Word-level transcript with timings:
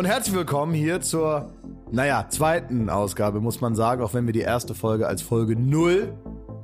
Und 0.00 0.06
herzlich 0.06 0.34
willkommen 0.34 0.72
hier 0.72 1.02
zur, 1.02 1.52
naja, 1.92 2.24
zweiten 2.30 2.88
Ausgabe, 2.88 3.42
muss 3.42 3.60
man 3.60 3.74
sagen, 3.74 4.02
auch 4.02 4.14
wenn 4.14 4.24
wir 4.24 4.32
die 4.32 4.40
erste 4.40 4.74
Folge 4.74 5.06
als 5.06 5.20
Folge 5.20 5.56
0 5.56 6.14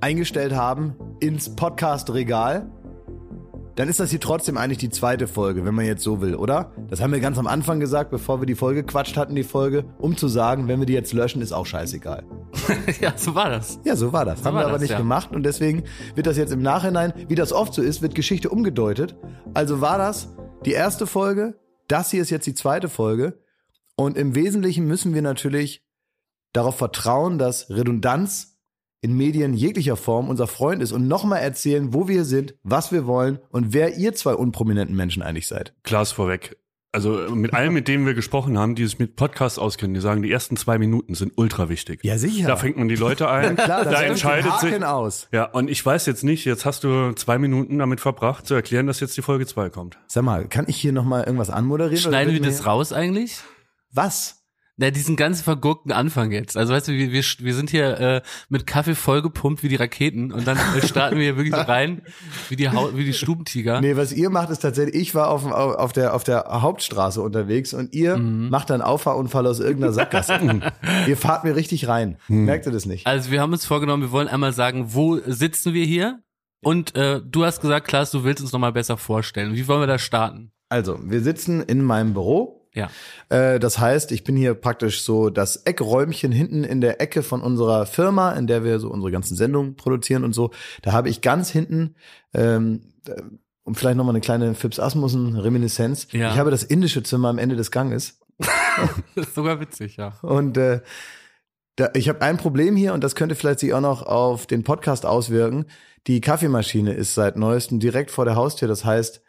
eingestellt 0.00 0.54
haben 0.54 0.96
ins 1.20 1.54
Podcast-Regal. 1.54 2.70
Dann 3.74 3.90
ist 3.90 4.00
das 4.00 4.08
hier 4.08 4.20
trotzdem 4.20 4.56
eigentlich 4.56 4.78
die 4.78 4.88
zweite 4.88 5.26
Folge, 5.26 5.66
wenn 5.66 5.74
man 5.74 5.84
jetzt 5.84 6.02
so 6.02 6.22
will, 6.22 6.34
oder? 6.34 6.72
Das 6.88 7.02
haben 7.02 7.12
wir 7.12 7.20
ganz 7.20 7.36
am 7.36 7.46
Anfang 7.46 7.78
gesagt, 7.78 8.10
bevor 8.10 8.40
wir 8.40 8.46
die 8.46 8.54
Folge 8.54 8.84
quatscht 8.84 9.18
hatten, 9.18 9.34
die 9.34 9.44
Folge, 9.44 9.84
um 9.98 10.16
zu 10.16 10.28
sagen, 10.28 10.66
wenn 10.66 10.78
wir 10.78 10.86
die 10.86 10.94
jetzt 10.94 11.12
löschen, 11.12 11.42
ist 11.42 11.52
auch 11.52 11.66
scheißegal. 11.66 12.24
ja, 13.02 13.12
so 13.16 13.34
war 13.34 13.50
das. 13.50 13.80
Ja, 13.84 13.96
so 13.96 14.14
war 14.14 14.24
das. 14.24 14.38
So 14.38 14.46
haben 14.46 14.54
war 14.54 14.62
wir 14.62 14.66
aber 14.68 14.72
das, 14.76 14.80
nicht 14.80 14.92
ja. 14.92 14.98
gemacht 14.98 15.36
und 15.36 15.42
deswegen 15.42 15.84
wird 16.14 16.26
das 16.26 16.38
jetzt 16.38 16.54
im 16.54 16.62
Nachhinein, 16.62 17.12
wie 17.28 17.34
das 17.34 17.52
oft 17.52 17.74
so 17.74 17.82
ist, 17.82 18.00
wird 18.00 18.14
Geschichte 18.14 18.48
umgedeutet. 18.48 19.14
Also 19.52 19.82
war 19.82 19.98
das 19.98 20.34
die 20.64 20.72
erste 20.72 21.06
Folge, 21.06 21.58
das 21.88 22.10
hier 22.10 22.22
ist 22.22 22.30
jetzt 22.30 22.46
die 22.46 22.54
zweite 22.54 22.88
Folge 22.88 23.38
und 23.96 24.16
im 24.16 24.34
Wesentlichen 24.34 24.86
müssen 24.86 25.14
wir 25.14 25.22
natürlich 25.22 25.84
darauf 26.52 26.76
vertrauen, 26.76 27.38
dass 27.38 27.70
Redundanz 27.70 28.58
in 29.00 29.16
Medien 29.16 29.54
jeglicher 29.54 29.96
Form 29.96 30.28
unser 30.28 30.46
Freund 30.46 30.82
ist 30.82 30.92
und 30.92 31.06
nochmal 31.06 31.40
erzählen, 31.40 31.92
wo 31.92 32.08
wir 32.08 32.24
sind, 32.24 32.54
was 32.62 32.92
wir 32.92 33.06
wollen 33.06 33.38
und 33.50 33.72
wer 33.72 33.96
ihr 33.96 34.14
zwei 34.14 34.34
unprominenten 34.34 34.96
Menschen 34.96 35.22
eigentlich 35.22 35.46
seid. 35.46 35.74
Klaas 35.82 36.12
vorweg. 36.12 36.56
Also 36.96 37.10
mit 37.34 37.52
allen, 37.52 37.74
mit 37.74 37.88
denen 37.88 38.06
wir 38.06 38.14
gesprochen 38.14 38.56
haben, 38.56 38.74
die 38.74 38.86
sich 38.86 38.98
mit 38.98 39.16
Podcasts 39.16 39.58
auskennen, 39.58 39.92
die 39.92 40.00
sagen, 40.00 40.22
die 40.22 40.32
ersten 40.32 40.56
zwei 40.56 40.78
Minuten 40.78 41.14
sind 41.14 41.34
ultra 41.36 41.68
wichtig. 41.68 42.00
Ja, 42.02 42.16
sicher. 42.16 42.46
Da 42.48 42.56
fängt 42.56 42.78
man 42.78 42.88
die 42.88 42.96
Leute 42.96 43.28
ein, 43.28 43.54
Klar, 43.54 43.84
da 43.84 44.00
entscheidet 44.00 44.58
sich. 44.60 44.82
aus. 44.82 45.28
Ja, 45.30 45.44
und 45.44 45.68
ich 45.68 45.84
weiß 45.84 46.06
jetzt 46.06 46.24
nicht, 46.24 46.46
jetzt 46.46 46.64
hast 46.64 46.84
du 46.84 47.12
zwei 47.12 47.36
Minuten 47.36 47.78
damit 47.78 48.00
verbracht, 48.00 48.46
zu 48.46 48.54
erklären, 48.54 48.86
dass 48.86 49.00
jetzt 49.00 49.14
die 49.14 49.20
Folge 49.20 49.44
zwei 49.44 49.68
kommt. 49.68 49.98
Sag 50.06 50.24
mal, 50.24 50.48
kann 50.48 50.64
ich 50.68 50.78
hier 50.78 50.92
nochmal 50.92 51.24
irgendwas 51.24 51.50
anmoderieren? 51.50 52.02
oder 52.02 52.10
Schneiden 52.16 52.32
wir 52.32 52.40
das 52.40 52.64
raus 52.64 52.94
eigentlich? 52.94 53.40
Was? 53.92 54.45
Na, 54.78 54.90
diesen 54.90 55.16
ganz 55.16 55.40
vergurkten 55.40 55.90
Anfang 55.90 56.32
jetzt. 56.32 56.54
Also 56.56 56.74
weißt 56.74 56.88
du, 56.88 56.92
wir, 56.92 57.10
wir, 57.10 57.22
wir 57.22 57.54
sind 57.54 57.70
hier 57.70 57.98
äh, 57.98 58.22
mit 58.50 58.66
Kaffee 58.66 58.94
vollgepumpt 58.94 59.62
wie 59.62 59.68
die 59.68 59.76
Raketen 59.76 60.30
und 60.32 60.46
dann 60.46 60.58
äh, 60.76 60.86
starten 60.86 61.16
wir 61.16 61.22
hier 61.22 61.36
wirklich 61.36 61.54
so 61.54 61.60
rein 61.66 62.02
wie 62.50 62.56
die, 62.56 62.68
Hau 62.68 62.90
wie 62.94 63.04
die 63.06 63.14
Stubentiger. 63.14 63.80
Nee, 63.80 63.96
was 63.96 64.12
ihr 64.12 64.28
macht, 64.28 64.50
ist 64.50 64.58
tatsächlich, 64.58 64.94
ich 65.00 65.14
war 65.14 65.30
auf, 65.30 65.46
auf, 65.46 65.94
der, 65.94 66.14
auf 66.14 66.24
der 66.24 66.44
Hauptstraße 66.60 67.22
unterwegs 67.22 67.72
und 67.72 67.94
ihr 67.94 68.18
Mhm. 68.18 68.50
macht 68.50 68.70
einen 68.70 68.82
Auffahrunfall 68.82 69.46
aus 69.46 69.60
irgendeiner 69.60 69.92
Sackgasse. 69.94 70.38
ihr 71.06 71.16
fahrt 71.16 71.44
mir 71.44 71.56
richtig 71.56 71.88
rein. 71.88 72.18
Merkt 72.28 72.66
ihr 72.66 72.72
das 72.72 72.84
nicht? 72.84 73.06
Also 73.06 73.30
wir 73.30 73.40
haben 73.40 73.52
uns 73.52 73.64
vorgenommen, 73.64 74.02
wir 74.02 74.12
wollen 74.12 74.28
einmal 74.28 74.52
sagen, 74.52 74.88
wo 74.94 75.18
sitzen 75.24 75.72
wir 75.72 75.86
hier? 75.86 76.20
Und 76.62 76.94
äh, 76.96 77.20
du 77.24 77.44
hast 77.46 77.60
gesagt, 77.62 77.88
Klaas, 77.88 78.10
du 78.10 78.24
willst 78.24 78.42
uns 78.42 78.52
nochmal 78.52 78.72
besser 78.72 78.96
vorstellen. 78.98 79.54
Wie 79.54 79.66
wollen 79.68 79.80
wir 79.80 79.86
da 79.86 79.98
starten? 79.98 80.50
Also, 80.68 80.98
wir 81.02 81.20
sitzen 81.20 81.62
in 81.62 81.82
meinem 81.82 82.12
Büro. 82.12 82.65
Ja. 82.76 82.90
Äh, 83.30 83.58
das 83.58 83.78
heißt, 83.78 84.12
ich 84.12 84.22
bin 84.22 84.36
hier 84.36 84.54
praktisch 84.54 85.02
so 85.02 85.30
das 85.30 85.56
Eckräumchen 85.56 86.30
hinten 86.30 86.62
in 86.62 86.80
der 86.80 87.00
Ecke 87.00 87.22
von 87.22 87.40
unserer 87.40 87.86
Firma, 87.86 88.32
in 88.32 88.46
der 88.46 88.62
wir 88.62 88.78
so 88.78 88.90
unsere 88.90 89.10
ganzen 89.10 89.36
Sendungen 89.36 89.76
produzieren 89.76 90.22
und 90.22 90.34
so. 90.34 90.50
Da 90.82 90.92
habe 90.92 91.08
ich 91.08 91.22
ganz 91.22 91.50
hinten, 91.50 91.96
ähm, 92.34 92.92
äh, 93.08 93.20
um 93.64 93.74
vielleicht 93.74 93.96
nochmal 93.96 94.12
eine 94.12 94.20
kleine 94.20 94.54
Fips 94.54 94.78
Asmussen 94.78 95.36
Reminiszenz. 95.36 96.06
Ja. 96.12 96.30
Ich 96.30 96.38
habe 96.38 96.50
das 96.50 96.62
indische 96.62 97.02
Zimmer 97.02 97.28
am 97.28 97.38
Ende 97.38 97.56
des 97.56 97.70
Ganges. 97.70 98.20
Das 99.14 99.28
ist 99.28 99.34
sogar 99.34 99.58
witzig, 99.58 99.96
ja. 99.96 100.12
Und 100.20 100.58
äh, 100.58 100.82
da, 101.76 101.88
ich 101.94 102.10
habe 102.10 102.20
ein 102.20 102.36
Problem 102.36 102.76
hier 102.76 102.92
und 102.92 103.02
das 103.02 103.14
könnte 103.14 103.34
vielleicht 103.34 103.60
sich 103.60 103.72
auch 103.72 103.80
noch 103.80 104.02
auf 104.02 104.46
den 104.46 104.64
Podcast 104.64 105.06
auswirken. 105.06 105.64
Die 106.06 106.20
Kaffeemaschine 106.20 106.92
ist 106.92 107.14
seit 107.14 107.36
neuestem 107.36 107.80
direkt 107.80 108.10
vor 108.10 108.26
der 108.26 108.36
Haustür. 108.36 108.68
Das 108.68 108.84
heißt, 108.84 109.22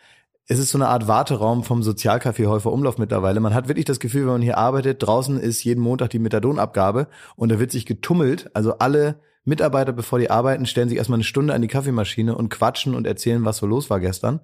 es 0.48 0.60
ist 0.60 0.70
so 0.70 0.78
eine 0.78 0.88
Art 0.88 1.08
Warteraum 1.08 1.64
vom 1.64 1.82
Sozialcafé 1.82 2.48
Häufer 2.48 2.72
Umlauf 2.72 2.98
mittlerweile. 2.98 3.42
Man 3.42 3.54
hat 3.54 3.68
wirklich 3.68 3.86
das 3.86 4.00
Gefühl, 4.00 4.24
wenn 4.24 4.34
man 4.34 4.42
hier 4.42 4.58
arbeitet, 4.58 5.04
draußen 5.04 5.38
ist 5.38 5.64
jeden 5.64 5.82
Montag 5.82 6.10
die 6.12 6.20
Methadonabgabe 6.20 7.08
und 7.36 7.50
da 7.52 7.60
wird 7.60 7.72
sich 7.72 7.86
getummelt. 7.86 8.50
Also 8.54 8.78
alle 8.78 9.20
Mitarbeiter, 9.44 9.92
bevor 9.92 10.20
die 10.20 10.32
arbeiten, 10.32 10.66
stellen 10.66 10.88
sich 10.88 10.98
erstmal 10.98 11.18
eine 11.18 11.26
Stunde 11.26 11.54
an 11.54 11.62
die 11.62 11.68
Kaffeemaschine 11.68 12.36
und 12.36 12.50
quatschen 12.50 12.96
und 12.96 13.06
erzählen, 13.06 13.44
was 13.44 13.58
so 13.58 13.66
los 13.66 13.90
war 13.90 14.00
gestern. 14.00 14.40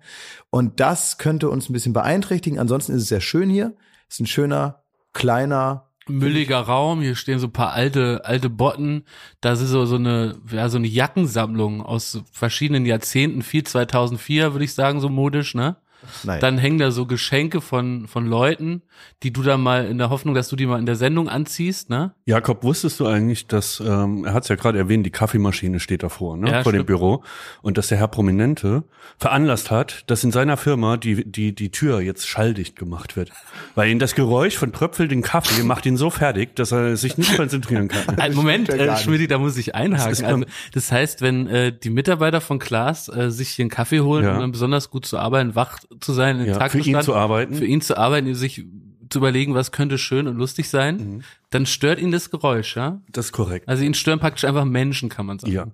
Und 0.49 0.81
das 0.81 1.17
könnte 1.17 1.49
uns 1.49 1.69
ein 1.69 1.73
bisschen 1.73 1.93
beeinträchtigen. 1.93 2.59
Ansonsten 2.59 2.91
ist 2.93 3.03
es 3.03 3.07
sehr 3.07 3.21
schön 3.21 3.49
hier. 3.49 3.73
Es 4.09 4.15
ist 4.15 4.21
ein 4.21 4.27
schöner, 4.27 4.83
kleiner, 5.13 5.89
Mülliger 6.05 6.59
Raum, 6.59 6.99
hier 6.99 7.15
stehen 7.15 7.39
so 7.39 7.47
ein 7.47 7.53
paar 7.53 7.71
alte, 7.71 8.25
alte 8.25 8.49
Botten. 8.49 9.05
Da 9.39 9.53
ist 9.53 9.59
so, 9.59 9.85
so 9.85 9.95
eine, 9.95 10.35
ja, 10.51 10.67
so 10.67 10.77
eine 10.77 10.87
Jackensammlung 10.87 11.81
aus 11.81 12.21
verschiedenen 12.29 12.85
Jahrzehnten, 12.85 13.41
viel 13.41 13.63
2004, 13.63 14.53
würde 14.53 14.65
ich 14.65 14.73
sagen, 14.73 14.99
so 14.99 15.07
modisch, 15.07 15.55
ne? 15.55 15.77
Nein. 16.23 16.39
Dann 16.39 16.57
hängen 16.57 16.77
da 16.77 16.91
so 16.91 17.05
Geschenke 17.05 17.61
von, 17.61 18.07
von 18.07 18.25
Leuten, 18.25 18.81
die 19.23 19.31
du 19.33 19.41
dann 19.43 19.61
mal 19.61 19.85
in 19.85 19.97
der 19.97 20.09
Hoffnung, 20.09 20.33
dass 20.35 20.49
du 20.49 20.55
die 20.55 20.65
mal 20.65 20.79
in 20.79 20.85
der 20.85 20.95
Sendung 20.95 21.29
anziehst, 21.29 21.89
ne? 21.89 22.13
Jakob, 22.25 22.63
wusstest 22.63 22.99
du 22.99 23.07
eigentlich, 23.07 23.47
dass, 23.47 23.79
ähm, 23.85 24.25
er 24.25 24.33
hat 24.33 24.43
es 24.43 24.49
ja 24.49 24.55
gerade 24.55 24.77
erwähnt, 24.77 25.05
die 25.05 25.11
Kaffeemaschine 25.11 25.79
steht 25.79 26.03
davor, 26.03 26.37
ne, 26.37 26.49
Ja, 26.49 26.63
vor 26.63 26.71
dem 26.71 26.77
stimmt. 26.79 26.87
Büro. 26.87 27.23
Und 27.61 27.77
dass 27.77 27.87
der 27.87 27.97
Herr 27.97 28.07
Prominente 28.07 28.83
veranlasst 29.17 29.71
hat, 29.71 30.03
dass 30.09 30.23
in 30.23 30.31
seiner 30.31 30.57
Firma 30.57 30.97
die, 30.97 31.29
die, 31.29 31.53
die 31.55 31.71
Tür 31.71 32.01
jetzt 32.01 32.27
schalldicht 32.27 32.75
gemacht 32.75 33.15
wird. 33.15 33.31
Weil 33.75 33.89
ihn 33.89 33.99
das 33.99 34.15
Geräusch 34.15 34.57
von 34.57 34.71
tröpfelndem 34.73 35.21
Kaffee 35.21 35.63
macht 35.63 35.85
ihn 35.85 35.97
so 35.97 36.09
fertig, 36.09 36.55
dass 36.55 36.71
er 36.71 36.95
sich 36.97 37.17
nicht 37.17 37.35
konzentrieren 37.35 37.87
kann. 37.87 38.17
Ein 38.19 38.33
Moment, 38.35 38.69
äh, 38.69 38.89
nicht. 38.91 39.01
Schmidt, 39.03 39.29
da 39.31 39.37
muss 39.37 39.57
ich 39.57 39.75
einhaken. 39.75 40.09
Das 40.09 40.23
also, 40.23 40.45
das 40.73 40.91
heißt, 40.91 41.21
wenn 41.21 41.47
äh, 41.47 41.71
die 41.77 41.89
Mitarbeiter 41.89 42.41
von 42.41 42.59
Klaas 42.59 43.09
äh, 43.09 43.31
sich 43.31 43.49
hier 43.49 43.63
einen 43.63 43.69
Kaffee 43.69 44.01
holen, 44.01 44.23
Ja. 44.25 44.33
um 44.35 44.39
dann 44.39 44.51
besonders 44.51 44.89
gut 44.89 45.05
zu 45.05 45.17
arbeiten, 45.17 45.55
wach 45.55 45.79
zu 45.99 46.13
sein, 46.13 46.37
den 46.39 46.47
Ja, 46.47 46.57
Tag 46.57 46.71
für 46.71 46.79
ihn 46.79 47.01
zu 47.01 47.13
arbeiten. 47.15 47.53
für 47.55 47.65
ihn 47.65 47.81
zu 47.81 47.97
arbeiten, 47.97 48.33
sich 48.35 48.65
zu 49.09 49.19
überlegen, 49.19 49.53
was 49.53 49.71
könnte 49.71 49.97
schön 49.97 50.27
und 50.27 50.37
lustig 50.37 50.69
sein, 50.69 50.95
Mhm. 50.97 51.21
dann 51.51 51.65
stört 51.65 51.99
ihn 51.99 52.11
das 52.11 52.31
Geräusch, 52.31 52.75
ja? 52.75 53.01
Das 53.11 53.25
ist 53.27 53.31
korrekt. 53.31 53.67
Also 53.67 53.83
ihn 53.83 53.93
stören 53.93 54.19
praktisch 54.19 54.45
einfach 54.45 54.65
Menschen, 54.65 55.09
kann 55.09 55.25
man 55.27 55.37
sagen. 55.39 55.53
Ja. 55.53 55.67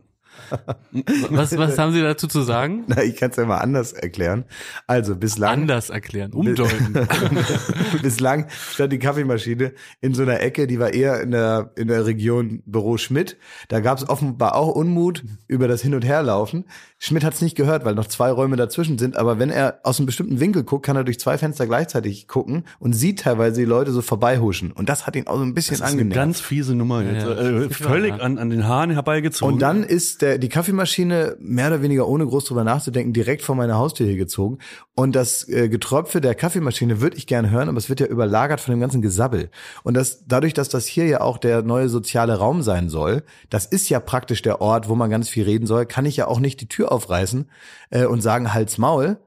Was, 1.29 1.56
was 1.57 1.78
haben 1.78 1.91
Sie 1.94 2.01
dazu 2.01 2.28
zu 2.28 2.41
sagen? 2.41 2.84
Na, 2.88 3.03
ich 3.03 3.16
kann 3.16 3.29
es 3.29 3.38
ja 3.38 3.45
mal 3.45 3.57
anders 3.57 3.94
erklären. 3.94 4.45
Also 4.88 5.16
bislang, 5.16 5.62
Anders 5.62 5.90
erklären, 5.90 6.34
umdeuten. 6.34 6.94
bislang 8.01 8.47
stand 8.72 8.94
die 8.94 9.00
Kaffeemaschine 9.00 9.73
in 10.01 10.13
so 10.13 10.23
einer 10.23 10.39
Ecke, 10.41 10.66
die 10.68 10.79
war 10.79 10.94
eher 10.94 11.22
in 11.22 11.31
der, 11.31 11.72
in 11.75 11.88
der 11.88 12.06
Region 12.06 12.63
Büro 12.66 12.97
Schmidt. 12.97 13.38
Da 13.68 13.79
gab 13.79 13.97
es 13.97 14.09
offenbar 14.09 14.56
auch 14.56 14.75
Unmut 14.75 15.23
über 15.47 15.68
das 15.68 15.81
Hin- 15.81 15.94
und 15.94 16.06
Herlaufen. 16.06 16.66
Schmidt 16.97 17.23
hat 17.23 17.34
es 17.34 17.41
nicht 17.41 17.56
gehört, 17.56 17.85
weil 17.85 17.95
noch 17.95 18.07
zwei 18.07 18.31
Räume 18.31 18.56
dazwischen 18.56 18.97
sind. 18.97 19.16
Aber 19.16 19.39
wenn 19.39 19.50
er 19.50 19.79
aus 19.84 20.00
einem 20.00 20.06
bestimmten 20.06 20.39
Winkel 20.39 20.63
guckt, 20.63 20.85
kann 20.85 20.95
er 20.95 21.03
durch 21.03 21.19
zwei 21.19 21.38
Fenster 21.38 21.66
gleichzeitig 21.66 22.28
gucken 22.28 22.66
und 22.79 22.94
sieht 22.94 23.22
teilweise 23.22 23.62
die 23.62 23.66
Leute 23.66 23.91
so 23.91 24.01
vorbeihuschen. 24.01 24.72
Und 24.72 24.89
das 24.89 25.07
hat 25.07 25.16
ihn 25.16 25.28
auch 25.28 25.38
so 25.38 25.44
ein 25.44 25.53
bisschen 25.53 25.81
angenervt. 25.81 26.16
ganz 26.16 26.39
fiese 26.39 26.75
Nummer 26.75 27.03
jetzt. 27.03 27.25
Ja, 27.25 27.38
äh, 27.38 27.69
völlig 27.69 28.13
an, 28.13 28.38
an 28.38 28.50
den 28.50 28.68
Haaren 28.68 28.91
herbeigezogen. 28.91 29.53
Und 29.53 29.62
dann 29.62 29.84
ist 29.84 30.22
der, 30.22 30.28
die 30.38 30.50
Kaffeemaschine 30.50 31.38
mehr 31.40 31.67
oder 31.67 31.81
weniger 31.81 32.07
ohne 32.07 32.25
groß 32.25 32.45
drüber 32.45 32.63
nachzudenken 32.63 33.13
direkt 33.13 33.41
vor 33.41 33.56
meine 33.56 33.75
Haustür 33.75 34.06
hier 34.06 34.17
gezogen. 34.17 34.59
Und 34.95 35.16
das 35.16 35.47
äh, 35.47 35.69
Getröpfe 35.69 36.22
der 36.22 36.35
Kaffeemaschine 36.35 37.01
würde 37.01 37.17
ich 37.17 37.25
gerne 37.25 37.50
hören, 37.50 37.69
aber 37.69 37.78
es 37.78 37.90
wird 37.90 38.01
ja 38.01 38.06
überlagert 38.06 38.59
von 38.59 38.73
dem 38.73 38.79
ganzen 38.79 39.01
Gesabbel. 39.01 39.50
Und 39.84 39.95
das, 39.95 40.25
dadurch, 40.28 40.53
dass 40.53 40.69
das 40.69 40.85
hier 40.85 41.06
ja 41.06 41.22
auch 41.22 41.38
der 41.38 41.62
neue 41.62 41.89
soziale 41.89 42.35
Raum 42.35 42.62
sein 42.62 42.89
soll, 42.89 43.23
das 43.50 43.66
ist 43.66 43.89
ja 43.89 44.00
praktisch 44.00 44.41
der 44.41 44.62
Ort, 44.62 44.89
wo 44.89 44.95
man 44.95 45.09
ganz 45.09 45.29
viel 45.29 45.45
reden 45.45 45.66
soll, 45.66 45.85
kann 45.85 46.06
ich 46.06 46.18
ja 46.18 46.28
auch 46.28 46.39
nicht 46.39 46.62
die 46.62 46.68
Tür 46.68 46.91
aufreißen 46.91 47.50
äh, 47.89 48.06
und 48.06 48.22
sagen, 48.22 48.53
Hals 48.53 48.78
Maul, 48.78 49.18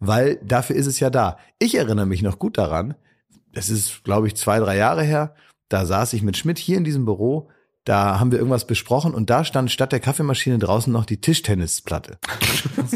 weil 0.00 0.40
dafür 0.42 0.76
ist 0.76 0.86
es 0.86 0.98
ja 0.98 1.10
da. 1.10 1.38
Ich 1.58 1.74
erinnere 1.74 2.06
mich 2.06 2.22
noch 2.22 2.38
gut 2.38 2.58
daran, 2.58 2.94
das 3.52 3.68
ist, 3.70 4.02
glaube 4.04 4.26
ich, 4.26 4.36
zwei, 4.36 4.58
drei 4.58 4.76
Jahre 4.76 5.02
her, 5.02 5.34
da 5.68 5.84
saß 5.84 6.14
ich 6.14 6.22
mit 6.22 6.36
Schmidt 6.36 6.58
hier 6.58 6.78
in 6.78 6.84
diesem 6.84 7.04
Büro, 7.04 7.48
da 7.88 8.20
haben 8.20 8.32
wir 8.32 8.38
irgendwas 8.38 8.66
besprochen 8.66 9.14
und 9.14 9.30
da 9.30 9.44
stand 9.44 9.70
statt 9.70 9.92
der 9.92 10.00
Kaffeemaschine 10.00 10.58
draußen 10.58 10.92
noch 10.92 11.06
die 11.06 11.22
Tischtennisplatte. 11.22 12.18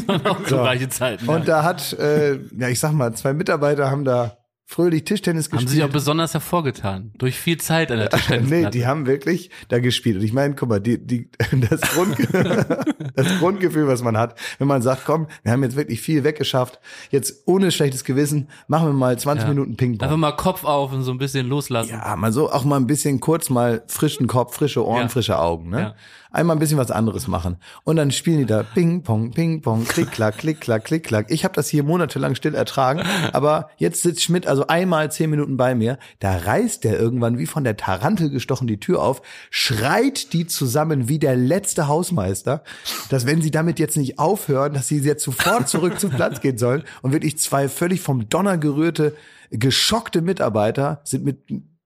Auch 0.23 0.43
gleiche 0.43 0.87
Zeiten. 0.87 1.27
Und 1.27 1.47
da 1.47 1.63
hat, 1.63 1.93
äh, 1.93 2.35
ja, 2.55 2.67
ich 2.67 2.79
sag 2.79 2.91
mal, 2.91 3.11
zwei 3.15 3.33
Mitarbeiter 3.33 3.89
haben 3.89 4.05
da 4.05 4.37
fröhlich 4.73 5.03
Tischtennis 5.03 5.45
haben 5.45 5.51
gespielt. 5.51 5.69
sich 5.69 5.83
auch 5.83 5.89
besonders 5.89 6.33
hervorgetan. 6.33 7.11
Durch 7.17 7.37
viel 7.37 7.59
Zeit 7.59 7.91
an 7.91 7.97
der 7.97 8.09
Nee, 8.11 8.17
Tischtennisplatte. 8.17 8.69
die 8.77 8.85
haben 8.87 9.05
wirklich 9.05 9.49
da 9.69 9.79
gespielt. 9.79 10.17
Und 10.17 10.23
ich 10.23 10.33
meine, 10.33 10.55
guck 10.55 10.69
mal, 10.69 10.79
die, 10.79 10.97
die, 11.05 11.29
das, 11.69 11.81
Grund, 11.81 12.17
das 13.15 13.39
Grundgefühl, 13.39 13.87
was 13.87 14.01
man 14.03 14.17
hat, 14.17 14.37
wenn 14.59 14.67
man 14.67 14.81
sagt, 14.81 15.05
komm, 15.05 15.27
wir 15.43 15.51
haben 15.51 15.63
jetzt 15.63 15.75
wirklich 15.75 16.01
viel 16.01 16.23
weggeschafft, 16.23 16.79
jetzt 17.11 17.43
ohne 17.45 17.71
schlechtes 17.71 18.03
Gewissen, 18.03 18.49
machen 18.67 18.87
wir 18.87 18.93
mal 18.93 19.17
20 19.17 19.43
Ja. 19.43 19.49
Minuten 19.49 19.75
Ping-Pong. 19.77 20.03
Einfach 20.05 20.17
mal 20.17 20.31
Kopf 20.33 20.63
auf 20.63 20.91
und 20.91 21.03
so 21.03 21.11
ein 21.11 21.17
bisschen 21.17 21.47
loslassen. 21.47 21.91
Ja, 21.91 22.15
mal 22.15 22.31
so 22.31 22.51
auch 22.51 22.63
mal 22.63 22.77
ein 22.77 22.87
bisschen 22.87 23.19
kurz 23.19 23.49
mal 23.49 23.83
frischen 23.87 24.27
Kopf, 24.27 24.55
frische 24.55 24.85
Ohren, 24.85 25.03
Ja. 25.03 25.07
frische 25.09 25.39
Augen, 25.39 25.69
ne? 25.69 25.79
Ja. 25.79 25.95
Einmal 26.33 26.55
ein 26.55 26.59
bisschen 26.59 26.79
was 26.79 26.89
anderes 26.89 27.27
machen. 27.27 27.57
Und 27.83 27.95
dann 27.95 28.09
spielen 28.09 28.39
die 28.39 28.45
da 28.45 28.63
Ping 28.63 29.03
Pong, 29.03 29.31
Ping 29.31 29.61
Pong, 29.61 29.85
Klick 29.85 30.11
Klack, 30.11 30.39
Klick 30.39 30.61
Klack, 30.61 30.83
Klick 30.83 31.03
Klack. 31.03 31.27
Ich 31.29 31.43
habe 31.43 31.53
das 31.53 31.69
hier 31.69 31.83
monatelang 31.83 32.33
still 32.33 32.55
ertragen, 32.55 33.03
aber 33.33 33.69
jetzt 33.77 34.01
sitzt 34.01 34.23
Schmidt 34.23 34.47
also 34.47 34.63
so 34.63 34.67
einmal 34.67 35.11
zehn 35.11 35.29
Minuten 35.29 35.57
bei 35.57 35.75
mir, 35.75 35.97
da 36.19 36.35
reißt 36.37 36.83
der 36.83 36.99
irgendwann 36.99 37.37
wie 37.37 37.45
von 37.45 37.63
der 37.63 37.77
Tarantel 37.77 38.29
gestochen 38.29 38.67
die 38.67 38.79
Tür 38.79 39.01
auf, 39.01 39.21
schreit 39.49 40.33
die 40.33 40.47
zusammen 40.47 41.07
wie 41.07 41.19
der 41.19 41.35
letzte 41.35 41.87
Hausmeister, 41.87 42.63
dass 43.09 43.25
wenn 43.25 43.41
sie 43.41 43.51
damit 43.51 43.79
jetzt 43.79 43.97
nicht 43.97 44.19
aufhören, 44.19 44.73
dass 44.73 44.87
sie 44.87 44.99
jetzt 44.99 45.23
sofort 45.23 45.67
zurück 45.69 45.99
zum 45.99 46.11
Platz 46.11 46.41
gehen 46.41 46.57
sollen 46.57 46.83
und 47.01 47.11
wirklich 47.11 47.37
zwei 47.37 47.69
völlig 47.69 48.01
vom 48.01 48.29
Donner 48.29 48.57
gerührte, 48.57 49.15
geschockte 49.51 50.21
Mitarbeiter 50.21 51.01
sind 51.03 51.25
mit 51.25 51.39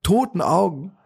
toten 0.04 0.42
Augen 0.42 0.97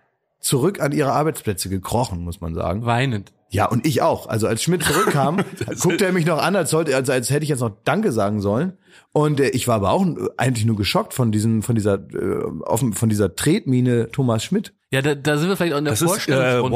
zurück 0.42 0.82
an 0.82 0.92
ihre 0.92 1.14
Arbeitsplätze 1.14 1.70
gekrochen, 1.70 2.24
muss 2.24 2.42
man 2.42 2.54
sagen. 2.54 2.86
Weinend. 2.86 3.32
Ja, 3.50 3.66
und 3.66 3.86
ich 3.86 4.02
auch. 4.02 4.28
Also 4.28 4.48
als 4.48 4.64
Schmidt 4.64 4.84
zurückkam, 4.84 5.44
guckte 5.82 6.06
er 6.06 6.14
mich 6.14 6.26
noch 6.26 6.42
an, 6.42 6.56
als 6.56 6.70
sollte, 6.70 6.96
als, 6.96 7.10
als 7.10 7.30
hätte 7.30 7.44
ich 7.44 7.50
jetzt 7.50 7.60
noch 7.60 7.76
Danke 7.84 8.12
sagen 8.12 8.42
sollen. 8.42 8.74
Und 9.12 9.40
äh, 9.42 9.50
ich 9.50 9.68
war 9.68 9.76
aber 9.76 9.92
auch 9.92 10.06
eigentlich 10.38 10.66
nur 10.66 10.78
geschockt 10.78 11.14
von 11.14 11.32
diesem, 11.32 11.62
von 11.62 11.76
dieser, 11.76 11.96
äh, 11.96 12.44
offen, 12.62 12.94
von 12.94 13.10
dieser 13.10 13.36
Tretmine 13.36 14.10
Thomas 14.12 14.44
Schmidt. 14.44 14.74
Ja, 14.90 15.02
da, 15.02 15.16
da 15.16 15.38
sind 15.38 15.50
wir 15.50 15.58
vielleicht 15.58 15.74
auch 15.74 15.80
in 15.80 15.86
der 15.86 15.94
Das 15.94 16.02
ist 16.02 16.08
äh, 16.08 16.10
Vorstellungsrunde. 16.10 16.70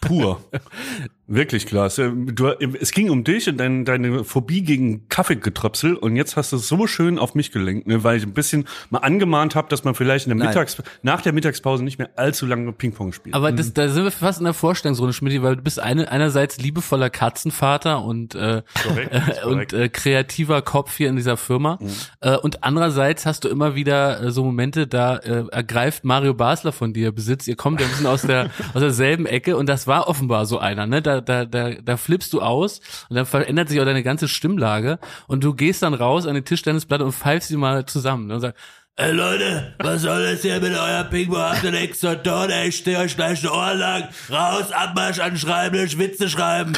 Pur. 0.00 0.40
Wirklich 1.32 1.64
klasse. 1.66 2.12
Du, 2.12 2.48
es 2.48 2.90
ging 2.90 3.08
um 3.08 3.22
dich 3.22 3.48
und 3.48 3.58
dein, 3.58 3.84
deine 3.84 4.24
Phobie 4.24 4.62
gegen 4.62 5.08
Kaffeegetröpsel 5.08 5.94
und 5.94 6.16
jetzt 6.16 6.36
hast 6.36 6.50
du 6.50 6.56
es 6.56 6.66
so 6.66 6.88
schön 6.88 7.20
auf 7.20 7.36
mich 7.36 7.52
gelenkt, 7.52 7.86
ne, 7.86 8.02
weil 8.02 8.16
ich 8.16 8.24
ein 8.24 8.32
bisschen 8.32 8.66
mal 8.90 8.98
angemahnt 8.98 9.54
habe, 9.54 9.68
dass 9.68 9.84
man 9.84 9.94
vielleicht 9.94 10.26
in 10.26 10.30
der 10.30 10.38
Nein. 10.38 10.48
Mittags 10.48 10.82
nach 11.02 11.20
der 11.20 11.32
Mittagspause 11.32 11.84
nicht 11.84 12.00
mehr 12.00 12.10
allzu 12.16 12.46
lange 12.46 12.72
Ping-Pong 12.72 13.12
spielt. 13.12 13.36
Aber 13.36 13.52
das, 13.52 13.72
da 13.72 13.88
sind 13.88 14.02
wir 14.02 14.10
fast 14.10 14.40
in 14.40 14.44
der 14.44 14.54
Vorstellungsrunde, 14.54 15.12
Schmidt, 15.12 15.40
weil 15.40 15.54
du 15.54 15.62
bist 15.62 15.78
eine, 15.78 16.10
einerseits 16.10 16.58
liebevoller 16.58 17.10
Katzenvater 17.10 18.04
und, 18.04 18.34
äh, 18.34 18.62
Korrekt, 18.82 19.14
äh, 19.14 19.44
und 19.46 19.72
äh, 19.72 19.88
kreativer 19.88 20.62
Kopf 20.62 20.96
hier 20.96 21.10
in 21.10 21.14
dieser 21.14 21.36
Firma. 21.36 21.78
Äh, 22.20 22.38
und 22.38 22.64
andererseits 22.64 23.24
hast 23.24 23.44
du 23.44 23.48
immer 23.48 23.76
wieder 23.76 24.20
äh, 24.20 24.30
so 24.32 24.42
Momente, 24.42 24.88
da 24.88 25.18
äh, 25.18 25.44
ergreift 25.52 26.02
Mario 26.04 26.34
Basler 26.34 26.72
von 26.72 26.92
dir 26.92 27.12
Besitz. 27.12 27.46
Ihr 27.46 27.54
kommt 27.54 27.80
ja 27.80 27.86
ein 27.86 27.90
bisschen 27.90 28.06
aus 28.06 28.22
der 28.22 28.50
aus 28.74 28.80
derselben 28.80 29.26
Ecke 29.26 29.56
und 29.56 29.68
das 29.68 29.86
war 29.86 30.08
offenbar 30.08 30.44
so 30.44 30.58
einer. 30.58 30.86
Ne? 30.86 31.02
Da, 31.02 31.19
da, 31.20 31.44
da, 31.44 31.70
da 31.70 31.96
flippst 31.96 32.32
du 32.32 32.40
aus 32.40 32.80
und 33.08 33.16
dann 33.16 33.26
verändert 33.26 33.68
sich 33.68 33.80
auch 33.80 33.84
deine 33.84 34.02
ganze 34.02 34.28
Stimmlage 34.28 34.98
und 35.26 35.44
du 35.44 35.54
gehst 35.54 35.82
dann 35.82 35.94
raus 35.94 36.26
an 36.26 36.34
die 36.34 36.42
Tischtennisplatte 36.42 37.04
und 37.04 37.12
pfeifst 37.12 37.48
sie 37.48 37.56
mal 37.56 37.86
zusammen 37.86 38.26
ne? 38.26 38.34
und 38.34 38.40
sagst, 38.40 38.58
Ey 38.96 39.12
Leute, 39.12 39.74
was 39.78 40.02
soll 40.02 40.30
das 40.30 40.42
hier 40.42 40.60
mit 40.60 40.74
euer 40.74 41.04
Ping-Pong? 41.04 41.38
Habt 41.38 41.64
ihr 41.64 41.70
nichts 41.70 42.00
zu 42.00 42.22
tun? 42.22 42.50
Ey, 42.50 42.68
Ich 42.68 42.76
stehe 42.76 42.98
euch 42.98 43.16
gleich 43.16 43.42
eine 43.42 43.52
Ohr 43.52 43.72
lang. 43.72 44.08
Raus, 44.30 44.72
Abmarsch 44.72 45.20
anschreiben, 45.20 45.80
Witze 45.98 46.28
schreiben. 46.28 46.74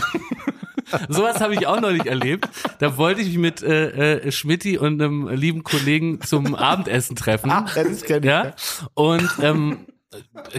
Sowas 1.08 1.40
habe 1.40 1.54
ich 1.54 1.66
auch 1.66 1.80
neulich 1.80 2.06
erlebt. 2.06 2.48
Da 2.78 2.96
wollte 2.96 3.22
ich 3.22 3.28
mich 3.28 3.38
mit 3.38 3.62
äh, 3.62 4.18
äh, 4.18 4.30
Schmidti 4.30 4.78
und 4.78 5.00
einem 5.00 5.28
lieben 5.28 5.64
Kollegen 5.64 6.20
zum 6.20 6.54
Abendessen 6.54 7.16
treffen. 7.16 7.50
Ach, 7.50 7.74
das 7.74 8.06
ja. 8.08 8.18
ja. 8.18 8.54
Und 8.94 9.28
ähm, 9.40 9.86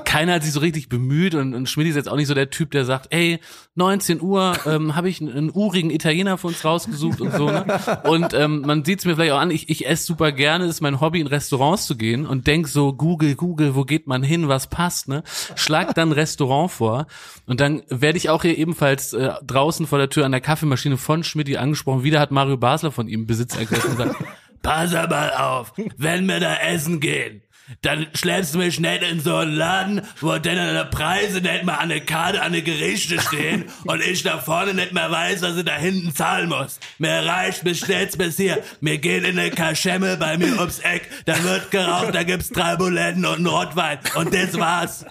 keiner 0.06 0.34
hat 0.34 0.44
sich 0.44 0.54
so 0.54 0.60
richtig 0.60 0.90
bemüht 0.90 1.36
und, 1.36 1.54
und 1.54 1.70
Schmidt 1.70 1.88
ist 1.88 1.96
jetzt 1.96 2.10
auch 2.10 2.16
nicht 2.16 2.28
so 2.28 2.34
der 2.34 2.50
Typ, 2.50 2.72
der 2.72 2.86
sagt, 2.86 3.08
ey, 3.12 3.40
19 3.76 4.22
Uhr 4.22 4.56
ähm, 4.66 4.96
habe 4.96 5.10
ich 5.10 5.22
einen, 5.22 5.32
einen 5.32 5.52
urigen 5.52 5.92
Italiener 5.92 6.38
für 6.38 6.48
uns 6.48 6.66
rausgesucht 6.66 7.22
und 7.22 7.34
so. 7.34 7.50
Ne? 7.50 7.66
Und 8.04 8.34
ähm, 8.34 8.62
man 8.62 8.84
sieht 8.84 9.00
es 9.00 9.06
mir 9.06 9.16
vielleicht 9.16 9.34
auch 9.34 9.40
an, 9.40 9.52
ich, 9.52 9.70
ich 9.70 9.88
esse 9.88 10.06
super 10.06 10.32
gerne, 10.32 10.66
ist 10.66 10.82
mein 10.82 11.00
Hobby, 11.00 11.20
in 11.20 11.28
Restaurants 11.28 11.86
zu 11.86 11.96
gehen 11.96 12.26
und 12.26 12.48
denk 12.48 12.68
so, 12.68 12.94
Google, 12.94 13.36
Google, 13.36 13.76
wo 13.76 13.84
geht 13.84 14.08
man 14.08 14.24
hin, 14.24 14.48
was 14.48 14.68
passt, 14.68 15.08
ne? 15.08 15.24
Schlag 15.56 15.94
dann 15.94 16.12
Restaurant 16.12 16.72
vor 16.72 17.08
und 17.46 17.60
dann 17.60 17.84
werde 17.90 18.18
ich 18.18 18.30
auch 18.30 18.42
hier 18.42 18.58
ebenfalls 18.58 19.14
äh, 19.14 19.32
draußen 19.46 19.86
vor 19.86 20.00
der 20.00 20.10
Tür 20.10 20.26
an 20.26 20.32
der 20.32 20.42
Kaffeemaschine 20.42 20.98
von 20.98 21.24
Schmidt 21.24 21.56
angesprochen. 21.58 22.04
Wieder 22.04 22.20
hat 22.20 22.32
Mario 22.32 22.58
Basler 22.58 22.92
von 22.92 23.08
ihm 23.08 23.28
Besitz 23.28 23.56
ergriffen 23.56 23.92
und 23.92 23.98
sagt, 23.98 24.16
pass 24.64 24.94
mal 24.94 25.32
auf, 25.34 25.74
wenn 25.98 26.28
wir 26.28 26.40
da 26.40 26.56
essen 26.56 27.00
gehen, 27.00 27.43
dann 27.82 28.08
schleppst 28.14 28.54
du 28.54 28.60
mich 28.60 28.80
nicht 28.80 29.04
in 29.04 29.20
so 29.20 29.36
einen 29.36 29.54
Laden, 29.54 30.02
wo 30.20 30.32
dann 30.32 30.56
deine 30.56 30.86
Preise 30.86 31.40
nicht 31.40 31.64
mal 31.64 31.76
an 31.76 31.90
der 31.90 32.02
Karte, 32.02 32.42
an 32.42 32.54
den 32.54 32.64
Gerichte 32.64 33.20
stehen 33.22 33.66
und 33.86 34.02
ich 34.02 34.24
da 34.24 34.40
vorne 34.40 34.74
nicht 34.74 34.94
mehr 34.94 35.10
weiß, 35.10 35.42
was 35.42 35.58
ich 35.58 35.66
da 35.66 35.76
hinten 35.76 36.14
zahlen 36.14 36.50
muss. 36.50 36.80
Mir 36.98 37.26
reicht, 37.26 37.64
bis 37.64 37.80
stellt's 37.80 38.18
bis 38.18 38.38
hier. 38.38 38.62
Wir 38.82 38.98
gehen 38.98 39.24
in 39.24 39.40
eine 39.40 39.52
Kaschemme 39.52 40.18
bei 40.18 40.38
mir 40.38 40.60
ums 40.60 40.80
Eck, 40.80 41.10
da 41.26 41.42
wird 41.44 41.72
geraucht, 41.72 42.14
da 42.14 42.24
gibt's 42.24 42.50
drei 42.50 42.76
Buletten 42.76 43.26
und 43.26 43.36
einen 43.36 43.48
Rotwein 43.48 44.00
und 44.16 44.34
das 44.34 44.58
war's. 44.60 45.06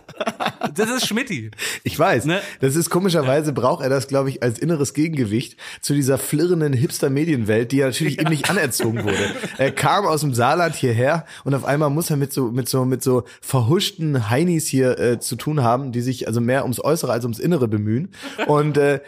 Das 0.75 0.91
ist 0.91 1.07
Schmidti. 1.07 1.51
Ich 1.85 1.99
weiß. 1.99 2.27
Ne? 2.27 2.41
Das 2.61 2.77
ist 2.77 2.91
komischerweise 2.91 3.53
braucht 3.53 3.83
er 3.83 3.89
das, 3.89 4.09
glaube 4.09 4.29
ich, 4.29 4.43
als 4.43 4.59
inneres 4.59 4.95
Gegengewicht 4.95 5.57
zu 5.81 5.95
dieser 5.95 6.19
flirrenden 6.19 6.73
Hipster-Medienwelt, 6.73 7.73
die 7.73 7.79
ja 7.79 7.87
natürlich 7.87 8.21
ihm 8.21 8.29
nicht 8.29 8.51
anerzogen 8.51 9.05
wurde. 9.05 9.35
Er 9.59 9.73
kam 9.73 10.07
aus 10.07 10.21
dem 10.21 10.35
Saarland 10.35 10.75
hierher 10.75 11.27
und 11.45 11.55
auf 11.55 11.65
einmal 11.65 11.91
muss 11.91 12.11
er 12.11 12.17
mit 12.17 12.33
so 12.33 12.42
mit 12.51 12.69
so 12.69 12.85
mit 12.85 13.03
so 13.03 13.25
verhuschten 13.41 14.31
Heinis 14.31 14.67
hier 14.67 14.99
äh, 14.99 15.19
zu 15.21 15.37
tun 15.37 15.63
haben, 15.63 15.93
die 15.93 16.01
sich 16.01 16.27
also 16.27 16.41
mehr 16.41 16.63
ums 16.63 16.83
Äußere 16.83 17.13
als 17.13 17.25
ums 17.25 17.39
Innere 17.39 17.69
bemühen. 17.69 18.11
Und 18.47 18.77
äh, 18.79 19.01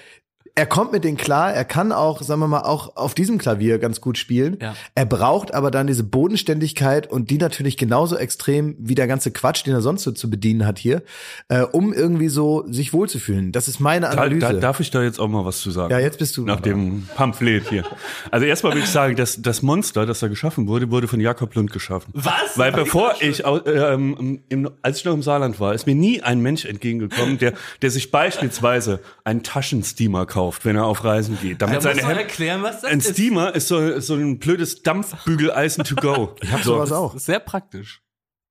er 0.57 0.67
kommt 0.67 0.93
mit 0.93 1.03
denen 1.03 1.17
klar, 1.17 1.53
er 1.53 1.65
kann 1.65 1.91
auch, 1.91 2.23
sagen 2.23 2.41
wir 2.41 2.47
mal, 2.49 2.61
auch 2.63 2.97
auf 2.97 3.15
diesem 3.15 3.39
Klavier 3.39 3.79
ganz 3.79 4.01
gut 4.01 4.19
spielen. 4.19 4.57
Ja. 4.61 4.75
Er 4.95 5.05
braucht 5.05 5.53
aber 5.53 5.71
dann 5.71 5.87
diese 5.89 6.05
Bodenständigkeit 6.05 7.11
und 7.11 7.31
die 7.31 7.39
natürlich 7.39 7.77
genauso 7.77 8.17
extrem 8.17 8.77
wie 8.79 8.95
der 8.95 9.07
ganze 9.07 9.31
Quatsch, 9.33 9.67
den 9.67 9.75
er 9.75 9.81
sonst 9.81 10.05
so 10.05 10.13
zu 10.13 10.31
bedienen 10.31 10.65
hat 10.67 10.79
hier, 10.79 11.03
äh, 11.49 11.63
um 11.63 11.93
irgendwie 11.93 12.29
so 12.29 12.65
sich 12.69 12.93
wohlzufühlen. 12.93 13.51
Das 13.51 13.67
ist 13.67 13.81
meine 13.81 14.07
Da, 14.07 14.13
Analyse. 14.13 14.41
da, 14.41 14.53
darf 14.53 14.79
ich 14.81 14.91
da 14.91 15.03
jetzt 15.03 15.19
auch 15.19 15.29
mal 15.29 15.45
was 15.45 15.61
zu 15.61 15.71
sagen? 15.73 15.91
Ja, 15.91 15.99
jetzt 15.99 16.19
bist 16.19 16.37
du 16.37 16.45
Nach 16.45 16.61
dran. 16.61 16.63
dem 16.63 17.09
Pamphlet 17.17 17.69
hier. 17.69 17.85
Also 18.31 18.47
erstmal 18.47 18.75
will 18.75 18.83
ich 18.83 18.89
sagen, 18.91 19.17
dass 19.17 19.43
das 19.43 19.63
Monster, 19.63 20.07
das 20.07 20.21
da 20.21 20.29
geschaffen 20.29 20.69
wurde, 20.69 20.91
wurde 20.91 21.09
von 21.09 21.21
Jakob 21.21 21.55
Lund 21.55 21.73
geschaffen. 21.73 22.11
Was? 22.15 22.35
Weil 22.57 22.71
bevor 22.73 23.15
ich, 23.21 23.43
ähm, 23.45 24.41
im, 24.49 24.71
als 24.83 24.99
ich 24.99 25.05
noch 25.05 25.15
im 25.15 25.23
Saarland 25.23 25.59
war, 25.59 25.75
ist 25.75 25.87
mir 25.87 25.95
nie 25.97 26.23
ein 26.23 26.41
Mensch 26.41 26.65
entgegengekommen, 26.65 27.39
der, 27.39 27.55
der 27.83 27.91
sich 27.91 28.11
beispielsweise 28.13 29.01
einen 29.25 29.43
Taschensteamer 29.43 30.27
kauft, 30.27 30.44
wenn 30.63 30.77
er 30.77 30.85
auf 30.87 31.05
Reisen 31.05 31.39
geht. 31.41 31.61
Damit 31.63 31.77
Da 31.77 31.81
seine 31.81 31.95
muss 31.97 32.03
man 32.03 32.17
Hemd 32.17 32.29
erklären, 32.29 32.63
was 32.63 32.81
das 32.83 32.91
ein 32.91 32.99
ist. 32.99 33.13
Steamer 33.13 33.55
ist 33.55 33.69
so, 33.69 34.01
so 34.01 34.15
ein 34.15 34.39
blödes 34.39 34.83
Dampfbügeleisen 34.83 35.85
to 35.85 35.95
go. 35.97 36.35
Ich 36.43 36.53
hab 36.53 36.63
sowas 36.63 36.93
auch. 36.93 37.19
Sehr 37.19 37.41
praktisch. 37.41 38.03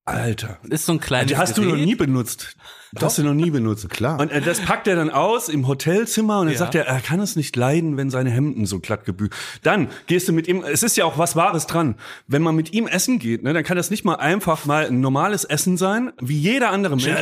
Alter. 0.06 0.60
Ist 0.70 0.86
so 0.86 0.94
ein 0.94 1.00
kleines 1.00 1.28
Die 1.30 1.38
hast 1.38 1.58
du 1.58 1.62
noch 1.62 1.72
Gerät. 1.74 1.86
nie 1.86 1.96
benutzt. 1.96 2.56
Das 2.96 3.04
hast 3.04 3.18
du 3.18 3.24
noch 3.24 3.34
nie 3.34 3.50
benutzt. 3.50 3.90
Klar. 3.90 4.20
Und 4.20 4.32
äh, 4.32 4.42
das 4.42 4.60
packt 4.60 4.88
er 4.88 4.96
dann 4.96 5.10
aus 5.10 5.50
im 5.50 5.68
Hotelzimmer 5.68 6.40
und 6.40 6.46
dann 6.48 6.54
Ja. 6.54 6.60
sagt 6.60 6.76
er, 6.76 6.86
er 6.86 7.00
kann 7.02 7.20
es 7.20 7.36
nicht 7.36 7.56
leiden, 7.56 7.98
wenn 7.98 8.10
seine 8.10 8.30
Hemden 8.30 8.66
so 8.66 8.80
glatt 8.80 9.06
gebügelt. 9.06 9.34
Dann 9.64 9.88
gehst 10.08 10.28
du 10.28 10.34
mit 10.34 10.48
ihm, 10.48 10.64
es 10.64 10.84
ist 10.84 10.96
ja 10.98 11.06
auch 11.06 11.18
was 11.18 11.36
Wahres 11.36 11.66
dran. 11.66 11.96
Wenn 12.28 12.42
man 12.44 12.56
mit 12.56 12.74
ihm 12.74 12.88
essen 12.88 13.20
geht, 13.20 13.44
ne, 13.44 13.54
dann 13.54 13.64
kann 13.64 13.78
das 13.78 13.90
nicht 13.90 14.06
mal 14.06 14.16
einfach 14.16 14.66
mal 14.66 14.86
ein 14.88 15.02
normales 15.02 15.44
Essen 15.44 15.78
sein, 15.78 16.12
wie 16.22 16.38
jeder 16.38 16.70
andere 16.72 16.96
Mensch. 16.96 17.08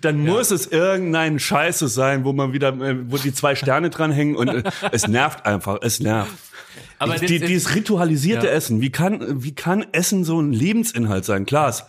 Dann 0.00 0.24
muss 0.24 0.50
es 0.50 0.66
irgendein 0.66 1.38
Scheiße 1.38 1.88
sein, 1.88 2.24
wo 2.24 2.32
man 2.32 2.52
wieder, 2.52 2.68
äh, 2.80 2.96
wo 3.10 3.16
die 3.18 3.32
zwei 3.34 3.54
Sterne 3.54 3.90
dranhängen 3.90 4.36
und 4.36 4.48
äh, 4.48 4.62
es 4.92 5.06
nervt 5.08 5.44
einfach, 5.46 5.78
es 5.82 6.00
nervt. 6.00 6.32
Aber 6.98 7.16
die, 7.16 7.26
jetzt- 7.36 7.48
dieses 7.48 7.74
ritualisierte 7.74 8.46
Ja. 8.46 8.52
Essen, 8.52 8.80
wie 8.80 8.90
kann, 8.90 9.42
wie 9.44 9.54
kann 9.54 9.84
Essen 9.92 10.24
so 10.24 10.40
ein 10.40 10.52
Lebensinhalt 10.52 11.26
sein? 11.26 11.44
Klaas, 11.44 11.82
sch- 11.82 11.86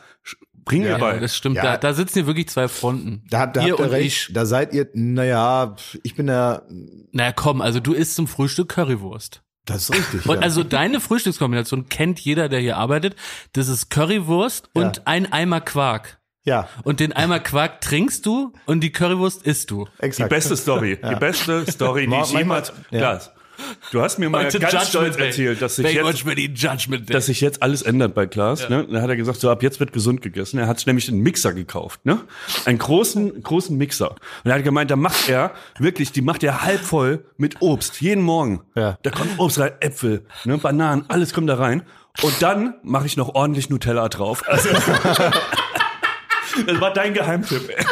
bring 0.67 0.81
mir 0.83 0.89
Ja, 0.91 0.97
bei. 0.97 1.17
das 1.19 1.35
stimmt. 1.35 1.55
Ja. 1.55 1.63
Da, 1.63 1.77
da 1.77 1.93
sitzen 1.93 2.13
hier 2.19 2.27
wirklich 2.27 2.47
zwei 2.49 2.67
Fronten. 2.67 3.23
da, 3.29 3.47
da 3.47 3.61
ihr 3.65 3.71
habt 3.71 3.79
ihr 3.79 3.85
und 3.85 3.91
recht. 3.91 4.27
ich. 4.29 4.33
Da 4.33 4.45
seid 4.45 4.73
ihr, 4.73 4.87
naja, 4.93 5.75
ich 6.03 6.15
bin 6.15 6.27
da, 6.27 6.61
Naja, 7.11 7.31
komm, 7.33 7.61
also 7.61 7.79
du 7.79 7.93
isst 7.93 8.15
zum 8.15 8.27
Frühstück 8.27 8.69
Currywurst. 8.69 9.41
das 9.65 9.83
ist 9.89 9.93
richtig. 9.95 10.25
Und 10.27 10.37
ja. 10.37 10.41
also 10.43 10.63
deine 10.63 10.99
Frühstückskombination 10.99 11.89
kennt 11.89 12.19
jeder, 12.19 12.49
der 12.49 12.59
hier 12.59 12.77
arbeitet. 12.77 13.15
Das 13.53 13.67
ist 13.67 13.89
Currywurst 13.89 14.69
Ja. 14.75 14.81
und 14.83 15.07
ein 15.07 15.31
Eimer 15.31 15.61
Quark. 15.61 16.19
ja, 16.45 16.69
Und 16.83 16.99
den 17.01 17.11
Eimer 17.13 17.39
Quark 17.39 17.81
trinkst 17.81 18.25
du 18.25 18.53
und 18.65 18.79
die 18.81 18.91
Currywurst 18.91 19.43
isst 19.43 19.69
du. 19.71 19.85
Die 19.99 20.03
exakt. 20.05 20.29
beste 20.29 20.55
Story, 20.55 20.97
die 21.09 21.15
beste 21.15 21.69
Story, 21.71 22.07
die 22.07 22.15
ich 22.15 22.31
jemals, 22.31 22.71
ja. 22.91 23.19
Du 23.91 24.01
hast 24.01 24.19
mir 24.19 24.29
mal 24.29 24.45
Heute 24.45 24.59
ganz 24.59 24.89
stolz 24.89 25.17
erzählt, 25.17 25.61
dass 25.61 25.75
sich 25.77 25.93
jetzt 25.93 26.25
dass 27.09 27.25
sich 27.25 27.41
jetzt 27.41 27.63
alles 27.63 27.81
ändert 27.81 28.13
bei 28.13 28.27
Klaas. 28.27 28.69
Ne? 28.69 28.87
Dann 28.89 29.01
hat 29.01 29.09
er 29.09 29.15
gesagt, 29.15 29.39
so 29.39 29.49
ab 29.49 29.63
jetzt 29.63 29.79
wird 29.79 29.93
gesund 29.93 30.21
gegessen. 30.21 30.57
Er 30.59 30.67
hat 30.67 30.85
nämlich 30.85 31.09
einen 31.09 31.21
Mixer 31.21 31.53
gekauft, 31.53 32.05
ne? 32.05 32.19
Einen 32.65 32.77
großen, 32.77 33.41
großen 33.41 33.77
Mixer. 33.77 34.11
Und 34.11 34.51
er 34.51 34.55
hat 34.55 34.63
gemeint, 34.63 34.91
da 34.91 34.95
macht 34.95 35.29
er 35.29 35.51
wirklich, 35.79 36.11
die 36.11 36.21
macht 36.21 36.43
er 36.43 36.63
halb 36.63 36.81
voll 36.81 37.25
mit 37.37 37.61
Obst 37.61 38.01
jeden 38.01 38.23
Morgen. 38.23 38.61
Ja. 38.75 38.97
Da 39.03 39.09
kommt 39.09 39.39
Obst 39.39 39.59
rein, 39.59 39.71
Äpfel, 39.79 40.25
ne, 40.45 40.57
Bananen, 40.57 41.05
alles 41.07 41.33
kommt 41.33 41.49
da 41.49 41.55
rein. 41.55 41.83
Und 42.21 42.41
dann 42.41 42.75
mache 42.83 43.05
ich 43.05 43.15
noch 43.17 43.35
ordentlich 43.35 43.69
Nutella 43.69 44.09
drauf. 44.09 44.43
Also, 44.47 44.69
das 46.65 46.81
war 46.81 46.93
dein 46.93 47.13
Geheimtipp. 47.13 47.69
Ey. 47.69 47.85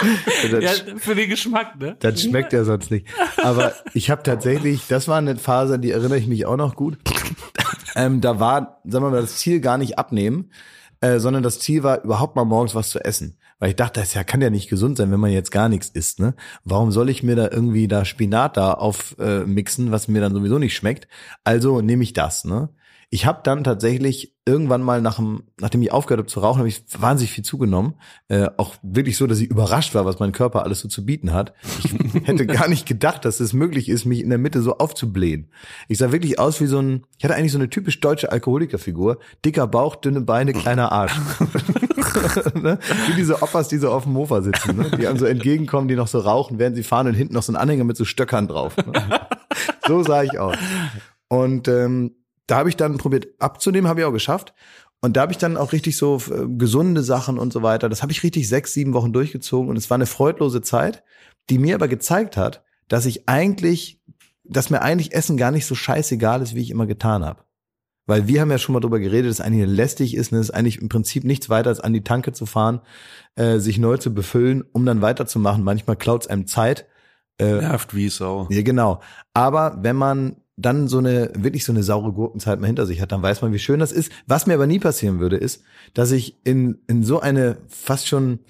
Ja, 0.60 0.70
für 0.96 1.14
den 1.14 1.28
Geschmack, 1.28 1.78
ne? 1.78 1.96
das 1.98 2.22
schmeckt 2.22 2.52
ja 2.52 2.64
sonst 2.64 2.90
nicht. 2.90 3.06
Aber 3.42 3.72
ich 3.94 4.10
habe 4.10 4.22
tatsächlich, 4.22 4.86
das 4.88 5.08
war 5.08 5.18
eine 5.18 5.36
Phase, 5.36 5.74
an 5.74 5.82
die 5.82 5.90
erinnere 5.90 6.18
ich 6.18 6.26
mich 6.26 6.46
auch 6.46 6.56
noch 6.56 6.76
gut. 6.76 6.98
Ähm, 7.96 8.20
da 8.20 8.38
war, 8.38 8.80
sagen 8.84 9.04
wir 9.04 9.10
mal, 9.10 9.20
das 9.20 9.38
Ziel 9.38 9.60
gar 9.60 9.76
nicht 9.76 9.98
abnehmen, 9.98 10.52
äh, 11.00 11.18
sondern 11.18 11.42
das 11.42 11.58
Ziel 11.58 11.82
war 11.82 12.04
überhaupt 12.04 12.36
mal 12.36 12.44
morgens 12.44 12.76
was 12.76 12.88
zu 12.88 13.04
essen. 13.04 13.36
Weil 13.58 13.70
ich 13.70 13.76
dachte, 13.76 13.98
das 13.98 14.14
ja, 14.14 14.22
kann 14.24 14.40
ja 14.40 14.48
nicht 14.48 14.70
gesund 14.70 14.96
sein, 14.96 15.10
wenn 15.10 15.20
man 15.20 15.32
jetzt 15.32 15.50
gar 15.50 15.68
nichts 15.68 15.88
isst. 15.88 16.20
Ne? 16.20 16.34
Warum 16.64 16.92
soll 16.92 17.10
ich 17.10 17.22
mir 17.22 17.34
da 17.34 17.50
irgendwie 17.50 17.88
da 17.88 18.04
Spinat 18.04 18.56
da 18.56 18.74
aufmixen, 18.74 19.42
äh, 19.42 19.46
mixen, 19.46 19.92
was 19.92 20.08
mir 20.08 20.20
dann 20.20 20.32
sowieso 20.32 20.58
nicht 20.58 20.74
schmeckt? 20.74 21.08
Also 21.44 21.80
nehme 21.80 22.04
ich 22.04 22.12
das. 22.12 22.44
Ne? 22.44 22.70
Ich 23.12 23.26
habe 23.26 23.40
dann 23.42 23.64
tatsächlich 23.64 24.36
irgendwann 24.46 24.82
mal 24.82 25.02
nach 25.02 25.16
dem, 25.16 25.42
nachdem 25.58 25.82
ich 25.82 25.90
aufgehört 25.90 26.20
habe 26.20 26.28
zu 26.28 26.38
rauchen, 26.38 26.58
habe 26.58 26.68
ich 26.68 26.84
wahnsinnig 26.96 27.32
viel 27.32 27.44
zugenommen. 27.44 27.94
Äh, 28.28 28.48
auch 28.56 28.76
wirklich 28.82 29.16
so, 29.16 29.26
dass 29.26 29.40
ich 29.40 29.50
überrascht 29.50 29.96
war, 29.96 30.04
was 30.04 30.20
mein 30.20 30.30
Körper 30.30 30.62
alles 30.62 30.78
so 30.78 30.88
zu 30.88 31.04
bieten 31.04 31.32
hat. 31.32 31.52
Ich 31.82 31.92
hätte 32.24 32.46
gar 32.46 32.68
nicht 32.68 32.86
gedacht, 32.86 33.24
dass 33.24 33.40
es 33.40 33.52
möglich 33.52 33.88
ist, 33.88 34.04
mich 34.04 34.20
in 34.20 34.28
der 34.28 34.38
Mitte 34.38 34.62
so 34.62 34.78
aufzublähen. 34.78 35.50
Ich 35.88 35.98
sah 35.98 36.12
wirklich 36.12 36.38
aus 36.38 36.60
wie 36.60 36.66
so 36.66 36.80
ein, 36.80 37.04
ich 37.18 37.24
hatte 37.24 37.34
eigentlich 37.34 37.50
so 37.50 37.58
eine 37.58 37.68
typisch 37.68 37.98
deutsche 37.98 38.30
Alkoholikerfigur. 38.30 39.18
Dicker 39.44 39.66
Bauch, 39.66 39.96
dünne 39.96 40.20
Beine, 40.20 40.52
kleiner 40.52 40.92
Arsch. 40.92 41.18
ne? 42.54 42.78
Wie 43.08 43.14
diese 43.16 43.42
Oppas, 43.42 43.66
die 43.66 43.78
so 43.78 43.90
auf 43.90 44.04
dem 44.04 44.12
Mofa 44.12 44.40
sitzen, 44.42 44.76
ne? 44.76 44.90
die 44.96 45.08
einem 45.08 45.18
so 45.18 45.26
entgegenkommen, 45.26 45.88
die 45.88 45.96
noch 45.96 46.08
so 46.08 46.20
rauchen, 46.20 46.60
während 46.60 46.76
sie 46.76 46.84
fahren 46.84 47.08
und 47.08 47.14
hinten 47.14 47.34
noch 47.34 47.42
so 47.42 47.52
ein 47.52 47.56
Anhänger 47.56 47.84
mit 47.84 47.96
so 47.96 48.04
Stöckern 48.04 48.46
drauf. 48.46 48.76
Ne? 48.76 48.92
So 49.86 50.04
sah 50.04 50.22
ich 50.22 50.38
aus. 50.38 50.54
Und 51.26 51.66
ähm, 51.66 52.12
da 52.50 52.58
habe 52.58 52.68
ich 52.68 52.76
dann 52.76 52.98
probiert 52.98 53.28
abzunehmen, 53.38 53.88
habe 53.88 54.00
ich 54.00 54.06
auch 54.06 54.12
geschafft. 54.12 54.54
Und 55.02 55.16
da 55.16 55.22
habe 55.22 55.32
ich 55.32 55.38
dann 55.38 55.56
auch 55.56 55.72
richtig 55.72 55.96
so 55.96 56.20
äh, 56.30 56.46
gesunde 56.48 57.02
Sachen 57.02 57.38
und 57.38 57.52
so 57.52 57.62
weiter. 57.62 57.88
Das 57.88 58.02
habe 58.02 58.12
ich 58.12 58.22
richtig 58.22 58.48
sechs, 58.48 58.74
sieben 58.74 58.92
Wochen 58.92 59.12
durchgezogen 59.12 59.70
und 59.70 59.76
es 59.76 59.88
war 59.88 59.94
eine 59.94 60.06
freudlose 60.06 60.60
Zeit, 60.60 61.02
die 61.48 61.58
mir 61.58 61.74
aber 61.74 61.88
gezeigt 61.88 62.36
hat, 62.36 62.62
dass 62.88 63.06
ich 63.06 63.28
eigentlich, 63.28 64.02
dass 64.44 64.68
mir 64.68 64.82
eigentlich 64.82 65.14
Essen 65.14 65.36
gar 65.36 65.52
nicht 65.52 65.64
so 65.64 65.74
scheißegal 65.74 66.42
ist, 66.42 66.54
wie 66.54 66.60
ich 66.60 66.70
immer 66.70 66.86
getan 66.86 67.24
habe. 67.24 67.44
Weil 68.06 68.26
wir 68.26 68.40
haben 68.40 68.50
ja 68.50 68.58
schon 68.58 68.72
mal 68.72 68.80
drüber 68.80 68.98
geredet, 68.98 69.30
dass 69.30 69.40
eigentlich 69.40 69.68
lästig 69.68 70.14
ist, 70.14 70.32
ne, 70.32 70.40
ist 70.40 70.50
eigentlich 70.50 70.82
im 70.82 70.88
Prinzip 70.88 71.24
nichts 71.24 71.48
weiter 71.48 71.70
als 71.70 71.80
an 71.80 71.92
die 71.92 72.02
Tanke 72.02 72.32
zu 72.32 72.44
fahren, 72.44 72.80
äh, 73.36 73.58
sich 73.58 73.78
neu 73.78 73.96
zu 73.96 74.12
befüllen, 74.12 74.64
um 74.72 74.84
dann 74.84 75.00
weiterzumachen. 75.00 75.62
Manchmal 75.62 75.96
klaut 75.96 76.22
es 76.22 76.28
einem 76.28 76.46
Zeit. 76.46 76.86
Äh, 77.38 77.60
Nervt 77.60 77.94
wie 77.94 78.08
Sau. 78.08 78.48
Ja, 78.50 78.62
genau. 78.62 79.00
Aber 79.32 79.78
wenn 79.82 79.96
man 79.96 80.36
dann 80.60 80.88
so 80.88 80.98
eine, 80.98 81.30
wirklich 81.34 81.64
so 81.64 81.72
eine 81.72 81.82
saure 81.82 82.12
Gurkenzeit 82.12 82.60
mal 82.60 82.66
hinter 82.66 82.86
sich 82.86 83.00
hat, 83.00 83.12
dann 83.12 83.22
weiß 83.22 83.42
man, 83.42 83.52
wie 83.52 83.58
schön 83.58 83.80
das 83.80 83.92
ist. 83.92 84.12
Was 84.26 84.46
mir 84.46 84.54
aber 84.54 84.66
nie 84.66 84.78
passieren 84.78 85.20
würde, 85.20 85.36
ist, 85.36 85.62
dass 85.94 86.12
ich 86.12 86.36
in, 86.44 86.78
in 86.86 87.02
so 87.02 87.20
eine 87.20 87.56
fast 87.68 88.08
schon, 88.08 88.40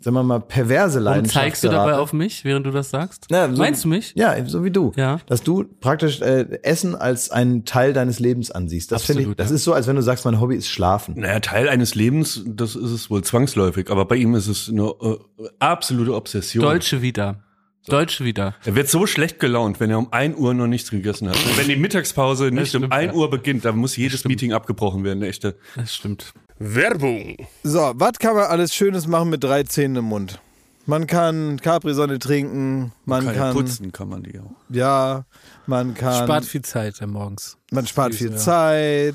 sagen 0.00 0.14
wir 0.14 0.22
mal, 0.22 0.40
perverse 0.40 0.98
Leidenschaft 1.00 1.36
Warum 1.36 1.44
zeigst 1.46 1.64
du 1.64 1.68
gerate. 1.68 1.90
dabei 1.90 1.98
auf 2.00 2.12
mich, 2.12 2.44
während 2.44 2.66
du 2.66 2.70
das 2.70 2.90
sagst? 2.90 3.26
Na, 3.30 3.50
so, 3.50 3.56
Meinst 3.56 3.84
du 3.84 3.88
mich? 3.88 4.12
Ja, 4.14 4.44
so 4.46 4.64
wie 4.64 4.70
du. 4.70 4.92
Ja. 4.96 5.18
Dass 5.26 5.42
du 5.42 5.64
praktisch 5.80 6.20
äh, 6.20 6.46
Essen 6.62 6.94
als 6.94 7.30
einen 7.30 7.64
Teil 7.64 7.92
deines 7.92 8.20
Lebens 8.20 8.50
ansiehst. 8.50 8.92
Das 8.92 9.04
finde 9.04 9.22
ich, 9.22 9.26
Absolut, 9.26 9.40
das 9.40 9.50
ja. 9.50 9.56
ist 9.56 9.64
so, 9.64 9.72
als 9.72 9.86
wenn 9.86 9.96
du 9.96 10.02
sagst, 10.02 10.24
mein 10.24 10.40
Hobby 10.40 10.56
ist 10.56 10.68
Schlafen. 10.68 11.18
Naja, 11.18 11.40
Teil 11.40 11.68
eines 11.68 11.94
Lebens, 11.94 12.42
das 12.46 12.76
ist 12.76 12.90
es 12.90 13.10
wohl 13.10 13.24
zwangsläufig, 13.24 13.90
aber 13.90 14.04
bei 14.04 14.16
ihm 14.16 14.34
ist 14.34 14.48
es 14.48 14.68
eine 14.68 14.92
äh, 15.00 15.16
absolute 15.58 16.14
Obsession. 16.14 16.62
Deutsche 16.62 17.02
wieder. 17.02 17.42
Deutsche 17.88 18.24
wieder. 18.24 18.54
Er 18.64 18.74
wird 18.74 18.88
so 18.88 19.06
schlecht 19.06 19.40
gelaunt, 19.40 19.80
wenn 19.80 19.90
er 19.90 19.98
um 19.98 20.12
1 20.12 20.36
Uhr 20.36 20.54
noch 20.54 20.66
nichts 20.66 20.90
gegessen 20.90 21.28
hat. 21.28 21.36
Und 21.36 21.58
wenn 21.58 21.68
die 21.68 21.76
Mittagspause 21.76 22.50
nicht 22.50 22.74
um 22.74 22.82
stimmt, 22.82 22.92
1 22.92 23.12
ja. 23.12 23.18
Uhr 23.18 23.30
beginnt, 23.30 23.64
dann 23.64 23.76
muss 23.76 23.96
jedes 23.96 24.24
Meeting 24.24 24.52
abgebrochen 24.52 25.02
werden, 25.04 25.22
echte. 25.22 25.56
Das 25.74 25.94
stimmt. 25.94 26.32
Werbung. 26.58 27.36
So, 27.64 27.92
was 27.94 28.18
kann 28.18 28.34
man 28.34 28.44
alles 28.44 28.74
Schönes 28.74 29.06
machen 29.06 29.30
mit 29.30 29.42
drei 29.42 29.64
Zähnen 29.64 29.96
im 29.96 30.04
Mund? 30.04 30.40
Man 30.86 31.06
kann 31.06 31.60
Capri-Sonne 31.60 32.18
trinken, 32.18 32.92
man 33.04 33.24
Keine 33.24 33.36
kann, 33.36 33.52
putzen 33.54 33.92
kann 33.92 34.08
man 34.08 34.24
die 34.24 34.38
auch. 34.40 34.50
ja, 34.68 35.24
man 35.66 35.94
kann, 35.94 36.24
Spart 36.24 36.44
viel 36.44 36.62
Zeit 36.62 37.00
morgens. 37.06 37.56
man 37.70 37.86
spart 37.86 38.14
viel 38.14 38.32
ja. 38.32 38.36
Zeit. 38.36 39.14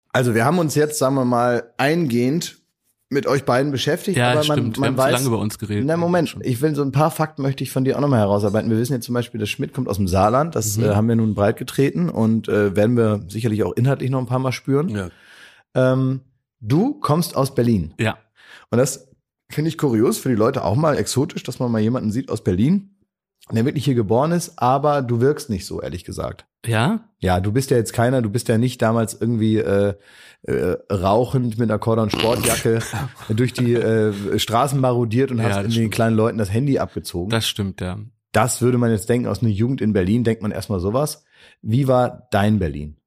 Also 0.13 0.33
wir 0.35 0.45
haben 0.45 0.59
uns 0.59 0.75
jetzt, 0.75 0.97
sagen 0.99 1.15
wir 1.15 1.25
mal, 1.25 1.71
eingehend 1.77 2.57
mit 3.09 3.27
euch 3.27 3.43
beiden 3.43 3.71
beschäftigt, 3.73 4.17
Ja, 4.17 4.31
aber 4.31 4.43
stimmt. 4.43 4.57
man, 4.57 4.75
Wir 4.75 4.79
man 4.79 4.87
haben 4.89 4.95
zu 4.95 5.03
weiß, 5.03 5.11
lange 5.13 5.25
über 5.27 5.39
uns 5.39 5.59
geredet. 5.59 5.85
Na 5.85 5.97
Moment, 5.97 6.37
ich 6.43 6.61
will 6.61 6.73
so 6.75 6.81
ein 6.81 6.93
paar 6.93 7.11
Fakten 7.11 7.41
möchte 7.41 7.61
ich 7.63 7.69
von 7.71 7.83
dir 7.83 7.97
auch 7.97 8.01
nochmal 8.01 8.19
herausarbeiten. 8.19 8.69
Wir 8.69 8.77
wissen 8.77 8.93
jetzt 8.93 9.05
zum 9.05 9.13
Beispiel, 9.13 9.39
dass 9.39 9.49
Schmidt 9.49 9.73
kommt 9.73 9.89
aus 9.89 9.97
dem 9.97 10.07
Saarland, 10.07 10.55
das 10.55 10.77
Mhm. 10.77 10.83
äh, 10.85 10.89
haben 10.95 11.07
wir 11.09 11.15
nun 11.17 11.33
breit 11.35 11.57
getreten 11.57 12.09
und 12.09 12.47
äh, 12.47 12.73
werden 12.75 12.95
wir 12.95 13.25
sicherlich 13.27 13.63
auch 13.63 13.73
inhaltlich 13.75 14.09
noch 14.09 14.19
ein 14.19 14.27
paar 14.27 14.39
Mal 14.39 14.53
spüren. 14.53 14.87
Ja. 14.89 15.09
Ähm, 15.75 16.21
du 16.61 16.93
kommst 17.01 17.35
aus 17.35 17.53
Berlin 17.53 17.93
Ja. 17.99 18.17
und 18.69 18.77
das 18.77 19.09
finde 19.49 19.67
ich 19.69 19.77
kurios 19.77 20.17
für 20.17 20.29
die 20.29 20.35
Leute 20.35 20.63
auch 20.63 20.75
mal 20.77 20.97
exotisch, 20.97 21.43
dass 21.43 21.59
man 21.59 21.69
mal 21.69 21.79
jemanden 21.81 22.11
sieht 22.13 22.29
aus 22.31 22.41
Berlin, 22.43 22.95
der 23.51 23.65
wirklich 23.65 23.85
hier 23.85 23.95
geboren 23.95 24.31
ist, 24.31 24.59
aber 24.59 25.01
du 25.01 25.19
wirkst 25.19 25.49
nicht 25.49 25.65
so, 25.65 25.81
ehrlich 25.81 26.03
gesagt. 26.03 26.45
Ja? 26.65 27.01
Ja, 27.19 27.39
du 27.39 27.51
bist 27.51 27.71
ja 27.71 27.77
jetzt 27.77 27.91
keiner, 27.93 28.21
du 28.21 28.29
bist 28.29 28.47
ja 28.47 28.57
nicht 28.57 28.81
damals 28.81 29.19
irgendwie 29.19 29.57
äh, 29.57 29.95
äh, 30.43 30.77
rauchend 30.93 31.57
mit 31.57 31.69
einer 31.69 31.79
Cordon 31.79 32.09
Sportjacke 32.09 32.79
durch 33.29 33.53
die 33.53 33.73
äh, 33.73 34.39
Straßen 34.39 34.79
marodiert 34.79 35.31
und 35.31 35.39
Ja, 35.39 35.45
hast 35.45 35.55
das 35.57 35.63
in 35.65 35.69
den 35.69 35.73
stimmt. 35.73 35.93
kleinen 35.93 36.15
Leuten 36.15 36.37
das 36.37 36.53
Handy 36.53 36.79
abgezogen. 36.79 37.29
Das, 37.29 37.43
Das 37.43 37.49
stimmt, 37.49 37.81
ja. 37.81 37.99
würde 38.33 38.77
man 38.77 38.91
jetzt 38.91 39.09
denken, 39.09 39.27
aus 39.27 39.41
einer 39.41 39.51
Jugend 39.51 39.81
in 39.81 39.91
Berlin 39.93 40.23
denkt 40.23 40.41
man 40.41 40.51
erstmal 40.51 40.79
sowas. 40.79 41.25
Wie 41.61 41.87
war 41.87 42.27
dein 42.31 42.59
Berlin? 42.59 42.97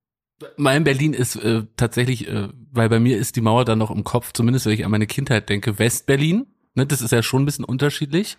Mein 0.56 0.84
Berlin 0.84 1.14
ist 1.14 1.36
äh, 1.36 1.62
tatsächlich, 1.76 2.28
äh, 2.28 2.48
weil 2.72 2.88
bei 2.88 2.98
mir 3.00 3.16
ist 3.18 3.36
die 3.36 3.40
Mauer 3.40 3.64
dann 3.64 3.78
noch 3.78 3.90
im 3.92 4.04
Kopf, 4.04 4.32
zumindest 4.32 4.66
wenn 4.66 4.72
ich 4.72 4.84
an 4.84 4.90
meine 4.90 5.06
Kindheit 5.06 5.48
denke, 5.48 5.78
Westberlin. 5.78 6.46
Ne, 6.74 6.86
das 6.86 7.00
ist 7.02 7.12
ja 7.12 7.22
schon 7.22 7.42
ein 7.42 7.46
bisschen 7.46 7.64
unterschiedlich. 7.64 8.36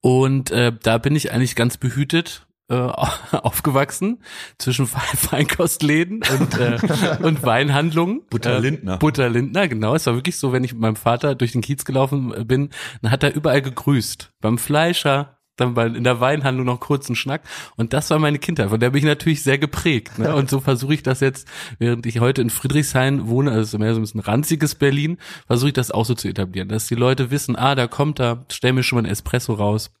Und 0.00 0.50
äh, 0.50 0.72
da 0.82 0.98
bin 0.98 1.14
ich 1.16 1.32
eigentlich 1.32 1.54
ganz 1.54 1.76
behütet 1.76 2.46
äh, 2.70 2.74
aufgewachsen 3.32 4.22
zwischen 4.58 4.86
Fe- 4.88 5.16
Feinkostläden 5.16 6.22
und, 6.38 6.58
äh, 6.58 6.78
und 7.22 7.42
Weinhandlungen. 7.44 8.22
Butter 8.30 8.56
Äh, 8.56 8.60
Lindner. 8.60 8.96
Butter 8.98 9.28
Lindner, 9.28 9.68
genau. 9.68 9.94
Es 9.94 10.06
war 10.06 10.14
wirklich 10.14 10.36
so, 10.38 10.52
wenn 10.52 10.64
ich 10.64 10.72
mit 10.72 10.82
meinem 10.82 10.96
Vater 10.96 11.34
durch 11.34 11.52
den 11.52 11.60
Kiez 11.62 11.84
gelaufen 11.84 12.34
äh, 12.34 12.44
bin, 12.44 12.70
dann 13.02 13.10
hat 13.10 13.22
er 13.22 13.34
überall 13.34 13.62
gegrüßt. 13.62 14.32
Beim 14.40 14.58
Fleischer, 14.58 15.37
dann 15.60 15.74
bei, 15.74 15.86
in 15.86 16.04
der 16.04 16.20
Weinhandlung 16.20 16.66
noch 16.66 16.80
kurz 16.80 17.08
einen 17.08 17.16
Schnack. 17.16 17.42
Und 17.76 17.92
das 17.92 18.10
war 18.10 18.18
meine 18.18 18.38
Kindheit. 18.38 18.70
Von 18.70 18.80
der 18.80 18.90
bin 18.90 19.00
ich 19.00 19.04
natürlich 19.04 19.42
sehr 19.42 19.58
geprägt. 19.58 20.18
Ne? 20.18 20.34
Und 20.38 20.48
so 20.48 20.60
versuche 20.60 20.94
ich 20.94 21.02
das 21.02 21.20
jetzt, 21.20 21.46
während 21.78 22.06
ich 22.06 22.20
heute 22.20 22.42
in 22.42 22.50
Friedrichshain 22.50 23.28
wohne, 23.28 23.52
also 23.52 23.78
mehr 23.78 23.94
so 23.94 24.00
ein 24.00 24.02
bisschen 24.02 24.20
ranziges 24.20 24.74
Berlin, 24.74 25.18
versuche 25.46 25.68
ich 25.68 25.74
das 25.74 25.90
auch 25.90 26.04
so 26.04 26.14
zu 26.14 26.28
etablieren, 26.28 26.68
dass 26.68 26.86
die 26.86 26.94
Leute 26.94 27.30
wissen, 27.30 27.56
ah, 27.56 27.74
da 27.74 27.86
kommt 27.86 28.20
er, 28.20 28.44
stell 28.50 28.72
mir 28.72 28.82
schon 28.82 28.96
mal 28.96 29.04
ein 29.04 29.10
Espresso 29.10 29.54
raus. 29.54 29.90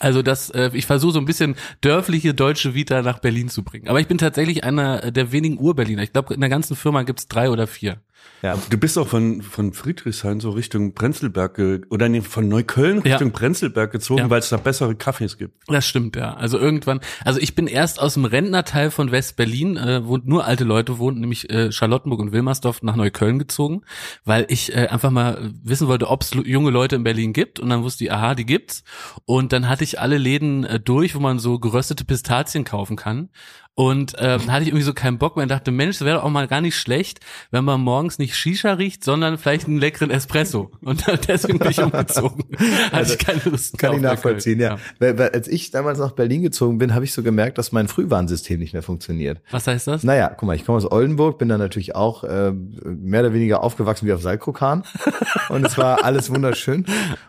Also 0.00 0.22
das, 0.22 0.50
äh, 0.50 0.70
ich 0.74 0.86
versuche 0.86 1.12
so 1.12 1.18
ein 1.18 1.24
bisschen 1.24 1.56
dörfliche 1.80 2.32
deutsche 2.32 2.74
Vita 2.74 3.02
nach 3.02 3.18
Berlin 3.18 3.48
zu 3.48 3.64
bringen. 3.64 3.88
Aber 3.88 4.00
ich 4.00 4.06
bin 4.06 4.18
tatsächlich 4.18 4.62
einer 4.62 5.10
der 5.10 5.32
wenigen 5.32 5.58
Ur-Berliner. 5.58 6.02
Ich 6.02 6.12
glaube, 6.12 6.34
in 6.34 6.40
der 6.40 6.50
ganzen 6.50 6.76
Firma 6.76 7.02
gibt's 7.02 7.26
drei 7.26 7.50
oder 7.50 7.66
vier. 7.66 8.00
Ja, 8.40 8.56
Du 8.70 8.78
bist 8.78 8.96
auch 8.98 9.08
von, 9.08 9.42
von 9.42 9.72
Friedrichshain 9.72 10.38
so 10.38 10.50
Richtung 10.50 10.94
Prenzlberg, 10.94 11.54
ge 11.56 11.80
oder 11.90 12.08
nee, 12.08 12.20
von 12.20 12.48
Neukölln 12.48 13.02
Ja. 13.04 13.14
Richtung 13.16 13.32
Prenzlberg 13.32 13.90
gezogen, 13.90 14.20
Ja. 14.20 14.30
weil 14.30 14.38
es 14.38 14.48
da 14.48 14.56
bessere 14.58 14.94
Kaffees 14.94 15.38
gibt. 15.38 15.54
Das 15.66 15.84
stimmt, 15.84 16.14
ja. 16.14 16.34
Also 16.34 16.56
irgendwann, 16.56 17.00
also 17.24 17.40
ich 17.40 17.56
bin 17.56 17.66
erst 17.66 18.00
aus 18.00 18.14
dem 18.14 18.24
Rentnerteil 18.24 18.92
von 18.92 19.10
West-Berlin, 19.10 19.76
äh, 19.76 20.06
wo 20.06 20.18
nur 20.18 20.44
alte 20.44 20.62
Leute 20.62 20.98
wohnten, 20.98 21.20
nämlich 21.20 21.50
äh, 21.50 21.72
Charlottenburg 21.72 22.20
und 22.20 22.30
Wilmersdorf 22.30 22.80
nach 22.82 22.94
Neukölln 22.94 23.40
gezogen, 23.40 23.82
weil 24.24 24.46
ich 24.48 24.72
äh, 24.72 24.86
einfach 24.86 25.10
mal 25.10 25.50
wissen 25.64 25.88
wollte, 25.88 26.08
ob 26.08 26.22
es 26.22 26.30
junge 26.44 26.70
Leute 26.70 26.94
in 26.94 27.02
Berlin 27.02 27.32
gibt 27.32 27.58
und 27.58 27.70
dann 27.70 27.82
wusste 27.82 28.04
ich, 28.04 28.12
aha, 28.12 28.36
die 28.36 28.46
gibt's. 28.46 28.84
Und 29.24 29.52
dann 29.52 29.68
hatte 29.68 29.82
ich 29.82 29.98
alle 29.98 30.16
Läden 30.16 30.62
äh, 30.62 30.78
durch, 30.78 31.16
wo 31.16 31.18
man 31.20 31.40
so 31.40 31.58
geröstete 31.58 32.04
Pistazien 32.04 32.62
kaufen 32.62 32.94
kann. 32.94 33.30
Und 33.78 34.14
ähm, 34.18 34.50
hatte 34.50 34.62
ich 34.62 34.70
irgendwie 34.70 34.82
so 34.82 34.92
keinen 34.92 35.18
Bock 35.18 35.36
mehr 35.36 35.44
und 35.44 35.50
dachte, 35.50 35.70
Mensch, 35.70 35.98
das 35.98 36.04
wäre 36.04 36.16
doch 36.16 36.24
auch 36.24 36.30
mal 36.30 36.48
gar 36.48 36.60
nicht 36.60 36.74
schlecht, 36.74 37.20
wenn 37.52 37.64
man 37.64 37.80
morgens 37.80 38.18
nicht 38.18 38.34
Shisha 38.34 38.72
riecht, 38.72 39.04
sondern 39.04 39.38
vielleicht 39.38 39.68
einen 39.68 39.78
leckeren 39.78 40.10
Espresso. 40.10 40.72
Und 40.80 41.06
deswegen 41.28 41.60
bin 41.60 41.70
ich 41.70 41.80
umgezogen. 41.80 42.42
Hatte 42.90 43.12
ich 43.12 43.18
keine 43.24 43.40
Lust 43.44 43.78
Kann 43.78 43.94
ich 43.94 44.00
nachvollziehen, 44.00 44.58
ja. 44.58 44.70
Neukölln. 44.70 44.94
Weil, 44.98 45.18
weil, 45.18 45.28
als 45.28 45.46
ich 45.46 45.70
damals 45.70 46.00
nach 46.00 46.10
Berlin 46.10 46.42
gezogen 46.42 46.78
bin, 46.78 46.92
habe 46.92 47.04
ich 47.04 47.12
so 47.12 47.22
gemerkt, 47.22 47.56
dass 47.56 47.70
mein 47.70 47.86
Frühwarnsystem 47.86 48.58
nicht 48.58 48.72
mehr 48.72 48.82
funktioniert. 48.82 49.40
Was 49.52 49.68
heißt 49.68 49.86
das? 49.86 50.02
Naja, 50.02 50.34
guck 50.36 50.48
mal, 50.48 50.56
ich 50.56 50.64
komme 50.64 50.78
aus 50.78 50.90
Oldenburg, 50.90 51.38
bin 51.38 51.48
da 51.48 51.56
natürlich 51.56 51.94
auch 51.94 52.24
äh, 52.24 52.50
mehr 52.50 53.20
oder 53.20 53.32
weniger 53.32 53.62
aufgewachsen 53.62 54.08
wie 54.08 54.12
auf 54.12 54.22
Saltkrokan. 54.22 54.82
und 55.50 55.64
es 55.64 55.78
war 55.78 56.02
alles 56.02 56.30
wunderschön. 56.34 56.84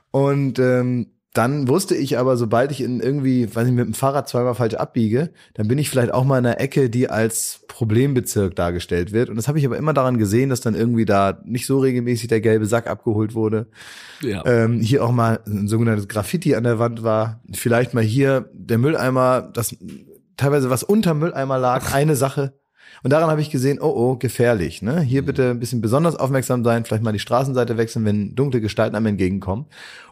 Und 0.09 0.57
ähm, 0.57 1.11
dann 1.33 1.67
wusste 1.67 1.95
ich 1.95 2.17
aber, 2.17 2.37
sobald 2.37 2.71
ich 2.71 2.81
in 2.81 2.99
irgendwie, 2.99 3.53
weiß 3.53 3.67
ich, 3.67 3.73
mit 3.73 3.85
dem 3.85 3.93
Fahrrad 3.93 4.27
zweimal 4.27 4.55
falsch 4.55 4.73
abbiege, 4.73 5.29
dann 5.53 5.67
bin 5.67 5.77
ich 5.77 5.89
vielleicht 5.89 6.11
auch 6.11 6.23
mal 6.23 6.39
in 6.39 6.45
einer 6.45 6.59
Ecke, 6.59 6.89
die 6.89 7.07
als 7.09 7.61
Problembezirk 7.67 8.55
dargestellt 8.55 9.11
wird. 9.11 9.29
Und 9.29 9.35
das 9.35 9.47
habe 9.47 9.59
ich 9.59 9.65
aber 9.65 9.77
immer 9.77 9.93
daran 9.93 10.17
gesehen, 10.17 10.49
dass 10.49 10.61
dann 10.61 10.73
irgendwie 10.73 11.05
da 11.05 11.39
nicht 11.45 11.67
so 11.67 11.79
regelmäßig 11.79 12.29
der 12.29 12.41
gelbe 12.41 12.65
Sack 12.65 12.87
abgeholt 12.87 13.35
wurde. 13.35 13.67
Ja. 14.21 14.43
Ähm, 14.45 14.79
hier 14.79 15.05
auch 15.05 15.11
mal 15.11 15.39
ein 15.45 15.67
sogenanntes 15.67 16.07
Graffiti 16.07 16.55
an 16.55 16.63
der 16.63 16.79
Wand 16.79 17.03
war. 17.03 17.41
Vielleicht 17.53 17.93
mal 17.93 18.03
hier 18.03 18.49
der 18.53 18.79
Mülleimer, 18.79 19.51
das 19.53 19.75
teilweise 20.35 20.71
was 20.71 20.81
unter 20.81 21.13
Mülleimer 21.13 21.59
lag, 21.59 21.93
eine 21.93 22.15
Sache. 22.15 22.59
Und 23.03 23.13
daran 23.13 23.29
habe 23.29 23.41
ich 23.41 23.49
gesehen, 23.49 23.79
oh 23.79 23.93
oh, 23.95 24.15
gefährlich. 24.17 24.81
Ne? 24.81 25.01
Hier 25.01 25.23
bitte 25.23 25.51
ein 25.51 25.59
bisschen 25.59 25.79
besonders 25.81 26.15
aufmerksam 26.15 26.63
sein, 26.63 26.85
vielleicht 26.85 27.03
mal 27.03 27.11
die 27.11 27.19
Straßenseite 27.19 27.77
wechseln, 27.77 28.03
wenn 28.03 28.35
dunkle 28.35 28.61
Gestalten 28.61 28.95
einem 28.95 29.05
entgegenkommen. 29.05 29.67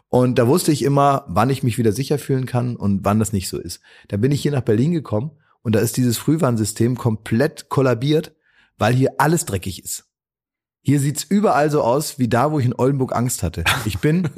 Und 0.08 0.38
da 0.38 0.46
wusste 0.46 0.72
ich 0.72 0.82
immer, 0.82 1.24
wann 1.28 1.50
ich 1.50 1.62
mich 1.62 1.76
wieder 1.76 1.92
sicher 1.92 2.18
fühlen 2.18 2.46
kann 2.46 2.76
und 2.76 3.04
wann 3.04 3.18
das 3.18 3.32
nicht 3.32 3.48
so 3.48 3.58
ist. 3.58 3.80
Da 4.08 4.16
bin 4.16 4.32
ich 4.32 4.40
hier 4.40 4.52
nach 4.52 4.62
Berlin 4.62 4.92
gekommen 4.92 5.32
und 5.62 5.74
da 5.74 5.80
ist 5.80 5.96
dieses 5.96 6.16
Frühwarnsystem 6.16 6.96
komplett 6.96 7.68
kollabiert, 7.68 8.34
weil 8.78 8.94
hier 8.94 9.14
alles 9.18 9.44
dreckig 9.44 9.84
ist. 9.84 10.06
Hier 10.80 11.00
sieht's 11.00 11.24
überall 11.24 11.70
so 11.70 11.82
aus, 11.82 12.18
wie 12.18 12.28
da, 12.28 12.50
wo 12.52 12.58
ich 12.58 12.64
in 12.64 12.74
Oldenburg 12.74 13.14
Angst 13.14 13.42
hatte. 13.42 13.64
Ich 13.84 13.98
bin 13.98 14.30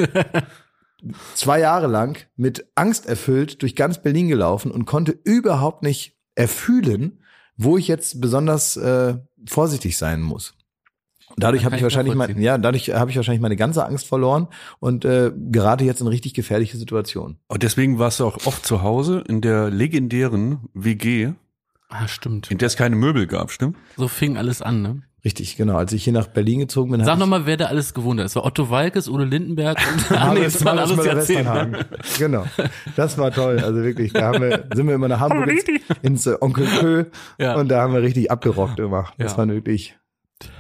zwei 1.35 1.61
Jahre 1.61 1.87
lang 1.87 2.19
mit 2.35 2.67
Angst 2.75 3.07
erfüllt 3.07 3.63
durch 3.63 3.77
ganz 3.77 4.03
Berlin 4.03 4.27
gelaufen 4.27 4.73
und 4.73 4.87
konnte 4.87 5.13
überhaupt 5.23 5.83
nicht 5.85 6.19
erfühlen, 6.35 7.23
wo 7.57 7.77
ich 7.77 7.87
jetzt 7.87 8.21
besonders 8.21 8.77
äh, 8.77 9.19
vorsichtig 9.47 9.97
sein 9.97 10.23
muss. 10.23 10.55
Und 11.41 11.45
Dadurch 11.45 11.65
habe 11.65 11.75
ich 11.75 11.81
ich 11.81 11.83
wahrscheinlich 11.85 12.15
mein, 12.15 12.39
ja, 12.41 12.59
dadurch 12.59 12.91
habe 12.95 13.11
ich 13.11 13.17
wahrscheinlich 13.17 13.41
meine 13.41 13.57
ganze 13.57 13.87
Angst 13.87 14.07
verloren 14.07 14.49
und 14.79 15.07
äh, 15.07 15.33
gerate 15.35 15.85
jetzt 15.85 16.03
in 16.03 16.07
richtig 16.07 16.35
gefährliche 16.35 16.77
Situationen. 16.77 17.39
Und 17.49 17.63
deswegen 17.63 17.99
warst 17.99 18.21
du 18.21 18.27
auch 18.27 18.37
oft 18.45 18.67
zu 18.67 18.83
Hause 18.83 19.25
in 19.27 19.41
der 19.41 19.71
legendären 19.71 20.69
WG, 20.75 21.31
Ah, 21.89 22.07
stimmt. 22.09 22.51
in 22.51 22.59
der 22.59 22.67
es 22.67 22.77
keine 22.77 22.95
Möbel 22.97 23.27
gab, 23.27 23.51
stimmt? 23.51 23.77
So 23.97 24.07
fing 24.07 24.37
alles 24.37 24.61
an, 24.61 24.83
ne? 24.83 25.03
Richtig, 25.25 25.57
genau. 25.57 25.77
Als 25.77 25.93
ich 25.93 26.05
hier 26.05 26.13
nach 26.15 26.29
Berlin 26.29 26.61
gezogen 26.61 26.91
bin, 26.93 27.01
Sag 27.01 27.09
hab 27.09 27.17
ich- 27.17 27.21
nochmal, 27.21 27.45
wer 27.47 27.57
da 27.59 27.67
alles 27.67 27.93
gewohnt 27.95 28.21
hat. 28.21 28.27
Es 28.27 28.37
war 28.37 28.45
Otto 28.45 28.71
Walkes, 28.71 29.09
Udo 29.09 29.25
Lindenberg 29.25 29.79
und 30.11 30.13
ah, 30.19 30.33
nee, 30.35 30.45
das 30.45 30.65
waren 30.65 30.77
Marius 30.77 30.99
alles 30.99 31.07
Jahrzehnte. 31.07 31.43
Müller-Westernhagen. 31.53 31.87
Genau. 32.19 32.45
Das 32.97 33.19
war 33.19 33.31
toll. 33.31 33.59
Also 33.59 33.83
wirklich, 33.83 34.13
da 34.15 34.29
haben 34.33 34.41
wir, 34.43 34.65
sind 34.75 34.87
wir 34.87 34.95
immer 34.95 35.09
nach 35.09 35.21
Hamburg 35.21 35.49
ins, 35.51 35.65
ins 36.03 36.27
äh, 36.27 36.37
Onkel 36.41 36.67
Kö 36.79 37.05
Ja. 37.39 37.57
und 37.57 37.69
da 37.69 37.83
haben 37.83 37.93
wir 37.93 38.03
richtig 38.03 38.31
abgerockt 38.31 38.79
immer. 38.79 39.09
Das 39.19 39.33
Ja. 39.33 39.39
war 39.39 39.49
wirklich, 39.49 39.95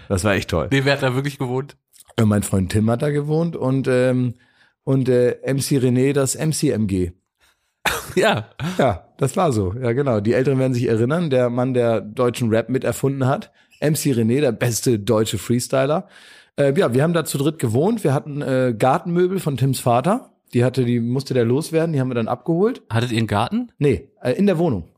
das 0.08 0.24
war 0.24 0.34
echt 0.34 0.50
toll. 0.50 0.68
Nee, 0.70 0.84
wer 0.84 0.94
hat 0.94 1.02
da 1.02 1.14
wirklich 1.14 1.38
gewohnt? 1.38 1.76
Äh, 2.16 2.24
Mein 2.24 2.42
Freund 2.42 2.72
Tim 2.72 2.90
hat 2.90 3.02
da 3.02 3.10
gewohnt 3.10 3.56
und, 3.56 3.88
ähm, 3.88 4.34
und 4.84 5.08
äh, 5.08 5.38
MC 5.44 5.78
René 5.82 6.12
das 6.12 6.34
MCMG. 6.34 7.12
Ja. 8.16 8.48
Ja, 8.76 9.06
das 9.18 9.36
war 9.36 9.52
so. 9.52 9.72
Ja, 9.80 9.92
genau. 9.92 10.18
Die 10.20 10.32
Älteren 10.32 10.58
werden 10.58 10.74
sich 10.74 10.88
erinnern, 10.88 11.30
der 11.30 11.48
Mann, 11.48 11.74
der 11.74 12.00
deutschen 12.00 12.50
Rap 12.50 12.68
miterfunden 12.68 13.26
hat. 13.26 13.52
MC 13.80 14.12
René, 14.16 14.40
der 14.40 14.52
beste 14.52 14.98
deutsche 14.98 15.38
Freestyler. 15.38 16.08
Äh, 16.56 16.76
ja, 16.78 16.92
wir 16.92 17.02
haben 17.02 17.12
da 17.12 17.24
zu 17.24 17.38
dritt 17.38 17.58
gewohnt. 17.58 18.02
Wir 18.02 18.12
hatten 18.12 18.42
äh, 18.42 18.74
Gartenmöbel 18.76 19.38
von 19.38 19.56
Tims 19.56 19.78
Vater. 19.80 20.32
Die 20.52 20.64
hatte, 20.64 20.84
die 20.84 20.98
musste 21.00 21.34
der 21.34 21.44
loswerden. 21.44 21.92
Die 21.92 22.00
haben 22.00 22.10
wir 22.10 22.14
dann 22.16 22.28
abgeholt. 22.28 22.82
Hattet 22.90 23.12
ihr 23.12 23.18
einen 23.18 23.26
Garten? 23.28 23.70
Nee, 23.78 24.10
äh, 24.20 24.32
in 24.32 24.46
der 24.46 24.58
Wohnung. 24.58 24.88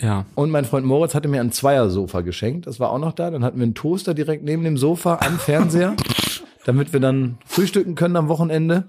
Ja. 0.00 0.26
Und 0.34 0.50
mein 0.50 0.64
Freund 0.64 0.86
Moritz 0.86 1.14
hatte 1.14 1.28
mir 1.28 1.40
ein 1.40 1.52
Zweiersofa 1.52 2.20
geschenkt. 2.20 2.66
Das 2.66 2.80
war 2.80 2.90
auch 2.90 2.98
noch 2.98 3.12
da. 3.12 3.30
Dann 3.30 3.44
hatten 3.44 3.58
wir 3.58 3.64
einen 3.64 3.74
Toaster 3.74 4.14
direkt 4.14 4.44
neben 4.44 4.62
dem 4.64 4.76
Sofa 4.76 5.20
am 5.22 5.38
Fernseher, 5.38 5.96
damit 6.64 6.92
wir 6.92 7.00
dann 7.00 7.38
frühstücken 7.46 7.94
können 7.94 8.16
am 8.16 8.28
Wochenende. 8.28 8.88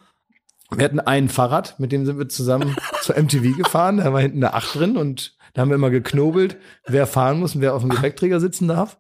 Wir 0.70 0.84
hatten 0.84 1.00
ein 1.00 1.30
Fahrrad, 1.30 1.80
mit 1.80 1.93
dem 1.93 2.06
sind 2.06 2.17
wir 2.17 2.28
zusammen 2.28 2.76
zur 3.02 3.17
MTV 3.17 3.56
gefahren. 3.56 3.98
Da 3.98 4.12
war 4.12 4.20
hinten 4.20 4.43
eine 4.43 4.54
Acht 4.54 4.76
drin 4.76 4.98
und 4.98 5.38
da 5.54 5.62
haben 5.62 5.70
wir 5.70 5.76
immer 5.76 5.89
geknobelt, 5.89 6.58
wer 6.86 7.08
fahren 7.08 7.39
muss 7.39 7.56
und 7.56 7.62
wer 7.62 7.74
auf 7.74 7.82
dem 7.82 7.89
Gepäckträger 7.89 8.39
sitzen 8.39 8.67
darf. 8.67 9.00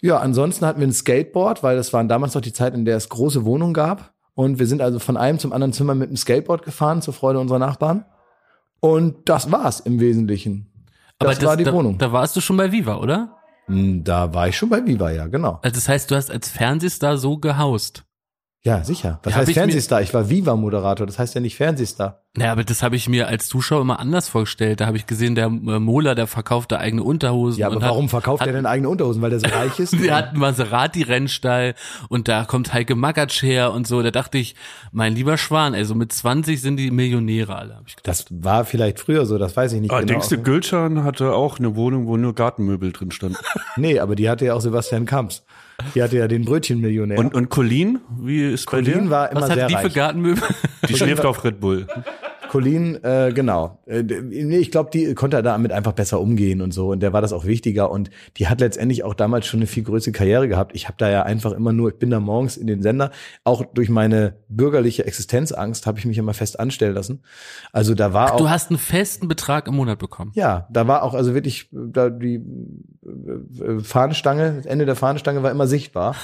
Ja, 0.00 0.18
ansonsten 0.18 0.66
hatten 0.66 0.80
wir 0.80 0.88
ein 0.88 0.92
Skateboard, 0.92 1.62
weil 1.62 1.76
das 1.76 1.92
waren 1.92 2.08
damals 2.08 2.34
noch 2.34 2.40
die 2.40 2.52
Zeit, 2.52 2.74
in 2.74 2.84
der 2.84 2.96
es 2.96 3.08
große 3.08 3.44
Wohnungen 3.44 3.74
gab. 3.74 4.14
Und 4.34 4.58
wir 4.58 4.66
sind 4.66 4.80
also 4.80 4.98
von 4.98 5.16
einem 5.16 5.38
zum 5.38 5.52
anderen 5.52 5.72
Zimmer 5.72 5.94
mit 5.94 6.08
dem 6.08 6.16
Skateboard 6.16 6.64
gefahren, 6.64 7.02
zur 7.02 7.14
Freude 7.14 7.38
unserer 7.38 7.58
Nachbarn. 7.58 8.06
Und 8.80 9.28
das 9.28 9.52
war's 9.52 9.78
im 9.78 10.00
Wesentlichen. 10.00 10.71
Das, 11.24 11.42
war 11.44 11.56
die 11.56 11.64
da, 11.64 11.72
Wohnung. 11.72 11.98
Da 11.98 12.12
warst 12.12 12.36
du 12.36 12.40
schon 12.40 12.56
bei 12.56 12.70
Viva, 12.72 12.96
oder? 12.96 13.36
Hm, 13.66 14.04
Da 14.04 14.32
war 14.34 14.48
ich 14.48 14.56
schon 14.56 14.68
bei 14.68 14.84
Viva, 14.84 15.10
ja, 15.10 15.26
genau. 15.26 15.58
Also 15.62 15.74
das 15.74 15.88
heißt, 15.88 16.10
du 16.10 16.16
hast 16.16 16.30
als 16.30 16.48
Fernsehstar 16.48 17.16
so 17.18 17.38
gehaust. 17.38 18.04
Ja, 18.64 18.84
sicher. 18.84 19.18
Was 19.24 19.32
Ja, 19.32 19.40
heißt 19.40 19.52
Fernsehstar? 19.54 20.02
Ich 20.02 20.14
war 20.14 20.30
Viva-Moderator, 20.30 21.04
das 21.04 21.18
heißt 21.18 21.34
ja 21.34 21.40
nicht 21.40 21.56
Fernsehstar. 21.56 22.20
Ja, 22.38 22.52
aber 22.52 22.62
das 22.62 22.80
habe 22.84 22.94
ich 22.94 23.08
mir 23.08 23.26
als 23.26 23.48
Zuschauer 23.48 23.80
immer 23.80 23.98
anders 23.98 24.28
vorgestellt. 24.28 24.80
Da 24.80 24.86
habe 24.86 24.96
ich 24.96 25.06
gesehen, 25.08 25.34
der 25.34 25.46
äh, 25.46 25.50
Mola, 25.50 26.14
der 26.14 26.28
verkaufte 26.28 26.78
eigene 26.78 27.02
Unterhosen. 27.02 27.58
Ja, 27.58 27.66
aber 27.66 27.76
und 27.76 27.82
warum 27.82 28.04
hat, 28.04 28.10
verkauft 28.10 28.40
hat, 28.40 28.46
er 28.46 28.52
denn 28.52 28.64
eigene 28.64 28.88
Unterhosen? 28.88 29.20
Weil 29.20 29.30
der 29.30 29.40
so 29.40 29.48
reich 29.48 29.80
ist? 29.80 29.90
Sie 29.98 30.12
hat 30.12 30.28
einen 30.28 30.38
Maserati-Rennstall 30.38 31.74
und 32.08 32.28
da 32.28 32.44
kommt 32.44 32.72
Heike 32.72 32.94
Magatsch 32.94 33.42
her 33.42 33.72
und 33.72 33.86
so. 33.88 34.00
Da 34.00 34.12
dachte 34.12 34.38
ich, 34.38 34.54
mein 34.92 35.12
lieber 35.14 35.38
Schwan, 35.38 35.74
ey, 35.74 35.84
so 35.84 35.96
mit 35.96 36.12
20 36.12 36.60
sind 36.60 36.76
die 36.76 36.92
Millionäre 36.92 37.56
alle. 37.56 37.74
Hab 37.76 37.88
ich 37.88 37.96
gedacht. 37.96 38.06
Das 38.06 38.26
war 38.30 38.64
vielleicht 38.64 39.00
früher 39.00 39.26
so, 39.26 39.38
das 39.38 39.56
weiß 39.56 39.72
ich 39.72 39.80
nicht 39.80 39.90
Ah, 39.92 39.98
genau. 40.00 40.12
denkst 40.12 40.28
du, 40.28 40.38
Gülcan 40.38 41.02
hatte 41.02 41.32
auch 41.34 41.58
eine 41.58 41.74
Wohnung, 41.74 42.06
wo 42.06 42.16
nur 42.16 42.34
Gartenmöbel 42.34 42.92
drin 42.92 43.10
standen? 43.10 43.36
Nee, 43.76 43.98
aber 43.98 44.14
die 44.14 44.28
hatte 44.30 44.44
ja 44.44 44.54
auch 44.54 44.60
Sebastian 44.60 45.06
Kamps. 45.06 45.44
Die 45.94 46.02
hatte 46.02 46.16
ja 46.18 46.28
den 46.28 46.44
Brötchenmillionär. 46.44 47.18
Und, 47.18 47.34
und 47.34 47.48
Colleen, 47.48 48.00
wie 48.20 48.52
ist 48.52 48.66
bei 48.66 48.78
Colleen 48.78 49.04
dir? 49.04 49.10
war 49.10 49.30
immer 49.30 49.40
Was 49.42 49.48
sehr 49.48 49.64
hat 49.64 49.70
die 49.70 49.74
für 49.76 49.84
reich. 49.84 49.94
Gartenmöbel? 49.94 50.42
Die 50.88 50.96
schläft 50.96 51.24
auf 51.24 51.42
Red 51.44 51.60
Bull. 51.60 51.86
Colin, 52.52 53.02
äh, 53.02 53.32
genau. 53.34 53.78
Äh, 53.86 54.02
nee, 54.02 54.58
ich 54.58 54.70
glaube, 54.70 54.90
die 54.90 55.14
konnte 55.14 55.42
damit 55.42 55.72
einfach 55.72 55.92
besser 55.92 56.20
umgehen 56.20 56.60
und 56.60 56.74
so. 56.74 56.90
Und 56.90 57.00
der 57.00 57.14
war 57.14 57.22
das 57.22 57.32
auch 57.32 57.46
wichtiger. 57.46 57.90
Und 57.90 58.10
die 58.36 58.46
hat 58.46 58.60
letztendlich 58.60 59.04
auch 59.04 59.14
damals 59.14 59.46
schon 59.46 59.60
eine 59.60 59.66
viel 59.66 59.84
größere 59.84 60.12
Karriere 60.12 60.48
gehabt. 60.48 60.72
Ich 60.74 60.86
habe 60.86 60.96
da 60.98 61.10
ja 61.10 61.22
einfach 61.22 61.52
immer 61.52 61.72
nur, 61.72 61.88
ich 61.88 61.98
bin 61.98 62.10
da 62.10 62.20
morgens 62.20 62.58
in 62.58 62.66
den 62.66 62.82
Sender. 62.82 63.10
Auch 63.42 63.64
durch 63.72 63.88
meine 63.88 64.34
bürgerliche 64.50 65.06
Existenzangst 65.06 65.86
habe 65.86 65.98
ich 65.98 66.04
mich 66.04 66.18
immer 66.18 66.34
fest 66.34 66.60
anstellen 66.60 66.94
lassen. 66.94 67.22
Also 67.72 67.94
da 67.94 68.12
war 68.12 68.34
auch. 68.34 68.36
Du 68.36 68.50
hast 68.50 68.68
einen 68.68 68.78
festen 68.78 69.28
Betrag 69.28 69.66
im 69.66 69.74
Monat 69.74 69.98
bekommen. 69.98 70.32
Ja, 70.34 70.68
da 70.70 70.86
war 70.86 71.04
auch 71.04 71.14
also 71.14 71.32
wirklich 71.32 71.70
da 71.72 72.10
die 72.10 72.34
äh, 72.34 73.80
Fahnenstange, 73.80 74.56
das 74.56 74.66
Ende 74.66 74.84
der 74.84 74.96
Fahnenstange 74.96 75.42
war 75.42 75.50
immer 75.50 75.66
sichtbar. 75.66 76.16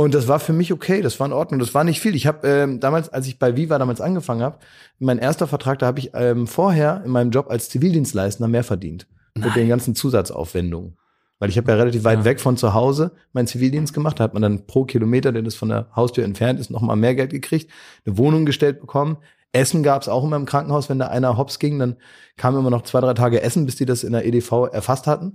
Und 0.00 0.14
das 0.14 0.28
war 0.28 0.38
für 0.38 0.52
mich 0.52 0.72
okay, 0.72 1.02
das 1.02 1.18
war 1.18 1.26
in 1.26 1.32
Ordnung, 1.32 1.58
das 1.58 1.74
war 1.74 1.82
nicht 1.82 1.98
viel. 2.00 2.14
Ich 2.14 2.28
habe 2.28 2.46
ähm, 2.46 2.78
damals, 2.78 3.08
als 3.08 3.26
ich 3.26 3.40
bei 3.40 3.56
Viva 3.56 3.78
damals 3.80 4.00
angefangen 4.00 4.42
habe, 4.42 4.58
mein 5.00 5.18
erster 5.18 5.48
Vertrag, 5.48 5.80
da 5.80 5.86
habe 5.86 5.98
ich 5.98 6.12
ähm, 6.14 6.46
vorher 6.46 7.02
in 7.04 7.10
meinem 7.10 7.32
Job 7.32 7.50
als 7.50 7.68
Zivildienstleister 7.68 8.46
mehr 8.46 8.62
verdient 8.62 9.08
mit 9.34 9.56
den 9.56 9.68
ganzen 9.68 9.96
Zusatzaufwendungen. 9.96 10.96
Weil 11.40 11.50
ich 11.50 11.56
habe 11.58 11.70
ja 11.72 11.76
relativ 11.76 12.04
weit 12.04 12.20
Ja. 12.20 12.24
weg 12.24 12.40
von 12.40 12.56
zu 12.56 12.74
Hause 12.74 13.10
meinen 13.32 13.48
Zivildienst 13.48 13.92
gemacht, 13.92 14.20
da 14.20 14.24
hat 14.24 14.34
man 14.34 14.42
dann 14.42 14.66
pro 14.66 14.84
Kilometer, 14.84 15.32
der 15.32 15.42
das 15.42 15.56
von 15.56 15.68
der 15.68 15.88
Haustür 15.96 16.24
entfernt 16.24 16.60
ist, 16.60 16.70
nochmal 16.70 16.96
mehr 16.96 17.16
Geld 17.16 17.30
gekriegt, 17.30 17.68
eine 18.06 18.18
Wohnung 18.18 18.46
gestellt 18.46 18.80
bekommen. 18.80 19.18
Essen 19.52 19.82
gab's 19.82 20.08
auch 20.08 20.22
immer 20.22 20.36
im 20.36 20.46
Krankenhaus, 20.46 20.88
wenn 20.88 21.00
da 21.00 21.08
einer 21.08 21.36
hops 21.36 21.58
ging, 21.58 21.78
dann 21.80 21.96
kam 22.36 22.56
immer 22.56 22.70
noch 22.70 22.82
zwei, 22.82 23.00
drei 23.00 23.14
Tage 23.14 23.42
Essen, 23.42 23.66
bis 23.66 23.74
die 23.74 23.86
das 23.86 24.04
in 24.04 24.12
der 24.12 24.24
EDV 24.26 24.68
erfasst 24.70 25.08
hatten. 25.08 25.32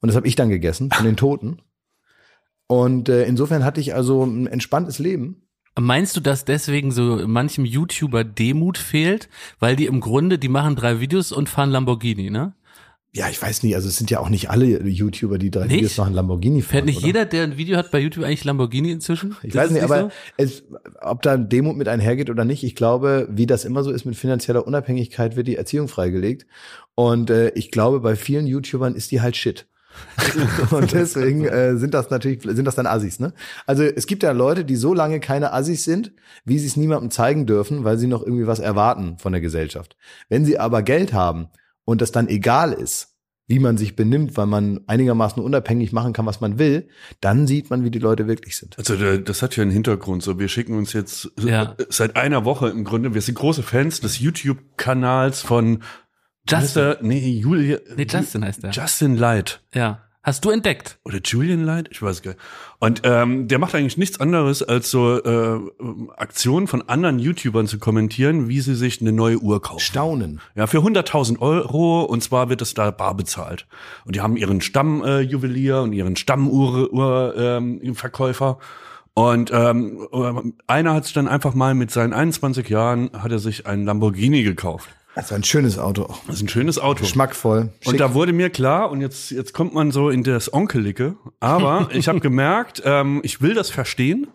Und 0.00 0.06
das 0.08 0.16
habe 0.16 0.26
ich 0.26 0.36
dann 0.36 0.48
gegessen 0.48 0.90
von 0.90 1.04
den 1.04 1.16
Toten. 1.16 1.58
Und 2.68 3.08
äh, 3.08 3.24
insofern 3.24 3.64
hatte 3.64 3.80
ich 3.80 3.94
also 3.94 4.24
ein 4.24 4.46
entspanntes 4.46 4.98
Leben. 4.98 5.42
Meinst 5.78 6.16
du, 6.16 6.20
dass 6.20 6.44
deswegen 6.44 6.90
so 6.90 7.26
manchem 7.28 7.64
YouTuber 7.64 8.24
Demut 8.24 8.78
fehlt? 8.78 9.28
Weil 9.60 9.76
die 9.76 9.86
im 9.86 10.00
Grunde, 10.00 10.38
die 10.38 10.48
machen 10.48 10.74
drei 10.74 11.00
Videos 11.00 11.32
und 11.32 11.48
fahren 11.48 11.70
Lamborghini, 11.70 12.30
ne? 12.30 12.54
Ja, 13.12 13.30
ich 13.30 13.40
weiß 13.40 13.62
nicht, 13.62 13.74
also 13.74 13.88
es 13.88 13.96
sind 13.96 14.10
ja 14.10 14.20
auch 14.20 14.28
nicht 14.28 14.50
alle 14.50 14.82
YouTuber, 14.86 15.38
die 15.38 15.50
drei 15.50 15.66
Nicht? 15.66 15.76
Videos 15.76 15.96
machen, 15.96 16.12
Lamborghini 16.12 16.60
fahren. 16.60 16.70
Fährt 16.70 16.84
nicht 16.84 16.98
oder? 16.98 17.06
jeder, 17.06 17.24
der 17.24 17.44
ein 17.44 17.56
Video 17.56 17.78
hat 17.78 17.90
bei 17.90 17.98
YouTube, 17.98 18.24
eigentlich 18.24 18.44
Lamborghini 18.44 18.90
inzwischen? 18.90 19.36
Ich 19.42 19.54
Das 19.54 19.64
weiß 19.64 19.70
nicht, 19.70 19.82
aber 19.84 20.00
so? 20.00 20.10
es, 20.36 20.64
ob 21.00 21.22
da 21.22 21.38
Demut 21.38 21.76
mit 21.76 21.88
einhergeht 21.88 22.28
oder 22.28 22.44
nicht, 22.44 22.62
ich 22.62 22.74
glaube, 22.74 23.26
wie 23.30 23.46
das 23.46 23.64
immer 23.64 23.84
so 23.84 23.90
ist 23.90 24.04
mit 24.04 24.16
finanzieller 24.16 24.66
Unabhängigkeit, 24.66 25.34
wird 25.34 25.46
die 25.46 25.56
Erziehung 25.56 25.88
freigelegt. 25.88 26.46
Und 26.94 27.30
äh, 27.30 27.50
ich 27.50 27.70
glaube, 27.70 28.00
bei 28.00 28.16
vielen 28.16 28.46
YouTubern 28.46 28.94
ist 28.94 29.10
die 29.12 29.22
halt 29.22 29.36
Shit. 29.36 29.66
und 30.70 30.92
deswegen 30.92 31.44
äh, 31.44 31.76
sind 31.76 31.94
das 31.94 32.10
natürlich, 32.10 32.42
sind 32.42 32.64
das 32.64 32.74
dann 32.74 32.86
Assis, 32.86 33.20
ne? 33.20 33.32
Also 33.66 33.82
es 33.82 34.06
gibt 34.06 34.22
ja 34.22 34.32
Leute, 34.32 34.64
die 34.64 34.76
so 34.76 34.94
lange 34.94 35.20
keine 35.20 35.52
Assis 35.52 35.84
sind, 35.84 36.12
wie 36.44 36.58
sie 36.58 36.66
es 36.66 36.76
niemandem 36.76 37.10
zeigen 37.10 37.46
dürfen, 37.46 37.84
weil 37.84 37.98
sie 37.98 38.06
noch 38.06 38.22
irgendwie 38.22 38.46
was 38.46 38.58
erwarten 38.58 39.18
von 39.18 39.32
der 39.32 39.40
Gesellschaft. 39.40 39.96
Wenn 40.28 40.44
sie 40.44 40.58
aber 40.58 40.82
Geld 40.82 41.12
haben 41.12 41.48
und 41.84 42.00
das 42.00 42.12
dann 42.12 42.28
egal 42.28 42.72
ist, 42.72 43.12
wie 43.48 43.60
man 43.60 43.76
sich 43.78 43.94
benimmt, 43.94 44.36
weil 44.36 44.46
man 44.46 44.80
einigermaßen 44.88 45.40
unabhängig 45.40 45.92
machen 45.92 46.12
kann, 46.12 46.26
was 46.26 46.40
man 46.40 46.58
will, 46.58 46.88
dann 47.20 47.46
sieht 47.46 47.70
man, 47.70 47.84
wie 47.84 47.92
die 47.92 48.00
Leute 48.00 48.26
wirklich 48.26 48.56
sind. 48.56 48.76
Also 48.76 48.96
da- 48.96 49.18
das 49.18 49.40
hat 49.40 49.54
ja 49.56 49.62
einen 49.62 49.70
Hintergrund. 49.70 50.24
So, 50.24 50.40
wir 50.40 50.48
schicken 50.48 50.76
uns 50.76 50.92
jetzt 50.92 51.30
Ja. 51.38 51.76
äh, 51.78 51.84
seit 51.88 52.16
einer 52.16 52.44
Woche 52.44 52.68
im 52.70 52.82
Grunde. 52.82 53.14
Wir 53.14 53.22
sind 53.22 53.36
große 53.36 53.62
Fans 53.62 54.00
des 54.00 54.18
YouTube-Kanals 54.18 55.42
von 55.42 55.84
Justin. 56.48 56.58
Heißt 56.60 56.76
er? 56.76 56.98
Nee, 57.02 57.38
Julia. 57.38 57.78
Nee, 57.96 58.06
Justin 58.08 58.44
heißt 58.44 58.64
er. 58.64 58.70
Justin 58.70 59.16
Light. 59.16 59.60
Ja. 59.74 60.02
Hast 60.26 60.44
du 60.44 60.50
entdeckt? 60.50 60.98
Oder 61.04 61.20
Julian 61.22 61.62
Light? 61.62 61.86
Ich 61.92 62.02
weiß 62.02 62.20
gar 62.20 62.32
nicht. 62.32 62.42
Und 62.80 63.02
ähm, 63.04 63.46
der 63.46 63.60
macht 63.60 63.76
eigentlich 63.76 63.96
nichts 63.96 64.18
anderes, 64.18 64.60
als 64.60 64.90
so 64.90 65.22
äh, 65.22 65.60
Aktionen 66.16 66.66
von 66.66 66.82
anderen 66.88 67.20
YouTubern 67.20 67.68
zu 67.68 67.78
kommentieren, 67.78 68.48
wie 68.48 68.60
sie 68.60 68.74
sich 68.74 69.00
eine 69.00 69.12
neue 69.12 69.38
Uhr 69.38 69.62
kaufen. 69.62 69.78
Staunen. 69.78 70.40
Ja, 70.56 70.66
für 70.66 70.78
100.000 70.78 71.38
Euro 71.38 72.02
und 72.02 72.24
zwar 72.24 72.48
wird 72.48 72.60
es 72.60 72.74
da 72.74 72.90
bar 72.90 73.16
bezahlt. 73.16 73.68
Und 74.04 74.16
die 74.16 74.20
haben 74.20 74.36
ihren 74.36 74.60
Stammjuwelier 74.60 75.20
äh, 75.20 75.20
Juwelier 75.20 75.80
und 75.82 75.92
ihren 75.92 76.16
Stammuhr 76.16 76.92
Uhr, 76.92 77.34
ähm, 77.38 77.94
Verkäufer. 77.94 78.58
Und 79.14 79.52
ähm, 79.54 80.08
einer 80.66 80.92
hat 80.92 81.04
sich 81.04 81.14
dann 81.14 81.28
einfach 81.28 81.54
mal 81.54 81.74
mit 81.74 81.92
seinen 81.92 82.12
21 82.12 82.68
Jahren 82.68 83.10
hat 83.12 83.30
er 83.30 83.38
sich 83.38 83.68
einen 83.68 83.84
Lamborghini 83.84 84.42
gekauft. 84.42 84.90
Das 85.16 85.24
ist 85.24 85.32
ein 85.32 85.44
schönes 85.44 85.78
Auto. 85.78 86.14
Das 86.26 86.36
ist 86.36 86.42
ein 86.42 86.48
schönes 86.48 86.78
Auto. 86.78 87.00
Geschmackvoll. 87.00 87.70
Und 87.86 88.00
da 88.00 88.12
wurde 88.12 88.34
mir 88.34 88.50
klar, 88.50 88.90
und 88.90 89.00
jetzt, 89.00 89.30
jetzt 89.30 89.54
kommt 89.54 89.72
man 89.72 89.90
so 89.90 90.10
in 90.10 90.22
das 90.22 90.52
Onkelige, 90.52 91.16
aber 91.40 91.88
ich 91.94 92.08
habe 92.08 92.20
gemerkt, 92.20 92.82
ähm, 92.84 93.22
ich 93.24 93.40
will 93.40 93.54
das 93.54 93.70
verstehen, 93.70 94.26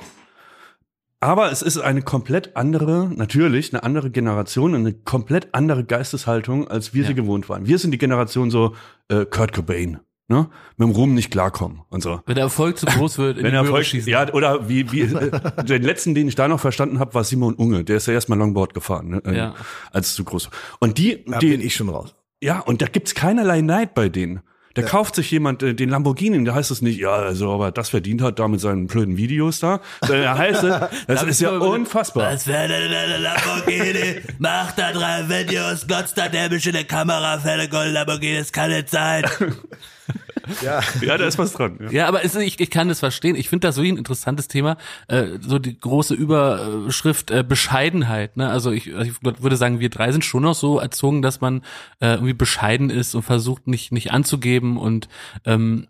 aber 1.20 1.52
es 1.52 1.62
ist 1.62 1.78
eine 1.78 2.02
komplett 2.02 2.56
andere, 2.56 3.12
natürlich 3.15 3.72
eine 3.72 3.84
andere 3.84 4.10
Generation, 4.10 4.74
eine 4.74 4.91
komplett 4.91 5.50
andere 5.54 5.84
Geisteshaltung, 5.84 6.67
als 6.67 6.96
wir 6.96 7.06
sie 7.06 7.13
gewohnt 7.13 7.48
waren. 7.48 7.67
Wir 7.67 7.78
sind 7.78 7.91
die 7.91 8.00
Generation 8.00 8.50
so 8.50 8.74
äh, 9.08 9.26
Kurt 9.26 9.54
Cobain, 9.54 10.00
ne? 10.27 10.49
Mit 10.77 10.88
dem 10.88 10.95
Ruhm 10.95 11.13
nicht 11.13 11.31
klarkommen 11.31 11.81
und 11.89 12.01
so. 12.03 12.21
Wenn 12.25 12.36
der 12.36 12.45
Erfolg 12.45 12.77
zu 12.77 12.86
groß 12.86 13.17
wird, 13.17 13.38
in 13.38 13.43
Wenn 13.43 13.51
die 13.51 13.57
er 13.57 13.63
Möhre 13.63 13.73
Erfolg, 13.73 13.86
schießen. 13.86 14.10
ja, 14.12 14.31
oder 14.34 14.67
wie, 14.69 14.91
wie 14.91 15.07
den 15.63 15.81
letzten, 15.84 16.15
den 16.15 16.27
ich 16.27 16.36
da 16.36 16.47
noch 16.47 16.60
verstanden 16.60 16.99
habe, 16.99 17.13
war 17.13 17.23
Simon 17.23 17.53
Unge. 17.55 17.84
Der 17.84 17.97
ist 17.97 18.07
ja 18.07 18.13
erstmal 18.13 18.38
Longboard 18.39 18.73
gefahren, 18.73 19.10
ne? 19.10 19.21
äh, 19.25 19.36
Ja. 19.38 19.55
als 19.91 20.07
es 20.10 20.15
zu 20.15 20.23
groß 20.23 20.45
war. 20.47 20.51
Und 20.79 20.97
die, 20.97 21.23
Da 21.25 21.39
die 21.39 21.49
bin 21.51 21.62
ich 21.62 21.75
schon 21.75 21.89
raus. 21.89 22.15
ja, 22.41 22.60
und 22.60 22.81
da 22.81 22.88
gibt's 22.88 23.13
keinerlei 23.15 23.62
Neid 23.62 23.93
bei 23.93 24.10
denen. 24.10 24.41
Da 24.73 24.81
kauft 24.84 25.15
sich 25.15 25.29
jemand 25.31 25.63
äh, 25.63 25.73
den 25.73 25.89
Lamborghini, 25.89 26.43
da 26.45 26.55
heißt 26.55 26.71
es 26.71 26.81
nicht, 26.81 26.99
ja, 26.99 27.13
also, 27.13 27.51
aber 27.51 27.71
das 27.71 27.89
verdient 27.89 28.21
hat 28.21 28.39
da 28.39 28.47
mit 28.47 28.62
seinen 28.62 28.88
blöden 28.88 29.17
Videos 29.17 29.60
da. 29.60 29.81
Da 30.01 30.38
heißt 30.38 30.63
es, 30.63 30.75
das 31.07 31.23
ist 31.23 31.41
ja 31.41 31.51
unfassbar. 31.51 32.34
Was 32.34 32.47
wäre 32.47 32.73
eine 32.73 33.17
Lamborghini? 33.17 34.21
Macht 34.39 34.77
da 34.77 34.91
drei 34.91 35.27
Videos, 35.27 35.86
glotzt 35.88 36.17
da 36.17 36.29
dämlich 36.29 36.65
in 36.65 36.73
der 36.73 36.86
Kamera, 36.86 37.39
fährt 37.39 37.60
der 37.60 37.67
Gold 37.67 37.93
Lamborghini, 37.93 38.38
das 38.38 38.51
kann 38.51 38.69
nicht 38.69 38.89
sein. 38.89 39.25
Ja. 40.62 40.82
Ja, 41.01 41.17
da 41.17 41.25
ist 41.25 41.38
was 41.38 41.54
dran. 41.54 41.77
Ja. 41.82 41.91
Ja, 41.91 42.08
aber 42.08 42.23
es, 42.23 42.36
ich, 42.36 42.60
ich 42.60 42.69
kann 42.69 42.88
das 42.89 42.99
verstehen. 42.99 43.36
Ich 43.36 43.49
finde 43.49 43.67
das 43.67 43.75
so 43.75 43.82
ein 43.82 43.97
interessantes 43.97 44.47
Thema. 44.47 44.77
Äh, 45.08 45.25
so 45.41 45.60
die 45.60 45.77
große 45.80 46.13
Überschrift 46.13 47.32
äh, 47.32 47.43
Bescheidenheit. 47.47 48.38
Ne? 48.38 48.49
Also 48.49 48.71
ich, 48.71 48.88
ich 48.88 49.13
würde 49.23 49.56
sagen, 49.56 49.80
wir 49.80 49.89
drei 49.89 50.12
sind 50.12 50.25
schon 50.25 50.43
noch 50.43 50.56
so 50.56 50.80
erzogen, 50.80 51.21
dass 51.21 51.41
man 51.41 51.62
äh, 51.99 52.13
irgendwie 52.13 52.34
bescheiden 52.34 52.89
ist 52.89 53.15
und 53.15 53.23
versucht 53.23 53.67
nicht 53.67 53.91
nicht 53.91 54.12
anzugeben 54.12 54.77
und 54.77 55.08
ähm, 55.45 55.88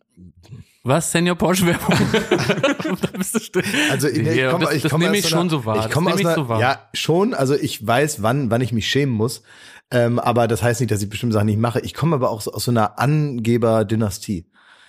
was, 0.84 1.12
Senior 1.12 1.36
Porsche 1.36 1.68
Werbung? 1.68 1.96
da 3.02 3.08
bist 3.16 3.36
du 3.36 3.40
still. 3.40 3.64
Also 3.92 4.08
ich, 4.08 4.18
ich 4.18 4.36
Ja, 4.36 4.50
komme 4.52 4.66
das, 4.66 4.74
ich 4.74 4.82
das 4.82 4.92
komme 4.92 5.06
nehme 5.06 5.18
aus 5.18 5.24
ich 5.24 5.30
so 5.30 5.36
einer- 5.36 5.42
schon 5.44 5.50
so 5.52 5.66
wahr. 5.66 5.86
Ich 5.86 5.92
komme 5.94 6.06
das 6.10 6.14
aus 6.16 6.18
nehme 6.20 6.30
einer, 6.34 6.44
so 6.44 6.50
wahr. 6.50 6.60
ja 6.60 6.80
schon. 6.94 7.34
Also 7.36 7.54
ich 7.54 7.86
weiß, 7.86 8.24
wann 8.24 8.50
wann 8.50 8.62
ich 8.62 8.72
mich 8.74 8.88
schämen 8.88 9.14
muss. 9.14 9.44
Ähm, 9.92 10.20
aber 10.20 10.48
das 10.48 10.64
heißt 10.64 10.80
nicht, 10.80 10.92
dass 10.92 11.02
ich 11.02 11.10
bestimmte 11.10 11.34
Sachen 11.34 11.48
nicht 11.48 11.60
mache. 11.60 11.82
Ich 11.82 11.94
komme 11.94 12.16
aber 12.16 12.30
auch 12.30 12.42
so 12.42 12.54
aus 12.54 12.64
so 12.64 12.72
einer 12.72 12.98
Angeber-Dynastie. 12.98 14.46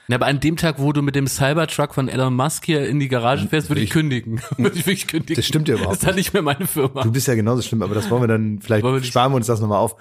Ja, 0.08 0.16
aber 0.16 0.26
an 0.26 0.40
dem 0.40 0.56
Tag, 0.56 0.78
wo 0.78 0.92
du 0.92 1.00
mit 1.00 1.14
dem 1.14 1.26
Cybertruck 1.26 1.94
von 1.94 2.08
Elon 2.08 2.34
Musk 2.34 2.66
hier 2.66 2.86
in 2.86 3.00
die 3.00 3.08
Garage 3.08 3.48
fährst, 3.48 3.70
würde 3.70 3.80
ich, 3.80 3.90
kündigen. 3.90 4.40
würde 4.56 4.76
ich 4.76 4.86
wirklich 4.86 5.06
kündigen. 5.06 5.36
Das 5.36 5.46
stimmt 5.46 5.68
ja 5.68 5.74
überhaupt 5.74 5.94
Das 5.94 6.02
ist 6.02 6.08
dann 6.08 6.16
nicht 6.16 6.32
mehr 6.32 6.42
meine 6.42 6.66
Firma. 6.66 7.02
Du 7.02 7.12
bist 7.12 7.28
ja 7.28 7.34
genauso 7.34 7.62
schlimm, 7.62 7.82
aber 7.82 7.94
das 7.94 8.10
wollen 8.10 8.22
wir 8.22 8.28
dann 8.28 8.58
vielleicht 8.62 8.84
wir 8.84 9.02
sparen 9.02 9.32
wir 9.32 9.36
uns 9.36 9.46
das 9.46 9.60
nochmal 9.60 9.78
auf. 9.78 9.96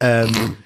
Ähm, 0.00 0.56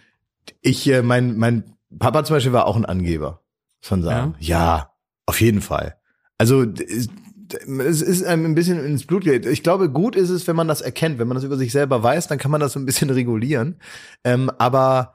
ich, 0.60 0.88
äh, 0.88 1.02
mein 1.02 1.36
mein 1.36 1.76
Papa 1.98 2.24
zum 2.24 2.36
Beispiel 2.36 2.52
war 2.52 2.66
auch 2.66 2.76
ein 2.76 2.84
Angeber, 2.84 3.42
man 3.90 4.02
sagen. 4.02 4.34
Ja, 4.38 4.92
auf 5.26 5.40
jeden 5.40 5.60
Fall. 5.60 5.96
Also 6.38 6.66
es 7.54 8.02
ist 8.02 8.24
einem 8.24 8.44
ein 8.44 8.54
bisschen 8.54 8.84
ins 8.84 9.06
Blut 9.06 9.24
geht. 9.24 9.46
Ich 9.46 9.62
glaube, 9.62 9.90
gut 9.90 10.16
ist 10.16 10.30
es, 10.30 10.46
wenn 10.46 10.56
man 10.56 10.68
das 10.68 10.80
erkennt, 10.80 11.18
wenn 11.18 11.28
man 11.28 11.34
das 11.36 11.44
über 11.44 11.56
sich 11.56 11.72
selber 11.72 12.02
weiß, 12.02 12.28
dann 12.28 12.38
kann 12.38 12.50
man 12.50 12.60
das 12.60 12.72
so 12.72 12.80
ein 12.80 12.86
bisschen 12.86 13.10
regulieren. 13.10 13.76
Ähm, 14.24 14.50
aber 14.58 15.14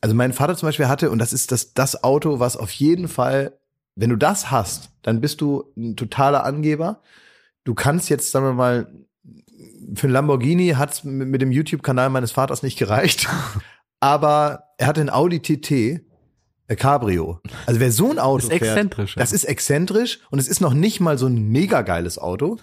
also 0.00 0.14
mein 0.14 0.32
Vater 0.32 0.56
zum 0.56 0.68
Beispiel 0.68 0.88
hatte, 0.88 1.10
und 1.10 1.18
das 1.18 1.32
ist 1.32 1.52
das, 1.52 1.74
das 1.74 2.02
Auto, 2.02 2.40
was 2.40 2.56
auf 2.56 2.70
jeden 2.72 3.08
Fall, 3.08 3.58
wenn 3.94 4.10
du 4.10 4.16
das 4.16 4.50
hast, 4.50 4.90
dann 5.02 5.20
bist 5.20 5.40
du 5.40 5.64
ein 5.76 5.96
totaler 5.96 6.44
Angeber. 6.44 7.02
Du 7.64 7.74
kannst 7.74 8.08
jetzt, 8.08 8.30
sagen 8.30 8.46
wir 8.46 8.54
mal, 8.54 8.86
für 9.94 10.08
ein 10.08 10.12
Lamborghini 10.12 10.70
hat's 10.70 11.04
mit, 11.04 11.28
mit 11.28 11.42
dem 11.42 11.52
YouTube-Kanal 11.52 12.10
meines 12.10 12.32
Vaters 12.32 12.62
nicht 12.62 12.78
gereicht. 12.78 13.28
Aber 14.00 14.64
er 14.78 14.86
hatte 14.88 15.00
ein 15.00 15.10
Audi 15.10 15.40
TT, 15.40 16.02
Cabrio. 16.68 17.40
Also 17.66 17.80
wer 17.80 17.92
so 17.92 18.10
ein 18.10 18.18
Auto 18.18 18.46
ist 18.46 18.52
exzentrisch, 18.52 19.14
fährt, 19.14 19.16
ja. 19.16 19.22
das 19.22 19.32
ist 19.32 19.44
exzentrisch 19.44 20.20
und 20.30 20.38
es 20.38 20.48
ist 20.48 20.60
noch 20.60 20.74
nicht 20.74 21.00
mal 21.00 21.18
so 21.18 21.26
ein 21.26 21.48
mega 21.48 21.82
geiles 21.82 22.18
Auto. 22.18 22.58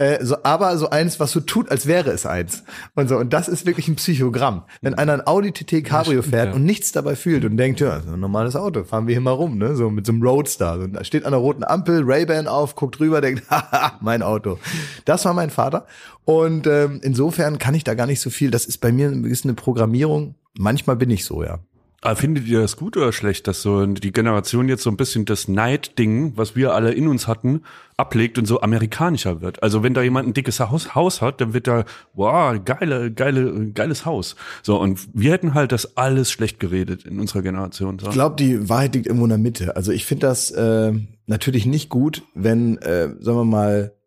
Äh, 0.00 0.24
so, 0.24 0.36
aber 0.44 0.78
so 0.78 0.90
eins, 0.90 1.18
was 1.18 1.32
so 1.32 1.40
tut, 1.40 1.72
als 1.72 1.86
wäre 1.86 2.10
es 2.10 2.24
eins. 2.24 2.62
Und 2.94 3.08
so, 3.08 3.16
und 3.16 3.32
das 3.32 3.48
ist 3.48 3.66
wirklich 3.66 3.88
ein 3.88 3.96
Psychogramm. 3.96 4.62
Wenn 4.80 4.94
einer 4.94 5.12
ein 5.12 5.26
Audi 5.26 5.50
TT 5.50 5.84
Cabrio 5.84 6.22
fährt 6.22 6.50
ja. 6.50 6.54
und 6.54 6.64
nichts 6.64 6.92
dabei 6.92 7.16
fühlt 7.16 7.44
und 7.44 7.56
denkt, 7.56 7.80
ja, 7.80 7.96
das 7.96 8.04
ist 8.04 8.12
ein 8.12 8.20
normales 8.20 8.54
Auto, 8.54 8.84
fahren 8.84 9.08
wir 9.08 9.14
hier 9.14 9.20
mal 9.20 9.32
rum, 9.32 9.58
ne? 9.58 9.74
So 9.74 9.90
mit 9.90 10.06
so 10.06 10.12
einem 10.12 10.22
Roadster. 10.22 10.78
So, 10.80 10.86
da 10.86 11.02
steht 11.02 11.24
an 11.24 11.32
der 11.32 11.40
roten 11.40 11.64
Ampel, 11.64 12.04
Ray-Ban 12.04 12.46
auf, 12.46 12.76
guckt 12.76 13.00
rüber, 13.00 13.20
denkt, 13.20 13.42
haha, 13.50 13.98
mein 14.00 14.22
Auto. 14.22 14.60
Das 15.04 15.24
war 15.24 15.34
mein 15.34 15.50
Vater. 15.50 15.86
Und 16.24 16.68
ähm, 16.68 17.00
insofern 17.02 17.58
kann 17.58 17.74
ich 17.74 17.82
da 17.82 17.94
gar 17.94 18.06
nicht 18.06 18.20
so 18.20 18.30
viel. 18.30 18.52
Das 18.52 18.66
ist 18.66 18.78
bei 18.78 18.92
mir 18.92 19.08
ein 19.08 19.22
bisschen 19.22 19.50
eine 19.50 19.56
Programmierung. 19.56 20.36
Manchmal 20.56 20.94
bin 20.94 21.10
ich 21.10 21.24
so, 21.24 21.42
ja. 21.42 21.58
Aber 22.00 22.14
findet 22.14 22.46
ihr 22.46 22.60
das 22.60 22.76
gut 22.76 22.96
oder 22.96 23.12
schlecht, 23.12 23.48
dass 23.48 23.60
so 23.60 23.84
die 23.84 24.12
Generation 24.12 24.68
jetzt 24.68 24.84
so 24.84 24.90
ein 24.90 24.96
bisschen 24.96 25.24
das 25.24 25.48
Neid-Ding, 25.48 26.34
was 26.36 26.54
wir 26.54 26.72
alle 26.72 26.92
in 26.92 27.08
uns 27.08 27.26
hatten, 27.26 27.62
ablegt 27.96 28.38
und 28.38 28.46
so 28.46 28.60
amerikanischer 28.60 29.40
wird? 29.40 29.64
Also 29.64 29.82
wenn 29.82 29.94
da 29.94 30.02
jemand 30.02 30.28
ein 30.28 30.32
dickes 30.32 30.60
Haus, 30.60 30.94
Haus 30.94 31.20
hat, 31.20 31.40
dann 31.40 31.54
wird 31.54 31.66
da, 31.66 31.84
wow, 32.14 32.56
geile, 32.64 33.10
geile, 33.10 33.72
geiles 33.72 34.06
Haus. 34.06 34.36
So, 34.62 34.80
und 34.80 35.08
wir 35.12 35.32
hätten 35.32 35.54
halt 35.54 35.72
das 35.72 35.96
alles 35.96 36.30
schlecht 36.30 36.60
geredet 36.60 37.04
in 37.04 37.18
unserer 37.18 37.42
Generation. 37.42 37.98
So. 37.98 38.06
Ich 38.06 38.12
glaube, 38.12 38.36
die 38.36 38.68
Wahrheit 38.68 38.94
liegt 38.94 39.06
irgendwo 39.06 39.24
in 39.24 39.30
der 39.30 39.38
Mitte. 39.38 39.74
Also 39.74 39.90
ich 39.90 40.04
finde 40.04 40.28
das 40.28 40.52
äh, 40.52 40.92
natürlich 41.26 41.66
nicht 41.66 41.88
gut, 41.88 42.22
wenn, 42.32 42.78
äh, 42.78 43.08
sagen 43.18 43.38
wir 43.38 43.44
mal, 43.44 43.97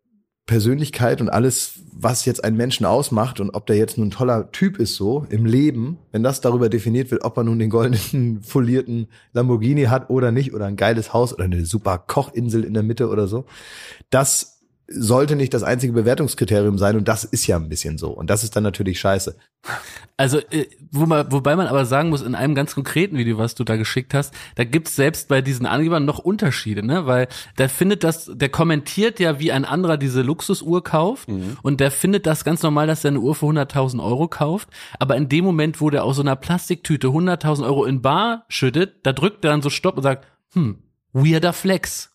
Persönlichkeit 0.52 1.22
und 1.22 1.30
alles, 1.30 1.80
was 1.92 2.26
jetzt 2.26 2.44
einen 2.44 2.58
Menschen 2.58 2.84
ausmacht 2.84 3.40
und 3.40 3.54
ob 3.54 3.64
der 3.64 3.76
jetzt 3.76 3.96
nun 3.96 4.08
ein 4.08 4.10
toller 4.10 4.52
Typ 4.52 4.78
ist 4.78 4.96
so 4.96 5.24
im 5.30 5.46
Leben, 5.46 5.96
wenn 6.10 6.22
das 6.22 6.42
darüber 6.42 6.68
definiert 6.68 7.10
wird, 7.10 7.24
ob 7.24 7.38
er 7.38 7.44
nun 7.44 7.58
den 7.58 7.70
goldenen 7.70 8.42
folierten 8.42 9.06
Lamborghini 9.32 9.84
hat 9.84 10.10
oder 10.10 10.30
nicht 10.30 10.52
oder 10.52 10.66
ein 10.66 10.76
geiles 10.76 11.14
Haus 11.14 11.32
oder 11.32 11.44
eine 11.44 11.64
super 11.64 11.96
Kochinsel 11.96 12.64
in 12.64 12.74
der 12.74 12.82
Mitte 12.82 13.08
oder 13.08 13.28
so, 13.28 13.46
das 14.10 14.51
sollte 14.94 15.36
nicht 15.36 15.54
das 15.54 15.62
einzige 15.62 15.92
Bewertungskriterium 15.92 16.78
sein 16.78 16.96
und 16.96 17.08
das 17.08 17.24
ist 17.24 17.46
ja 17.46 17.56
ein 17.56 17.68
bisschen 17.68 17.98
so 17.98 18.10
und 18.10 18.30
das 18.30 18.44
ist 18.44 18.56
dann 18.56 18.62
natürlich 18.62 19.00
scheiße. 19.00 19.36
Also, 20.16 20.38
äh, 20.50 20.66
wo 20.90 21.06
man, 21.06 21.30
wobei 21.30 21.56
man 21.56 21.66
aber 21.66 21.84
sagen 21.84 22.10
muss, 22.10 22.22
in 22.22 22.34
einem 22.34 22.54
ganz 22.54 22.74
konkreten 22.74 23.16
Video, 23.16 23.38
was 23.38 23.54
du 23.54 23.64
da 23.64 23.76
geschickt 23.76 24.12
hast, 24.12 24.34
da 24.56 24.64
gibt's 24.64 24.94
selbst 24.96 25.28
bei 25.28 25.40
diesen 25.40 25.66
Angebern 25.66 26.04
noch 26.04 26.18
Unterschiede, 26.18 26.84
ne? 26.84 27.06
Weil 27.06 27.28
der 27.58 27.68
findet 27.68 28.04
das, 28.04 28.30
der 28.32 28.48
kommentiert 28.48 29.20
ja, 29.20 29.38
wie 29.38 29.52
ein 29.52 29.64
anderer 29.64 29.96
diese 29.96 30.22
Luxusuhr 30.22 30.84
kauft 30.84 31.28
und 31.62 31.80
der 31.80 31.90
findet 31.90 32.26
das 32.26 32.44
ganz 32.44 32.62
normal, 32.62 32.86
dass 32.86 33.04
er 33.04 33.08
eine 33.08 33.20
Uhr 33.20 33.34
für 33.34 33.46
100.000 33.46 34.02
Euro 34.02 34.28
kauft, 34.28 34.68
aber 34.98 35.16
in 35.16 35.28
dem 35.28 35.44
Moment, 35.44 35.80
wo 35.80 35.90
der 35.90 36.04
aus 36.04 36.16
so 36.16 36.22
einer 36.22 36.36
Plastiktüte 36.36 37.08
100.000 37.08 37.64
Euro 37.64 37.84
in 37.84 38.02
Bar 38.02 38.44
schüttet, 38.48 39.04
da 39.04 39.12
drückt 39.12 39.44
er 39.44 39.52
dann 39.52 39.62
so 39.62 39.70
Stopp 39.70 39.96
und 39.96 40.02
sagt, 40.02 40.26
hm, 40.52 40.78
weirder 41.12 41.52
Flex. 41.52 42.11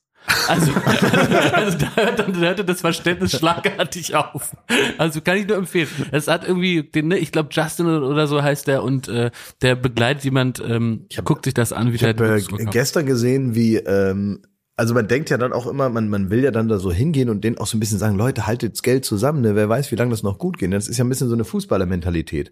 Also, 0.48 0.72
also 1.54 1.78
da, 1.78 1.96
hört 1.96 2.20
dann, 2.20 2.34
da 2.34 2.40
hörte 2.40 2.66
das 2.66 2.82
Verständnis 2.82 3.32
schlagartig 3.32 4.16
auf. 4.16 4.56
Also 4.98 5.22
kann 5.22 5.38
ich 5.38 5.48
nur 5.48 5.58
empfehlen. 5.58 5.88
Es 6.12 6.28
hat 6.28 6.48
irgendwie, 6.48 6.84
den, 6.84 7.08
ne, 7.08 7.18
ich 7.18 7.32
glaube 7.32 7.50
Justin 7.52 7.88
oder 7.88 8.28
so 8.28 8.44
heißt 8.44 8.68
der 8.68 8.84
und 8.84 9.08
äh, 9.08 9.32
der 9.62 9.76
begleitet 9.76 10.24
jemand, 10.26 10.60
ähm, 10.60 11.08
guckt 11.24 11.46
sich 11.46 11.54
das 11.54 11.72
an, 11.72 11.92
wie 11.92 11.96
Ich 11.96 12.02
der 12.02 12.10
äh, 12.20 12.42
kauft. 12.42 12.72
gestern 12.72 13.06
gesehen, 13.06 13.56
wie 13.56 13.78
ähm, 13.78 14.42
also 14.78 14.94
man 14.94 15.08
denkt 15.08 15.32
ja 15.32 15.38
dann 15.38 15.54
auch 15.54 15.66
immer, 15.66 15.90
man, 15.90 16.08
man 16.08 16.30
will 16.30 16.44
ja 16.44 16.52
dann 16.52 16.68
da 16.68 16.78
so 16.78 16.92
hingehen 16.92 17.30
und 17.30 17.44
denen 17.44 17.58
auch 17.58 17.66
so 17.66 17.78
ein 17.78 17.80
bisschen 17.80 17.98
sagen, 17.98 18.16
Leute, 18.16 18.46
haltet 18.46 18.74
das 18.74 18.84
Geld 18.84 19.06
zusammen, 19.06 19.42
ne? 19.42 19.56
wer 19.56 19.68
weiß, 19.68 19.92
wie 19.92 19.96
lange 19.96 20.12
das 20.12 20.22
noch 20.22 20.38
gut 20.38 20.60
geht. 20.60 20.72
Das 20.72 20.88
ist 20.88 20.98
ja 20.98 21.04
ein 21.04 21.10
bisschen 21.10 21.30
so 21.30 21.34
eine 21.34 21.46
Fußballermentalität, 21.46 22.52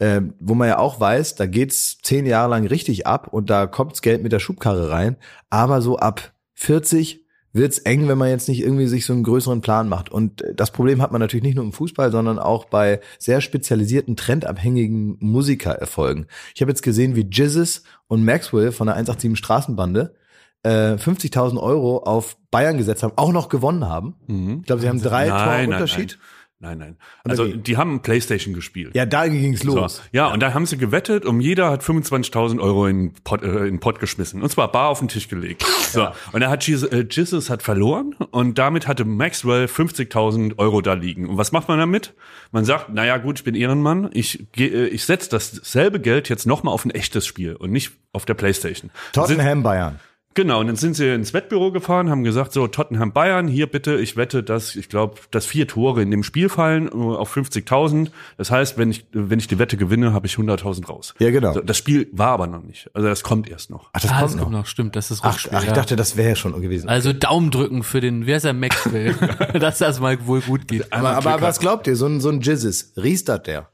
ähm, 0.00 0.32
wo 0.40 0.54
man 0.54 0.68
ja 0.68 0.78
auch 0.78 1.00
weiß, 1.00 1.34
da 1.34 1.44
geht's 1.44 1.98
zehn 2.02 2.24
Jahre 2.24 2.48
lang 2.48 2.66
richtig 2.66 3.06
ab 3.06 3.28
und 3.28 3.50
da 3.50 3.66
kommt's 3.66 4.00
Geld 4.00 4.22
mit 4.22 4.32
der 4.32 4.38
Schubkarre 4.38 4.90
rein, 4.90 5.16
aber 5.50 5.82
so 5.82 5.98
ab 5.98 6.32
40 6.60 7.24
wird's 7.52 7.78
eng, 7.78 8.06
wenn 8.06 8.18
man 8.18 8.28
jetzt 8.28 8.48
nicht 8.48 8.60
irgendwie 8.60 8.86
sich 8.86 9.06
so 9.06 9.12
einen 9.12 9.24
größeren 9.24 9.60
Plan 9.60 9.88
macht. 9.88 10.10
Und 10.10 10.42
äh, 10.42 10.54
das 10.54 10.70
Problem 10.70 11.00
hat 11.02 11.10
man 11.10 11.20
natürlich 11.20 11.42
nicht 11.42 11.56
nur 11.56 11.64
im 11.64 11.72
Fußball, 11.72 12.12
sondern 12.12 12.38
auch 12.38 12.66
bei 12.66 13.00
sehr 13.18 13.40
spezialisierten, 13.40 14.14
trendabhängigen 14.14 15.16
Musikererfolgen. 15.20 16.26
Ich 16.54 16.60
habe 16.60 16.70
jetzt 16.70 16.82
gesehen, 16.82 17.16
wie 17.16 17.28
Jizzes 17.30 17.82
und 18.08 18.24
Maxwell 18.24 18.72
von 18.72 18.86
der 18.86 18.96
187 18.96 19.38
Straßenbande 19.38 20.14
äh, 20.62 20.94
50.000 20.94 21.58
Euro 21.58 21.98
auf 21.98 22.36
Bayern 22.50 22.76
gesetzt 22.76 23.02
haben, 23.02 23.14
auch 23.16 23.32
noch 23.32 23.48
gewonnen 23.48 23.88
haben. 23.88 24.16
Ich 24.60 24.66
glaube, 24.66 24.82
sie 24.82 24.88
haben 24.88 25.00
drei 25.00 25.28
Tore 25.28 25.38
nein, 25.38 25.72
Unterschied. 25.72 26.18
Nein, 26.18 26.28
nein. 26.60 26.96
Oder 27.24 27.30
Also 27.30 27.46
wie? 27.46 27.56
die 27.56 27.76
haben 27.78 28.02
Playstation 28.02 28.54
gespielt. 28.54 28.94
Ja, 28.94 29.06
da 29.06 29.26
ging's 29.26 29.60
So, 29.60 29.74
los. 29.76 30.02
ja, 30.12 30.28
und 30.28 30.40
da 30.40 30.52
haben 30.54 30.66
sie 30.66 30.76
gewettet 30.76 31.24
und 31.24 31.40
jeder 31.40 31.70
hat 31.70 31.82
25.000 31.82 32.60
Euro 32.60 32.86
in 32.86 33.08
den 33.08 33.14
Pot, 33.24 33.42
äh, 33.42 33.66
in 33.66 33.80
Pot 33.80 33.98
geschmissen. 33.98 34.42
Und 34.42 34.50
zwar 34.50 34.70
bar 34.70 34.88
auf 34.88 34.98
den 34.98 35.08
Tisch 35.08 35.28
gelegt. 35.28 35.64
So, 35.90 36.08
und 36.32 36.40
da 36.40 36.50
hat 36.50 36.66
Jesus, 36.66 36.88
äh, 36.90 37.06
Jesus 37.10 37.48
hat 37.50 37.62
verloren 37.62 38.14
und 38.30 38.58
damit 38.58 38.86
hatte 38.86 39.04
Maxwell 39.04 39.64
50.000 39.66 40.58
Euro 40.58 40.80
da 40.82 40.92
liegen. 40.94 41.28
Und 41.28 41.36
was 41.38 41.50
macht 41.52 41.68
man 41.68 41.78
damit? 41.78 42.14
Man 42.52 42.64
sagt, 42.64 42.90
naja 42.90 43.16
gut, 43.16 43.38
ich 43.38 43.44
bin 43.44 43.54
Ehrenmann, 43.54 44.10
ich, 44.12 44.46
geh, 44.52 44.66
äh, 44.66 44.86
ich 44.88 45.04
setze 45.04 45.30
dasselbe 45.30 45.98
Geld 46.00 46.28
jetzt 46.28 46.46
nochmal 46.46 46.74
auf 46.74 46.84
ein 46.84 46.90
echtes 46.90 47.26
Spiel 47.26 47.56
und 47.56 47.70
nicht 47.72 47.92
auf 48.12 48.24
der 48.26 48.34
Playstation. 48.34 48.90
Tottenham 49.12 49.62
Bayern. 49.62 49.98
Genau, 50.34 50.60
und 50.60 50.68
dann 50.68 50.76
sind 50.76 50.94
sie 50.94 51.12
ins 51.12 51.34
Wettbüro 51.34 51.72
gefahren, 51.72 52.08
haben 52.08 52.22
gesagt, 52.22 52.52
so 52.52 52.68
Tottenham 52.68 53.12
Bayern, 53.12 53.48
hier 53.48 53.66
bitte, 53.66 53.96
ich 53.96 54.16
wette, 54.16 54.44
dass, 54.44 54.76
ich 54.76 54.88
glaube, 54.88 55.16
dass 55.32 55.44
vier 55.44 55.66
Tore 55.66 56.02
in 56.02 56.10
dem 56.12 56.22
Spiel 56.22 56.48
fallen 56.48 56.88
auf 56.88 57.36
50.000. 57.36 58.10
Das 58.38 58.50
heißt, 58.52 58.78
wenn 58.78 58.92
ich, 58.92 59.06
wenn 59.12 59.40
ich 59.40 59.48
die 59.48 59.58
Wette 59.58 59.76
gewinne, 59.76 60.12
habe 60.12 60.28
ich 60.28 60.34
100.000 60.34 60.86
raus. 60.86 61.14
Ja, 61.18 61.30
genau. 61.30 61.52
So, 61.54 61.60
das 61.60 61.76
Spiel 61.76 62.08
war 62.12 62.28
aber 62.28 62.46
noch 62.46 62.62
nicht. 62.62 62.88
Also 62.94 63.08
das 63.08 63.24
kommt 63.24 63.48
erst 63.48 63.70
noch. 63.70 63.90
Ach, 63.92 64.00
das 64.00 64.10
Ah, 64.12 64.20
kommt 64.20 64.24
das 64.24 64.34
noch. 64.36 64.42
kommt 64.44 64.54
noch, 64.56 64.66
stimmt, 64.66 64.94
das 64.94 65.10
ist 65.10 65.20
Ach, 65.24 65.32
Rückspiel, 65.34 65.52
ach, 65.56 65.62
ich 65.62 65.68
ja. 65.68 65.74
dachte, 65.74 65.96
das 65.96 66.16
wäre 66.16 66.28
ja 66.30 66.36
schon 66.36 66.60
gewesen. 66.62 66.88
Also 66.88 67.12
Daumen 67.12 67.50
drücken 67.50 67.82
für 67.82 68.00
den, 68.00 68.26
wer 68.26 68.36
ist 68.36 68.44
der 68.44 68.52
Maxwell, 68.52 69.14
dass 69.58 69.78
das 69.78 69.98
mal 69.98 70.24
wohl 70.28 70.42
gut 70.42 70.68
geht. 70.68 70.92
aber, 70.92 71.10
aber 71.16 71.40
was 71.40 71.58
glaubt 71.58 71.88
ihr? 71.88 71.96
So 71.96 72.06
ein, 72.06 72.20
so 72.20 72.28
ein 72.28 72.40
Jizzes, 72.40 72.92
riestert 72.96 73.48
der? 73.48 73.68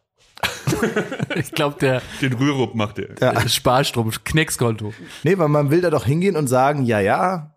Ich 1.34 1.52
glaube, 1.52 1.76
der 1.80 2.02
Den 2.20 2.32
Rürup 2.32 2.74
macht 2.74 2.98
er. 2.98 3.14
der 3.14 3.48
Sparstrom, 3.48 4.10
Kneckskonto. 4.24 4.92
Nee, 5.22 5.38
weil 5.38 5.48
man 5.48 5.70
will 5.70 5.80
da 5.80 5.90
doch 5.90 6.04
hingehen 6.06 6.36
und 6.36 6.46
sagen, 6.48 6.84
ja, 6.84 7.00
ja, 7.00 7.54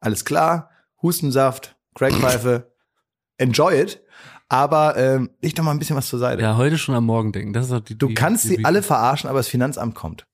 alles 0.00 0.24
klar, 0.24 0.70
Hustensaft, 1.02 1.76
Crackpfeife, 1.94 2.72
enjoy 3.38 3.80
it, 3.80 4.02
aber 4.48 4.96
ähm, 4.96 5.30
leg 5.40 5.54
doch 5.54 5.64
mal 5.64 5.70
ein 5.70 5.78
bisschen 5.78 5.96
was 5.96 6.08
zur 6.08 6.18
Seite. 6.18 6.42
Ja, 6.42 6.56
heute 6.56 6.78
schon 6.78 6.94
am 6.94 7.06
Morgen 7.06 7.32
denken. 7.32 7.52
Das 7.52 7.64
ist 7.64 7.72
doch 7.72 7.80
die, 7.80 7.96
Du 7.96 8.08
die, 8.08 8.14
kannst 8.14 8.44
die, 8.44 8.48
sie 8.56 8.64
alle 8.64 8.82
verarschen, 8.82 9.28
aber 9.30 9.38
das 9.38 9.48
Finanzamt 9.48 9.94
kommt. 9.94 10.26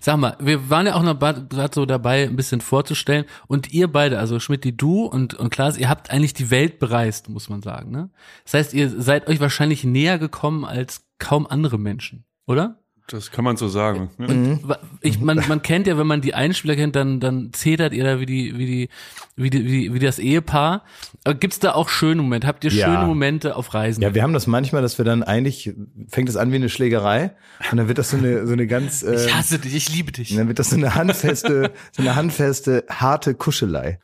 Sag 0.00 0.16
mal, 0.16 0.36
wir 0.40 0.70
waren 0.70 0.86
ja 0.86 0.94
auch 0.94 1.02
noch 1.02 1.18
gerade 1.18 1.70
so 1.74 1.86
dabei, 1.86 2.24
ein 2.24 2.36
bisschen 2.36 2.60
vorzustellen. 2.60 3.24
Und 3.46 3.72
ihr 3.72 3.88
beide, 3.90 4.18
also 4.18 4.40
Schmidt, 4.40 4.80
du 4.80 5.04
und, 5.04 5.34
und 5.34 5.50
Klaas, 5.50 5.76
ihr 5.76 5.88
habt 5.88 6.10
eigentlich 6.10 6.34
die 6.34 6.50
Welt 6.50 6.78
bereist, 6.78 7.28
muss 7.28 7.48
man 7.48 7.62
sagen. 7.62 7.90
Ne? 7.90 8.10
Das 8.44 8.54
heißt, 8.54 8.74
ihr 8.74 8.90
seid 8.90 9.28
euch 9.28 9.40
wahrscheinlich 9.40 9.84
näher 9.84 10.18
gekommen 10.18 10.64
als 10.64 11.06
kaum 11.18 11.46
andere 11.46 11.78
Menschen, 11.78 12.24
oder? 12.46 12.82
Das 13.08 13.30
kann 13.30 13.44
man 13.44 13.56
so 13.56 13.68
sagen. 13.68 14.10
Mhm. 14.18 14.60
Ich, 15.00 15.20
man, 15.20 15.40
man 15.46 15.62
kennt 15.62 15.86
ja, 15.86 15.96
wenn 15.96 16.08
man 16.08 16.20
die 16.22 16.34
Einspieler 16.34 16.74
kennt, 16.74 16.96
dann, 16.96 17.20
dann 17.20 17.52
zetert 17.52 17.92
ihr 17.92 18.02
da 18.02 18.18
wie 18.18 18.26
die, 18.26 18.58
wie 18.58 18.66
die, 18.66 18.88
wie 19.36 19.50
die, 19.50 19.64
wie, 19.64 19.94
wie 19.94 19.98
das 20.00 20.18
Ehepaar. 20.18 20.82
Aber 21.22 21.34
gibt's 21.34 21.60
da 21.60 21.74
auch 21.74 21.88
schöne 21.88 22.20
Momente? 22.22 22.48
Habt 22.48 22.64
ihr 22.64 22.72
Ja. 22.72 22.86
schöne 22.86 23.06
Momente 23.06 23.54
auf 23.54 23.74
Reisen? 23.74 24.02
Ja, 24.02 24.12
wir 24.14 24.22
haben 24.24 24.32
das 24.32 24.48
manchmal, 24.48 24.82
dass 24.82 24.98
wir 24.98 25.04
dann 25.04 25.22
eigentlich, 25.22 25.72
fängt 26.08 26.28
es 26.28 26.36
an 26.36 26.50
wie 26.50 26.56
eine 26.56 26.68
Schlägerei 26.68 27.32
und 27.70 27.76
dann 27.78 27.86
wird 27.86 27.98
das 27.98 28.10
so 28.10 28.16
eine, 28.16 28.44
so 28.46 28.52
eine 28.52 28.66
ganz, 28.66 29.04
äh, 29.04 29.14
ich 29.26 29.32
hasse 29.34 29.60
dich, 29.60 29.76
ich 29.76 29.94
liebe 29.94 30.10
dich. 30.10 30.34
dann 30.34 30.48
wird 30.48 30.58
das 30.58 30.70
so 30.70 30.76
eine 30.76 30.96
handfeste, 30.96 31.70
so 31.92 32.02
eine 32.02 32.16
handfeste, 32.16 32.84
harte 32.90 33.34
Kuschelei. 33.34 34.00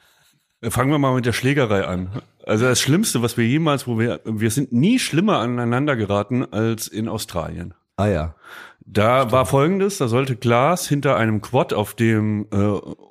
Fangen 0.63 0.93
wir 0.93 0.99
mal 1.01 1.13
mit 1.17 1.27
der 1.27 1.33
Schlägerei 1.33 1.85
an. 1.85 2.23
Also 2.47 2.67
das 2.67 2.81
Schlimmste, 2.81 3.21
was 3.21 3.37
wir 3.37 3.45
jemals, 3.45 3.89
wo 3.89 3.99
wir, 3.99 4.21
wir 4.25 4.51
sind 4.53 4.73
nie 4.73 5.01
schlimmer 5.01 5.39
aneinander 5.41 5.97
geraten 5.97 6.45
als 6.53 6.87
in 6.87 7.09
Australien. 7.09 7.75
Ah 7.97 8.07
ja. 8.07 8.35
Da 8.93 9.33
war 9.33 9.47
folgendes, 9.47 9.97
da 9.99 10.07
sollte 10.09 10.37
Glas 10.37 10.87
hinter 10.87 11.17
einem 11.17 11.41
Quad, 11.41 11.73
auf 11.73 11.95
dem 11.95 12.47
äh, 12.53 12.57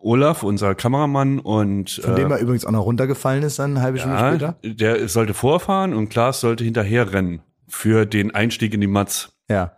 Olaf, 0.01 0.43
unser 0.43 0.75
Kameramann 0.75 1.39
und 1.39 1.89
Von 2.03 2.13
äh, 2.13 2.15
dem 2.15 2.31
er 2.31 2.39
übrigens 2.39 2.65
auch 2.65 2.71
noch 2.71 2.85
runtergefallen 2.85 3.41
ist, 3.43 3.57
dann 3.57 3.71
eine 3.71 3.81
halbe 3.81 3.97
Stunde 3.97 4.15
ja, 4.17 4.29
später. 4.29 4.55
der 4.63 5.07
sollte 5.09 5.33
vorfahren 5.33 5.93
und 5.93 6.09
Glas 6.09 6.39
sollte 6.41 6.63
hinterher 6.63 7.13
rennen 7.13 7.41
für 7.67 8.05
den 8.05 8.35
Einstieg 8.35 8.73
in 8.75 8.81
die 8.81 8.87
Matz. 8.87 9.31
Ja. 9.49 9.71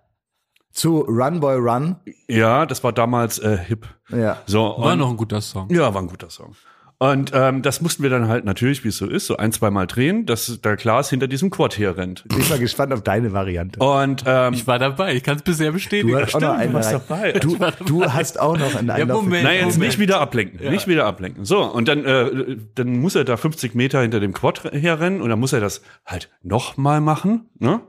Zu 0.72 1.02
Run 1.02 1.40
Boy 1.40 1.56
Run. 1.58 1.96
Ja, 2.28 2.66
das 2.66 2.84
war 2.84 2.92
damals 2.92 3.40
äh, 3.40 3.58
hip. 3.58 3.88
Ja. 4.10 4.38
So, 4.46 4.76
War 4.78 4.94
und- 4.94 5.00
noch 5.00 5.10
ein 5.10 5.18
guter 5.18 5.40
Song. 5.40 5.70
Ja, 5.70 5.94
war 5.94 6.02
ein 6.02 6.08
guter 6.08 6.30
Song. 6.30 6.56
Und 7.00 7.32
ähm, 7.34 7.62
das 7.62 7.82
mussten 7.82 8.04
wir 8.04 8.10
dann 8.10 8.28
halt 8.28 8.46
natürlich, 8.46 8.84
wie 8.84 8.90
es 8.90 8.98
so 8.98 9.08
ist, 9.08 9.28
so 9.28 9.36
ein, 9.38 9.52
zwei 9.52 9.70
Mal 9.72 9.88
drehen, 9.88 10.26
dass 10.26 10.62
der 10.62 10.76
Glas 10.78 11.10
hinter 11.10 11.28
diesem 11.28 11.50
Quad 11.50 11.78
herrennt. 11.78 12.24
Bin 12.30 12.40
ich 12.40 12.50
mal 12.50 12.60
gespannt 12.60 12.94
auf 12.94 13.02
deine 13.02 13.34
Variante. 13.34 13.80
Und 13.80 14.24
ähm, 14.26 14.54
Ich 14.54 14.68
war 14.68 14.80
dabei, 14.80 15.14
ich 15.16 15.24
kann 15.24 15.36
es 15.38 15.42
bisher 15.42 15.72
bestätigen. 15.72 16.14
Du 16.14 16.20
hast 16.20 16.36
auch 16.36 16.42
noch 16.42 16.56
stimmt, 16.58 16.76
eine 16.76 17.40
du 17.40 17.58
dabei. 17.58 17.74
Du, 17.86 18.06
hast 18.06 18.40
auch 18.40 18.58
noch 18.58 18.76
einen 18.76 18.90
Einlauf. 18.90 19.24
Moment. 19.24 19.44
Nein, 19.44 19.56
jetzt 19.56 19.74
Moment. 19.76 19.82
nicht 19.82 20.00
wieder 20.00 20.22
ablenken, 20.22 20.70
nicht 20.72 20.88
wieder 20.88 21.06
ablenken. 21.06 21.46
So, 21.46 21.62
und 21.64 21.88
dann, 21.88 22.06
äh, 22.06 22.58
dann 22.76 22.98
muss 23.00 23.16
er 23.16 23.26
da 23.26 23.38
50 23.38 23.76
Meter 23.76 24.02
hinter 24.02 24.20
dem 24.20 24.34
Quad 24.34 24.64
herrennen 24.64 25.22
und 25.22 25.30
dann 25.30 25.40
muss 25.40 25.54
er 25.54 25.60
das 25.60 25.82
halt 26.06 26.30
nochmal 26.42 27.02
machen. 27.02 27.50
Ne? 27.60 27.82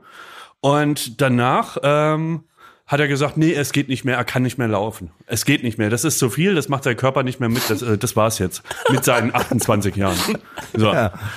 Und 0.59 1.21
danach 1.21 1.77
ähm, 1.83 2.43
hat 2.87 2.99
er 2.99 3.07
gesagt, 3.07 3.35
nee, 3.35 3.51
es 3.51 3.71
geht 3.71 3.89
nicht 3.89 4.05
mehr, 4.05 4.15
er 4.15 4.23
kann 4.23 4.43
nicht 4.43 4.59
mehr 4.59 4.67
laufen. 4.67 5.09
Es 5.25 5.45
geht 5.45 5.63
nicht 5.63 5.79
mehr, 5.79 5.89
das 5.89 6.03
ist 6.03 6.19
zu 6.19 6.29
viel, 6.29 6.53
das 6.53 6.69
macht 6.69 6.83
sein 6.83 6.95
Körper 6.95 7.23
nicht 7.23 7.39
mehr 7.39 7.49
mit, 7.49 7.67
das, 7.67 7.81
äh, 7.81 7.97
das 7.97 8.15
war's 8.15 8.37
jetzt. 8.37 8.61
Mit 8.91 9.03
seinen 9.03 9.33
28 9.33 9.95
Jahren. 9.95 10.17
So. 10.73 10.93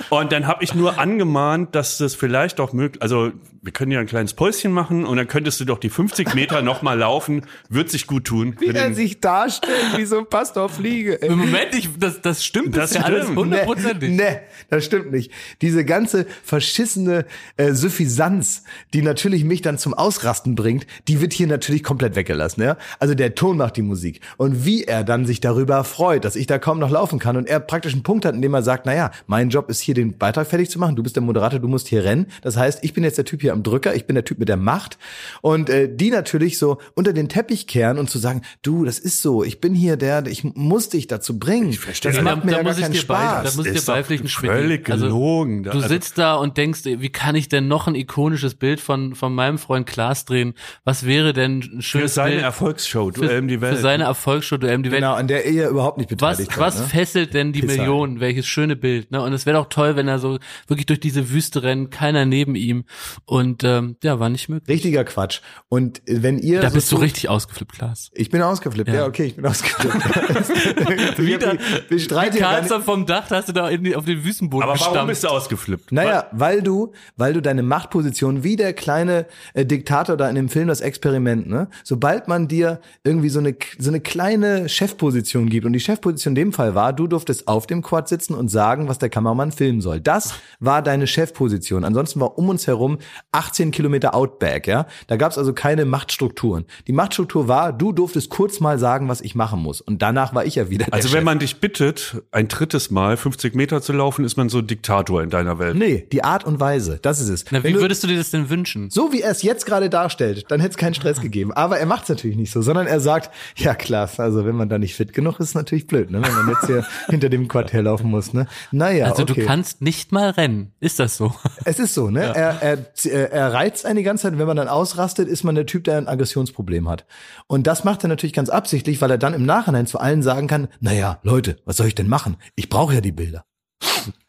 Und 0.09 0.31
dann 0.31 0.47
habe 0.47 0.63
ich 0.63 0.75
nur 0.75 0.99
angemahnt, 0.99 1.73
dass 1.73 1.97
das 1.97 2.13
vielleicht 2.13 2.59
auch 2.59 2.73
möglich, 2.73 3.01
also 3.01 3.31
wir 3.61 3.71
können 3.71 3.91
ja 3.91 3.99
ein 3.99 4.05
kleines 4.05 4.33
Päuschen 4.33 4.71
machen 4.71 5.05
und 5.05 5.17
dann 5.17 5.27
könntest 5.27 5.59
du 5.59 5.65
doch 5.65 5.79
die 5.79 5.89
50 5.89 6.33
Meter 6.33 6.61
nochmal 6.61 6.97
laufen, 6.97 7.45
wird 7.67 7.89
sich 7.89 8.07
gut 8.07 8.25
tun. 8.25 8.55
Wie 8.59 8.67
er 8.67 8.93
sich 8.93 9.19
darstellt, 9.19 9.97
wie 9.97 10.05
so 10.05 10.19
ein 10.19 10.27
Pastor 10.27 10.69
Fliege. 10.69 11.21
ey. 11.21 11.29
Im 11.29 11.39
Moment, 11.39 11.73
ich, 11.73 11.89
das, 11.97 12.21
das 12.21 12.45
stimmt, 12.45 12.75
das, 12.75 12.91
Das 12.91 12.91
ist 12.91 12.97
ja 12.97 13.03
alles 13.03 13.29
hundertprozentig. 13.29 14.11
Nee, 14.11 14.17
nee, 14.17 14.39
das 14.69 14.85
stimmt 14.85 15.11
nicht. 15.11 15.31
Diese 15.61 15.83
ganze 15.83 16.25
verschissene 16.43 17.25
äh, 17.57 17.73
Suffisanz, 17.73 18.63
die 18.93 19.01
natürlich 19.01 19.43
mich 19.43 19.61
dann 19.61 19.77
zum 19.77 19.93
Ausrasten 19.93 20.55
bringt, 20.55 20.87
die 21.07 21.21
wird 21.21 21.33
hier 21.39 21.47
natürlich 21.47 21.83
komplett 21.83 22.15
weggelassen. 22.15 22.61
Ja? 22.63 22.77
Also 22.99 23.15
der 23.15 23.33
Ton 23.35 23.57
macht 23.57 23.75
die 23.75 23.81
Musik. 23.81 24.21
Und 24.37 24.65
wie 24.65 24.83
er 24.83 25.03
dann 25.03 25.25
sich 25.25 25.41
darüber 25.41 25.83
freut, 25.83 26.23
dass 26.23 26.35
ich 26.35 26.45
da 26.47 26.59
kaum 26.59 26.77
noch 26.79 26.91
laufen 26.91 27.17
kann 27.19 27.35
und 27.35 27.47
er 27.47 27.59
praktisch 27.59 27.93
einen 27.93 28.03
Punkt 28.03 28.25
hat, 28.25 28.35
in 28.35 28.41
dem 28.41 28.53
er 28.53 28.61
sagt, 28.61 28.85
naja, 28.85 29.11
mein 29.27 29.49
Job 29.49 29.69
ist 29.69 29.79
hier 29.81 29.95
den 29.95 30.17
Beitrag 30.17 30.47
fertig 30.47 30.69
zu 30.69 30.77
machen, 30.79 30.95
du 30.95 31.03
bist 31.03 31.15
der 31.15 31.23
Moderator, 31.23 31.59
du 31.59 31.67
musst 31.67 31.87
hier 31.87 32.03
rennen. 32.03 32.27
Das 32.41 32.55
heißt, 32.57 32.83
ich 32.83 32.93
bin 32.93 33.03
jetzt 33.03 33.17
der 33.17 33.25
Typ 33.25 33.41
hier 33.41 33.53
am 33.53 33.63
Drücker, 33.63 33.95
ich 33.95 34.05
bin 34.05 34.13
der 34.15 34.25
Typ 34.25 34.37
mit 34.39 34.49
der 34.49 34.57
Macht. 34.57 34.97
Und 35.41 35.69
äh, 35.69 35.89
die 35.93 36.11
natürlich 36.11 36.57
so 36.59 36.77
unter 36.95 37.13
den 37.13 37.29
Teppich 37.29 37.65
kehren 37.67 37.97
und 37.97 38.09
zu 38.09 38.19
sagen, 38.19 38.41
du, 38.61 38.85
das 38.85 38.99
ist 38.99 39.21
so, 39.21 39.43
ich 39.43 39.59
bin 39.61 39.73
hier 39.73 39.97
der, 39.97 40.25
ich 40.27 40.43
muss 40.43 40.89
dich 40.89 41.07
dazu 41.07 41.39
bringen. 41.39 41.69
Ich 41.69 41.79
verstehe 41.79 42.11
das 42.11 42.17
das. 42.17 42.23
macht 42.23 42.45
mir 42.45 42.51
ja 42.51 42.63
gar 42.63 42.73
keinen 42.73 42.91
dir 42.93 43.03
bei, 43.07 43.15
da 43.15 43.39
Spaß. 43.41 43.55
muss 43.57 43.65
ich 43.65 43.71
dir 43.71 43.77
ist 43.79 43.87
doch 43.87 43.93
beipflichten, 43.95 44.29
völlig 44.29 44.85
gelogen. 44.85 45.63
du 45.63 45.71
Also- 45.71 45.87
sitzt 45.87 46.17
da 46.17 46.35
und 46.35 46.57
denkst, 46.57 46.81
wie 46.85 47.09
kann 47.09 47.35
ich 47.35 47.49
denn 47.49 47.67
noch 47.67 47.87
ein 47.87 47.95
ikonisches 47.95 48.55
Bild 48.55 48.79
von, 48.79 49.15
von 49.15 49.33
meinem 49.33 49.57
Freund 49.57 49.87
Klaas 49.87 50.25
drehen? 50.25 50.53
Was 50.83 51.05
wäre 51.05 51.28
denn 51.33 51.59
ein 51.59 51.61
Für 51.77 51.81
schönes 51.81 52.13
seine 52.15 52.31
Bild 52.31 52.43
Erfolgsshow, 52.43 53.11
für, 53.11 53.21
Duell 53.21 53.39
um 53.39 53.47
die 53.47 53.61
Welt. 53.61 53.75
für 53.75 53.81
seine 53.81 54.03
Erfolgsshow 54.05 54.57
Duell 54.57 54.75
um 54.77 54.83
die 54.83 54.91
Welt? 54.91 55.01
Genau, 55.01 55.13
an 55.13 55.27
der 55.27 55.45
er 55.45 55.69
überhaupt 55.69 55.97
nicht 55.97 56.09
Was, 56.21 56.37
beteiligt 56.37 56.57
was 56.59 56.75
war. 56.75 56.81
Ne? 56.83 56.87
fesselt 56.89 57.33
denn 57.33 57.53
die 57.53 57.61
Pisser. 57.61 57.77
Millionen? 57.77 58.19
Welches 58.19 58.45
schöne 58.47 58.75
Bild, 58.75 59.11
ne? 59.11 59.21
Und 59.21 59.33
es 59.33 59.45
wäre 59.45 59.57
doch 59.57 59.69
toll, 59.69 59.95
wenn 59.95 60.07
er 60.07 60.19
so 60.19 60.39
wirklich 60.67 60.85
durch 60.85 60.99
diese 60.99 61.29
Wüste 61.31 61.63
rennt, 61.63 61.91
keiner 61.91 62.25
neben 62.25 62.55
ihm. 62.55 62.85
Und 63.25 63.63
ähm, 63.63 63.97
ja, 64.03 64.19
war 64.19 64.29
nicht 64.29 64.49
möglich. 64.49 64.69
Richtiger 64.75 65.03
Quatsch. 65.03 65.41
Und 65.67 66.01
wenn 66.05 66.37
ihr. 66.39 66.61
Da 66.61 66.69
so 66.69 66.75
bist 66.75 66.91
du 66.91 66.95
tut- 66.95 67.05
richtig 67.05 67.29
ausgeflippt, 67.29 67.73
Klaas. 67.73 68.09
Ich 68.13 68.29
bin 68.29 68.41
ausgeflippt, 68.41 68.89
ja, 68.89 68.95
Ja. 68.95 69.05
okay, 69.05 69.25
ich 69.25 69.35
bin 69.35 69.45
ausgeflippt. 69.45 69.95
Wieder, 71.19 71.57
wir, 71.89 71.99
streiten 71.99 72.37
Karlsson 72.39 72.81
vom 72.83 73.05
Dach, 73.05 73.27
da 73.27 73.37
hast 73.37 73.49
du 73.49 73.53
da 73.53 73.69
in 73.69 73.83
die, 73.83 73.95
auf 73.95 74.05
den 74.05 74.23
Wüstenboden 74.23 74.63
Aber 74.63 74.79
warum 74.79 74.91
gestampft. 74.93 75.07
bist 75.09 75.23
du 75.23 75.27
ausgeflippt? 75.27 75.91
Naja, 75.91 76.27
weil 76.31 76.61
du, 76.61 76.93
weil 77.17 77.33
du 77.33 77.41
deine 77.41 77.63
Machtposition 77.63 78.43
wie 78.43 78.55
der 78.55 78.73
kleine 78.73 79.25
äh, 79.53 79.65
Diktator 79.65 80.17
da 80.17 80.29
in 80.29 80.35
dem 80.35 80.49
Film 80.49 80.67
das 80.67 80.81
Experiment, 80.81 81.18
ne? 81.23 81.67
Sobald 81.83 82.27
man 82.27 82.47
dir 82.47 82.79
irgendwie 83.03 83.29
so 83.29 83.39
eine 83.39 83.55
so 83.77 83.89
eine 83.89 83.99
kleine 83.99 84.67
Chefposition 84.69 85.49
gibt 85.49 85.65
und 85.65 85.73
die 85.73 85.79
Chefposition 85.79 86.31
in 86.31 86.35
dem 86.35 86.53
Fall 86.53 86.75
war, 86.75 86.93
du 86.93 87.07
durftest 87.07 87.47
auf 87.47 87.67
dem 87.67 87.81
Quad 87.81 88.07
sitzen 88.07 88.33
und 88.33 88.49
sagen, 88.49 88.87
was 88.87 88.97
der 88.99 89.09
Kameramann 89.09 89.51
filmen 89.51 89.81
soll. 89.81 89.99
Das 89.99 90.33
war 90.59 90.81
deine 90.81 91.07
Chefposition. 91.07 91.83
Ansonsten 91.83 92.19
war 92.19 92.37
um 92.37 92.49
uns 92.49 92.67
herum 92.67 92.99
18 93.31 93.71
Kilometer 93.71 94.13
Outback, 94.15 94.67
ja. 94.67 94.85
Da 95.07 95.15
gab's 95.17 95.37
also 95.37 95.53
keine 95.53 95.85
Machtstrukturen. 95.85 96.65
Die 96.87 96.93
Machtstruktur 96.93 97.47
war, 97.47 97.73
du 97.73 97.91
durftest 97.91 98.29
kurz 98.29 98.59
mal 98.59 98.77
sagen, 98.79 99.07
was 99.07 99.21
ich 99.21 99.35
machen 99.35 99.59
muss. 99.61 99.81
Und 99.81 100.01
danach 100.01 100.33
war 100.33 100.45
ich 100.45 100.55
ja 100.55 100.69
wieder. 100.69 100.85
Der 100.85 100.93
Also 100.93 101.07
Chef. 101.09 101.17
wenn 101.17 101.23
man 101.23 101.39
dich 101.39 101.59
bittet, 101.59 102.21
ein 102.31 102.47
drittes 102.47 102.91
Mal 102.91 103.17
50 103.17 103.55
Meter 103.55 103.81
zu 103.81 103.93
laufen, 103.93 104.25
ist 104.25 104.37
man 104.37 104.49
so 104.49 104.61
Diktator 104.61 105.23
in 105.23 105.29
deiner 105.29 105.59
Welt. 105.59 105.75
Nee, 105.75 106.07
die 106.11 106.23
Art 106.23 106.43
und 106.45 106.59
Weise, 106.59 106.99
das 107.01 107.19
ist 107.19 107.29
es. 107.29 107.45
Na, 107.51 107.63
wie 107.63 107.73
du- 107.73 107.81
würdest 107.81 108.03
du 108.03 108.07
dir 108.07 108.17
das 108.17 108.31
denn 108.31 108.49
wünschen? 108.49 108.89
So 108.89 109.11
wie 109.11 109.21
er 109.21 109.31
es 109.31 109.41
jetzt 109.41 109.65
gerade 109.65 109.89
darstellt, 109.89 110.45
dann 110.49 110.59
hätte 110.59 110.71
es 110.71 110.77
keinen 110.77 110.93
Stress 110.93 111.08
gegeben. 111.17 111.51
Aber 111.53 111.79
er 111.79 111.85
macht 111.85 112.03
es 112.03 112.09
natürlich 112.09 112.37
nicht 112.37 112.51
so, 112.51 112.61
sondern 112.61 112.87
er 112.87 112.99
sagt, 112.99 113.31
ja 113.57 113.75
klar, 113.75 114.09
also 114.17 114.45
wenn 114.45 114.55
man 114.55 114.69
da 114.69 114.77
nicht 114.77 114.95
fit 114.95 115.13
genug 115.13 115.39
ist, 115.39 115.49
ist 115.49 115.55
natürlich 115.55 115.87
blöd, 115.87 116.11
ne? 116.11 116.21
wenn 116.21 116.33
man 116.33 116.49
jetzt 116.49 116.67
hier 116.67 116.85
hinter 117.09 117.29
dem 117.29 117.47
Quad 117.47 117.73
herlaufen 117.73 118.09
muss. 118.09 118.33
Ne? 118.33 118.47
Naja, 118.71 119.05
Also 119.05 119.23
okay. 119.23 119.41
du 119.41 119.45
kannst 119.45 119.81
nicht 119.81 120.11
mal 120.11 120.29
rennen. 120.29 120.71
Ist 120.79 120.99
das 120.99 121.17
so? 121.17 121.33
es 121.65 121.79
ist 121.79 121.93
so, 121.93 122.09
ne? 122.09 122.21
Er, 122.23 122.61
er, 122.61 122.77
er, 123.05 123.31
er 123.31 123.53
reizt 123.53 123.85
einen 123.85 123.97
die 123.97 124.03
ganze 124.03 124.23
Zeit. 124.23 124.33
und 124.33 124.39
Wenn 124.39 124.47
man 124.47 124.57
dann 124.57 124.67
ausrastet, 124.67 125.27
ist 125.27 125.43
man 125.43 125.55
der 125.55 125.65
Typ, 125.65 125.83
der 125.83 125.97
ein 125.97 126.07
Aggressionsproblem 126.07 126.87
hat. 126.87 127.05
Und 127.47 127.67
das 127.67 127.83
macht 127.83 128.03
er 128.03 128.09
natürlich 128.09 128.33
ganz 128.33 128.49
absichtlich, 128.49 129.01
weil 129.01 129.11
er 129.11 129.17
dann 129.17 129.33
im 129.33 129.45
Nachhinein 129.45 129.87
zu 129.87 129.99
allen 129.99 130.21
sagen 130.21 130.47
kann, 130.47 130.67
naja, 130.79 131.19
Leute, 131.23 131.57
was 131.65 131.77
soll 131.77 131.87
ich 131.87 131.95
denn 131.95 132.07
machen? 132.07 132.37
Ich 132.55 132.69
brauche 132.69 132.93
ja 132.93 133.01
die 133.01 133.11
Bilder. 133.11 133.43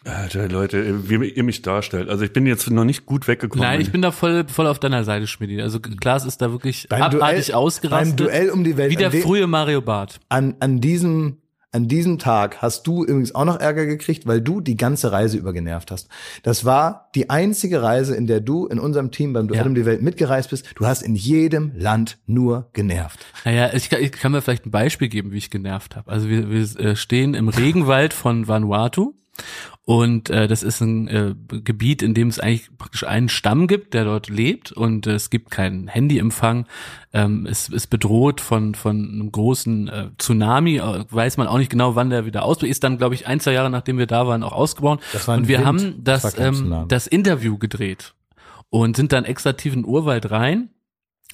Alter, 0.05 0.49
Leute, 0.49 1.09
wie 1.11 1.29
ihr 1.29 1.45
mich 1.45 1.61
darstellt. 1.63 2.09
Also 2.09 2.25
ich 2.25 2.33
bin 2.33 2.47
jetzt 2.47 2.71
noch 2.71 2.85
nicht 2.85 3.05
gut 3.05 3.29
weggekommen. 3.29 3.63
Nein, 3.67 3.81
ich 3.81 3.93
bin 3.93 4.01
da 4.01 4.11
voll, 4.13 4.47
voll 4.49 4.67
auf 4.67 4.79
deiner 4.79 5.05
Seite, 5.05 5.27
Schmidt. 5.27 5.61
Also 5.61 5.79
Klaas 5.79 6.25
ist 6.25 6.41
da 6.41 6.51
wirklich 6.51 6.87
Beim 6.89 7.03
abartig 7.03 7.47
Duell- 7.47 7.55
ausgerastet. 7.55 8.17
beim 8.17 8.27
Duell 8.27 8.51
um 8.51 8.65
die 8.65 8.77
Welt, 8.77 8.91
Wie 8.91 8.97
der 8.97 9.13
frühe 9.13 9.47
Mario 9.47 9.83
Barth. 9.83 10.19
an, 10.29 10.57
an 10.61 10.81
diesem 10.81 11.37
an 11.73 11.87
diesem 11.87 12.19
Tag 12.19 12.61
hast 12.63 12.85
du 12.89 13.05
übrigens 13.05 13.33
auch 13.33 13.45
noch 13.45 13.61
Ärger 13.61 13.87
gekriegt, 13.87 14.27
weil 14.27 14.41
du 14.41 14.61
die 14.61 14.77
ganze 14.77 15.13
Reise 15.13 15.39
über 15.39 15.53
genervt 15.53 15.93
hast. 15.93 16.09
Das 16.43 16.65
war 16.65 17.11
die 17.15 17.31
einzige 17.31 17.81
Reise, 17.81 18.17
in 18.17 18.27
der 18.27 18.41
du 18.41 18.67
in 18.67 18.81
unserem 18.81 19.13
Team 19.13 19.35
beim 19.35 19.47
Duell 19.47 19.61
Ja. 19.61 19.67
um 19.67 19.77
die 19.77 19.87
Welt 19.87 20.03
mitgereist 20.03 20.51
bist. 20.51 20.69
Du 20.75 20.85
hast 20.87 21.03
in 21.03 21.15
jedem 21.15 21.71
Land 21.77 22.19
nur 22.27 22.71
genervt. 22.73 23.21
Naja, 23.45 23.71
ich 23.73 23.89
kann, 23.89 24.03
ich 24.03 24.11
kann 24.11 24.33
mir 24.33 24.43
vielleicht 24.43 24.67
ein 24.67 24.73
Beispiel 24.73 25.07
geben, 25.09 25.31
wie 25.31 25.37
ich 25.39 25.49
genervt 25.49 25.95
habe. 25.95 26.11
Also 26.11 26.29
wir, 26.29 26.51
wir 26.51 26.61
äh, 26.81 26.97
stehen 26.97 27.35
im 27.35 27.49
Regenwald 27.49 28.15
von 28.15 28.49
Vanuatu 28.49 29.15
und 29.85 30.31
äh, 30.31 30.47
das 30.47 30.63
ist 30.63 30.81
ein 30.81 31.09
äh, 31.09 31.35
Gebiet, 31.65 32.03
in 32.03 32.15
dem 32.15 32.29
es 32.29 32.39
eigentlich 32.39 32.71
praktisch 32.79 33.05
einen 33.05 33.29
Stamm 33.29 33.67
gibt, 33.67 33.95
der 33.95 34.05
dort 34.05 34.29
lebt 34.29 34.71
und 34.71 35.07
äh, 35.07 35.15
es 35.15 35.31
gibt 35.31 35.51
keinen 35.51 35.89
Handyempfang. 35.89 36.67
Ähm, 37.13 37.47
es 37.47 37.69
ist 37.69 37.89
bedroht 37.89 38.41
von 38.41 38.75
von 38.75 38.97
einem 38.97 39.33
großen 39.33 39.89
äh, 39.89 40.07
Tsunami. 40.19 40.77
Äh, 40.77 41.05
weiß 41.11 41.39
man 41.39 41.49
auch 41.49 41.59
nicht 41.59 41.71
genau, 41.71 41.97
wann 41.97 42.11
der 42.11 42.25
wieder 42.25 42.45
ausbricht. 42.45 42.71
Ist 42.71 42.85
dann, 42.85 42.99
glaube 42.99 43.17
ich, 43.17 43.27
ein 43.27 43.41
zwei 43.41 43.53
Jahre 43.53 43.71
nachdem 43.71 43.99
wir 43.99 44.07
da 44.07 44.27
waren 44.27 44.43
auch 44.43 44.53
ausgebrochen. 44.53 45.01
War 45.27 45.39
und 45.39 45.49
wir 45.49 45.59
Wind, 45.59 45.67
haben 45.67 46.05
das 46.05 46.23
das 46.23 46.39
ähm, 46.39 46.85
das 46.87 47.07
Interview 47.07 47.59
gedreht 47.59 48.15
und 48.69 48.97
sind 48.97 49.13
dann 49.13 49.25
extra 49.25 49.55
tief 49.55 49.73
in 49.75 49.81
den 49.83 49.89
Urwald 49.89 50.31
rein 50.31 50.71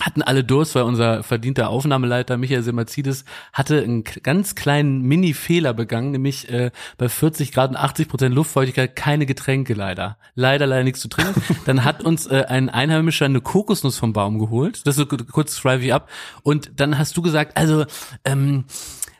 hatten 0.00 0.22
alle 0.22 0.44
Durst, 0.44 0.74
weil 0.74 0.82
unser 0.82 1.22
verdienter 1.22 1.70
Aufnahmeleiter 1.70 2.36
Michael 2.36 2.62
Semazidis 2.62 3.24
hatte 3.52 3.82
einen 3.82 4.04
ganz 4.04 4.54
kleinen 4.54 5.00
Mini-Fehler 5.02 5.72
begangen, 5.72 6.10
nämlich 6.10 6.50
äh, 6.50 6.70
bei 6.98 7.08
40 7.08 7.52
Grad 7.52 7.70
und 7.70 7.76
80 7.76 8.08
Prozent 8.08 8.34
Luftfeuchtigkeit 8.34 8.94
keine 8.94 9.24
Getränke 9.24 9.74
leider. 9.74 10.18
Leider, 10.34 10.66
leider 10.66 10.84
nichts 10.84 11.00
zu 11.00 11.08
trinken. 11.08 11.42
Dann 11.64 11.84
hat 11.84 12.02
uns 12.02 12.26
äh, 12.26 12.44
ein 12.48 12.68
Einheimischer 12.68 13.24
eine 13.24 13.40
Kokosnuss 13.40 13.96
vom 13.96 14.12
Baum 14.12 14.38
geholt. 14.38 14.86
Das 14.86 14.98
ist 14.98 15.08
so 15.10 15.16
kurz 15.16 15.56
schreibe 15.56 15.84
ich 15.84 15.94
ab. 15.94 16.10
Und 16.42 16.78
dann 16.78 16.98
hast 16.98 17.16
du 17.16 17.22
gesagt, 17.22 17.56
also 17.56 17.86
ähm, 18.24 18.64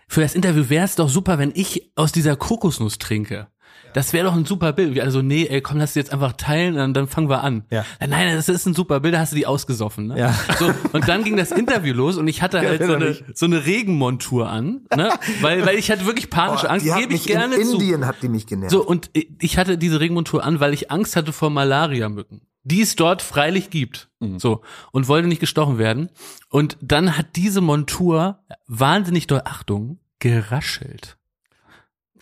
für 0.08 0.20
das 0.20 0.34
Interview 0.34 0.68
wäre 0.68 0.84
es 0.84 0.94
doch 0.96 1.08
super, 1.08 1.38
wenn 1.38 1.52
ich 1.54 1.90
aus 1.96 2.12
dieser 2.12 2.36
Kokosnuss 2.36 2.98
trinke. 2.98 3.48
Das 3.96 4.12
wäre 4.12 4.26
doch 4.26 4.37
ein 4.37 4.44
super 4.44 4.74
Bild. 4.74 4.94
Wir 4.94 5.04
Also, 5.04 5.22
nee, 5.22 5.46
ey, 5.46 5.62
komm, 5.62 5.78
lass 5.78 5.94
die 5.94 6.00
jetzt 6.00 6.12
einfach 6.12 6.35
teilen 6.35 6.78
und 6.78 6.92
dann 6.92 7.09
fangen 7.09 7.30
wir 7.30 7.42
an. 7.42 7.64
Ja. 7.70 7.82
Nein, 8.06 8.37
das 8.37 8.46
ist 8.50 8.66
ein 8.66 8.74
super 8.74 9.00
Bild, 9.00 9.14
da 9.14 9.20
hast 9.20 9.32
du 9.32 9.37
die 9.37 9.46
ausgesoffen. 9.46 10.09
Ne? 10.09 10.18
Ja. 10.18 10.35
So, 10.59 10.70
und 10.92 11.09
dann 11.09 11.24
ging 11.24 11.38
das 11.38 11.50
Interview 11.50 11.94
los 11.94 12.18
und 12.18 12.28
ich 12.28 12.42
hatte 12.42 12.61
halt 12.61 12.82
so 12.82 12.92
Erinnere 12.92 13.22
eine, 13.24 13.35
so 13.35 13.46
eine 13.46 13.64
Regenmontur 13.64 14.50
an, 14.50 14.82
ne? 14.94 15.14
weil, 15.40 15.64
weil 15.64 15.78
ich 15.78 15.90
hatte 15.90 16.04
wirklich 16.04 16.28
panische 16.28 16.68
Angst, 16.68 16.85
gebe 16.85 17.14
ich 17.14 17.24
gerne 17.24 17.59
zu. 17.59 17.80
hat 18.04 18.16
die 18.20 18.28
mich 18.28 18.46
genervt. 18.46 18.70
So, 18.70 18.85
und 18.87 19.09
ich 19.14 19.56
hatte 19.56 19.78
diese 19.78 19.98
Regenmontur 19.98 20.44
an, 20.44 20.61
weil 20.61 20.74
ich 20.74 20.90
Angst 20.90 21.16
hatte 21.16 21.32
vor 21.32 21.48
Malaria-Mücken, 21.48 22.42
die 22.64 22.82
es 22.82 22.96
dort 22.96 23.22
freilich 23.22 23.70
gibt. 23.70 24.11
So, 24.37 24.61
und 24.92 25.09
wollte 25.09 25.26
nicht 25.26 25.40
gestochen 25.40 25.78
werden. 25.78 26.11
Und 26.50 26.76
dann 26.82 27.16
hat 27.16 27.28
diese 27.35 27.62
Montur 27.62 28.40
wahnsinnig 28.66 29.26
doll, 29.26 29.40
Achtung, 29.46 30.00
geraschelt. 30.18 31.16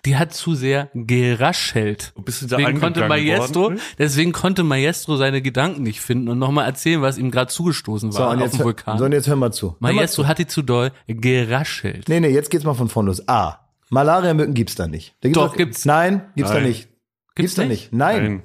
Die 0.04 0.16
hat 0.16 0.34
zu 0.34 0.54
sehr 0.54 0.90
geraschelt. 0.94 2.12
Bist 2.24 2.42
du 2.42 2.46
da 2.46 2.56
Deswegen 2.58 2.78
konnte 2.80 3.08
Maestro, 3.08 3.60
worden? 3.62 3.80
deswegen 3.98 4.32
konnte 4.32 4.62
Maestro 4.62 5.16
seine 5.16 5.40
Gedanken 5.40 5.82
nicht 5.82 6.00
finden 6.00 6.28
und 6.28 6.38
nochmal 6.38 6.66
erzählen, 6.66 7.00
was 7.02 7.16
ihm 7.16 7.30
gerade 7.30 7.50
zugestoßen 7.50 8.12
war 8.12 8.18
so, 8.18 8.28
und 8.28 8.36
auf 8.36 8.42
jetzt, 8.44 8.58
dem 8.58 8.64
Vulkan. 8.64 8.98
so, 8.98 9.04
und 9.06 9.12
jetzt 9.12 9.28
hör 9.28 9.36
mal 9.36 9.52
zu. 9.52 9.70
Hör 9.70 9.76
mal 9.80 9.92
Maestro 9.94 10.22
zu. 10.22 10.28
hat 10.28 10.38
die 10.38 10.46
zu 10.46 10.62
doll 10.62 10.92
geraschelt. 11.06 12.08
Nee, 12.08 12.20
nee, 12.20 12.28
jetzt 12.28 12.50
geht's 12.50 12.64
mal 12.64 12.74
von 12.74 12.88
vorn 12.88 13.06
los. 13.06 13.26
A. 13.28 13.60
Malaria-Mücken 13.90 14.54
gibt's 14.54 14.74
da 14.74 14.86
nicht. 14.86 15.14
Da 15.20 15.28
gibt's 15.28 15.38
Doch, 15.42 15.56
gibt's. 15.56 15.84
Nein, 15.84 16.22
gibt's 16.36 16.50
da 16.50 16.58
Nein. 16.58 16.68
nicht. 16.68 16.88
Gibt's, 17.34 17.54
da 17.54 17.62
nicht? 17.62 17.70
nicht. 17.70 17.92
Nein, 17.92 18.22
Nein. 18.22 18.42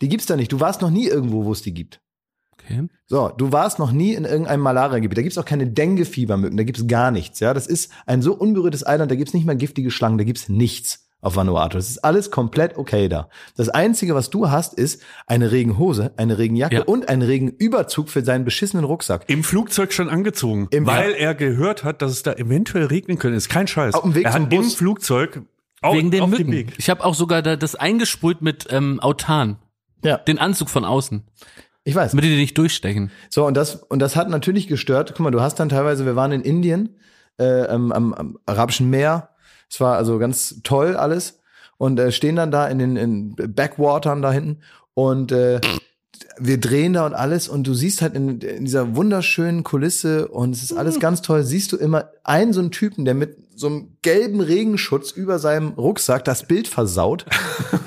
die 0.00 0.08
gibt's 0.08 0.26
da 0.26 0.36
nicht. 0.36 0.52
Du 0.52 0.60
warst 0.60 0.82
noch 0.82 0.90
nie 0.90 1.06
irgendwo, 1.06 1.44
wo 1.44 1.52
es 1.52 1.62
die 1.62 1.74
gibt. 1.74 2.00
Okay. 2.66 2.88
So, 3.06 3.28
du 3.28 3.52
warst 3.52 3.78
noch 3.78 3.92
nie 3.92 4.14
in 4.14 4.24
irgendeinem 4.24 4.60
Malaria-Gebiet. 4.62 5.16
Da 5.18 5.22
gibt's 5.22 5.38
auch 5.38 5.44
keine 5.44 5.66
Dengue-Fiebermücken, 5.68 6.56
da 6.56 6.64
gibt's 6.64 6.86
gar 6.88 7.10
nichts. 7.12 7.38
Ja, 7.40 7.54
das 7.54 7.66
ist 7.66 7.92
ein 8.06 8.22
so 8.22 8.34
unberührtes 8.34 8.84
Eiland, 8.86 9.10
da 9.10 9.14
gibt's 9.14 9.34
nicht 9.34 9.46
mal 9.46 9.56
giftige 9.56 9.90
Schlangen, 9.90 10.18
da 10.18 10.24
gibt's 10.24 10.48
nichts 10.48 11.04
auf 11.20 11.36
Vanuatu. 11.36 11.76
Das 11.78 11.88
ist 11.88 11.98
alles 12.04 12.30
komplett 12.30 12.76
okay 12.76 13.08
da. 13.08 13.28
Das 13.56 13.68
Einzige, 13.68 14.14
was 14.14 14.30
du 14.30 14.50
hast, 14.50 14.74
ist 14.74 15.02
eine 15.26 15.50
Regenhose, 15.52 16.12
eine 16.16 16.38
Regenjacke 16.38 16.74
Ja. 16.76 16.82
und 16.84 17.08
einen 17.08 17.22
Regenüberzug 17.22 18.08
für 18.10 18.24
seinen 18.24 18.44
beschissenen 18.44 18.84
Rucksack. 18.84 19.24
Im 19.28 19.42
Flugzeug 19.44 19.92
schon 19.92 20.08
angezogen, 20.08 20.68
Im- 20.72 20.86
weil 20.86 21.12
er 21.14 21.34
gehört 21.34 21.84
hat, 21.84 22.02
dass 22.02 22.10
es 22.12 22.22
da 22.22 22.32
eventuell 22.34 22.86
regnen 22.86 23.18
könnte. 23.18 23.36
Ist 23.36 23.48
kein 23.48 23.66
Scheiß. 23.66 23.94
Auf 23.94 24.02
dem 24.02 24.14
Weg 24.14 24.24
er 24.26 24.32
zum 24.32 24.44
hat 24.46 24.52
im 24.52 24.58
Bus. 24.60 24.74
Flugzeug 24.74 25.42
au- 25.82 25.94
Wegen 25.94 26.10
den 26.10 26.22
auf 26.22 26.30
Mücken. 26.30 26.44
dem 26.44 26.52
Weg. 26.52 26.74
Ich 26.78 26.90
habe 26.90 27.04
auch 27.04 27.14
sogar 27.14 27.42
da, 27.42 27.56
das 27.56 27.76
eingesprüht 27.76 28.42
mit 28.42 28.66
ähm, 28.70 28.98
Autan. 29.00 29.56
Ja, 30.04 30.18
Den 30.18 30.38
Anzug 30.38 30.68
von 30.68 30.84
außen, 30.84 31.22
ich 31.86 31.94
weiß. 31.94 32.10
damit 32.10 32.24
die 32.24 32.30
dir 32.30 32.36
nicht 32.36 32.58
durchstechen. 32.58 33.12
So, 33.30 33.46
und 33.46 33.56
das, 33.56 33.76
und 33.76 34.00
das 34.00 34.16
hat 34.16 34.28
natürlich 34.28 34.66
gestört. 34.66 35.12
Guck 35.16 35.20
mal, 35.20 35.30
du 35.30 35.40
hast 35.40 35.60
dann 35.60 35.68
teilweise, 35.68 36.04
wir 36.04 36.16
waren 36.16 36.32
in 36.32 36.42
Indien, 36.42 36.96
äh, 37.38 37.66
am, 37.68 37.92
am, 37.92 38.12
am 38.12 38.38
Arabischen 38.44 38.90
Meer. 38.90 39.30
Es 39.70 39.80
war 39.80 39.96
also 39.96 40.18
ganz 40.18 40.62
toll 40.64 40.96
alles. 40.96 41.40
Und 41.78 42.00
äh, 42.00 42.10
stehen 42.10 42.34
dann 42.34 42.50
da 42.50 42.66
in 42.66 42.78
den 42.78 42.96
in 42.96 43.36
Backwatern 43.36 44.20
da 44.20 44.32
hinten. 44.32 44.62
Und 44.94 45.30
äh, 45.30 45.60
wir 46.38 46.58
drehen 46.58 46.92
da 46.92 47.06
und 47.06 47.14
alles 47.14 47.48
und 47.48 47.66
du 47.66 47.74
siehst 47.74 48.02
halt 48.02 48.14
in, 48.14 48.40
in 48.40 48.64
dieser 48.64 48.96
wunderschönen 48.96 49.64
Kulisse 49.64 50.28
und 50.28 50.54
es 50.54 50.62
ist 50.62 50.72
alles 50.72 51.00
ganz 51.00 51.22
toll, 51.22 51.42
siehst 51.42 51.72
du 51.72 51.76
immer 51.76 52.10
einen 52.24 52.52
so 52.52 52.60
einen 52.60 52.70
Typen, 52.70 53.04
der 53.04 53.14
mit 53.14 53.36
so 53.56 53.68
einem 53.68 53.96
gelben 54.02 54.40
Regenschutz 54.40 55.10
über 55.10 55.38
seinem 55.38 55.70
Rucksack 55.70 56.24
das 56.24 56.46
Bild 56.46 56.68
versaut. 56.68 57.26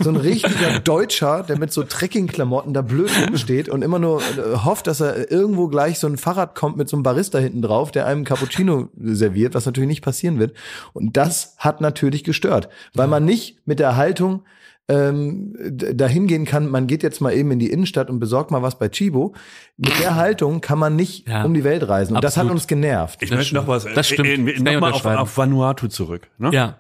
So 0.02 0.12
ein 0.12 0.16
richtiger 0.16 0.80
Deutscher, 0.80 1.44
der 1.44 1.60
mit 1.60 1.74
so 1.74 1.84
Trekkingklamotten 1.84 2.74
da 2.74 2.82
blöd 2.82 3.12
rumsteht 3.28 3.68
und 3.68 3.82
immer 3.82 4.00
nur 4.00 4.22
äh, 4.22 4.56
hofft, 4.64 4.88
dass 4.88 5.02
er 5.02 5.30
irgendwo 5.30 5.68
gleich 5.68 6.00
so 6.00 6.08
ein 6.08 6.18
Fahrrad 6.18 6.56
kommt 6.56 6.78
mit 6.78 6.88
so 6.88 6.96
einem 6.96 7.04
Barista 7.04 7.38
hinten 7.38 7.62
drauf, 7.62 7.92
der 7.92 8.06
einem 8.06 8.24
Cappuccino 8.24 8.88
serviert, 8.98 9.56
was 9.56 9.66
natürlich 9.66 9.90
nicht 9.90 10.02
passieren 10.02 10.40
wird. 10.40 10.56
Und 10.94 11.18
das 11.18 11.56
hat 11.58 11.82
natürlich 11.82 12.24
gestört, 12.24 12.70
weil 12.94 13.08
man 13.08 13.26
nicht 13.26 13.58
mit 13.68 13.80
der 13.80 13.98
Haltung 13.98 14.44
ähm, 14.90 15.54
dahin 15.94 16.28
gehen 16.28 16.46
kann, 16.46 16.70
man 16.70 16.88
geht 16.88 17.04
jetzt 17.04 17.22
mal 17.22 17.32
eben 17.34 17.52
in 17.52 17.60
die 17.60 17.70
Innenstadt 17.72 18.10
und 18.10 18.20
besorgt 18.20 18.52
mal 18.52 18.62
was 18.64 18.78
bei 18.80 18.90
Chibo. 18.90 19.34
Mit 19.78 19.98
der 20.00 20.16
Haltung 20.16 20.62
kann 20.62 20.80
man 20.80 20.96
nicht 20.96 21.28
Ja. 21.28 21.44
um 21.46 21.54
die 21.54 21.64
Welt 21.64 21.88
reisen. 21.88 22.16
Und 22.16 22.24
das 22.24 22.36
hat 22.38 22.50
uns 22.50 22.68
genervt. 22.68 23.20
Ich 23.22 23.30
Das 23.30 23.38
möchte 23.38 23.56
noch 23.56 23.68
was, 23.68 23.86
Das 23.94 24.08
stimmt. 24.08 24.28
äh, 24.28 24.52
äh, 24.54 24.60
nochmal 24.60 24.92
auf, 24.94 25.06
auf 25.06 25.38
Vanuatu 25.38 25.88
zurück. 25.88 26.28
Ne? 26.38 26.50
Ja. 26.52 26.78